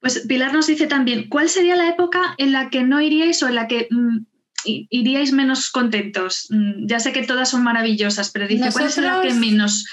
Pues 0.00 0.20
Pilar 0.28 0.52
nos 0.52 0.66
dice 0.66 0.86
también, 0.86 1.28
¿cuál 1.28 1.48
sería 1.48 1.76
la 1.76 1.88
época 1.88 2.34
en 2.36 2.52
la 2.52 2.68
que 2.68 2.82
no 2.82 3.00
iríais 3.00 3.42
o 3.42 3.48
en 3.48 3.54
la 3.54 3.68
que 3.68 3.88
mm, 3.90 4.18
iríais 4.64 5.32
menos 5.32 5.70
contentos? 5.70 6.46
Mm, 6.50 6.86
ya 6.86 7.00
sé 7.00 7.12
que 7.12 7.22
todas 7.22 7.48
son 7.48 7.62
maravillosas, 7.62 8.30
pero 8.30 8.46
dice, 8.46 8.70
¿cuál 8.72 8.86
es 8.86 8.98
la 8.98 9.22
que 9.22 9.32
menos? 9.32 9.86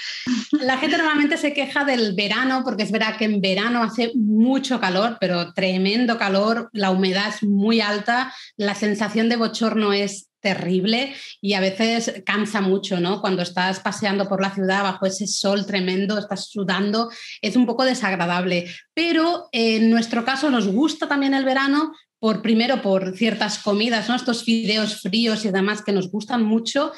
La 0.50 0.76
gente 0.76 0.98
normalmente 0.98 1.38
se 1.38 1.54
queja 1.54 1.84
del 1.84 2.14
verano, 2.14 2.62
porque 2.64 2.82
es 2.82 2.92
verdad 2.92 3.16
que 3.16 3.24
en 3.24 3.40
verano 3.40 3.82
hace 3.82 4.12
mucho 4.14 4.80
calor, 4.80 5.16
pero 5.20 5.54
tremendo 5.54 6.18
calor, 6.18 6.68
la 6.72 6.90
humedad 6.90 7.28
es 7.34 7.42
muy 7.42 7.80
alta, 7.80 8.34
la 8.56 8.74
sensación 8.74 9.28
de 9.30 9.36
bochorno 9.36 9.94
es 9.94 10.28
terrible 10.42 11.14
y 11.40 11.54
a 11.54 11.60
veces 11.60 12.22
cansa 12.26 12.60
mucho, 12.60 13.00
¿no? 13.00 13.22
Cuando 13.22 13.42
estás 13.42 13.80
paseando 13.80 14.28
por 14.28 14.42
la 14.42 14.54
ciudad 14.54 14.82
bajo 14.82 15.06
ese 15.06 15.26
sol 15.26 15.64
tremendo, 15.64 16.18
estás 16.18 16.50
sudando, 16.50 17.10
es 17.40 17.56
un 17.56 17.64
poco 17.64 17.84
desagradable. 17.84 18.70
Pero 18.92 19.48
en 19.52 19.88
nuestro 19.88 20.24
caso 20.24 20.50
nos 20.50 20.68
gusta 20.68 21.08
también 21.08 21.32
el 21.32 21.44
verano 21.44 21.92
por 22.18 22.42
primero 22.42 22.82
por 22.82 23.16
ciertas 23.16 23.58
comidas, 23.58 24.08
¿no? 24.08 24.14
Estos 24.14 24.44
fideos 24.44 25.00
fríos 25.00 25.44
y 25.44 25.50
demás 25.50 25.82
que 25.82 25.92
nos 25.92 26.10
gustan 26.10 26.44
mucho 26.44 26.92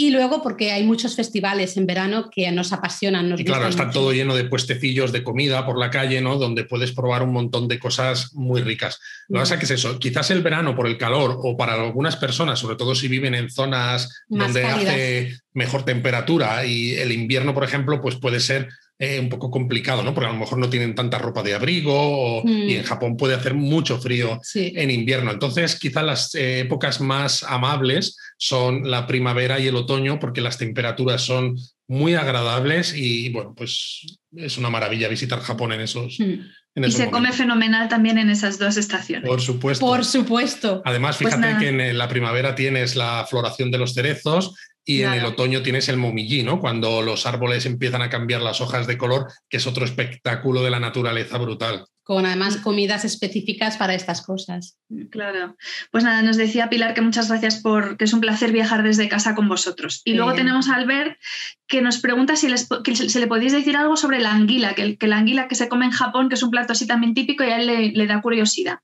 y 0.00 0.10
luego 0.10 0.42
porque 0.42 0.72
hay 0.72 0.82
muchos 0.82 1.14
festivales 1.14 1.76
en 1.76 1.86
verano 1.86 2.30
que 2.34 2.50
nos 2.52 2.72
apasionan. 2.72 3.28
Nos 3.28 3.38
y 3.38 3.44
claro, 3.44 3.68
está 3.68 3.90
todo 3.90 4.14
lleno 4.14 4.34
de 4.34 4.44
puestecillos 4.44 5.12
de 5.12 5.22
comida 5.22 5.66
por 5.66 5.78
la 5.78 5.90
calle, 5.90 6.22
¿no? 6.22 6.38
Donde 6.38 6.64
puedes 6.64 6.92
probar 6.92 7.22
un 7.22 7.34
montón 7.34 7.68
de 7.68 7.78
cosas 7.78 8.32
muy 8.32 8.62
ricas. 8.62 8.98
Lo 9.28 9.34
que 9.34 9.40
pasa 9.40 9.54
es 9.56 9.60
que 9.60 9.66
es 9.66 9.72
eso, 9.72 9.98
quizás 9.98 10.30
el 10.30 10.40
verano 10.40 10.74
por 10.74 10.86
el 10.86 10.96
calor 10.96 11.38
o 11.42 11.54
para 11.54 11.74
algunas 11.74 12.16
personas, 12.16 12.58
sobre 12.58 12.76
todo 12.76 12.94
si 12.94 13.08
viven 13.08 13.34
en 13.34 13.50
zonas 13.50 14.24
donde 14.26 14.64
hace 14.64 15.38
mejor 15.52 15.84
temperatura 15.84 16.64
y 16.64 16.94
el 16.94 17.12
invierno, 17.12 17.52
por 17.52 17.64
ejemplo, 17.64 18.00
pues 18.00 18.16
puede 18.16 18.40
ser 18.40 18.68
eh, 19.02 19.18
un 19.18 19.28
poco 19.28 19.50
complicado, 19.50 20.02
¿no? 20.02 20.14
Porque 20.14 20.28
a 20.28 20.32
lo 20.32 20.38
mejor 20.38 20.58
no 20.58 20.68
tienen 20.68 20.94
tanta 20.94 21.16
ropa 21.18 21.42
de 21.42 21.54
abrigo 21.54 22.42
y 22.44 22.74
en 22.74 22.82
mm. 22.82 22.84
Japón 22.84 23.16
puede 23.16 23.34
hacer 23.34 23.54
mucho 23.54 23.98
frío 23.98 24.38
en 24.54 24.90
invierno. 24.90 25.30
Entonces, 25.30 25.78
quizás 25.78 26.04
las 26.04 26.34
eh, 26.34 26.60
épocas 26.60 27.00
más 27.00 27.42
amables 27.42 28.16
son 28.40 28.90
la 28.90 29.06
primavera 29.06 29.60
y 29.60 29.66
el 29.66 29.76
otoño 29.76 30.18
porque 30.18 30.40
las 30.40 30.56
temperaturas 30.56 31.20
son 31.20 31.58
muy 31.86 32.14
agradables 32.14 32.94
y, 32.96 33.28
bueno, 33.28 33.54
pues 33.54 34.18
es 34.34 34.56
una 34.56 34.70
maravilla 34.70 35.08
visitar 35.08 35.40
Japón 35.40 35.72
en 35.72 35.82
esos. 35.82 36.18
Mm. 36.18 36.84
y 36.86 36.90
se 36.90 37.10
come 37.10 37.32
fenomenal 37.32 37.88
también 37.88 38.16
en 38.16 38.30
esas 38.30 38.58
dos 38.58 38.78
estaciones. 38.78 39.28
Por 39.28 39.42
supuesto. 39.42 39.84
Por 39.84 40.04
supuesto. 40.06 40.80
Además, 40.86 41.18
pues 41.18 41.34
fíjate 41.34 41.58
que 41.58 41.68
en 41.68 41.98
la 41.98 42.08
primavera 42.08 42.54
tienes 42.54 42.96
la 42.96 43.26
floración 43.28 43.70
de 43.70 43.78
los 43.78 43.92
cerezos 43.92 44.54
y 44.86 45.02
en 45.02 45.12
el 45.12 45.24
otoño 45.26 45.62
tienes 45.62 45.90
el 45.90 45.98
momillí, 45.98 46.42
¿no? 46.42 46.60
Cuando 46.60 47.02
los 47.02 47.26
árboles 47.26 47.66
empiezan 47.66 48.00
a 48.00 48.08
cambiar 48.08 48.40
las 48.40 48.62
hojas 48.62 48.86
de 48.86 48.96
color, 48.96 49.26
que 49.50 49.58
es 49.58 49.66
otro 49.66 49.84
espectáculo 49.84 50.62
de 50.62 50.70
la 50.70 50.80
naturaleza 50.80 51.36
brutal 51.36 51.84
con 52.10 52.26
además 52.26 52.56
comidas 52.56 53.04
específicas 53.04 53.76
para 53.76 53.94
estas 53.94 54.20
cosas. 54.20 54.76
Claro. 55.10 55.56
Pues 55.92 56.02
nada, 56.02 56.22
nos 56.22 56.36
decía 56.36 56.68
Pilar 56.68 56.92
que 56.92 57.02
muchas 57.02 57.28
gracias 57.28 57.60
por 57.60 57.96
que 57.96 58.02
es 58.02 58.12
un 58.12 58.18
placer 58.18 58.50
viajar 58.50 58.82
desde 58.82 59.08
casa 59.08 59.36
con 59.36 59.48
vosotros. 59.48 60.02
Y 60.04 60.14
luego 60.14 60.34
tenemos 60.34 60.68
a 60.68 60.74
Albert 60.74 61.20
que 61.68 61.82
nos 61.82 61.98
pregunta 61.98 62.34
si 62.34 62.48
se 62.48 63.20
le 63.20 63.26
podéis 63.28 63.52
decir 63.52 63.76
algo 63.76 63.96
sobre 63.96 64.18
la 64.18 64.32
anguila, 64.32 64.74
que, 64.74 64.98
la 65.06 65.18
anguila 65.18 65.46
que 65.46 65.54
se 65.54 65.68
come 65.68 65.84
en 65.84 65.92
Japón, 65.92 66.28
que 66.28 66.34
es 66.34 66.42
un 66.42 66.50
plato 66.50 66.72
así 66.72 66.84
también 66.84 67.14
típico 67.14 67.44
y 67.44 67.50
a 67.50 67.60
él 67.60 67.92
le, 67.94 68.06
da 68.08 68.20
curiosidad. 68.20 68.80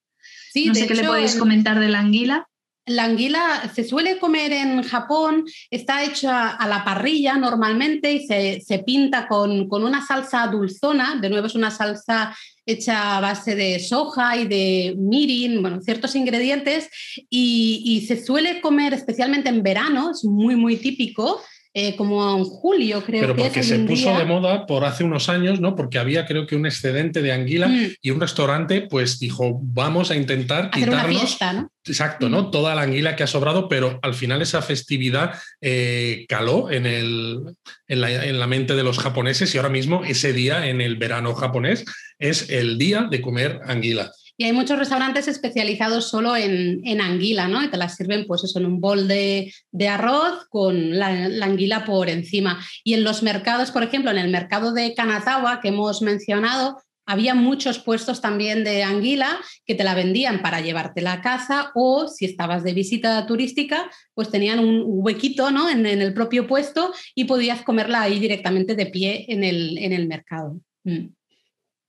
Sí, 0.53 0.66
no 0.66 0.77
sé 0.77 0.87
qué 0.87 0.95
le 0.95 1.03
podéis 1.03 1.35
comentar 1.35 1.81
de 1.81 1.89
la 1.89 1.99
anguila. 1.99 2.47
La 2.85 3.07
anguila 3.07 3.68
se 3.74 3.83
suele 3.83 4.20
comer 4.20 4.53
en 4.53 4.85
Japón, 4.85 5.45
está 5.68 6.05
hecha 6.05 6.51
a 6.51 6.68
la 6.68 6.85
parrilla 6.85 7.37
normalmente 7.37 8.12
y 8.12 8.24
se, 8.24 8.85
pinta 8.87 9.27
con, 9.27 9.68
con, 9.68 9.83
una 9.83 10.07
salsa 10.07 10.47
dulzona, 10.47 11.16
de 11.16 11.29
nuevo 11.29 11.49
es 11.49 11.57
una 11.57 11.72
salsa 11.72 12.33
hecha 12.67 13.17
a 13.17 13.21
base 13.21 13.55
de 13.55 13.79
soja 13.79 14.37
y 14.37 14.47
de 14.49 14.95
mirin, 14.99 15.62
bueno, 15.62 15.81
ciertos 15.81 16.17
ingredientes, 16.17 16.91
y, 17.31 18.05
se 18.07 18.23
suele 18.23 18.61
comer 18.61 18.93
especialmente 18.93 19.49
en 19.49 19.62
verano, 19.62 20.11
es 20.11 20.25
muy, 20.25 20.57
muy 20.57 20.77
típico. 20.77 21.41
Eh, 21.79 21.95
como 21.95 22.39
en 22.39 22.45
julio, 22.45 23.05
creo 23.05 23.20
Pero 23.20 23.37
que 23.37 23.43
porque 23.43 23.62
se 23.62 23.79
puso 23.81 24.16
de 24.16 24.24
moda 24.24 24.64
por 24.64 24.87
hace 24.87 25.05
unos 25.05 25.29
años, 25.29 25.61
¿no? 25.61 25.77
Porque 25.77 25.99
había, 25.99 26.24
creo 26.24 26.47
que, 26.47 26.57
un 26.57 26.65
excedente 26.65 27.20
de 27.20 27.32
anguila 27.32 27.69
mm. 27.69 27.97
y 28.01 28.12
un 28.12 28.19
restaurante, 28.19 28.81
pues 28.81 29.19
dijo, 29.19 29.61
vamos 29.62 30.11
a 30.11 30.16
intentar 30.16 30.70
Hacer 30.73 30.89
quitarnos. 30.89 31.39
¿no? 31.53 31.70
Exacto, 31.85 32.31
¿no? 32.31 32.44
Mm. 32.44 32.51
Toda 32.51 32.74
la 32.74 32.81
anguila 32.81 33.15
que 33.15 33.24
ha 33.24 33.27
sobrado, 33.27 33.69
pero 33.69 33.98
al 34.01 34.15
final 34.15 34.40
esa 34.40 34.62
festividad 34.62 35.35
eh, 35.61 36.24
caló 36.31 36.70
en, 36.70 36.86
el, 36.86 37.43
en, 37.89 38.01
la, 38.01 38.24
en 38.24 38.40
la 38.40 38.47
mente 38.47 38.74
de 38.74 38.82
los 38.82 38.98
japoneses 38.98 39.55
y 39.55 39.59
ahora 39.59 39.69
mismo 39.69 40.03
ese 40.03 40.32
día 40.32 40.69
en 40.69 40.81
el 40.81 40.97
verano 40.97 41.35
japonés 41.35 41.85
es 42.19 42.48
el 42.48 42.78
día 42.78 43.07
de 43.11 43.20
comer 43.20 43.61
anguila. 43.66 44.12
Y 44.39 44.45
hay 44.45 44.53
muchos 44.53 44.79
restaurantes 44.79 45.29
especializados 45.29 46.09
solo 46.09 46.37
en, 46.37 47.01
anguila, 47.01 47.49
¿no? 47.49 47.63
Y 47.63 47.69
te 47.69 47.77
las 47.77 47.97
sirven, 47.97 48.27
pues 48.27 48.45
eso, 48.45 48.59
en 48.59 48.67
un 48.67 48.81
bol 48.81 49.09
de, 49.09 49.53
arroz 49.89 50.47
con 50.51 50.99
la, 50.99 51.07
anguila 51.43 51.85
por 51.85 52.11
encima. 52.11 52.63
Y 52.85 52.95
en 52.95 53.05
los 53.05 53.23
mercados, 53.23 53.71
por 53.71 53.83
ejemplo, 53.83 54.11
en 54.11 54.19
el 54.19 54.31
mercado 54.31 54.73
de 54.73 54.95
Kanatawa 54.95 55.61
que 55.61 55.69
hemos 55.69 56.03
mencionado, 56.03 56.79
había 57.07 57.35
muchos 57.35 57.79
puestos 57.79 58.21
también 58.21 58.65
de 58.65 58.83
anguila 58.83 59.39
que 59.65 59.77
te 59.77 59.85
la 59.85 59.95
vendían 59.95 60.43
para 60.43 60.61
llevarte 60.61 61.07
a 61.07 61.21
casa 61.21 61.71
o 61.75 62.09
si 62.09 62.25
estabas 62.25 62.65
de 62.65 62.75
visita 62.75 63.25
turística, 63.27 63.89
pues 64.13 64.29
tenían 64.31 64.59
un 64.59 64.83
huequito 64.87 65.53
¿no? 65.53 65.71
en, 65.71 65.87
el 65.87 66.13
propio 66.13 66.49
puesto 66.49 66.93
y 67.15 67.25
podías 67.25 67.63
comerla 67.63 68.03
ahí 68.03 68.19
directamente 68.19 68.75
de 68.75 68.87
pie 68.87 69.25
en 69.29 69.45
el, 69.45 69.79
en 69.79 69.93
el 69.93 70.09
mercado. 70.09 70.61
Mm. 70.83 71.07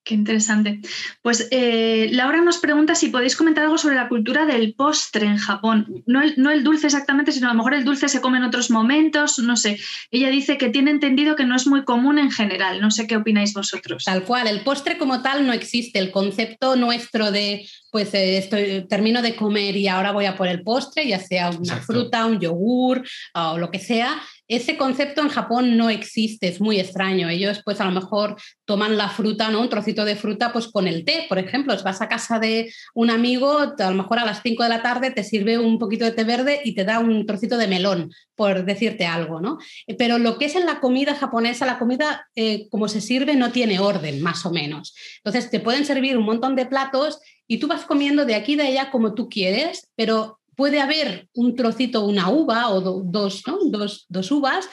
Qué 0.08 0.14
interesante. 0.14 0.80
Pues 1.22 1.50
eh, 1.52 2.08
Laura 2.14 2.42
nos 2.42 2.60
pregunta 2.60 2.96
si 2.96 3.10
podéis 3.10 3.36
comentar 3.36 3.66
algo 3.66 3.78
sobre 3.78 3.98
la 3.98 4.08
cultura 4.08 4.46
del 4.46 4.74
postre 4.74 5.26
en 5.26 5.38
Japón. 5.38 6.02
No 6.06 6.22
el, 6.22 6.64
dulce 6.64 6.88
exactamente, 6.88 7.34
sino 7.34 7.48
a 7.48 7.52
lo 7.52 7.58
mejor 7.58 7.74
el 7.74 7.84
dulce 7.84 8.08
se 8.08 8.22
come 8.22 8.38
en 8.38 8.46
otros 8.46 8.72
momentos, 8.72 9.38
no 9.40 9.58
sé. 9.58 9.78
Ella 10.10 10.30
dice 10.30 10.58
que 10.58 10.70
tiene 10.70 10.92
entendido 10.92 11.36
que 11.36 11.44
no 11.44 11.58
es 11.58 11.68
muy 11.68 11.84
común 11.84 12.20
en 12.20 12.32
general. 12.32 12.80
No 12.80 12.90
sé 12.90 13.06
qué 13.06 13.18
opináis 13.18 13.54
vosotros. 13.54 14.06
Tal 14.06 14.24
cual, 14.24 14.48
el 14.48 14.62
postre 14.62 14.98
como 14.98 15.22
tal 15.22 15.46
no 15.46 15.52
existe. 15.52 16.00
El 16.00 16.12
concepto 16.12 16.78
nuestro 16.78 17.30
de 17.30 17.68
pues 17.92 18.14
eh, 18.14 18.38
estoy, 18.38 18.86
termino 18.88 19.22
de 19.22 19.36
comer 19.36 19.76
y 19.76 19.88
ahora 19.88 20.12
voy 20.12 20.26
a 20.26 20.38
por 20.38 20.48
el 20.48 20.62
postre, 20.62 21.08
ya 21.08 21.20
sea 21.20 21.50
una 21.50 21.78
fruta, 21.78 22.26
un 22.26 22.40
yogur 22.40 23.04
o 23.34 23.58
lo 23.58 23.72
que 23.72 23.80
sea, 23.80 24.22
ese 24.48 24.78
concepto 24.78 25.22
en 25.22 25.30
Japón 25.30 25.78
no 25.78 25.90
existe, 25.90 26.48
es 26.48 26.62
muy 26.62 26.80
extraño. 26.80 27.30
Ellos 27.30 27.62
pues 27.66 27.82
a 27.82 27.86
lo 27.86 27.92
mejor 27.92 28.36
toman 28.66 28.98
la 28.98 29.10
fruta, 29.10 29.50
¿no? 29.50 29.62
Un 29.62 29.70
trocito 29.70 30.06
de 30.06 30.16
fruta 30.16 30.54
pues 30.54 30.68
con 30.68 30.88
el 30.88 31.04
té, 31.04 31.26
por 31.28 31.38
ejemplo. 31.38 31.76
Vas 31.84 32.02
a 32.02 32.08
casa 32.08 32.40
de 32.40 32.72
un 32.94 33.10
amigo, 33.10 33.58
a 33.78 33.90
lo 33.90 33.96
mejor 33.96 34.20
a 34.20 34.26
las 34.26 34.42
5 34.42 34.64
de 34.64 34.70
la 34.70 34.82
tarde 34.82 35.12
te 35.12 35.24
sirve 35.24 35.58
un 35.58 35.80
poquito 35.80 36.06
de 36.06 36.12
té 36.12 36.24
verde 36.24 36.62
y 36.64 36.76
te 36.76 36.86
da 36.86 37.00
un 37.00 37.26
trocito 37.26 37.58
de 37.58 37.68
melón, 37.68 38.12
por 38.36 38.66
decirte 38.66 39.06
algo, 39.06 39.42
¿no? 39.42 39.58
Pero 39.98 40.18
lo 40.18 40.38
que 40.38 40.46
es 40.46 40.56
en 40.56 40.66
la 40.66 40.80
comida 40.80 41.16
japonesa, 41.16 41.66
la 41.66 41.80
comida 41.80 42.28
eh, 42.36 42.68
como 42.70 42.88
se 42.88 43.02
sirve 43.02 43.36
no 43.36 43.52
tiene 43.52 43.80
orden, 43.80 44.22
más 44.22 44.46
o 44.46 44.52
menos. 44.52 44.96
Entonces 45.24 45.50
te 45.50 45.60
pueden 45.60 45.86
servir 45.86 46.18
un 46.18 46.26
montón 46.26 46.56
de 46.56 46.66
platos 46.66 47.20
y 47.48 47.58
tú 47.58 47.68
vas 47.68 47.86
comiendo 47.86 48.26
de 48.26 48.36
aquí 48.36 48.54
y 48.54 48.56
de 48.56 48.64
allá 48.64 48.92
como 48.92 49.14
tú 49.14 49.30
quieres, 49.30 49.90
pero 49.96 50.40
puede 50.58 50.82
haber 50.82 51.30
un 51.34 51.56
trocito, 51.56 52.04
una 52.04 52.30
uva 52.30 52.70
o 52.70 52.82
dos, 52.82 53.44
¿no? 53.48 53.60
dos, 53.66 54.06
dos 54.10 54.32
uvas, 54.32 54.68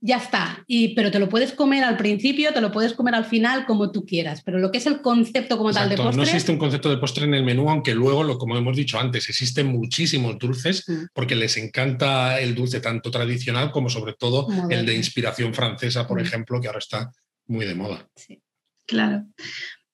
ya 0.00 0.18
está. 0.18 0.64
Y, 0.68 0.94
pero 0.94 1.10
te 1.10 1.18
lo 1.18 1.28
puedes 1.28 1.52
comer 1.52 1.82
al 1.82 1.96
principio, 1.96 2.54
te 2.54 2.60
lo 2.60 2.70
puedes 2.70 2.92
comer 2.92 3.14
al 3.16 3.24
final, 3.24 3.66
como 3.66 3.90
tú 3.90 4.06
quieras. 4.06 4.42
Pero 4.44 4.58
lo 4.58 4.70
que 4.70 4.78
es 4.78 4.86
el 4.86 5.00
concepto 5.02 5.58
como 5.58 5.72
tal 5.72 5.88
de 5.88 5.96
postre. 5.96 6.16
No 6.16 6.22
existe 6.22 6.52
un 6.52 6.58
concepto 6.58 6.88
de 6.88 6.98
postre 6.98 7.24
en 7.24 7.34
el 7.34 7.42
menú, 7.42 7.68
aunque 7.68 7.94
luego, 7.94 8.22
lo, 8.22 8.38
como 8.38 8.56
hemos 8.56 8.76
dicho 8.76 9.00
antes, 9.00 9.28
existen 9.28 9.66
muchísimos 9.66 10.38
dulces 10.38 10.88
mm. 10.88 11.06
porque 11.12 11.34
les 11.34 11.56
encanta 11.56 12.40
el 12.40 12.54
dulce 12.54 12.80
tanto 12.80 13.10
tradicional 13.10 13.72
como 13.72 13.90
sobre 13.90 14.14
todo 14.14 14.46
el 14.70 14.86
de 14.86 14.94
inspiración 14.94 15.52
francesa, 15.52 16.06
por 16.06 16.20
mm. 16.20 16.24
ejemplo, 16.24 16.60
que 16.60 16.68
ahora 16.68 16.78
está 16.78 17.10
muy 17.48 17.66
de 17.66 17.74
moda. 17.74 18.08
Sí. 18.14 18.40
Claro. 18.86 19.24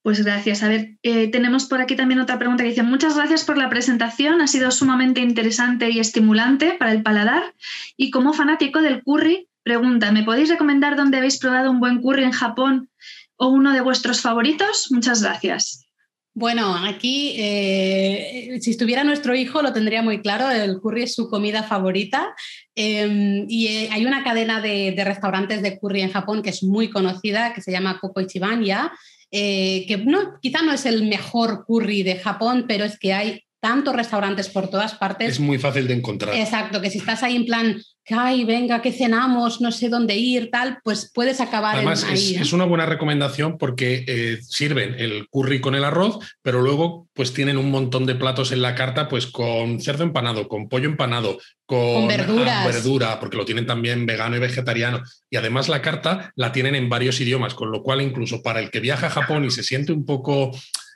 Pues 0.02 0.24
gracias. 0.24 0.62
A 0.62 0.68
ver, 0.68 0.96
eh, 1.02 1.28
tenemos 1.28 1.66
por 1.66 1.80
aquí 1.80 1.94
también 1.94 2.20
otra 2.20 2.38
pregunta 2.38 2.64
que 2.64 2.70
dice, 2.70 2.82
muchas 2.82 3.16
gracias 3.16 3.44
por 3.44 3.56
la 3.56 3.70
presentación, 3.70 4.40
ha 4.40 4.48
sido 4.48 4.70
sumamente 4.72 5.20
interesante 5.20 5.90
y 5.90 6.00
estimulante 6.00 6.74
para 6.78 6.90
el 6.90 7.02
paladar. 7.02 7.54
Y 7.96 8.10
como 8.10 8.32
fanático 8.32 8.82
del 8.82 9.02
curry, 9.04 9.48
pregunta, 9.62 10.10
¿me 10.10 10.24
podéis 10.24 10.48
recomendar 10.48 10.96
dónde 10.96 11.18
habéis 11.18 11.38
probado 11.38 11.70
un 11.70 11.78
buen 11.78 12.00
curry 12.00 12.24
en 12.24 12.32
Japón 12.32 12.90
o 13.36 13.48
uno 13.48 13.72
de 13.72 13.80
vuestros 13.80 14.20
favoritos? 14.20 14.88
Muchas 14.90 15.22
gracias. 15.22 15.86
Bueno, 16.34 16.74
aquí, 16.74 17.34
eh, 17.36 18.58
si 18.62 18.70
estuviera 18.70 19.04
nuestro 19.04 19.34
hijo, 19.34 19.60
lo 19.60 19.74
tendría 19.74 20.02
muy 20.02 20.22
claro, 20.22 20.50
el 20.50 20.80
curry 20.80 21.02
es 21.02 21.14
su 21.14 21.28
comida 21.28 21.62
favorita. 21.62 22.34
Em, 22.74 23.44
y 23.48 23.66
eh, 23.66 23.88
hay 23.92 24.06
una 24.06 24.24
cadena 24.24 24.62
de, 24.62 24.94
restaurantes 25.04 25.60
de 25.60 25.78
curry 25.78 26.00
en 26.00 26.10
Japón 26.10 26.42
que 26.42 26.48
es 26.48 26.62
muy 26.62 26.88
conocida, 26.88 27.52
que 27.52 27.60
se 27.60 27.70
llama 27.70 28.00
Koko 28.00 28.22
Ichiban 28.22 28.64
ya, 28.64 28.90
eh, 29.32 29.86
que 29.88 29.96
no, 29.96 30.38
quizá 30.40 30.62
no 30.62 30.72
es 30.72 30.84
el 30.84 31.08
mejor 31.08 31.64
curry 31.66 32.02
de 32.02 32.16
Japón, 32.16 32.66
pero 32.68 32.84
es 32.84 32.98
que 32.98 33.14
hay 33.14 33.42
tantos 33.62 33.94
restaurantes 33.94 34.48
por 34.48 34.68
todas 34.68 34.94
partes. 34.94 35.28
Es 35.28 35.40
muy 35.40 35.56
fácil 35.56 35.86
de 35.86 35.94
encontrar. 35.94 36.34
Exacto, 36.34 36.80
que 36.80 36.90
si 36.90 36.98
estás 36.98 37.22
ahí 37.22 37.36
en 37.36 37.46
plan, 37.46 37.80
ay, 38.10 38.42
venga, 38.42 38.82
que 38.82 38.90
cenamos, 38.90 39.60
no 39.60 39.70
sé 39.70 39.88
dónde 39.88 40.16
ir, 40.16 40.50
tal, 40.50 40.80
pues 40.82 41.12
puedes 41.14 41.40
acabar 41.40 41.76
Además, 41.76 42.02
ahí. 42.02 42.34
Es, 42.34 42.40
es, 42.40 42.52
una 42.52 42.64
buena 42.64 42.86
recomendación 42.86 43.58
porque 43.58 44.04
eh, 44.08 44.38
sirven 44.42 44.96
el 44.98 45.28
curry 45.30 45.60
con 45.60 45.76
el 45.76 45.84
arroz, 45.84 46.18
pero 46.42 46.60
luego 46.60 47.06
pues 47.14 47.32
tienen 47.32 47.56
un 47.56 47.70
montón 47.70 48.04
de 48.04 48.16
platos 48.16 48.50
en 48.50 48.62
la 48.62 48.74
carta, 48.74 49.08
pues 49.08 49.28
con 49.28 49.80
cerdo 49.80 50.02
empanado, 50.02 50.48
con 50.48 50.68
pollo 50.68 50.88
empanado, 50.88 51.38
con, 51.64 52.08
verduras. 52.08 52.66
verdura, 52.66 53.20
porque 53.20 53.36
lo 53.36 53.44
tienen 53.44 53.66
también 53.66 54.06
vegano 54.06 54.34
y 54.34 54.40
vegetariano. 54.40 55.04
Y 55.30 55.36
además 55.36 55.68
la 55.68 55.82
carta 55.82 56.32
la 56.34 56.50
tienen 56.50 56.74
en 56.74 56.88
varios 56.88 57.20
idiomas, 57.20 57.54
con 57.54 57.70
lo 57.70 57.84
cual 57.84 58.02
incluso 58.02 58.42
para 58.42 58.58
el 58.58 58.72
que 58.72 58.80
viaja 58.80 59.06
a 59.06 59.10
Japón 59.10 59.44
y 59.44 59.52
se 59.52 59.62
siente 59.62 59.92
un 59.92 60.04
poco... 60.04 60.50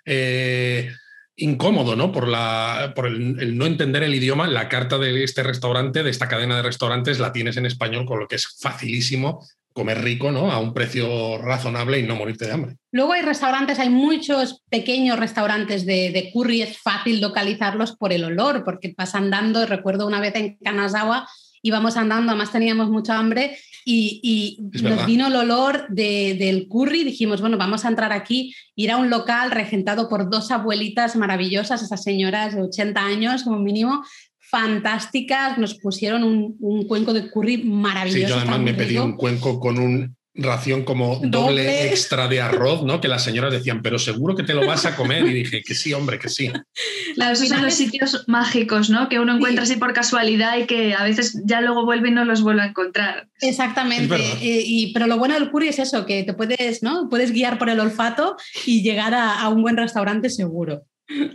Eh, 0.04 0.90
incómodo, 1.36 1.96
¿no? 1.96 2.12
Por, 2.12 2.28
la, 2.28 2.92
por 2.94 3.06
el, 3.06 3.56
no 3.56 3.66
entender 3.66 4.02
el 4.02 4.14
idioma, 4.14 4.46
la 4.46 4.68
carta 4.68 4.98
de 4.98 5.22
este 5.22 5.42
restaurante, 5.42 6.02
de 6.02 6.10
esta 6.10 6.28
cadena 6.28 6.56
de 6.56 6.62
restaurantes, 6.62 7.18
la 7.18 7.32
tienes 7.32 7.56
en 7.56 7.66
español, 7.66 8.06
con 8.06 8.18
lo 8.18 8.26
que 8.26 8.36
es 8.36 8.56
facilísimo 8.58 9.46
comer 9.72 10.02
rico, 10.02 10.32
¿no? 10.32 10.50
A 10.50 10.58
un 10.58 10.72
precio 10.72 11.36
razonable 11.36 11.98
y 11.98 12.04
no 12.04 12.16
morirte 12.16 12.46
de 12.46 12.52
hambre. 12.52 12.76
Luego 12.92 13.12
hay 13.12 13.20
restaurantes, 13.20 13.78
hay 13.78 13.90
muchos 13.90 14.62
pequeños 14.70 15.18
restaurantes 15.18 15.84
de, 15.84 16.10
de 16.12 16.30
curry, 16.32 16.62
es 16.62 16.78
fácil 16.78 17.20
localizarlos 17.20 17.94
por 17.94 18.14
el 18.14 18.24
olor, 18.24 18.64
porque 18.64 18.94
vas 18.96 19.14
andando, 19.14 19.66
recuerdo 19.66 20.06
una 20.06 20.20
vez 20.20 20.34
en 20.36 20.56
Kanazawa, 20.56 21.28
íbamos 21.60 21.98
andando, 21.98 22.32
además 22.32 22.52
teníamos 22.52 22.88
mucha 22.88 23.18
hambre 23.18 23.58
y, 23.88 24.58
nos 24.82 25.06
vino 25.06 25.28
el 25.28 25.36
olor 25.36 25.86
del 25.88 26.66
curry. 26.68 27.04
Dijimos, 27.04 27.40
bueno, 27.40 27.56
vamos 27.56 27.84
a 27.84 27.88
entrar 27.88 28.12
aquí. 28.12 28.52
Ir 28.74 28.90
a 28.90 28.96
un 28.96 29.10
local 29.10 29.52
regentado 29.52 30.08
por 30.08 30.28
dos 30.28 30.50
abuelitas 30.50 31.14
maravillosas, 31.14 31.82
esas 31.82 32.02
señoras 32.02 32.56
de 32.56 32.62
80 32.62 33.00
años 33.00 33.44
como 33.44 33.60
mínimo, 33.60 34.04
fantásticas. 34.40 35.56
Nos 35.58 35.74
pusieron 35.74 36.24
un, 36.24 36.86
cuenco 36.88 37.12
de 37.12 37.30
curry 37.30 37.58
maravilloso. 37.58 38.26
Sí, 38.26 38.28
yo 38.28 38.36
además 38.38 38.60
me 38.60 38.74
pedí 38.74 38.98
un 38.98 39.16
cuenco 39.16 39.60
con 39.60 39.78
un 39.78 40.15
ración 40.36 40.84
como 40.84 41.20
doble, 41.22 41.88
extra 41.88 42.28
de 42.28 42.40
arroz, 42.40 42.82
¿no? 42.82 43.00
Que 43.00 43.08
las 43.08 43.24
señoras 43.24 43.52
decían, 43.52 43.82
pero 43.82 43.98
seguro 43.98 44.34
que 44.34 44.42
te 44.42 44.54
lo 44.54 44.66
vas 44.66 44.84
a 44.84 44.96
comer. 44.96 45.26
Y 45.26 45.32
dije, 45.32 45.62
que 45.62 45.74
sí, 45.74 45.92
hombre, 45.92 46.18
que 46.18 46.28
sí. 46.28 46.50
Claro, 47.14 47.32
esos 47.32 47.48
son 47.48 47.62
los 47.62 47.74
sitios 47.74 48.24
mágicos, 48.26 48.90
¿no? 48.90 49.08
Que 49.08 49.18
uno 49.18 49.36
encuentra 49.36 49.62
así 49.62 49.76
por 49.76 49.94
casualidad 49.94 50.58
y 50.58 50.66
que 50.66 50.94
a 50.94 51.02
veces 51.02 51.40
ya 51.44 51.60
luego 51.62 51.84
vuelve 51.84 52.08
y 52.08 52.12
no 52.12 52.24
los 52.24 52.42
vuelve 52.42 52.62
a 52.62 52.66
encontrar. 52.66 53.28
Exactamente. 53.40 54.16
Eh, 54.16 54.62
y, 54.66 54.92
pero 54.92 55.06
lo 55.06 55.18
bueno 55.18 55.34
del 55.34 55.50
curry 55.50 55.68
es 55.68 55.78
eso, 55.78 56.04
que 56.04 56.24
te 56.24 56.34
puedes, 56.34 56.82
¿no? 56.82 57.08
Puedes 57.08 57.32
guiar 57.32 57.58
por 57.58 57.70
el 57.70 57.80
olfato 57.80 58.36
y 58.66 58.82
llegar 58.82 59.14
a, 59.14 59.48
un 59.48 59.62
buen 59.62 59.76
restaurante 59.76 60.28
seguro. 60.28 60.82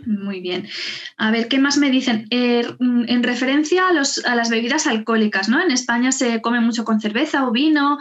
Muy 0.05 0.41
bien. 0.41 0.67
A 1.17 1.31
ver, 1.31 1.47
¿qué 1.47 1.57
más 1.57 1.77
me 1.77 1.89
dicen? 1.89 2.27
Eh, 2.29 2.65
en 2.79 3.23
referencia 3.23 3.87
a, 3.87 3.93
los, 3.93 4.23
a, 4.25 4.35
las 4.35 4.49
bebidas 4.49 4.85
alcohólicas, 4.85 5.47
¿no? 5.47 5.61
En 5.61 5.71
España 5.71 6.11
se 6.11 6.41
come 6.41 6.59
mucho 6.59 6.83
con 6.83 6.99
cerveza 6.99 7.47
o 7.47 7.51
vino, 7.51 7.97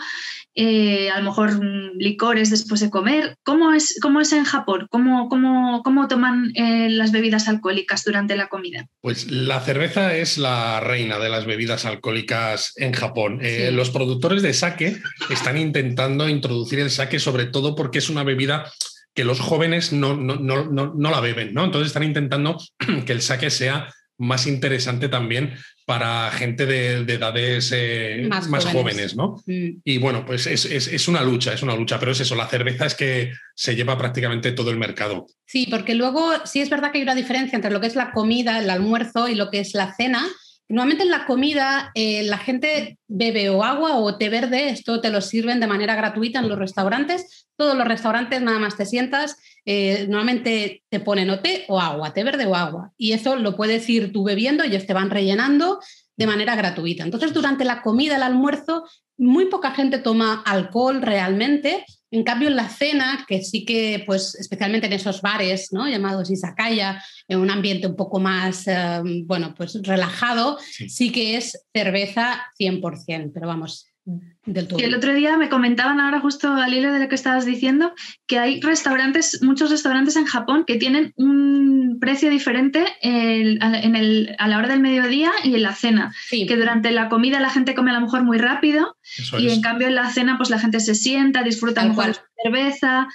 eh, 0.55 1.11
a 1.11 1.19
lo 1.19 1.27
mejor 1.27 1.53
mm, 1.63 1.99
licores 1.99 2.51
después 2.51 2.81
de 2.81 2.91
comer. 2.91 3.37
¿Cómo 3.43 3.73
es, 3.73 3.99
cómo 4.03 4.21
es 4.21 4.33
en 4.33 4.45
Japón? 4.45 4.87
¿Cómo, 4.91 5.29
cómo, 5.29 5.83
cómo 5.83 6.09
toman 6.09 6.53
eh, 6.55 6.89
las 6.91 7.13
bebidas 7.13 7.49
alcohólicas 7.49 8.05
durante 8.05 8.37
la 8.37 8.49
comida? 8.49 8.87
Pues 9.01 9.31
la 9.31 9.61
cerveza 9.61 10.17
es 10.17 10.39
la 10.39 10.81
reina 10.81 11.19
de 11.19 11.29
las 11.29 11.47
bebidas 11.47 11.85
alcohólicas 11.85 12.73
en 12.77 12.93
Japón. 12.93 13.41
Sí. 13.43 13.71
los 13.73 13.91
productores 13.91 14.43
de 14.43 14.55
sake 14.55 15.01
están 15.31 15.57
intentando 15.57 16.29
introducir 16.29 16.81
el 16.81 16.91
sake 16.91 17.19
sobre 17.19 17.47
todo 17.47 17.75
porque 17.75 17.99
es 17.99 18.11
una 18.11 18.25
bebida 18.25 18.71
que 19.15 19.25
los 19.25 19.41
jóvenes 19.41 19.93
no, 19.93 20.17
no, 20.17 20.37
no, 20.37 20.65
no, 20.65 21.11
la 21.11 21.21
beben, 21.21 21.53
¿no? 21.53 21.65
Entonces 21.65 21.89
están 21.89 22.05
intentando 22.05 22.59
que 23.07 23.13
el 23.13 23.23
saque 23.23 23.51
sea 23.51 23.89
más 24.19 24.47
interesante 24.47 25.09
también 25.09 25.55
para 25.91 26.31
gente 26.31 26.67
de, 26.67 26.99
edades 26.99 27.73
eh, 27.75 28.25
más, 28.29 28.49
más, 28.49 28.65
jóvenes, 28.65 29.17
¿no? 29.17 29.43
Mm. 29.45 29.81
Y 29.83 29.99
bueno, 29.99 30.25
pues 30.25 30.47
es, 30.47 30.65
es, 30.65 30.87
es, 30.87 31.09
una 31.09 31.21
lucha, 31.25 31.53
es 31.53 31.65
una 31.65 31.75
lucha, 31.75 31.99
pero 31.99 32.13
es 32.13 32.21
eso, 32.21 32.37
la 32.37 32.47
cerveza 32.47 32.87
es 32.87 32.95
que 32.95 33.33
se 33.57 33.75
lleva 33.75 33.99
prácticamente 33.99 34.53
todo 34.53 34.71
el 34.71 34.77
mercado. 34.77 35.27
Sí, 35.47 35.67
porque 35.69 35.97
luego 35.97 36.31
sí 36.45 36.61
es 36.61 36.71
verdad 36.71 36.93
que 36.93 36.99
hay 36.99 37.03
una 37.03 37.17
diferencia 37.17 37.57
entre 37.57 37.73
lo 37.73 37.81
que 37.81 37.89
es 37.89 37.97
la 37.97 38.13
comida, 38.13 38.61
el 38.61 38.71
almuerzo 38.71 39.27
y 39.27 39.35
lo 39.35 39.51
que 39.51 39.59
es 39.59 39.75
la 39.75 39.93
cena, 39.93 40.29
Normalmente 40.71 41.03
en 41.03 41.11
la 41.11 41.27
comida 41.27 41.91
eh, 41.97 42.23
la 42.23 42.39
gente 42.39 42.97
bebe 43.09 43.51
o 43.51 43.65
agua 43.65 43.97
o 43.97 44.17
té 44.17 44.29
verde, 44.29 44.69
esto 44.69 45.01
te 45.01 45.11
lo 45.11 45.21
sirven 45.21 45.59
de 45.59 45.67
manera 45.67 45.97
gratuita 45.97 46.39
en 46.39 46.49
los 46.49 46.57
restaurantes. 46.57 47.49
Todos 47.57 47.77
los 47.77 47.89
restaurantes 47.89 48.41
nada 48.41 48.61
más 48.61 48.77
te 48.77 48.87
sientas, 48.87 49.37
eh, 49.65 50.07
normalmente 50.09 50.85
te 50.89 51.01
ponen 51.01 51.29
o 51.31 51.41
té 51.41 51.65
o 51.67 51.81
agua, 51.81 52.15
té 52.15 52.23
verde 52.23 52.47
o 52.47 52.55
agua. 52.55 52.93
Y 52.97 53.15
eso 53.15 53.35
lo 53.35 53.57
puedes 53.57 53.89
ir 53.91 54.13
tú 54.13 54.23
bebiendo, 54.23 54.63
ellos 54.63 54.87
te 54.87 54.95
van 54.95 55.11
rellenando 55.11 55.81
de 56.17 56.27
manera 56.29 56.55
gratuita. 56.55 57.03
Entonces 57.03 57.35
durante 57.35 57.65
la 57.65 57.83
comida, 57.83 58.15
el 58.15 58.23
almuerzo, 58.23 58.85
muy 59.19 59.47
poca 59.47 59.73
gente 59.73 59.99
toma 59.99 60.41
alcohol 60.47 61.03
realmente 61.03 61.85
en 62.11 62.25
cambio, 62.25 62.49
en 62.49 62.57
la 62.57 62.69
cena, 62.69 63.25
que 63.29 63.43
sí 63.43 63.65
que, 63.65 64.03
pues, 64.07 64.35
especialmente 64.35 64.87
en 64.87 64.95
esos 64.95 65.23
bares, 65.23 65.73
¿no? 65.73 65.89
Llamados 65.89 66.31
izakaya, 66.31 67.03
en 67.29 67.39
un 67.39 67.51
ambiente 67.51 67.87
un 67.87 67.97
poco 67.97 68.19
más, 68.19 68.67
eh, 68.67 69.01
bueno, 69.25 69.55
pues 69.57 69.79
relajado, 69.83 70.59
sí. 70.61 70.89
sí. 70.89 71.13
que 71.13 71.37
es 71.37 71.67
cerveza 71.73 72.43
100%, 72.59 73.31
pero 73.33 73.47
vamos, 73.47 73.90
del 74.05 74.69
todo. 74.69 74.79
El 74.79 74.95
otro 74.95 75.15
día 75.15 75.37
me 75.37 75.49
comentaban 75.49 76.01
ahora 76.01 76.21
justo 76.21 76.53
al 76.53 76.73
hilo 76.73 76.93
de 76.93 77.01
lo 77.01 77.09
que 77.09 77.15
estabas 77.15 77.45
diciendo, 77.45 77.93
que 78.27 78.39
hay 78.39 78.61
restaurantes, 78.61 79.41
muchos 79.43 79.71
restaurantes 79.71 80.17
en 80.17 80.25
Japón 80.25 80.65
que 80.67 80.77
tienen 80.77 81.13
un 81.17 81.99
precio 82.01 82.31
diferente 82.31 82.85
en 83.03 83.97
el, 83.97 84.35
a 84.39 84.49
la 84.49 84.59
hora 84.59 84.69
del 84.69 84.81
mediodía 84.81 85.31
y 85.45 85.55
en 85.55 85.63
la 85.63 85.75
cena. 85.75 86.15
Sí. 86.29 86.47
Que 86.47 86.57
durante 86.57 86.91
la 86.91 87.09
comida 87.09 87.41
la 87.41 87.51
gente 87.51 87.75
come 87.75 87.91
a 87.91 87.95
lo 87.95 88.01
mejor 88.01 88.25
muy 88.25 88.39
rápido 88.39 88.97
Eso 89.19 89.39
y 89.39 89.47
es. 89.47 89.53
en 89.55 89.61
cambio 89.61 89.89
en 89.89 89.95
la 89.95 90.11
cena 90.11 90.37
pues 90.37 90.51
la 90.51 90.59
gente 90.59 90.81
se 90.81 90.95
sienta, 90.95 91.43
disfruta 91.43 91.85
mejor 91.85 92.15
su 92.15 92.21
cerveza. 92.43 93.09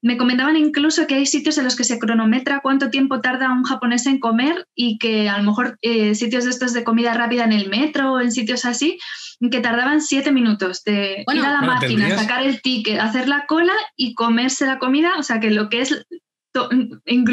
Me 0.00 0.16
comentaban 0.16 0.56
incluso 0.56 1.06
que 1.06 1.14
hay 1.14 1.26
sitios 1.26 1.58
en 1.58 1.64
los 1.64 1.76
que 1.76 1.84
se 1.84 1.98
cronometra 1.98 2.60
cuánto 2.60 2.90
tiempo 2.90 3.20
tarda 3.20 3.52
un 3.52 3.62
japonés 3.62 4.06
en 4.06 4.18
comer 4.18 4.66
y 4.74 4.98
que 4.98 5.28
a 5.28 5.38
lo 5.38 5.44
mejor 5.44 5.78
eh, 5.82 6.14
sitios 6.14 6.44
de 6.44 6.50
estos 6.50 6.72
de 6.72 6.84
comida 6.84 7.14
rápida 7.14 7.44
en 7.44 7.52
el 7.52 7.68
metro 7.68 8.12
o 8.12 8.20
en 8.20 8.32
sitios 8.32 8.64
así, 8.64 8.98
que 9.50 9.60
tardaban 9.60 10.00
siete 10.00 10.32
minutos 10.32 10.82
de 10.84 11.22
Bueno, 11.26 11.42
ir 11.42 11.46
a 11.48 11.52
la 11.52 11.58
bueno, 11.60 11.74
máquina, 11.74 12.06
tendrías- 12.06 12.20
sacar 12.20 12.42
el 12.44 12.60
ticket, 12.62 12.98
hacer 13.00 13.28
la 13.28 13.46
cola 13.46 13.72
y 13.96 14.14
comerse 14.14 14.66
la 14.66 14.78
comida, 14.78 15.12
o 15.18 15.22
sea 15.22 15.40
que 15.40 15.50
lo 15.50 15.68
que 15.68 15.80
es 15.82 16.04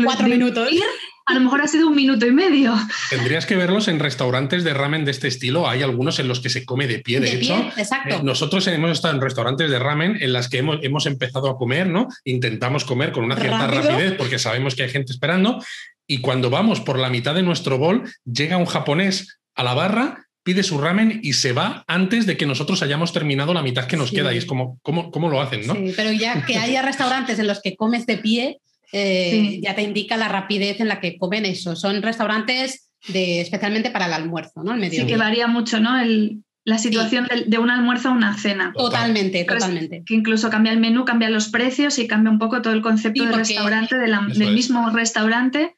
Cuatro 0.05 0.27
minutos. 0.27 0.71
ir, 0.71 0.81
a 1.25 1.33
lo 1.33 1.41
mejor 1.41 1.61
ha 1.61 1.67
sido 1.67 1.89
un 1.89 1.95
minuto 1.95 2.25
y 2.25 2.31
medio. 2.31 2.73
Tendrías 3.09 3.45
que 3.45 3.57
verlos 3.57 3.89
en 3.89 3.99
restaurantes 3.99 4.63
de 4.63 4.73
ramen 4.73 5.03
de 5.03 5.11
este 5.11 5.27
estilo. 5.27 5.67
Hay 5.67 5.83
algunos 5.83 6.19
en 6.19 6.29
los 6.29 6.39
que 6.39 6.49
se 6.49 6.63
come 6.65 6.87
de 6.87 6.99
pie, 6.99 7.19
de, 7.19 7.31
De 7.31 7.35
hecho. 7.35 7.53
pie, 7.55 7.73
exacto. 7.81 8.15
Eh, 8.15 8.19
nosotros 8.23 8.65
hemos 8.67 8.91
estado 8.91 9.13
en 9.15 9.19
restaurantes 9.21 9.69
de 9.69 9.77
ramen 9.77 10.17
en 10.21 10.31
las 10.31 10.47
que 10.47 10.59
hemos, 10.59 10.79
hemos 10.83 11.05
empezado 11.05 11.49
a 11.49 11.57
comer, 11.57 11.87
¿no? 11.87 12.07
Intentamos 12.23 12.85
comer 12.85 13.11
con 13.11 13.25
una 13.25 13.35
cierta 13.35 13.67
Rápido. 13.67 13.91
rapidez 13.91 14.13
porque 14.17 14.39
sabemos 14.39 14.73
que 14.75 14.83
hay 14.83 14.89
gente 14.89 15.11
esperando 15.11 15.61
y 16.07 16.21
cuando 16.21 16.49
vamos 16.49 16.79
por 16.79 16.97
la 16.97 17.09
mitad 17.09 17.35
de 17.35 17.43
nuestro 17.43 17.77
bol, 17.77 18.03
llega 18.23 18.55
un 18.55 18.65
japonés 18.65 19.37
a 19.53 19.63
la 19.65 19.73
barra, 19.73 20.25
pide 20.49 20.63
su 20.63 20.79
ramen 20.79 21.19
y 21.21 21.33
se 21.33 21.53
va 21.53 21.83
antes 21.85 22.25
de 22.25 22.35
que 22.35 22.47
nosotros 22.47 22.81
hayamos 22.81 23.13
terminado 23.13 23.53
la 23.53 23.61
mitad 23.61 23.85
que 23.85 23.97
nos 23.97 24.09
Sí. 24.09 24.15
queda. 24.15 24.33
Y 24.33 24.37
es 24.39 24.45
como, 24.45 24.79
¿cómo, 24.81 25.11
cómo 25.11 25.29
lo 25.29 25.39
hacen, 25.39 25.67
no? 25.67 25.75
Sí, 25.75 25.93
pero 25.95 26.11
ya 26.11 26.43
que 26.43 26.55
haya 26.57 26.81
restaurantes 26.81 27.37
en 27.37 27.45
los 27.45 27.61
que 27.61 27.75
comes 27.75 28.07
de 28.07 28.17
pie, 28.17 28.57
eh, 28.91 29.29
Sí. 29.31 29.61
ya 29.63 29.75
te 29.75 29.83
indica 29.83 30.17
la 30.17 30.27
rapidez 30.27 30.79
en 30.79 30.87
la 30.87 30.99
que 30.99 31.19
comen 31.19 31.45
eso. 31.45 31.75
Son 31.75 32.01
restaurantes 32.01 32.89
de, 33.09 33.41
especialmente 33.41 33.91
para 33.91 34.07
el 34.07 34.13
almuerzo, 34.13 34.63
¿no? 34.63 34.73
El 34.73 34.89
Sí 34.89 35.05
que 35.05 35.17
varía 35.17 35.45
mucho, 35.45 35.79
¿no? 35.79 35.99
El- 36.01 36.39
la 36.65 36.77
situación 36.79 37.27
de, 37.29 37.45
de 37.45 37.57
un 37.59 37.69
almuerzo 37.69 38.09
a 38.09 38.11
una 38.11 38.35
cena. 38.37 38.73
Totalmente, 38.75 39.43
totalmente. 39.43 40.01
Que 40.05 40.15
incluso 40.15 40.49
cambia 40.49 40.71
el 40.73 40.79
menú, 40.79 41.05
cambia 41.05 41.29
los 41.29 41.49
precios 41.49 41.99
y 41.99 42.07
cambia 42.07 42.31
un 42.31 42.39
poco 42.39 42.61
todo 42.63 42.73
el 42.73 42.81
concepto 42.81 43.21
Sí, 43.23 43.27
del 43.29 43.37
restaurante, 43.37 43.97
de 43.97 44.07
la- 44.07 44.25
Eso 44.29 44.39
del 44.39 44.49
es. 44.49 44.53
mismo 44.55 44.89
restaurante 44.89 45.75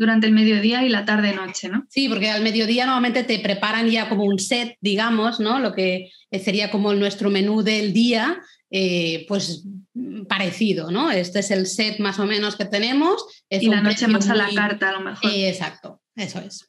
durante 0.00 0.26
el 0.26 0.32
mediodía 0.32 0.82
y 0.82 0.88
la 0.88 1.04
tarde-noche, 1.04 1.68
¿no? 1.68 1.86
Sí, 1.90 2.08
porque 2.08 2.30
al 2.30 2.42
mediodía 2.42 2.86
normalmente 2.86 3.22
te 3.22 3.38
preparan 3.38 3.90
ya 3.90 4.08
como 4.08 4.24
un 4.24 4.38
set, 4.38 4.78
digamos, 4.80 5.40
¿no? 5.40 5.58
Lo 5.58 5.74
que 5.74 6.10
sería 6.42 6.70
como 6.70 6.94
nuestro 6.94 7.28
menú 7.28 7.62
del 7.62 7.92
día, 7.92 8.40
eh, 8.70 9.26
pues 9.28 9.66
parecido, 10.26 10.90
¿no? 10.90 11.10
Este 11.10 11.40
es 11.40 11.50
el 11.50 11.66
set 11.66 11.98
más 11.98 12.18
o 12.18 12.24
menos 12.24 12.56
que 12.56 12.64
tenemos. 12.64 13.26
Es 13.50 13.62
Y 13.62 13.66
la 13.66 13.82
noche 13.82 14.08
más 14.08 14.26
a 14.30 14.34
la 14.34 14.48
carta, 14.54 14.88
a 14.88 14.92
lo 14.92 15.00
mejor. 15.00 15.30
Eh, 15.30 15.50
exacto, 15.50 16.00
eso 16.16 16.40
es. 16.40 16.66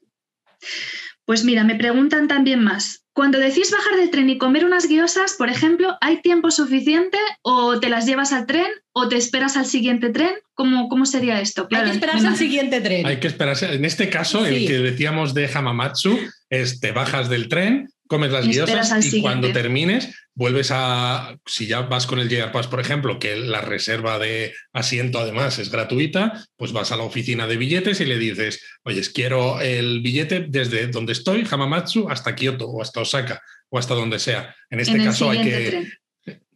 Pues 1.26 1.43
mira, 1.43 1.64
me 1.64 1.76
preguntan 1.76 2.27
también 2.27 2.64
más. 2.64 3.06
Cuando 3.14 3.39
decís 3.39 3.72
bajar 3.72 3.98
del 3.99 4.10
tren 4.10 4.30
y 4.30 4.38
comer 4.38 4.64
unas 4.64 4.88
guiosas, 4.88 5.34
por 5.38 5.49
ejemplo, 5.49 5.98
¿hay 5.99 6.22
tiempo 6.22 6.49
suficiente 6.49 7.18
o 7.41 7.80
te 7.80 7.89
las 7.89 8.06
llevas 8.06 8.31
al 8.31 8.45
tren 8.45 8.68
o 8.93 9.10
te 9.10 9.18
esperas 9.18 9.57
al 9.57 9.65
siguiente 9.65 10.10
tren? 10.11 10.31
¿Cómo, 10.53 10.88
cómo 10.88 11.06
sería 11.06 11.41
esto? 11.41 11.68
Hay 11.72 11.84
que 11.84 11.91
esperarse 11.91 12.27
al 12.27 12.35
siguiente 12.38 12.80
tren. 12.80 13.06
Hay 13.06 13.19
que 13.19 13.27
esperarse. 13.27 13.73
En 13.73 13.84
este 13.84 14.10
caso, 14.10 14.45
Sí. 14.45 14.56
el 14.56 14.68
que 14.68 14.80
decíamos 14.80 15.34
de 15.34 15.49
Hamamatsu 15.53 16.18
es 16.49 16.80
te 16.80 16.91
bajas 16.93 17.30
del 17.30 17.49
tren, 17.49 17.89
comes 18.11 18.31
las 18.33 18.45
guiosas 18.45 18.89
y 18.99 19.01
siguiente. 19.03 19.21
cuando 19.21 19.53
termines 19.53 20.13
vuelves 20.35 20.69
a, 20.71 21.38
si 21.45 21.65
ya 21.65 21.79
vas 21.83 22.05
con 22.05 22.19
el 22.19 22.27
JR 22.27 22.51
Pass, 22.51 22.67
por 22.67 22.81
ejemplo, 22.81 23.19
que 23.19 23.38
la 23.38 23.61
reserva 23.61 24.19
de 24.19 24.53
asiento 24.73 25.19
además 25.19 25.59
es 25.59 25.71
gratuita, 25.71 26.45
pues 26.57 26.73
vas 26.73 26.91
a 26.91 26.97
la 26.97 27.03
oficina 27.03 27.47
de 27.47 27.55
billetes 27.55 28.01
y 28.01 28.05
le 28.05 28.19
dices, 28.19 28.61
oye, 28.83 29.01
quiero 29.13 29.61
el 29.61 30.01
billete 30.01 30.45
desde 30.49 30.88
donde 30.88 31.13
estoy, 31.13 31.47
Hamamatsu, 31.49 32.09
hasta 32.09 32.35
Kioto 32.35 32.67
o 32.67 32.81
hasta 32.81 32.99
Osaka 32.99 33.41
o 33.69 33.79
hasta 33.79 33.93
donde 33.95 34.19
sea. 34.19 34.53
En 34.69 34.81
este 34.81 34.97
en 34.97 35.05
caso 35.05 35.29
hay 35.29 35.41
que... 35.41 35.69
tren. 35.69 35.93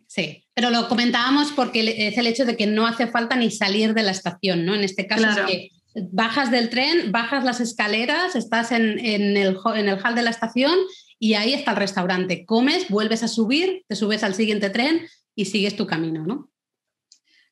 Sí, 0.08 0.46
pero 0.54 0.72
lo 0.72 0.90
comentábamos 0.90 1.54
porque 1.54 2.08
es 2.08 2.18
el 2.18 2.28
hecho 2.28 2.44
de 2.44 2.58
que 2.58 2.68
no 2.68 2.86
hace 2.86 3.08
falta 3.08 3.38
ni 3.38 3.50
salir 3.50 3.94
de 3.94 4.04
la 4.04 4.12
estación, 4.12 4.66
¿no? 4.66 4.76
En 4.76 4.84
este 4.84 5.08
caso 5.08 5.24
Claro. 5.24 5.46
es 5.46 5.48
que 5.48 5.70
bajas 6.12 6.52
del 6.52 6.70
tren, 6.70 7.14
bajas 7.14 7.46
las 7.46 7.62
escaleras, 7.62 8.36
estás 8.36 8.74
en, 8.74 9.00
en 9.00 9.38
el, 9.38 9.58
en 9.76 9.88
el 9.88 10.00
hall 10.04 10.16
de 10.16 10.22
la 10.22 10.30
estación 10.32 10.76
y 11.20 11.34
ahí 11.36 11.54
está 11.54 11.72
el 11.72 11.78
restaurante. 11.78 12.46
Comes, 12.46 12.90
vuelves 12.90 13.24
a 13.24 13.28
subir, 13.28 13.84
te 13.88 13.96
subes 13.96 14.24
al 14.24 14.36
siguiente 14.36 14.70
tren 14.70 15.08
y 15.36 15.46
sigues 15.46 15.76
tu 15.76 15.88
camino, 15.88 16.26
¿no? 16.26 16.50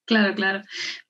Claro, 0.06 0.35
claro. 0.35 0.61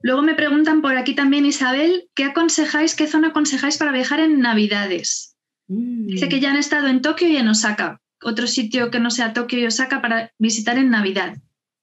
Luego 0.01 0.21
me 0.21 0.35
preguntan 0.35 0.81
por 0.81 0.95
aquí 0.97 1.15
también, 1.15 1.45
Isabel, 1.45 2.09
¿qué 2.13 2.25
aconsejáis, 2.25 2.95
qué 2.95 3.07
zona 3.07 3.29
aconsejáis 3.29 3.77
para 3.77 3.91
viajar 3.91 4.19
en 4.19 4.39
Navidades? 4.39 5.35
Dice 5.67 6.29
que 6.29 6.39
ya 6.39 6.51
han 6.51 6.57
estado 6.57 6.87
en 6.87 7.01
Tokio 7.01 7.27
y 7.27 7.37
en 7.37 7.47
Osaka. 7.47 8.01
Otro 8.21 8.47
sitio 8.47 8.91
que 8.91 8.99
no 8.99 9.09
sea 9.09 9.33
Tokio 9.33 9.59
y 9.59 9.65
Osaka 9.65 10.01
para 10.01 10.31
visitar 10.37 10.77
en 10.77 10.89
Navidad. 10.89 11.37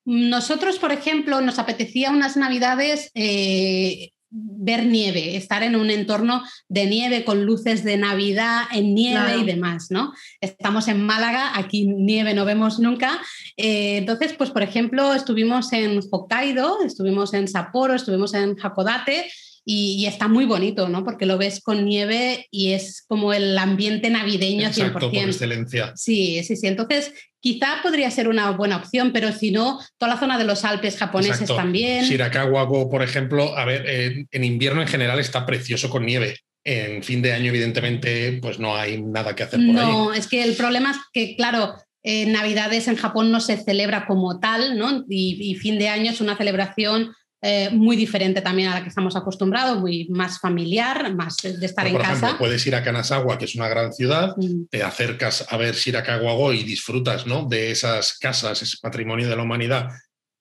Nosotros, 0.05 0.79
por 0.79 0.93
ejemplo, 0.93 1.41
nos 1.41 1.59
apetecía 1.59 2.11
unas 2.11 2.37
navidades 2.37 3.11
eh, 3.15 4.13
ver 4.31 4.87
nieve, 4.87 5.37
estar 5.37 5.63
en 5.63 5.75
un 5.77 5.91
entorno 5.91 6.43
de 6.69 6.87
nieve 6.87 7.25
con 7.25 7.45
luces 7.45 7.83
de 7.85 7.97
Navidad 7.97 8.63
en 8.73 8.95
nieve 8.95 9.25
Claro. 9.25 9.41
y 9.41 9.45
demás, 9.45 9.89
¿no? 9.91 10.13
Estamos 10.41 10.87
en 10.89 11.03
Málaga, 11.05 11.59
aquí 11.59 11.87
nieve 11.87 12.33
no 12.35 12.45
vemos 12.45 12.79
nunca. 12.79 13.21
Eh, 13.57 13.97
entonces, 13.99 14.33
pues 14.35 14.51
por 14.51 14.63
ejemplo, 14.63 15.15
estuvimos 15.15 15.73
en 15.73 16.01
Hokkaido, 16.11 16.83
estuvimos 16.85 17.35
en 17.35 17.49
Sapporo, 17.49 17.95
estuvimos 17.95 18.35
en 18.35 18.57
Hakodate 18.63 19.31
y, 19.65 19.97
y 19.99 20.07
está 20.07 20.27
muy 20.29 20.47
bonito, 20.47 20.89
¿no? 20.89 21.05
Porque 21.05 21.27
lo 21.27 21.37
ves 21.37 21.61
con 21.61 21.85
nieve 21.85 22.47
y 22.51 22.73
es 22.73 23.05
como 23.07 23.33
el 23.33 23.59
ambiente 23.59 24.09
navideño 24.11 24.69
Exacto, 24.69 25.01
por 25.01 25.11
100%. 25.13 25.27
excelencia. 25.27 25.93
Sí, 25.97 26.43
sí, 26.45 26.57
sí. 26.57 26.67
Entonces, 26.67 27.13
quizá 27.41 27.81
podría 27.83 28.11
ser 28.11 28.29
una 28.29 28.51
buena 28.51 28.77
opción, 28.77 29.13
pero 29.13 29.33
si 29.33 29.51
no, 29.51 29.81
toda 29.99 30.15
la 30.15 30.21
zona 30.21 30.39
de 30.39 30.45
los 30.45 30.65
Alpes 30.65 30.97
japoneses 30.97 31.43
Exacto. 31.43 31.57
también. 31.57 32.05
Shirakawa, 32.05 32.69
por 32.69 33.03
ejemplo, 33.03 33.57
a 33.57 33.65
ver, 33.65 33.89
en, 33.89 34.29
en 34.31 34.45
invierno 34.45 34.83
en 34.83 34.89
general 34.89 35.19
está 35.19 35.47
precioso 35.47 35.91
con 35.91 36.07
nieve. 36.07 36.37
En 36.63 37.03
fin 37.03 37.23
de 37.23 37.33
año, 37.33 37.49
evidentemente, 37.49 38.39
pues 38.43 38.59
no 38.59 38.77
hay 38.77 39.01
nada 39.01 39.35
que 39.35 39.45
hacer 39.45 39.59
por 39.59 39.69
ahí. 39.71 39.75
No, 39.75 40.13
es 40.13 40.27
que 40.27 40.43
el 40.43 40.55
problema 40.55 40.91
es 40.91 40.99
que, 41.13 41.35
claro, 41.35 41.75
eh, 42.03 42.27
Navidades 42.27 42.87
en 42.87 42.97
Japón 42.97 43.31
no 43.31 43.41
se 43.41 43.57
celebra 43.57 44.07
como 44.07 44.41
tal, 44.41 44.79
¿no? 44.79 45.05
Y, 45.09 45.39
y 45.41 45.55
fin 45.55 45.79
de 45.79 45.89
año 45.89 46.11
es 46.11 46.21
una 46.21 46.37
celebración 46.37 47.15
eh, 47.43 47.71
muy 47.73 47.97
diferente 47.97 48.41
también 48.43 48.69
a 48.69 48.75
la 48.75 48.83
que 48.83 48.89
estamos 48.91 49.17
acostumbrados, 49.17 49.79
muy 49.81 50.07
más 50.11 50.39
familiar, 50.41 51.15
más 51.15 51.37
de 51.43 51.65
estar 51.65 51.87
Por 51.87 51.95
en 51.97 52.01
ejemplo, 52.03 52.27
casa. 52.29 52.39
puedes 52.39 52.67
ir 52.67 52.75
a 52.75 52.83
Kanazawa, 52.83 53.39
que 53.39 53.47
es 53.47 53.55
una 53.55 53.69
gran 53.69 53.93
ciudad, 53.93 54.35
Mm. 54.37 54.67
te 54.71 54.83
acercas 54.83 55.47
a 55.49 55.57
ver 55.57 55.75
Shirakawa 55.75 56.55
y 56.55 56.63
disfrutas 56.65 57.27
¿no? 57.27 57.47
de 57.49 57.71
esas 57.71 58.19
casas, 58.19 58.61
ese 58.63 58.77
patrimonio 58.83 59.29
de 59.29 59.37
la 59.37 59.43
humanidad, 59.43 59.89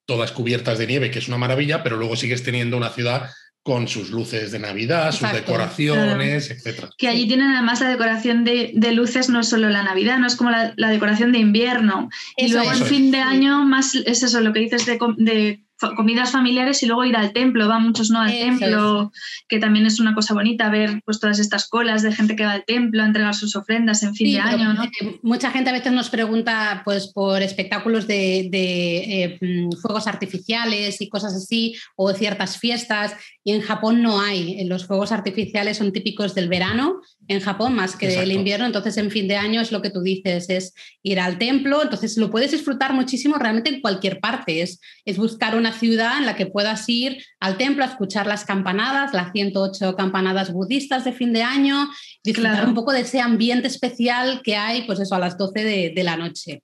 todas 0.06 0.32
cubiertas 0.32 0.78
de 0.78 0.88
nieve, 0.88 1.10
que 1.12 1.20
es 1.20 1.28
una 1.28 1.38
maravilla, 1.38 1.84
pero 1.84 1.96
luego 1.98 2.16
sigues 2.16 2.44
teniendo 2.44 2.76
una 2.78 2.90
ciudad 2.90 3.30
con 3.62 3.88
sus 3.88 4.10
luces 4.10 4.52
de 4.52 4.60
Navidad, 4.60 5.12
sus 5.12 5.32
decoraciones, 5.32 6.50
etcétera. 6.50 6.90
Que 6.98 7.08
allí 7.08 7.28
tienen 7.28 7.52
además 7.52 7.82
la 7.82 7.90
decoración 7.90 8.44
de, 8.44 8.72
de 8.74 8.92
luces, 8.94 9.30
no 9.30 9.42
es 9.42 9.50
solo 9.50 9.70
la 9.70 9.84
Navidad, 9.84 10.18
no 10.18 10.28
es 10.28 10.36
como 10.36 10.50
la, 10.50 10.74
la 10.78 10.90
decoración 10.90 11.32
de 11.32 11.40
invierno. 11.40 12.10
y 12.38 12.52
luego 12.52 12.72
en 12.72 12.86
fin 12.86 13.12
de 13.12 13.20
año, 13.20 13.64
más 13.66 13.96
es 13.96 14.24
eso, 14.24 14.40
lo 14.42 14.54
que 14.54 14.62
dices 14.62 14.86
de, 14.86 15.64
comidas 15.96 16.32
familiares 16.32 16.84
y 16.84 16.86
luego 16.86 17.06
ir 17.06 17.16
al 17.16 17.34
templo. 17.34 17.68
Van 17.68 17.84
muchos 17.84 18.10
no 18.10 18.22
al 18.22 18.30
Eso 18.30 18.46
templo, 18.46 19.12
que 19.48 19.60
también 19.60 19.86
es 19.86 20.00
una 20.00 20.14
cosa 20.14 20.34
bonita 20.34 20.70
ver 20.70 21.02
pues 21.06 21.20
todas 21.20 21.40
estas 21.40 21.68
colas 21.68 22.02
de 22.02 22.12
gente 22.12 22.36
que 22.36 22.46
va 22.46 22.52
al 22.52 22.66
templo 22.66 23.02
a 23.02 23.06
entregar 23.06 23.36
sus 23.36 23.56
ofrendas 23.56 24.04
en 24.04 24.16
fin 24.16 24.28
Sí, 24.28 24.34
de 24.34 24.40
año, 24.40 24.74
¿no? 24.74 24.84
eh, 24.84 25.20
mucha 25.22 25.52
gente 25.52 25.70
a 25.70 25.74
veces 25.74 25.92
nos 25.92 26.10
pregunta 26.10 26.82
pues, 26.86 27.08
por 27.14 27.42
espectáculos 27.42 28.08
de, 28.08 28.48
de, 28.52 29.24
eh, 29.24 29.38
mm, 29.42 29.72
fuegos 29.82 30.08
artificiales 30.08 31.02
y 31.02 31.10
cosas 31.10 31.34
así, 31.34 31.76
o 31.96 32.12
ciertas 32.14 32.58
fiestas, 32.58 33.14
y 33.44 33.54
en 33.54 33.62
Japón 33.62 34.02
no 34.02 34.22
hay. 34.22 34.64
Los 34.66 34.86
fuegos 34.86 35.12
artificiales 35.12 35.78
son 35.78 35.92
típicos 35.92 36.36
del 36.36 36.50
verano 36.50 37.02
en 37.28 37.40
Japón 37.40 37.76
más 37.76 37.96
que 37.96 38.08
del 38.08 38.32
invierno, 38.32 38.66
entonces 38.66 38.98
en 38.98 39.12
fin 39.12 39.28
de 39.28 39.36
año 39.36 39.62
es 39.62 39.72
lo 39.72 39.82
que 39.82 39.92
tú 39.92 40.02
dices, 40.02 40.50
es 40.50 40.74
ir 41.04 41.20
al 41.20 41.38
templo, 41.38 41.82
entonces 41.84 42.18
lo 42.18 42.30
puedes 42.32 42.52
disfrutar 42.52 42.94
muchísimo 42.94 43.36
realmente 43.38 43.70
en 43.70 43.82
cualquier 43.82 44.20
parte, 44.20 44.62
es, 44.62 44.82
es 45.06 45.18
buscar 45.18 45.56
una 45.56 45.69
ciudad 45.72 46.18
en 46.18 46.26
la 46.26 46.36
que 46.36 46.46
puedas 46.46 46.88
ir 46.90 47.24
al 47.40 47.58
templo 47.58 47.84
a 47.84 47.88
escuchar 47.88 48.28
las 48.28 48.46
campanadas, 48.46 49.14
las 49.14 49.32
108 49.32 49.96
campanadas 49.96 50.52
budistas 50.52 51.04
de 51.06 51.14
fin 51.14 51.34
de 51.34 51.44
año, 51.44 51.90
disfrutar 52.24 52.54
Claro. 52.54 52.70
un 52.70 52.76
poco 52.76 52.92
de 52.92 53.02
ese 53.02 53.20
ambiente 53.22 53.68
especial 53.68 54.42
que 54.44 54.56
hay, 54.56 54.84
pues 54.84 55.00
eso, 55.00 55.16
a 55.16 55.20
las 55.20 55.38
12 55.38 55.64
de, 55.64 55.92
de 55.96 56.04
la 56.04 56.18
noche. 56.18 56.64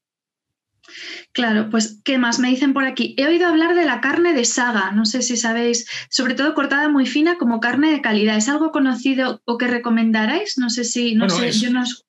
Claro, 1.32 1.70
pues 1.72 2.00
¿qué 2.04 2.18
más 2.20 2.38
me 2.40 2.48
dicen 2.50 2.74
por 2.74 2.86
aquí? 2.86 3.16
He 3.18 3.26
oído 3.26 3.48
hablar 3.48 3.74
de 3.76 3.86
la 3.86 4.02
carne 4.02 4.34
de 4.34 4.46
saga, 4.46 4.92
no 4.92 5.06
sé 5.06 5.22
si 5.24 5.36
sabéis, 5.36 5.88
sobre 6.10 6.36
todo 6.36 6.54
cortada 6.54 6.90
muy 6.90 7.06
fina 7.08 7.38
como 7.38 7.60
carne 7.60 7.92
de 7.92 8.02
calidad. 8.02 8.38
¿Es 8.38 8.48
algo 8.50 8.72
conocido 8.72 9.42
o 9.46 9.58
que 9.58 9.68
recomendaráis? 9.68 10.58
No 10.58 10.70
sé 10.70 10.84
si, 10.84 11.16
no 11.16 11.26
Bueno, 11.26 11.40
sé, 11.42 11.48
es- 11.50 11.60
yo 11.62 11.72
no 11.72 11.82
os- 11.82 12.05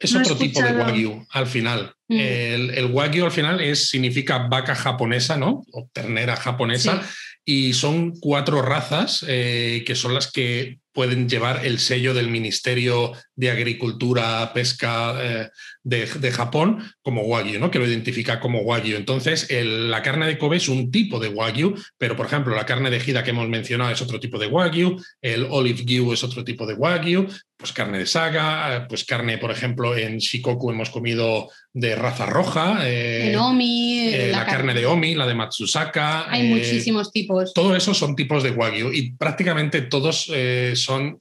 Es 0.00 0.14
No 0.14 0.20
otro 0.20 0.36
tipo 0.36 0.62
de 0.62 0.72
wagyu 0.72 1.26
al 1.30 1.46
final. 1.46 1.92
Mm. 2.08 2.18
El, 2.18 2.70
el 2.70 2.86
wagyu 2.86 3.26
al 3.26 3.30
final 3.30 3.60
es, 3.60 3.88
significa 3.88 4.48
vaca 4.48 4.74
japonesa, 4.74 5.36
¿no? 5.36 5.62
O 5.72 5.88
ternera 5.92 6.36
japonesa. 6.36 7.02
Y 7.44 7.74
son 7.74 8.12
cuatro 8.18 8.62
razas 8.62 9.24
eh, 9.28 9.82
que 9.86 9.94
son 9.94 10.14
las 10.14 10.32
que 10.32 10.78
pueden 10.92 11.28
llevar 11.28 11.64
el 11.64 11.78
sello 11.78 12.14
del 12.14 12.28
Ministerio 12.28 13.12
de 13.40 13.50
Agricultura, 13.50 14.52
Pesca 14.52 15.14
eh, 15.18 15.48
de, 15.82 16.04
de 16.06 16.30
Japón 16.30 16.82
como 17.00 17.22
wagyu, 17.22 17.58
¿no? 17.58 17.70
que 17.70 17.78
lo 17.78 17.86
identifica 17.86 18.38
como 18.38 18.60
wagyu. 18.60 18.96
Entonces, 18.96 19.50
el- 19.50 19.90
la 19.90 20.02
carne 20.02 20.26
de 20.26 20.36
Kobe 20.36 20.58
es 20.58 20.68
un 20.68 20.90
tipo 20.90 21.18
de 21.18 21.28
wagyu, 21.28 21.74
pero 21.96 22.16
por 22.16 22.26
ejemplo, 22.26 22.54
la 22.54 22.66
carne 22.66 22.90
de 22.90 22.98
Hida 23.04 23.24
que 23.24 23.30
hemos 23.30 23.48
mencionado 23.48 23.90
es 23.90 24.02
otro 24.02 24.20
tipo 24.20 24.38
de 24.38 24.46
wagyu, 24.46 25.02
el 25.22 25.46
olive 25.48 25.84
gyu 25.86 26.12
es 26.12 26.22
otro 26.22 26.44
tipo 26.44 26.66
de 26.66 26.74
wagyu, 26.74 27.26
pues 27.56 27.72
carne 27.72 27.98
de 27.98 28.06
saga, 28.06 28.76
eh, 28.76 28.86
pues 28.88 29.04
carne, 29.04 29.38
por 29.38 29.50
ejemplo, 29.50 29.96
en 29.96 30.18
Shikoku 30.18 30.70
hemos 30.70 30.90
comido 30.90 31.48
de 31.72 31.94
raza 31.94 32.26
roja, 32.26 32.80
eh, 32.84 33.34
Omi, 33.38 34.08
eh, 34.08 34.28
la, 34.32 34.44
carne 34.44 34.74
de 34.74 34.84
Omi, 34.84 35.14
la 35.14 35.26
de 35.26 35.34
Matsusaka. 35.34 36.30
Hay 36.30 36.42
eh, 36.46 36.50
muchísimos 36.50 37.10
tipos. 37.10 37.54
todo 37.54 37.74
eso 37.74 37.94
son 37.94 38.14
tipos 38.16 38.42
de 38.42 38.50
wagyu 38.50 38.92
y 38.92 39.12
prácticamente 39.12 39.80
todos 39.82 40.30
son 40.74 41.18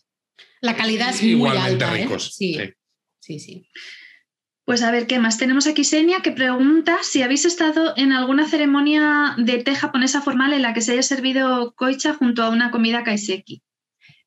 La 0.61 0.75
calidad 0.75 1.09
es 1.09 1.21
muy 1.21 1.31
igualmente 1.31 1.83
alta. 1.85 1.97
¿eh? 1.97 2.03
ricos. 2.03 2.35
Sí, 2.35 2.53
sí. 2.55 2.69
sí, 3.19 3.39
sí. 3.39 3.69
Pues 4.65 4.83
a 4.83 4.91
ver, 4.91 5.07
¿qué 5.07 5.17
más? 5.17 5.37
Tenemos 5.39 5.65
aquí 5.65 5.83
Senia 5.83 6.19
que 6.21 6.31
pregunta 6.31 6.99
si 7.01 7.23
habéis 7.23 7.45
estado 7.45 7.93
en 7.97 8.11
alguna 8.13 8.47
ceremonia 8.47 9.33
de 9.37 9.63
té 9.63 9.73
japonesa 9.73 10.21
formal 10.21 10.53
en 10.53 10.61
la 10.61 10.73
que 10.75 10.81
se 10.81 10.91
haya 10.91 11.01
servido 11.01 11.73
koicha 11.75 12.13
junto 12.13 12.43
a 12.43 12.49
una 12.49 12.69
comida 12.69 13.03
kaiseki. 13.03 13.63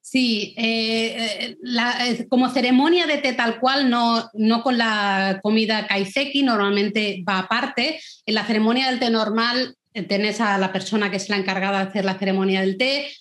Sí, 0.01 0.53
eh, 0.59 1.15
eh, 1.17 1.57
la- 1.63 2.09
eh, 2.09 2.27
como 2.29 2.49
ceremonia 2.51 3.07
de 3.07 3.19
té 3.19 3.35
tal 3.35 3.61
cual, 3.61 3.89
no, 3.89 4.29
no 4.35 4.63
con 4.65 4.77
la 4.79 5.39
comida 5.45 5.87
kaiseki, 5.87 6.43
normalmente 6.43 7.23
va 7.27 7.39
aparte. 7.39 8.01
En 8.27 8.35
la 8.35 8.45
ceremonia 8.45 8.89
del 8.91 8.99
té 8.99 9.11
normal 9.11 9.77
tenés 10.09 10.41
a 10.41 10.59
la 10.59 10.73
persona 10.73 11.09
que 11.09 11.19
es 11.19 11.29
la 11.29 11.37
encargada 11.37 11.85
de 11.85 11.89
hacer 11.91 12.05
la 12.05 12.19
ceremonia 12.19 12.63
del 12.63 12.79
té, 12.79 13.13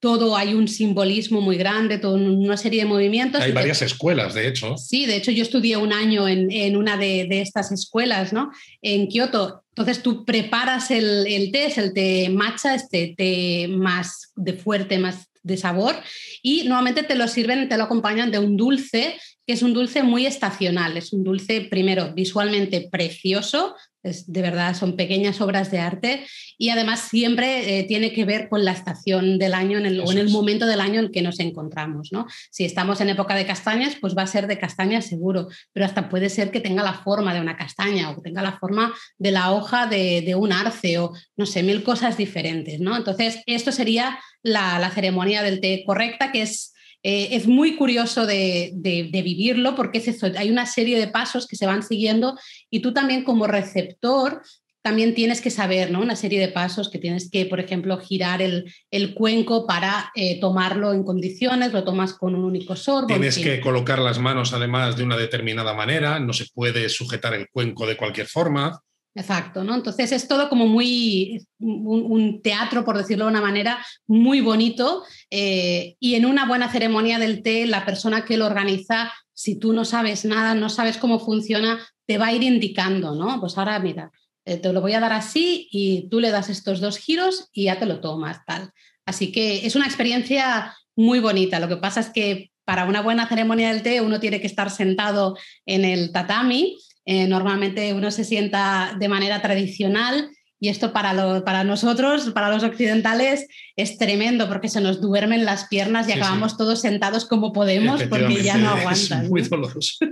todo 0.00 0.36
hay 0.36 0.54
un 0.54 0.68
simbolismo 0.68 1.40
muy 1.40 1.56
grande, 1.56 1.98
toda 1.98 2.16
una 2.16 2.56
serie 2.56 2.82
de 2.82 2.88
movimientos. 2.88 3.40
Hay 3.40 3.50
te- 3.50 3.54
varias 3.54 3.82
escuelas, 3.82 4.34
de 4.34 4.46
hecho. 4.48 4.76
Sí, 4.76 5.06
de 5.06 5.16
hecho 5.16 5.30
yo 5.30 5.42
estudié 5.42 5.76
un 5.76 5.92
año 5.92 6.28
en, 6.28 6.50
en 6.50 6.76
una 6.76 6.96
de, 6.96 7.26
de 7.28 7.40
estas 7.40 7.72
escuelas, 7.72 8.32
¿no? 8.32 8.50
En 8.82 9.08
Kioto. 9.08 9.62
Entonces 9.70 10.02
tú 10.02 10.24
preparas 10.24 10.90
el, 10.90 11.26
el 11.26 11.50
té, 11.50 11.66
es 11.66 11.78
el 11.78 11.92
té 11.92 12.28
matcha, 12.30 12.74
este 12.74 13.14
té 13.16 13.68
más 13.68 14.32
de 14.36 14.52
fuerte, 14.54 14.98
más 14.98 15.26
de 15.42 15.56
sabor, 15.56 15.94
y 16.42 16.64
normalmente 16.64 17.04
te 17.04 17.14
lo 17.14 17.28
sirven, 17.28 17.68
te 17.68 17.76
lo 17.76 17.84
acompañan 17.84 18.32
de 18.32 18.40
un 18.40 18.56
dulce, 18.56 19.16
que 19.46 19.52
es 19.52 19.62
un 19.62 19.74
dulce 19.74 20.02
muy 20.02 20.26
estacional, 20.26 20.96
es 20.96 21.12
un 21.12 21.22
dulce 21.22 21.60
primero 21.70 22.12
visualmente 22.14 22.88
precioso, 22.90 23.76
es, 24.10 24.30
de 24.32 24.42
verdad 24.42 24.74
son 24.74 24.96
pequeñas 24.96 25.40
obras 25.40 25.70
de 25.70 25.78
arte 25.78 26.26
y 26.58 26.70
además 26.70 27.00
siempre 27.00 27.78
eh, 27.78 27.84
tiene 27.84 28.12
que 28.12 28.24
ver 28.24 28.48
con 28.48 28.64
la 28.64 28.72
estación 28.72 29.38
del 29.38 29.54
año 29.54 29.78
en 29.78 29.86
el, 29.86 30.00
o 30.00 30.12
en 30.12 30.18
el 30.18 30.30
momento 30.30 30.66
del 30.66 30.80
año 30.80 31.00
en 31.00 31.12
que 31.12 31.22
nos 31.22 31.40
encontramos, 31.40 32.12
¿no? 32.12 32.26
Si 32.50 32.64
estamos 32.64 33.00
en 33.00 33.10
época 33.10 33.34
de 33.34 33.46
castañas, 33.46 33.96
pues 34.00 34.16
va 34.16 34.22
a 34.22 34.26
ser 34.26 34.46
de 34.46 34.58
castaña 34.58 35.02
seguro, 35.02 35.48
pero 35.72 35.86
hasta 35.86 36.08
puede 36.08 36.30
ser 36.30 36.50
que 36.50 36.60
tenga 36.60 36.82
la 36.82 36.94
forma 36.94 37.34
de 37.34 37.40
una 37.40 37.56
castaña 37.56 38.10
o 38.10 38.16
que 38.16 38.22
tenga 38.22 38.42
la 38.42 38.58
forma 38.58 38.94
de 39.18 39.30
la 39.30 39.52
hoja 39.52 39.86
de, 39.86 40.22
de 40.22 40.34
un 40.34 40.52
arce 40.52 40.98
o 40.98 41.12
no 41.36 41.46
sé, 41.46 41.62
mil 41.62 41.82
cosas 41.82 42.16
diferentes, 42.16 42.80
¿no? 42.80 42.96
Entonces, 42.96 43.42
esto 43.46 43.72
sería 43.72 44.18
la, 44.42 44.78
la 44.78 44.90
ceremonia 44.90 45.42
del 45.42 45.60
té 45.60 45.82
correcta, 45.84 46.32
que 46.32 46.42
es, 46.42 46.72
eh, 47.08 47.28
es 47.36 47.46
muy 47.46 47.76
curioso 47.76 48.26
de, 48.26 48.72
de- 48.74 49.08
de 49.12 49.22
vivirlo 49.22 49.74
porque 49.76 49.98
es 49.98 50.08
eso, 50.08 50.26
hay 50.36 50.50
una 50.50 50.66
serie 50.66 50.98
de 50.98 51.06
pasos 51.08 51.46
que 51.46 51.54
se 51.60 51.66
van 51.66 51.82
siguiendo 51.82 52.36
y 52.70 52.80
tú 52.80 52.92
también 52.92 53.22
como 53.24 53.46
receptor 53.46 54.42
también 54.82 55.14
tienes 55.14 55.40
que 55.40 55.50
saber, 55.50 55.90
¿no? 55.90 56.00
Una 56.00 56.14
serie 56.14 56.38
de 56.38 56.46
pasos 56.46 56.88
que 56.90 56.98
tienes 57.00 57.28
que, 57.28 57.44
por 57.46 57.58
ejemplo, 57.58 57.98
girar 57.98 58.40
el, 58.40 58.72
el 58.92 59.14
cuenco 59.14 59.66
para 59.66 60.12
eh, 60.14 60.38
tomarlo 60.40 60.92
en 60.92 61.02
condiciones, 61.02 61.72
lo 61.72 61.82
tomas 61.82 62.12
con 62.14 62.36
un 62.36 62.44
único 62.44 62.76
sorbo. 62.76 63.08
en 63.10 63.20
Tienes 63.20 63.38
que 63.38 63.60
colocar 63.60 63.98
las 63.98 64.20
manos 64.20 64.52
además 64.52 64.96
de 64.96 65.02
una 65.02 65.16
determinada 65.16 65.74
manera, 65.74 66.20
no 66.20 66.32
se 66.32 66.46
puede 66.54 66.88
sujetar 66.88 67.34
el 67.34 67.48
cuenco 67.50 67.84
de 67.84 67.96
cualquier 67.96 68.28
forma. 68.28 68.80
Exacto, 69.16 69.64
¿no? 69.64 69.74
Entonces 69.74 70.12
es 70.12 70.28
todo 70.28 70.50
como 70.50 70.66
muy, 70.66 71.46
un, 71.58 72.42
teatro, 72.42 72.84
por 72.84 72.98
decirlo 72.98 73.24
de 73.24 73.30
una 73.30 73.40
manera, 73.40 73.78
muy 74.06 74.42
bonito 74.42 75.04
eh, 75.30 75.96
y 75.98 76.16
en 76.16 76.26
una 76.26 76.46
buena 76.46 76.70
ceremonia 76.70 77.18
del 77.18 77.42
té, 77.42 77.64
la 77.64 77.86
persona 77.86 78.26
que 78.26 78.36
lo 78.36 78.44
organiza, 78.44 79.10
si 79.32 79.58
tú 79.58 79.72
no 79.72 79.86
sabes 79.86 80.26
nada, 80.26 80.54
no 80.54 80.68
sabes 80.68 80.98
cómo 80.98 81.18
funciona, 81.18 81.80
te 82.04 82.18
va 82.18 82.26
a 82.26 82.32
ir 82.34 82.42
indicando, 82.42 83.14
¿no? 83.14 83.40
Pues 83.40 83.56
ahora 83.56 83.78
mira, 83.78 84.10
eh, 84.44 84.58
te 84.58 84.70
lo 84.70 84.82
voy 84.82 84.92
a 84.92 85.00
dar 85.00 85.14
así 85.14 85.66
y 85.72 86.10
tú 86.10 86.20
le 86.20 86.30
das 86.30 86.50
estos 86.50 86.80
dos 86.80 86.98
giros 86.98 87.48
y 87.52 87.64
ya 87.64 87.78
te 87.78 87.86
lo 87.86 88.00
tomas, 88.00 88.44
tal. 88.44 88.70
Así 89.06 89.32
que 89.32 89.64
es 89.64 89.76
una 89.76 89.86
experiencia 89.86 90.76
muy 90.94 91.20
bonita. 91.20 91.58
Lo 91.58 91.68
que 91.68 91.78
pasa 91.78 92.00
es 92.00 92.10
que 92.10 92.50
para 92.66 92.84
una 92.84 93.00
buena 93.00 93.28
ceremonia 93.28 93.72
del 93.72 93.82
té 93.82 94.02
uno 94.02 94.20
tiene 94.20 94.42
que 94.42 94.46
estar 94.46 94.70
sentado 94.70 95.38
en 95.64 95.86
el 95.86 96.12
tatami. 96.12 96.76
Eh, 97.06 97.26
normalmente 97.28 97.94
uno 97.94 98.10
se 98.10 98.24
sienta 98.24 98.96
de 98.98 99.08
manera 99.08 99.40
tradicional 99.40 100.28
y 100.58 100.68
esto 100.70 100.92
para, 100.92 101.12
lo- 101.12 101.44
para 101.44 101.64
nosotros, 101.64 102.30
para 102.30 102.50
los 102.50 102.62
occidentales, 102.64 103.46
es 103.76 103.98
tremendo 103.98 104.48
porque 104.48 104.68
se 104.68 104.80
nos 104.80 105.00
duermen 105.00 105.44
las 105.44 105.66
piernas 105.68 106.08
y 106.08 106.12
Sí, 106.12 106.14
sí. 106.16 106.20
acabamos 106.20 106.56
todos 106.56 106.80
sentados 106.80 107.26
como 107.26 107.52
podemos 107.52 108.02
porque 108.04 108.42
ya 108.42 108.56
no. 108.56 108.74
Es 108.90 109.10
muy 109.28 109.42
doloroso. 109.42 110.04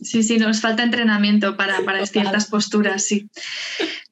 Sí, 0.00 0.22
sí, 0.22 0.36
nos 0.38 0.60
falta 0.60 0.82
entrenamiento 0.82 1.56
para, 1.56 1.80
para 1.84 2.04
ciertas 2.06 2.46
posturas, 2.46 3.04
sí. 3.04 3.30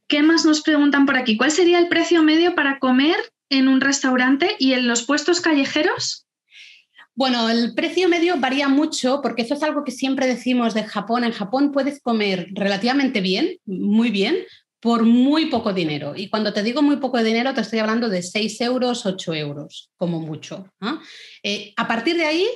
¿Qué 0.09 0.23
más 0.23 0.45
nos 0.45 0.63
preguntan 0.63 1.05
por 1.07 1.17
aquí? 1.17 1.37
¿Cuál 1.37 1.51
sería 1.51 1.79
el 1.79 1.89
precio 1.89 2.23
medio 2.23 2.55
para 2.55 2.79
comer 2.79 3.17
en 3.51 3.67
un 3.69 3.81
restaurante 3.81 4.51
y 4.59 4.73
en 4.75 4.87
los 4.87 5.03
puestos 5.03 5.41
callejeros? 5.41 6.27
Bueno, 7.15 7.51
el 7.51 7.75
precio 7.75 8.09
medio 8.09 8.37
varía 8.39 8.69
mucho 8.69 9.21
porque 9.23 9.43
eso 9.43 9.55
es 9.55 9.63
algo 9.63 9.85
que 9.85 9.93
siempre 9.93 10.27
decimos 10.27 10.73
de 10.73 10.85
Japón. 10.85 11.25
En 11.25 11.33
Japón 11.33 11.71
puedes 11.71 12.01
comer 12.01 12.49
relativamente 12.53 13.21
bien, 13.21 13.59
muy 13.67 14.11
bien, 14.11 14.37
por 14.81 15.05
muy 15.05 15.47
poco 15.47 15.73
dinero. 15.73 16.15
Y 16.17 16.29
cuando 16.31 16.53
te 16.53 16.63
digo 16.63 16.83
muy 16.83 16.97
poco 16.97 17.23
dinero, 17.23 17.55
te 17.55 17.61
estoy 17.61 17.79
hablando 17.79 18.09
de 18.09 18.23
6 18.23 18.61
euros, 18.63 19.05
8 19.07 19.35
euros, 19.35 19.91
como 19.97 20.21
mucho. 20.21 20.73
Eh, 21.43 21.73
a 21.77 21.87
partir 21.87 22.17
de 22.17 22.25
ahí 22.25 22.49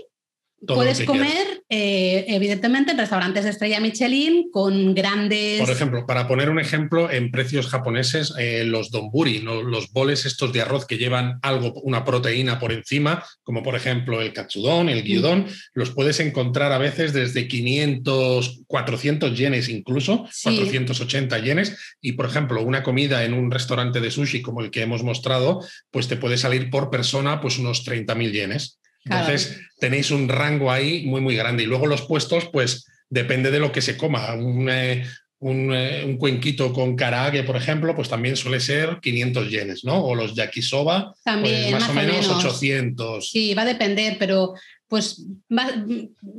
puedes 0.65 1.03
comer, 1.03 1.63
eh, 1.69 2.25
evidentemente, 2.29 2.93
en 2.93 2.99
restaurantes 2.99 3.45
de 3.45 3.51
estrella 3.51 3.81
Michelin 3.81 4.51
con 4.51 4.95
grandes. 4.95 5.61
Por 5.61 5.71
ejemplo, 5.71 6.07
para 6.07 6.27
poner 6.27 6.51
un 6.51 6.59
ejemplo, 6.59 7.11
en 7.11 7.31
precios 7.31 7.67
japoneses, 7.67 8.33
eh, 8.39 8.65
los 8.65 8.91
donburi, 8.91 9.41
los 9.41 9.93
boles 9.93 10.25
estos 10.25 10.53
de 10.53 10.63
arroz 10.63 10.87
que 10.87 10.99
llevan 10.99 11.39
algo, 11.43 11.75
una 11.83 12.05
proteína 12.05 12.59
por 12.59 12.73
encima, 12.73 13.25
como 13.43 13.63
por 13.63 13.75
ejemplo 13.75 14.21
el 14.21 14.33
katsudon, 14.33 14.89
el 14.89 15.03
gyudon, 15.03 15.47
los 15.75 15.91
puedes 15.91 16.21
encontrar 16.21 16.73
a 16.73 16.79
veces 16.79 17.13
desde 17.13 17.49
500, 17.49 18.63
400 18.67 19.37
yenes 19.37 19.69
incluso, 19.69 20.27
480 20.43 21.39
yenes. 21.39 21.97
Y 22.01 22.13
por 22.13 22.27
ejemplo, 22.27 22.63
una 22.63 22.83
comida 22.83 23.25
en 23.25 23.35
un 23.35 23.51
restaurante 23.51 24.01
de 24.01 24.11
sushi 24.11 24.43
como 24.43 24.61
el 24.61 24.71
que 24.71 24.83
hemos 24.83 25.03
mostrado, 25.03 25.61
pues 25.91 26.09
te 26.09 26.17
puede 26.17 26.39
salir 26.39 26.71
por 26.71 26.91
persona 26.91 27.41
pues 27.41 27.59
unos 27.59 27.87
30.000 27.87 28.33
yenes. 28.33 28.79
Entonces, 29.09 29.61
tenéis 29.79 30.11
un 30.11 30.29
rango 30.29 30.71
ahí 30.71 31.07
muy, 31.07 31.21
muy 31.21 31.37
grande. 31.37 31.63
Y 31.63 31.67
luego 31.67 31.87
los 31.87 32.03
puestos, 32.03 32.47
pues 32.53 32.87
depende 33.09 33.51
de 33.51 33.61
lo 33.61 33.73
que 33.73 33.83
se 33.83 33.97
coma. 33.97 34.35
Un, 34.35 34.69
eh, 34.69 35.05
eh, 35.39 36.03
un, 36.07 36.17
cuenquito 36.17 36.73
con 36.73 36.97
karage, 36.97 37.45
por 37.45 37.57
ejemplo, 37.57 37.95
pues 37.95 38.09
también 38.09 38.37
suele 38.37 38.59
ser 38.59 38.99
500 39.01 39.51
yenes, 39.51 39.85
¿no? 39.85 40.03
O 40.03 40.15
los 40.15 40.35
yakisoba, 40.35 41.13
pues 41.13 41.23
también, 41.25 41.73
más, 41.73 41.89
o 41.89 41.93
menos, 41.93 42.29
800. 42.29 43.31
Sí, 43.31 43.55
va 43.55 43.63
a 43.63 43.67
depender, 43.67 44.17
pero 44.19 44.55
pues 44.89 45.27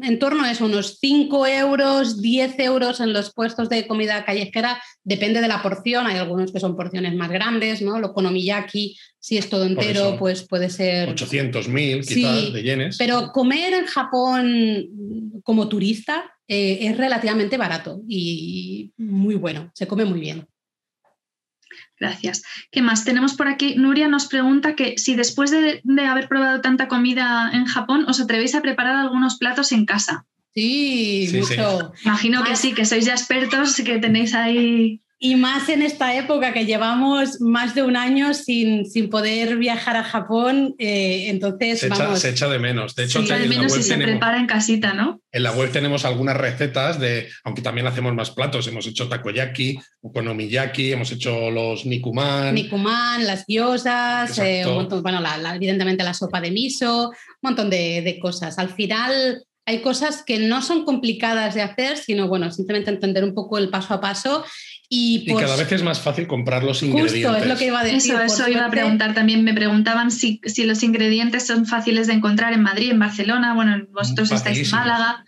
en 0.01 0.19
torno 0.19 0.43
a 0.43 0.51
eso, 0.51 0.65
unos 0.65 0.97
5 0.99 1.47
euros, 1.47 2.21
10 2.21 2.59
euros 2.59 2.99
en 2.99 3.11
los 3.11 3.33
puestos 3.33 3.67
de 3.69 3.87
comida 3.87 4.23
callejera, 4.23 4.81
depende 5.03 5.41
de 5.41 5.47
la 5.47 5.61
porción, 5.61 6.07
hay 6.07 6.17
algunos 6.17 6.51
que 6.51 6.59
son 6.59 6.75
porciones 6.75 7.13
más 7.15 7.29
grandes, 7.29 7.81
¿no? 7.81 7.99
Lo 7.99 8.13
konomiyaki, 8.13 8.97
si 9.19 9.37
es 9.37 9.49
todo 9.49 9.65
entero, 9.65 10.15
pues 10.17 10.47
puede 10.47 10.69
ser... 10.69 11.09
800, 11.09 11.67
1000 11.67 12.05
quizás 12.05 12.53
de 12.53 12.63
yenes. 12.63 12.97
Pero 12.97 13.31
comer 13.33 13.73
en 13.73 13.85
Japón 13.85 14.87
como 15.43 15.67
turista 15.67 16.31
eh, 16.47 16.79
es 16.81 16.97
relativamente 16.97 17.57
barato 17.57 18.01
y 18.07 18.93
muy 18.97 19.35
bueno, 19.35 19.71
se 19.73 19.87
come 19.87 20.05
muy 20.05 20.21
bien. 20.21 20.47
Gracias. 21.99 22.43
¿Qué 22.71 22.81
más? 22.81 23.05
Tenemos 23.05 23.33
por 23.33 23.47
aquí, 23.47 23.75
Nuria 23.75 24.07
nos 24.07 24.27
pregunta 24.27 24.75
que 24.75 24.97
si 24.97 25.15
después 25.15 25.51
de, 25.51 25.81
haber 26.07 26.27
probado 26.27 26.61
tanta 26.61 26.87
comida 26.87 27.49
en 27.53 27.65
Japón, 27.65 28.05
¿os 28.07 28.19
atrevéis 28.19 28.53
a 28.55 28.61
preparar 28.61 28.95
algunos 28.95 29.37
platos 29.37 29.71
en 29.71 29.85
casa? 29.85 30.25
Sí, 30.53 31.29
mucho. 31.33 31.93
Imagino 32.03 32.43
que 32.43 32.55
sí, 32.55 32.73
que 32.73 32.85
sois 32.85 33.05
ya 33.05 33.13
expertos, 33.13 33.75
que 33.83 33.99
tenéis 33.99 34.33
ahí 34.33 35.01
y 35.19 35.35
más 35.35 35.67
en 35.69 35.81
esta 35.81 36.15
época 36.15 36.53
que 36.53 36.65
llevamos 36.65 37.41
más 37.41 37.73
de 37.73 37.81
un 37.81 37.95
año 37.95 38.35
sin, 38.35 38.85
sin 38.85 39.09
poder 39.09 39.57
viajar 39.57 39.95
a 39.95 40.03
Japón, 40.03 40.75
eh, 40.77 41.29
entonces 41.29 41.79
se 41.79 41.89
vamos. 41.89 42.09
Echa, 42.09 42.17
se 42.17 42.29
echa 42.29 42.47
de 42.47 42.59
menos. 42.59 42.93
De 42.93 43.05
hecho, 43.05 43.19
se 43.19 43.25
echa 43.25 43.39
de 43.39 43.47
menos 43.47 43.73
si 43.73 43.81
se 43.81 43.97
prepara 43.97 44.37
en 44.37 44.45
casita, 44.45 44.93
¿no? 44.93 45.19
En 45.31 45.41
la 45.41 45.51
web 45.53 45.71
tenemos 45.71 46.05
algunas 46.05 46.37
recetas 46.37 46.99
de, 46.99 47.29
aunque 47.43 47.63
también 47.63 47.87
hacemos 47.87 48.13
más 48.13 48.29
platos, 48.29 48.67
hemos 48.67 48.85
hecho 48.85 49.09
takoyaki, 49.09 49.79
okonomiyaki, 50.01 50.91
hemos 50.91 51.11
hecho 51.11 51.49
los 51.49 51.87
nikuman. 51.87 52.53
Nikuman, 52.53 53.25
las 53.25 53.45
gyozas, 53.47 54.37
eh, 54.37 54.63
bueno, 55.01 55.21
evidentemente 55.55 56.03
la 56.03 56.13
sopa 56.13 56.39
de 56.41 56.51
miso, 56.51 57.09
un 57.09 57.15
montón 57.41 57.71
de, 57.71 58.03
de 58.03 58.19
cosas. 58.19 58.59
Al 58.59 58.69
final 58.69 59.43
hay 59.67 59.81
cosas 59.81 60.23
que 60.23 60.39
no 60.39 60.61
son 60.61 60.85
complicadas 60.85 61.53
de 61.53 61.61
hacer, 61.61 61.97
sino 61.97 62.29
bueno, 62.29 62.49
simplemente 62.51 62.89
entender 62.89 63.25
un 63.25 63.33
poco 63.33 63.57
el 63.57 63.69
paso 63.69 63.95
a 63.95 63.99
paso 63.99 64.45
y, 64.89 65.25
cada 65.35 65.57
vez 65.57 65.69
es 65.71 65.83
más 65.83 65.99
fácil 65.99 66.27
comprar 66.27 66.63
los 66.63 66.81
ingredientes. 66.81 67.25
Justo, 67.25 67.43
es 67.43 67.47
lo 67.47 67.57
que 67.57 67.65
iba 67.65 67.81
a 67.81 67.83
decir. 67.83 68.15
Eso, 68.15 68.21
eso 68.21 68.49
iba 68.49 68.65
a 68.65 68.69
preguntar 68.69 69.13
también. 69.13 69.43
Me 69.43 69.53
preguntaban 69.53 70.11
si, 70.11 70.39
si, 70.45 70.63
los 70.65 70.81
ingredientes 70.81 71.45
son 71.45 71.65
fáciles 71.65 72.07
de 72.07 72.13
encontrar 72.13 72.53
en 72.53 72.61
Madrid, 72.61 72.91
en 72.91 72.99
Barcelona. 72.99 73.53
Bueno, 73.53 73.85
vosotros 73.91 74.31
estáis 74.31 74.59
en 74.59 74.71
Málaga. 74.71 75.25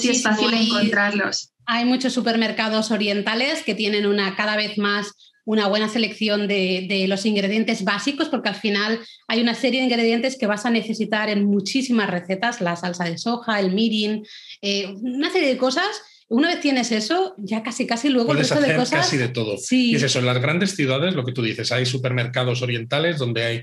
Si 0.00 0.08
es 0.08 0.22
fácil 0.22 0.52
encontrarlos. 0.54 1.52
Hay 1.66 1.84
muchos 1.84 2.14
supermercados 2.14 2.90
orientales 2.90 3.62
que 3.64 3.74
tienen 3.74 4.06
una 4.06 4.34
cada 4.34 4.56
vez 4.56 4.78
más 4.78 5.12
una 5.44 5.68
buena 5.68 5.88
selección 5.88 6.48
de, 6.48 6.86
de, 6.88 7.06
los 7.06 7.24
ingredientes 7.24 7.84
básicos, 7.84 8.28
porque 8.28 8.48
al 8.48 8.56
final 8.56 8.98
hay 9.28 9.40
una 9.40 9.54
serie 9.54 9.78
de 9.78 9.86
ingredientes 9.86 10.36
que 10.36 10.48
vas 10.48 10.66
a 10.66 10.70
necesitar 10.70 11.28
en 11.28 11.44
muchísimas 11.44 12.10
recetas, 12.10 12.60
la 12.60 12.74
salsa 12.74 13.04
de 13.04 13.16
soja, 13.16 13.60
el 13.60 13.72
mirin, 13.72 14.26
eh, 14.60 14.92
una 15.00 15.30
serie 15.30 15.48
de 15.48 15.56
cosas 15.56 15.86
una 16.28 16.48
vez 16.48 16.60
tienes 16.60 16.90
eso, 16.92 17.34
ya 17.38 17.62
casi 17.62 17.86
casi 17.86 18.08
luego 18.08 18.28
Puedes 18.28 18.50
hacer 18.50 18.68
de 18.68 18.76
cosas, 18.76 19.00
casi 19.00 19.16
de 19.16 19.28
todo. 19.28 19.56
Sí. 19.58 19.92
Y 19.92 19.94
es 19.96 20.02
eso, 20.02 20.18
en 20.18 20.26
las 20.26 20.40
grandes 20.40 20.74
ciudades, 20.74 21.14
lo 21.14 21.24
que 21.24 21.32
tú 21.32 21.42
dices, 21.42 21.70
hay 21.72 21.86
supermercados 21.86 22.62
orientales 22.62 23.18
donde 23.18 23.44
hay 23.44 23.62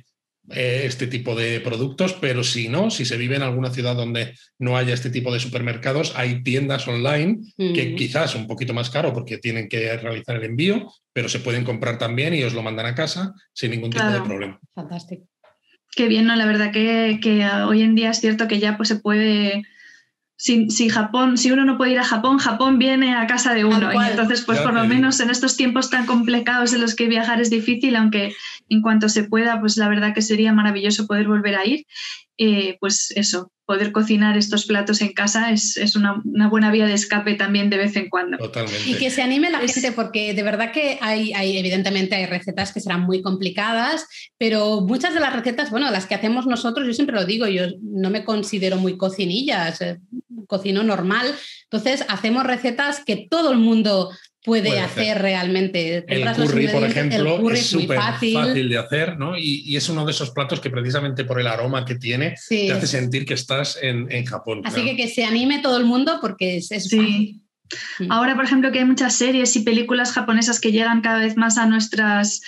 eh, 0.50 0.84
este 0.86 1.08
tipo 1.08 1.36
de 1.36 1.62
productos, 1.62 2.14
pero 2.14 2.44
si 2.44 2.68
no, 2.68 2.90
si 2.90 3.06
se 3.06 3.18
vive 3.18 3.38
en 3.38 3.44
alguna 3.44 3.72
ciudad 3.72 3.96
donde 3.96 4.34
no 4.60 4.76
haya 4.76 4.94
este 4.94 5.10
tipo 5.10 5.34
de 5.34 5.40
supermercados, 5.40 6.14
hay 6.16 6.44
tiendas 6.44 6.86
online 6.88 7.40
que 7.58 7.96
quizás 7.96 8.36
un 8.36 8.48
poquito 8.48 8.74
más 8.74 8.90
caro 8.90 9.14
porque 9.14 9.38
tienen 9.38 9.70
que 9.70 9.96
realizar 9.96 10.36
el 10.36 10.44
envío, 10.44 10.92
pero 11.14 11.30
se 11.30 11.40
pueden 11.40 11.64
comprar 11.64 11.98
también 11.98 12.34
y 12.34 12.44
os 12.44 12.54
lo 12.54 12.62
mandan 12.62 12.88
a 12.88 12.96
casa 12.96 13.34
sin 13.54 13.72
ningún 13.72 13.92
tipo 13.92 14.06
de 14.06 14.22
problema. 14.22 14.60
Fantástico. 14.76 15.28
Qué 15.96 16.08
bien, 16.08 16.26
¿no? 16.26 16.36
La 16.36 16.46
verdad 16.46 16.72
que, 16.72 17.20
que, 17.22 17.46
hoy 17.46 17.82
en 17.82 17.96
día 17.96 18.10
es 18.10 18.20
cierto 18.20 18.48
que 18.48 18.60
ya 18.60 18.76
pues, 18.76 18.90
se 18.90 18.96
puede 18.96 19.64
si, 20.44 20.90
Japón, 20.90 21.38
si 21.38 21.52
uno 21.52 21.64
no 21.64 21.78
puede 21.78 21.94
ir 21.94 22.00
a 22.00 22.04
Japón, 22.04 22.38
Japón 22.38 22.78
viene 22.78 23.16
a 23.16 23.28
casa 23.28 23.54
de 23.54 23.64
uno. 23.64 23.94
Y 23.94 24.10
entonces, 24.10 24.42
pues 24.42 24.60
por 24.60 24.74
lo 24.74 24.84
menos 24.84 25.22
en 25.22 25.30
estos 25.30 25.56
tiempos 25.56 25.90
tan 25.90 26.06
complicados 26.06 26.74
en 26.74 26.82
los 26.82 26.96
que 26.96 27.08
viajar 27.08 27.40
es 27.40 27.50
difícil, 27.50 27.96
aunque 27.96 28.36
en 28.68 28.82
cuanto 28.82 29.08
se 29.08 29.24
pueda, 29.24 29.62
pues 29.62 29.78
la 29.78 29.88
verdad 29.88 30.14
que 30.14 30.22
sería 30.22 30.52
maravilloso 30.52 31.08
poder 31.08 31.30
volver 31.30 31.56
a 31.56 31.66
ir. 31.66 31.86
Eh, 32.38 32.76
pues 32.82 33.14
eso, 33.16 33.53
poder 33.66 33.92
cocinar 33.92 34.38
estos 34.38 34.66
platos 34.66 35.02
en 35.02 35.14
casa 35.14 35.52
es, 35.52 35.96
una, 35.96 36.22
buena 36.50 36.72
vía 36.72 36.86
de 36.86 36.94
escape 36.94 37.36
también 37.36 37.70
de 37.70 37.78
vez 37.78 37.96
en 37.96 38.10
cuando. 38.10 38.38
Totalmente. 38.38 38.90
Y 38.90 38.96
que 38.96 39.10
se 39.10 39.22
anime 39.22 39.50
la 39.50 39.60
gente, 39.60 39.92
porque 39.92 40.34
de 40.34 40.44
verdad 40.44 40.72
que 40.72 40.98
hay, 41.02 41.34
hay, 41.34 41.58
evidentemente, 41.58 42.16
hay 42.16 42.26
recetas 42.26 42.74
que 42.74 42.82
serán 42.82 43.02
muy 43.02 43.22
complicadas, 43.22 44.06
pero 44.38 44.82
muchas 44.82 45.14
de 45.14 45.20
las 45.20 45.34
recetas, 45.34 45.72
bueno, 45.72 45.90
las 45.92 46.06
que 46.06 46.16
hacemos 46.16 46.46
nosotros, 46.46 46.86
yo 46.86 46.94
siempre 46.94 47.16
lo 47.16 47.26
digo, 47.26 47.48
yo 47.48 47.64
no 47.82 48.10
me 48.10 48.26
considero 48.26 48.78
muy 48.78 48.98
cocinillas, 48.98 49.82
eh, 49.82 50.00
cocino 50.48 50.84
normal, 50.84 51.34
entonces 51.64 52.06
hacemos 52.10 52.44
recetas 52.44 53.04
que 53.04 53.28
todo 53.30 53.52
el 53.52 53.60
mundo 53.60 54.12
puede, 54.44 54.80
hacer, 54.80 55.22
realmente. 55.22 56.04
El 56.08 56.32
curry, 56.34 56.68
por 56.68 56.84
ejemplo, 56.84 57.50
es 57.52 57.68
súper 57.68 57.98
fácil. 57.98 58.70
de 58.70 58.78
hacer, 58.78 59.18
¿no? 59.18 59.38
Y, 59.38 59.76
es 59.76 59.90
uno 59.90 60.06
de 60.06 60.12
esos 60.12 60.32
platos 60.32 60.60
que 60.60 60.70
precisamente 60.70 61.26
por 61.26 61.40
el 61.40 61.48
aroma 61.48 61.86
que 61.86 61.96
tiene 61.96 62.36
te 62.48 62.72
hace 62.72 62.88
sentir 62.88 63.26
que 63.26 63.34
estás 63.34 63.78
en, 63.82 64.26
Japón. 64.26 64.62
Así 64.64 64.84
que 64.84 64.96
que 64.96 65.08
se 65.08 65.26
anime 65.26 65.60
todo 65.60 65.78
el 65.78 65.86
mundo 65.86 66.20
porque 66.22 66.58
es, 66.58 66.72
es 66.72 66.86
sí. 66.86 67.42
Mm. 68.00 68.12
Ahora, 68.12 68.36
por 68.36 68.46
ejemplo, 68.46 68.72
que 68.72 68.80
hay 68.80 68.86
muchas 68.86 69.16
series 69.16 69.56
y 69.56 69.62
películas 69.62 70.12
japonesas 70.12 70.60
que 70.60 70.72
llegan 70.72 71.02
cada 71.02 71.20
vez 71.20 71.38
más 71.38 71.58
a 71.58 71.66
nuestras, 71.66 72.42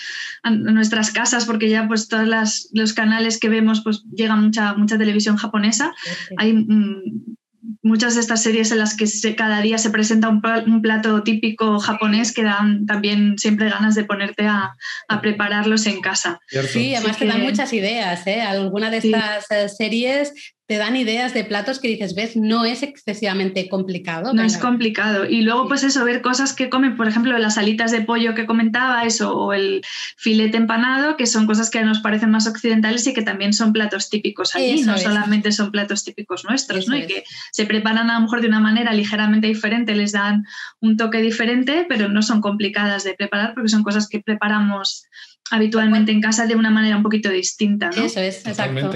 a 0.43 0.51
nuestras 0.51 1.11
casas, 1.11 1.45
porque 1.45 1.69
ya 1.69 1.87
pues 1.87 2.07
todos 2.07 2.27
los 2.71 2.93
canales 2.93 3.39
que 3.39 3.49
vemos, 3.49 3.81
pues 3.83 4.03
llega 4.13 4.35
mucha, 4.35 4.73
mucha 4.73 4.97
televisión 4.97 5.37
japonesa. 5.37 5.93
Hay 6.37 6.53
mm, 6.53 7.35
muchas 7.81 8.15
de 8.15 8.21
estas 8.21 8.41
series 8.43 8.71
en 8.71 8.79
las 8.79 8.95
que 8.95 9.35
cada 9.35 9.61
día 9.61 9.77
se 9.77 9.89
presenta 9.89 10.29
un, 10.29 10.41
plato 10.81 11.23
típico 11.23 11.79
japonés 11.79 12.33
que 12.33 12.43
dan 12.43 12.85
también 12.85 13.37
siempre 13.37 13.69
ganas 13.69 13.95
de 13.95 14.03
ponerte 14.03 14.47
a, 14.47 14.75
prepararlos 15.21 15.85
en 15.87 16.01
casa. 16.01 16.39
Sí, 16.47 16.95
además 16.95 17.17
te 17.17 17.25
dan 17.25 17.41
muchas 17.41 17.71
ideas. 17.73 18.25
¿eh? 18.27 18.41
Alguna 18.41 18.89
de 18.89 18.97
estas 18.97 19.49
eh, 19.51 19.69
series 19.69 20.33
te 20.67 20.77
dan 20.77 20.95
ideas 20.95 21.35
de 21.35 21.43
platos 21.43 21.79
que 21.79 21.87
dices, 21.87 22.15
ves, 22.15 22.35
no 22.35 22.65
es 22.65 22.81
excesivamente 22.81 23.69
complicado. 23.69 24.33
No 24.33 24.41
es 24.41 24.57
complicado. 24.57 25.25
Y 25.29 25.41
luego, 25.41 25.67
pues 25.67 25.83
eso, 25.83 26.03
ver 26.03 26.23
cosas 26.23 26.53
que 26.53 26.69
comen, 26.69 26.97
por 26.97 27.07
ejemplo, 27.07 27.37
las 27.37 27.59
alitas 27.59 27.91
de 27.91 28.01
pollo 28.01 28.33
que 28.33 28.47
comentaba, 28.47 29.03
eso, 29.03 29.37
o 29.37 29.53
el 29.53 29.83
filete 30.17 30.57
empanado, 30.57 31.17
que 31.17 31.27
son 31.27 31.45
cosas 31.45 31.69
que 31.69 31.83
nos 31.83 31.99
parecen 31.99 32.31
más 32.31 32.47
occidentales 32.47 33.05
y 33.05 33.13
que 33.13 33.21
también 33.21 33.53
son 33.53 33.73
platos 33.73 34.09
típicos 34.09 34.55
allí, 34.55 34.81
no 34.81 34.97
solamente 34.97 35.51
son 35.51 35.71
platos 35.71 36.03
típicos 36.03 36.45
nuestros, 36.45 36.87
¿no? 36.87 36.97
Y 36.97 37.05
que 37.05 37.23
se 37.51 37.67
preparan 37.67 38.09
a 38.09 38.15
lo 38.15 38.21
mejor 38.21 38.41
de 38.41 38.47
una 38.47 38.59
manera 38.59 38.91
ligeramente 38.91 39.45
diferente, 39.45 39.93
les 39.93 40.13
dan 40.13 40.45
un 40.79 40.97
toque 40.97 41.21
diferente, 41.21 41.85
pero 41.87 42.09
no 42.09 42.23
son 42.23 42.41
complicadas 42.41 43.03
de 43.03 43.13
preparar 43.13 43.53
porque 43.53 43.69
son 43.69 43.83
cosas 43.83 44.09
que 44.09 44.19
preparamos 44.19 45.05
habitualmente 45.51 46.11
en 46.11 46.21
casa 46.21 46.47
de 46.47 46.55
una 46.55 46.71
manera 46.71 46.97
un 46.97 47.03
poquito 47.03 47.29
distinta. 47.29 47.91
¿no? 47.95 48.03
Eso 48.03 48.19
es, 48.19 48.47
exacto. 48.47 48.91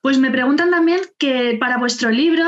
Pues 0.00 0.18
me 0.18 0.30
preguntan 0.30 0.70
también 0.70 1.00
que 1.16 1.56
para 1.60 1.78
vuestro 1.78 2.10
libro, 2.10 2.44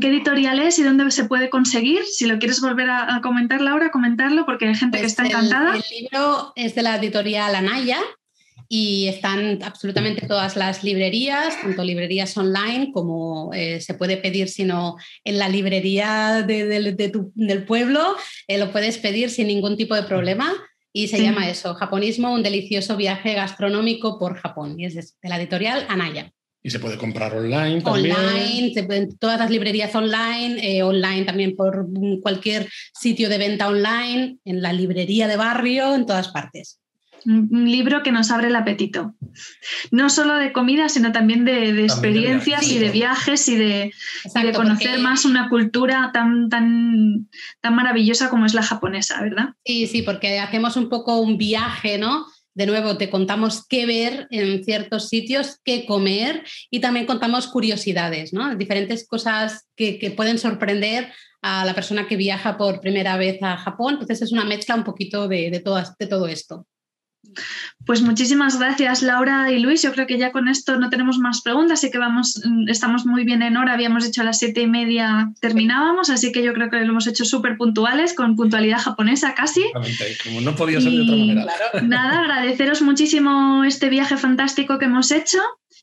¿qué 0.00 0.08
editorial 0.08 0.58
es 0.58 0.78
y 0.78 0.82
dónde 0.82 1.10
se 1.10 1.24
puede 1.24 1.48
conseguir? 1.48 2.04
Si 2.04 2.26
lo 2.26 2.38
quieres 2.38 2.60
volver 2.60 2.90
a, 2.90 3.20
comentar, 3.22 3.60
Laura, 3.60 3.90
comentarlo, 3.90 4.44
porque 4.44 4.66
hay 4.66 4.74
gente 4.74 4.98
que 4.98 5.04
pues 5.04 5.12
está 5.12 5.24
encantada. 5.24 5.76
El, 5.76 5.82
libro 5.90 6.52
es 6.54 6.74
de 6.74 6.82
la 6.82 6.96
editorial 6.96 7.54
Anaya 7.54 7.98
y 8.68 9.08
están 9.08 9.62
absolutamente 9.62 10.26
todas 10.26 10.56
las 10.56 10.84
librerías, 10.84 11.60
tanto 11.60 11.82
librerías 11.82 12.36
online 12.36 12.90
como 12.92 13.52
eh, 13.54 13.80
se 13.80 13.94
puede 13.94 14.16
pedir, 14.16 14.48
sino 14.48 14.96
en 15.24 15.38
la 15.38 15.48
librería 15.48 16.42
del 16.42 17.64
pueblo, 17.66 18.16
eh, 18.48 18.58
lo 18.58 18.70
puedes 18.70 18.98
pedir 18.98 19.30
sin 19.30 19.46
ningún 19.46 19.76
tipo 19.76 19.94
de 19.94 20.02
problema. 20.02 20.52
Y 20.96 21.08
se 21.08 21.20
llama 21.20 21.50
eso, 21.50 21.74
Japonismo, 21.74 22.32
un 22.32 22.44
delicioso 22.44 22.96
viaje 22.96 23.34
gastronómico 23.34 24.16
por 24.16 24.36
Japón. 24.36 24.78
Y 24.78 24.84
es 24.84 24.94
de 24.94 25.28
la 25.28 25.38
editorial 25.38 25.84
Anaya. 25.88 26.33
Y 26.66 26.70
se 26.70 26.78
puede 26.78 26.96
comprar 26.96 27.34
online 27.34 27.82
también. 27.82 28.16
Online, 28.16 28.72
todas 29.20 29.38
las 29.38 29.50
librerías 29.50 29.94
online, 29.94 30.56
eh, 30.66 30.82
online 30.82 31.26
también 31.26 31.54
por 31.54 31.86
cualquier 32.22 32.70
sitio 32.94 33.28
de 33.28 33.36
venta 33.36 33.68
online, 33.68 34.38
en 34.46 34.62
la 34.62 34.72
librería 34.72 35.28
de 35.28 35.36
barrio, 35.36 35.94
en 35.94 36.06
todas 36.06 36.28
partes. 36.28 36.80
Un 37.26 37.70
libro 37.70 38.02
que 38.02 38.12
nos 38.12 38.30
abre 38.30 38.48
el 38.48 38.56
apetito. 38.56 39.14
No 39.90 40.08
solo 40.08 40.36
de 40.36 40.52
comida, 40.52 40.88
sino 40.88 41.12
también 41.12 41.44
de, 41.44 41.82
experiencias 41.82 42.66
y 42.70 42.78
de 42.78 42.90
viajes 42.90 43.46
y 43.48 43.56
de, 43.56 43.92
conocer 44.54 45.00
más 45.00 45.26
una 45.26 45.50
cultura 45.50 46.12
tan, 46.14 46.48
tan, 46.48 47.28
tan 47.60 47.74
maravillosa 47.74 48.30
como 48.30 48.46
es 48.46 48.54
la 48.54 48.62
japonesa, 48.62 49.20
¿verdad? 49.20 49.50
Sí, 49.66 49.86
sí, 49.86 50.00
porque 50.00 50.38
hacemos 50.38 50.78
un 50.78 50.88
poco 50.88 51.20
un 51.20 51.36
viaje, 51.36 51.98
¿no? 51.98 52.24
De 52.54 52.66
nuevo, 52.66 52.96
te 52.96 53.10
contamos 53.10 53.66
qué 53.66 53.84
ver 53.86 54.26
en 54.30 54.64
ciertos 54.64 55.08
sitios, 55.08 55.58
qué 55.64 55.86
comer 55.86 56.44
y 56.70 56.80
también 56.80 57.06
contamos 57.06 57.48
curiosidades, 57.48 58.32
¿no? 58.32 58.54
diferentes 58.54 59.06
cosas 59.06 59.66
que, 59.76 60.12
pueden 60.16 60.38
sorprender 60.38 61.12
a 61.42 61.64
la 61.64 61.74
persona 61.74 62.06
que 62.06 62.16
viaja 62.16 62.56
por 62.56 62.80
primera 62.80 63.16
vez 63.16 63.42
a 63.42 63.56
Japón. 63.56 63.94
Entonces 63.94 64.22
es 64.22 64.32
una 64.32 64.44
mezcla 64.44 64.76
un 64.76 64.84
poquito 64.84 65.28
de, 65.28 65.50
de 65.50 65.60
todo 66.06 66.26
esto. 66.26 66.66
Pues 67.86 68.02
muchísimas 68.02 68.58
gracias, 68.58 69.02
Laura 69.02 69.50
y 69.50 69.58
Luis. 69.58 69.82
Yo 69.82 69.92
creo 69.92 70.06
que 70.06 70.18
ya 70.18 70.32
con 70.32 70.48
esto 70.48 70.78
no 70.78 70.88
tenemos 70.90 71.18
más 71.18 71.42
preguntas, 71.42 71.80
así 71.80 71.90
que 71.90 71.98
vamos, 71.98 72.40
mm, 72.44 72.68
estamos 72.68 73.04
muy 73.04 73.24
bien 73.24 73.42
en 73.42 73.56
hora. 73.56 73.74
Habíamos 73.74 74.04
dicho 74.04 74.22
a 74.22 74.24
las 74.24 74.38
siete 74.38 74.62
y 74.62 74.66
media 74.66 75.32
terminábamos, 75.40 76.10
así 76.10 76.32
que 76.32 76.42
yo 76.42 76.54
creo 76.54 76.70
que 76.70 76.76
lo 76.78 76.92
hemos 76.92 77.06
hecho 77.06 77.24
súper 77.24 77.56
puntuales, 77.56 78.14
con 78.14 78.36
puntualidad 78.36 78.78
japonesa 78.78 79.34
casi. 79.34 79.64
Como 80.24 80.40
no 80.40 80.54
podía 80.54 80.80
ser 80.80 80.92
de 80.92 81.02
otra 81.02 81.16
manera. 81.16 81.46
Nada, 81.82 82.20
agradeceros 82.20 82.82
muchísimo 82.82 83.64
este 83.64 83.88
viaje 83.88 84.16
fantástico 84.16 84.78
que 84.78 84.86
hemos 84.86 85.10
hecho 85.10 85.38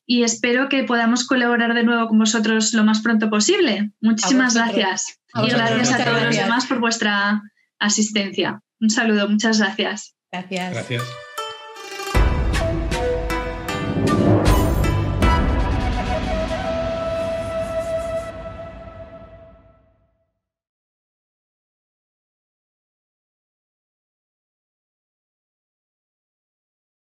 y 0.06 0.24
espero 0.24 0.70
que 0.70 0.84
podamos 0.84 1.26
colaborar 1.26 1.74
de 1.74 1.84
nuevo 1.84 2.08
con 2.08 2.20
vosotros 2.20 2.74
lo 2.74 2.84
más 2.84 3.02
pronto 3.02 3.30
posible. 3.30 3.92
Muchísimas 4.02 4.56
gracias. 4.56 5.20
y 5.36 5.50
gracias 5.50 5.92
a 5.92 6.04
todos 6.04 6.24
los 6.24 6.36
demás 6.36 6.66
por 6.66 6.80
vuestra 6.80 7.42
asistencia. 7.80 8.62
Un 8.80 8.90
saludo, 8.90 9.30
muchas 9.30 9.60
gracias. 9.60 10.16
Gracias. 10.32 10.74
Gracias. 10.74 11.31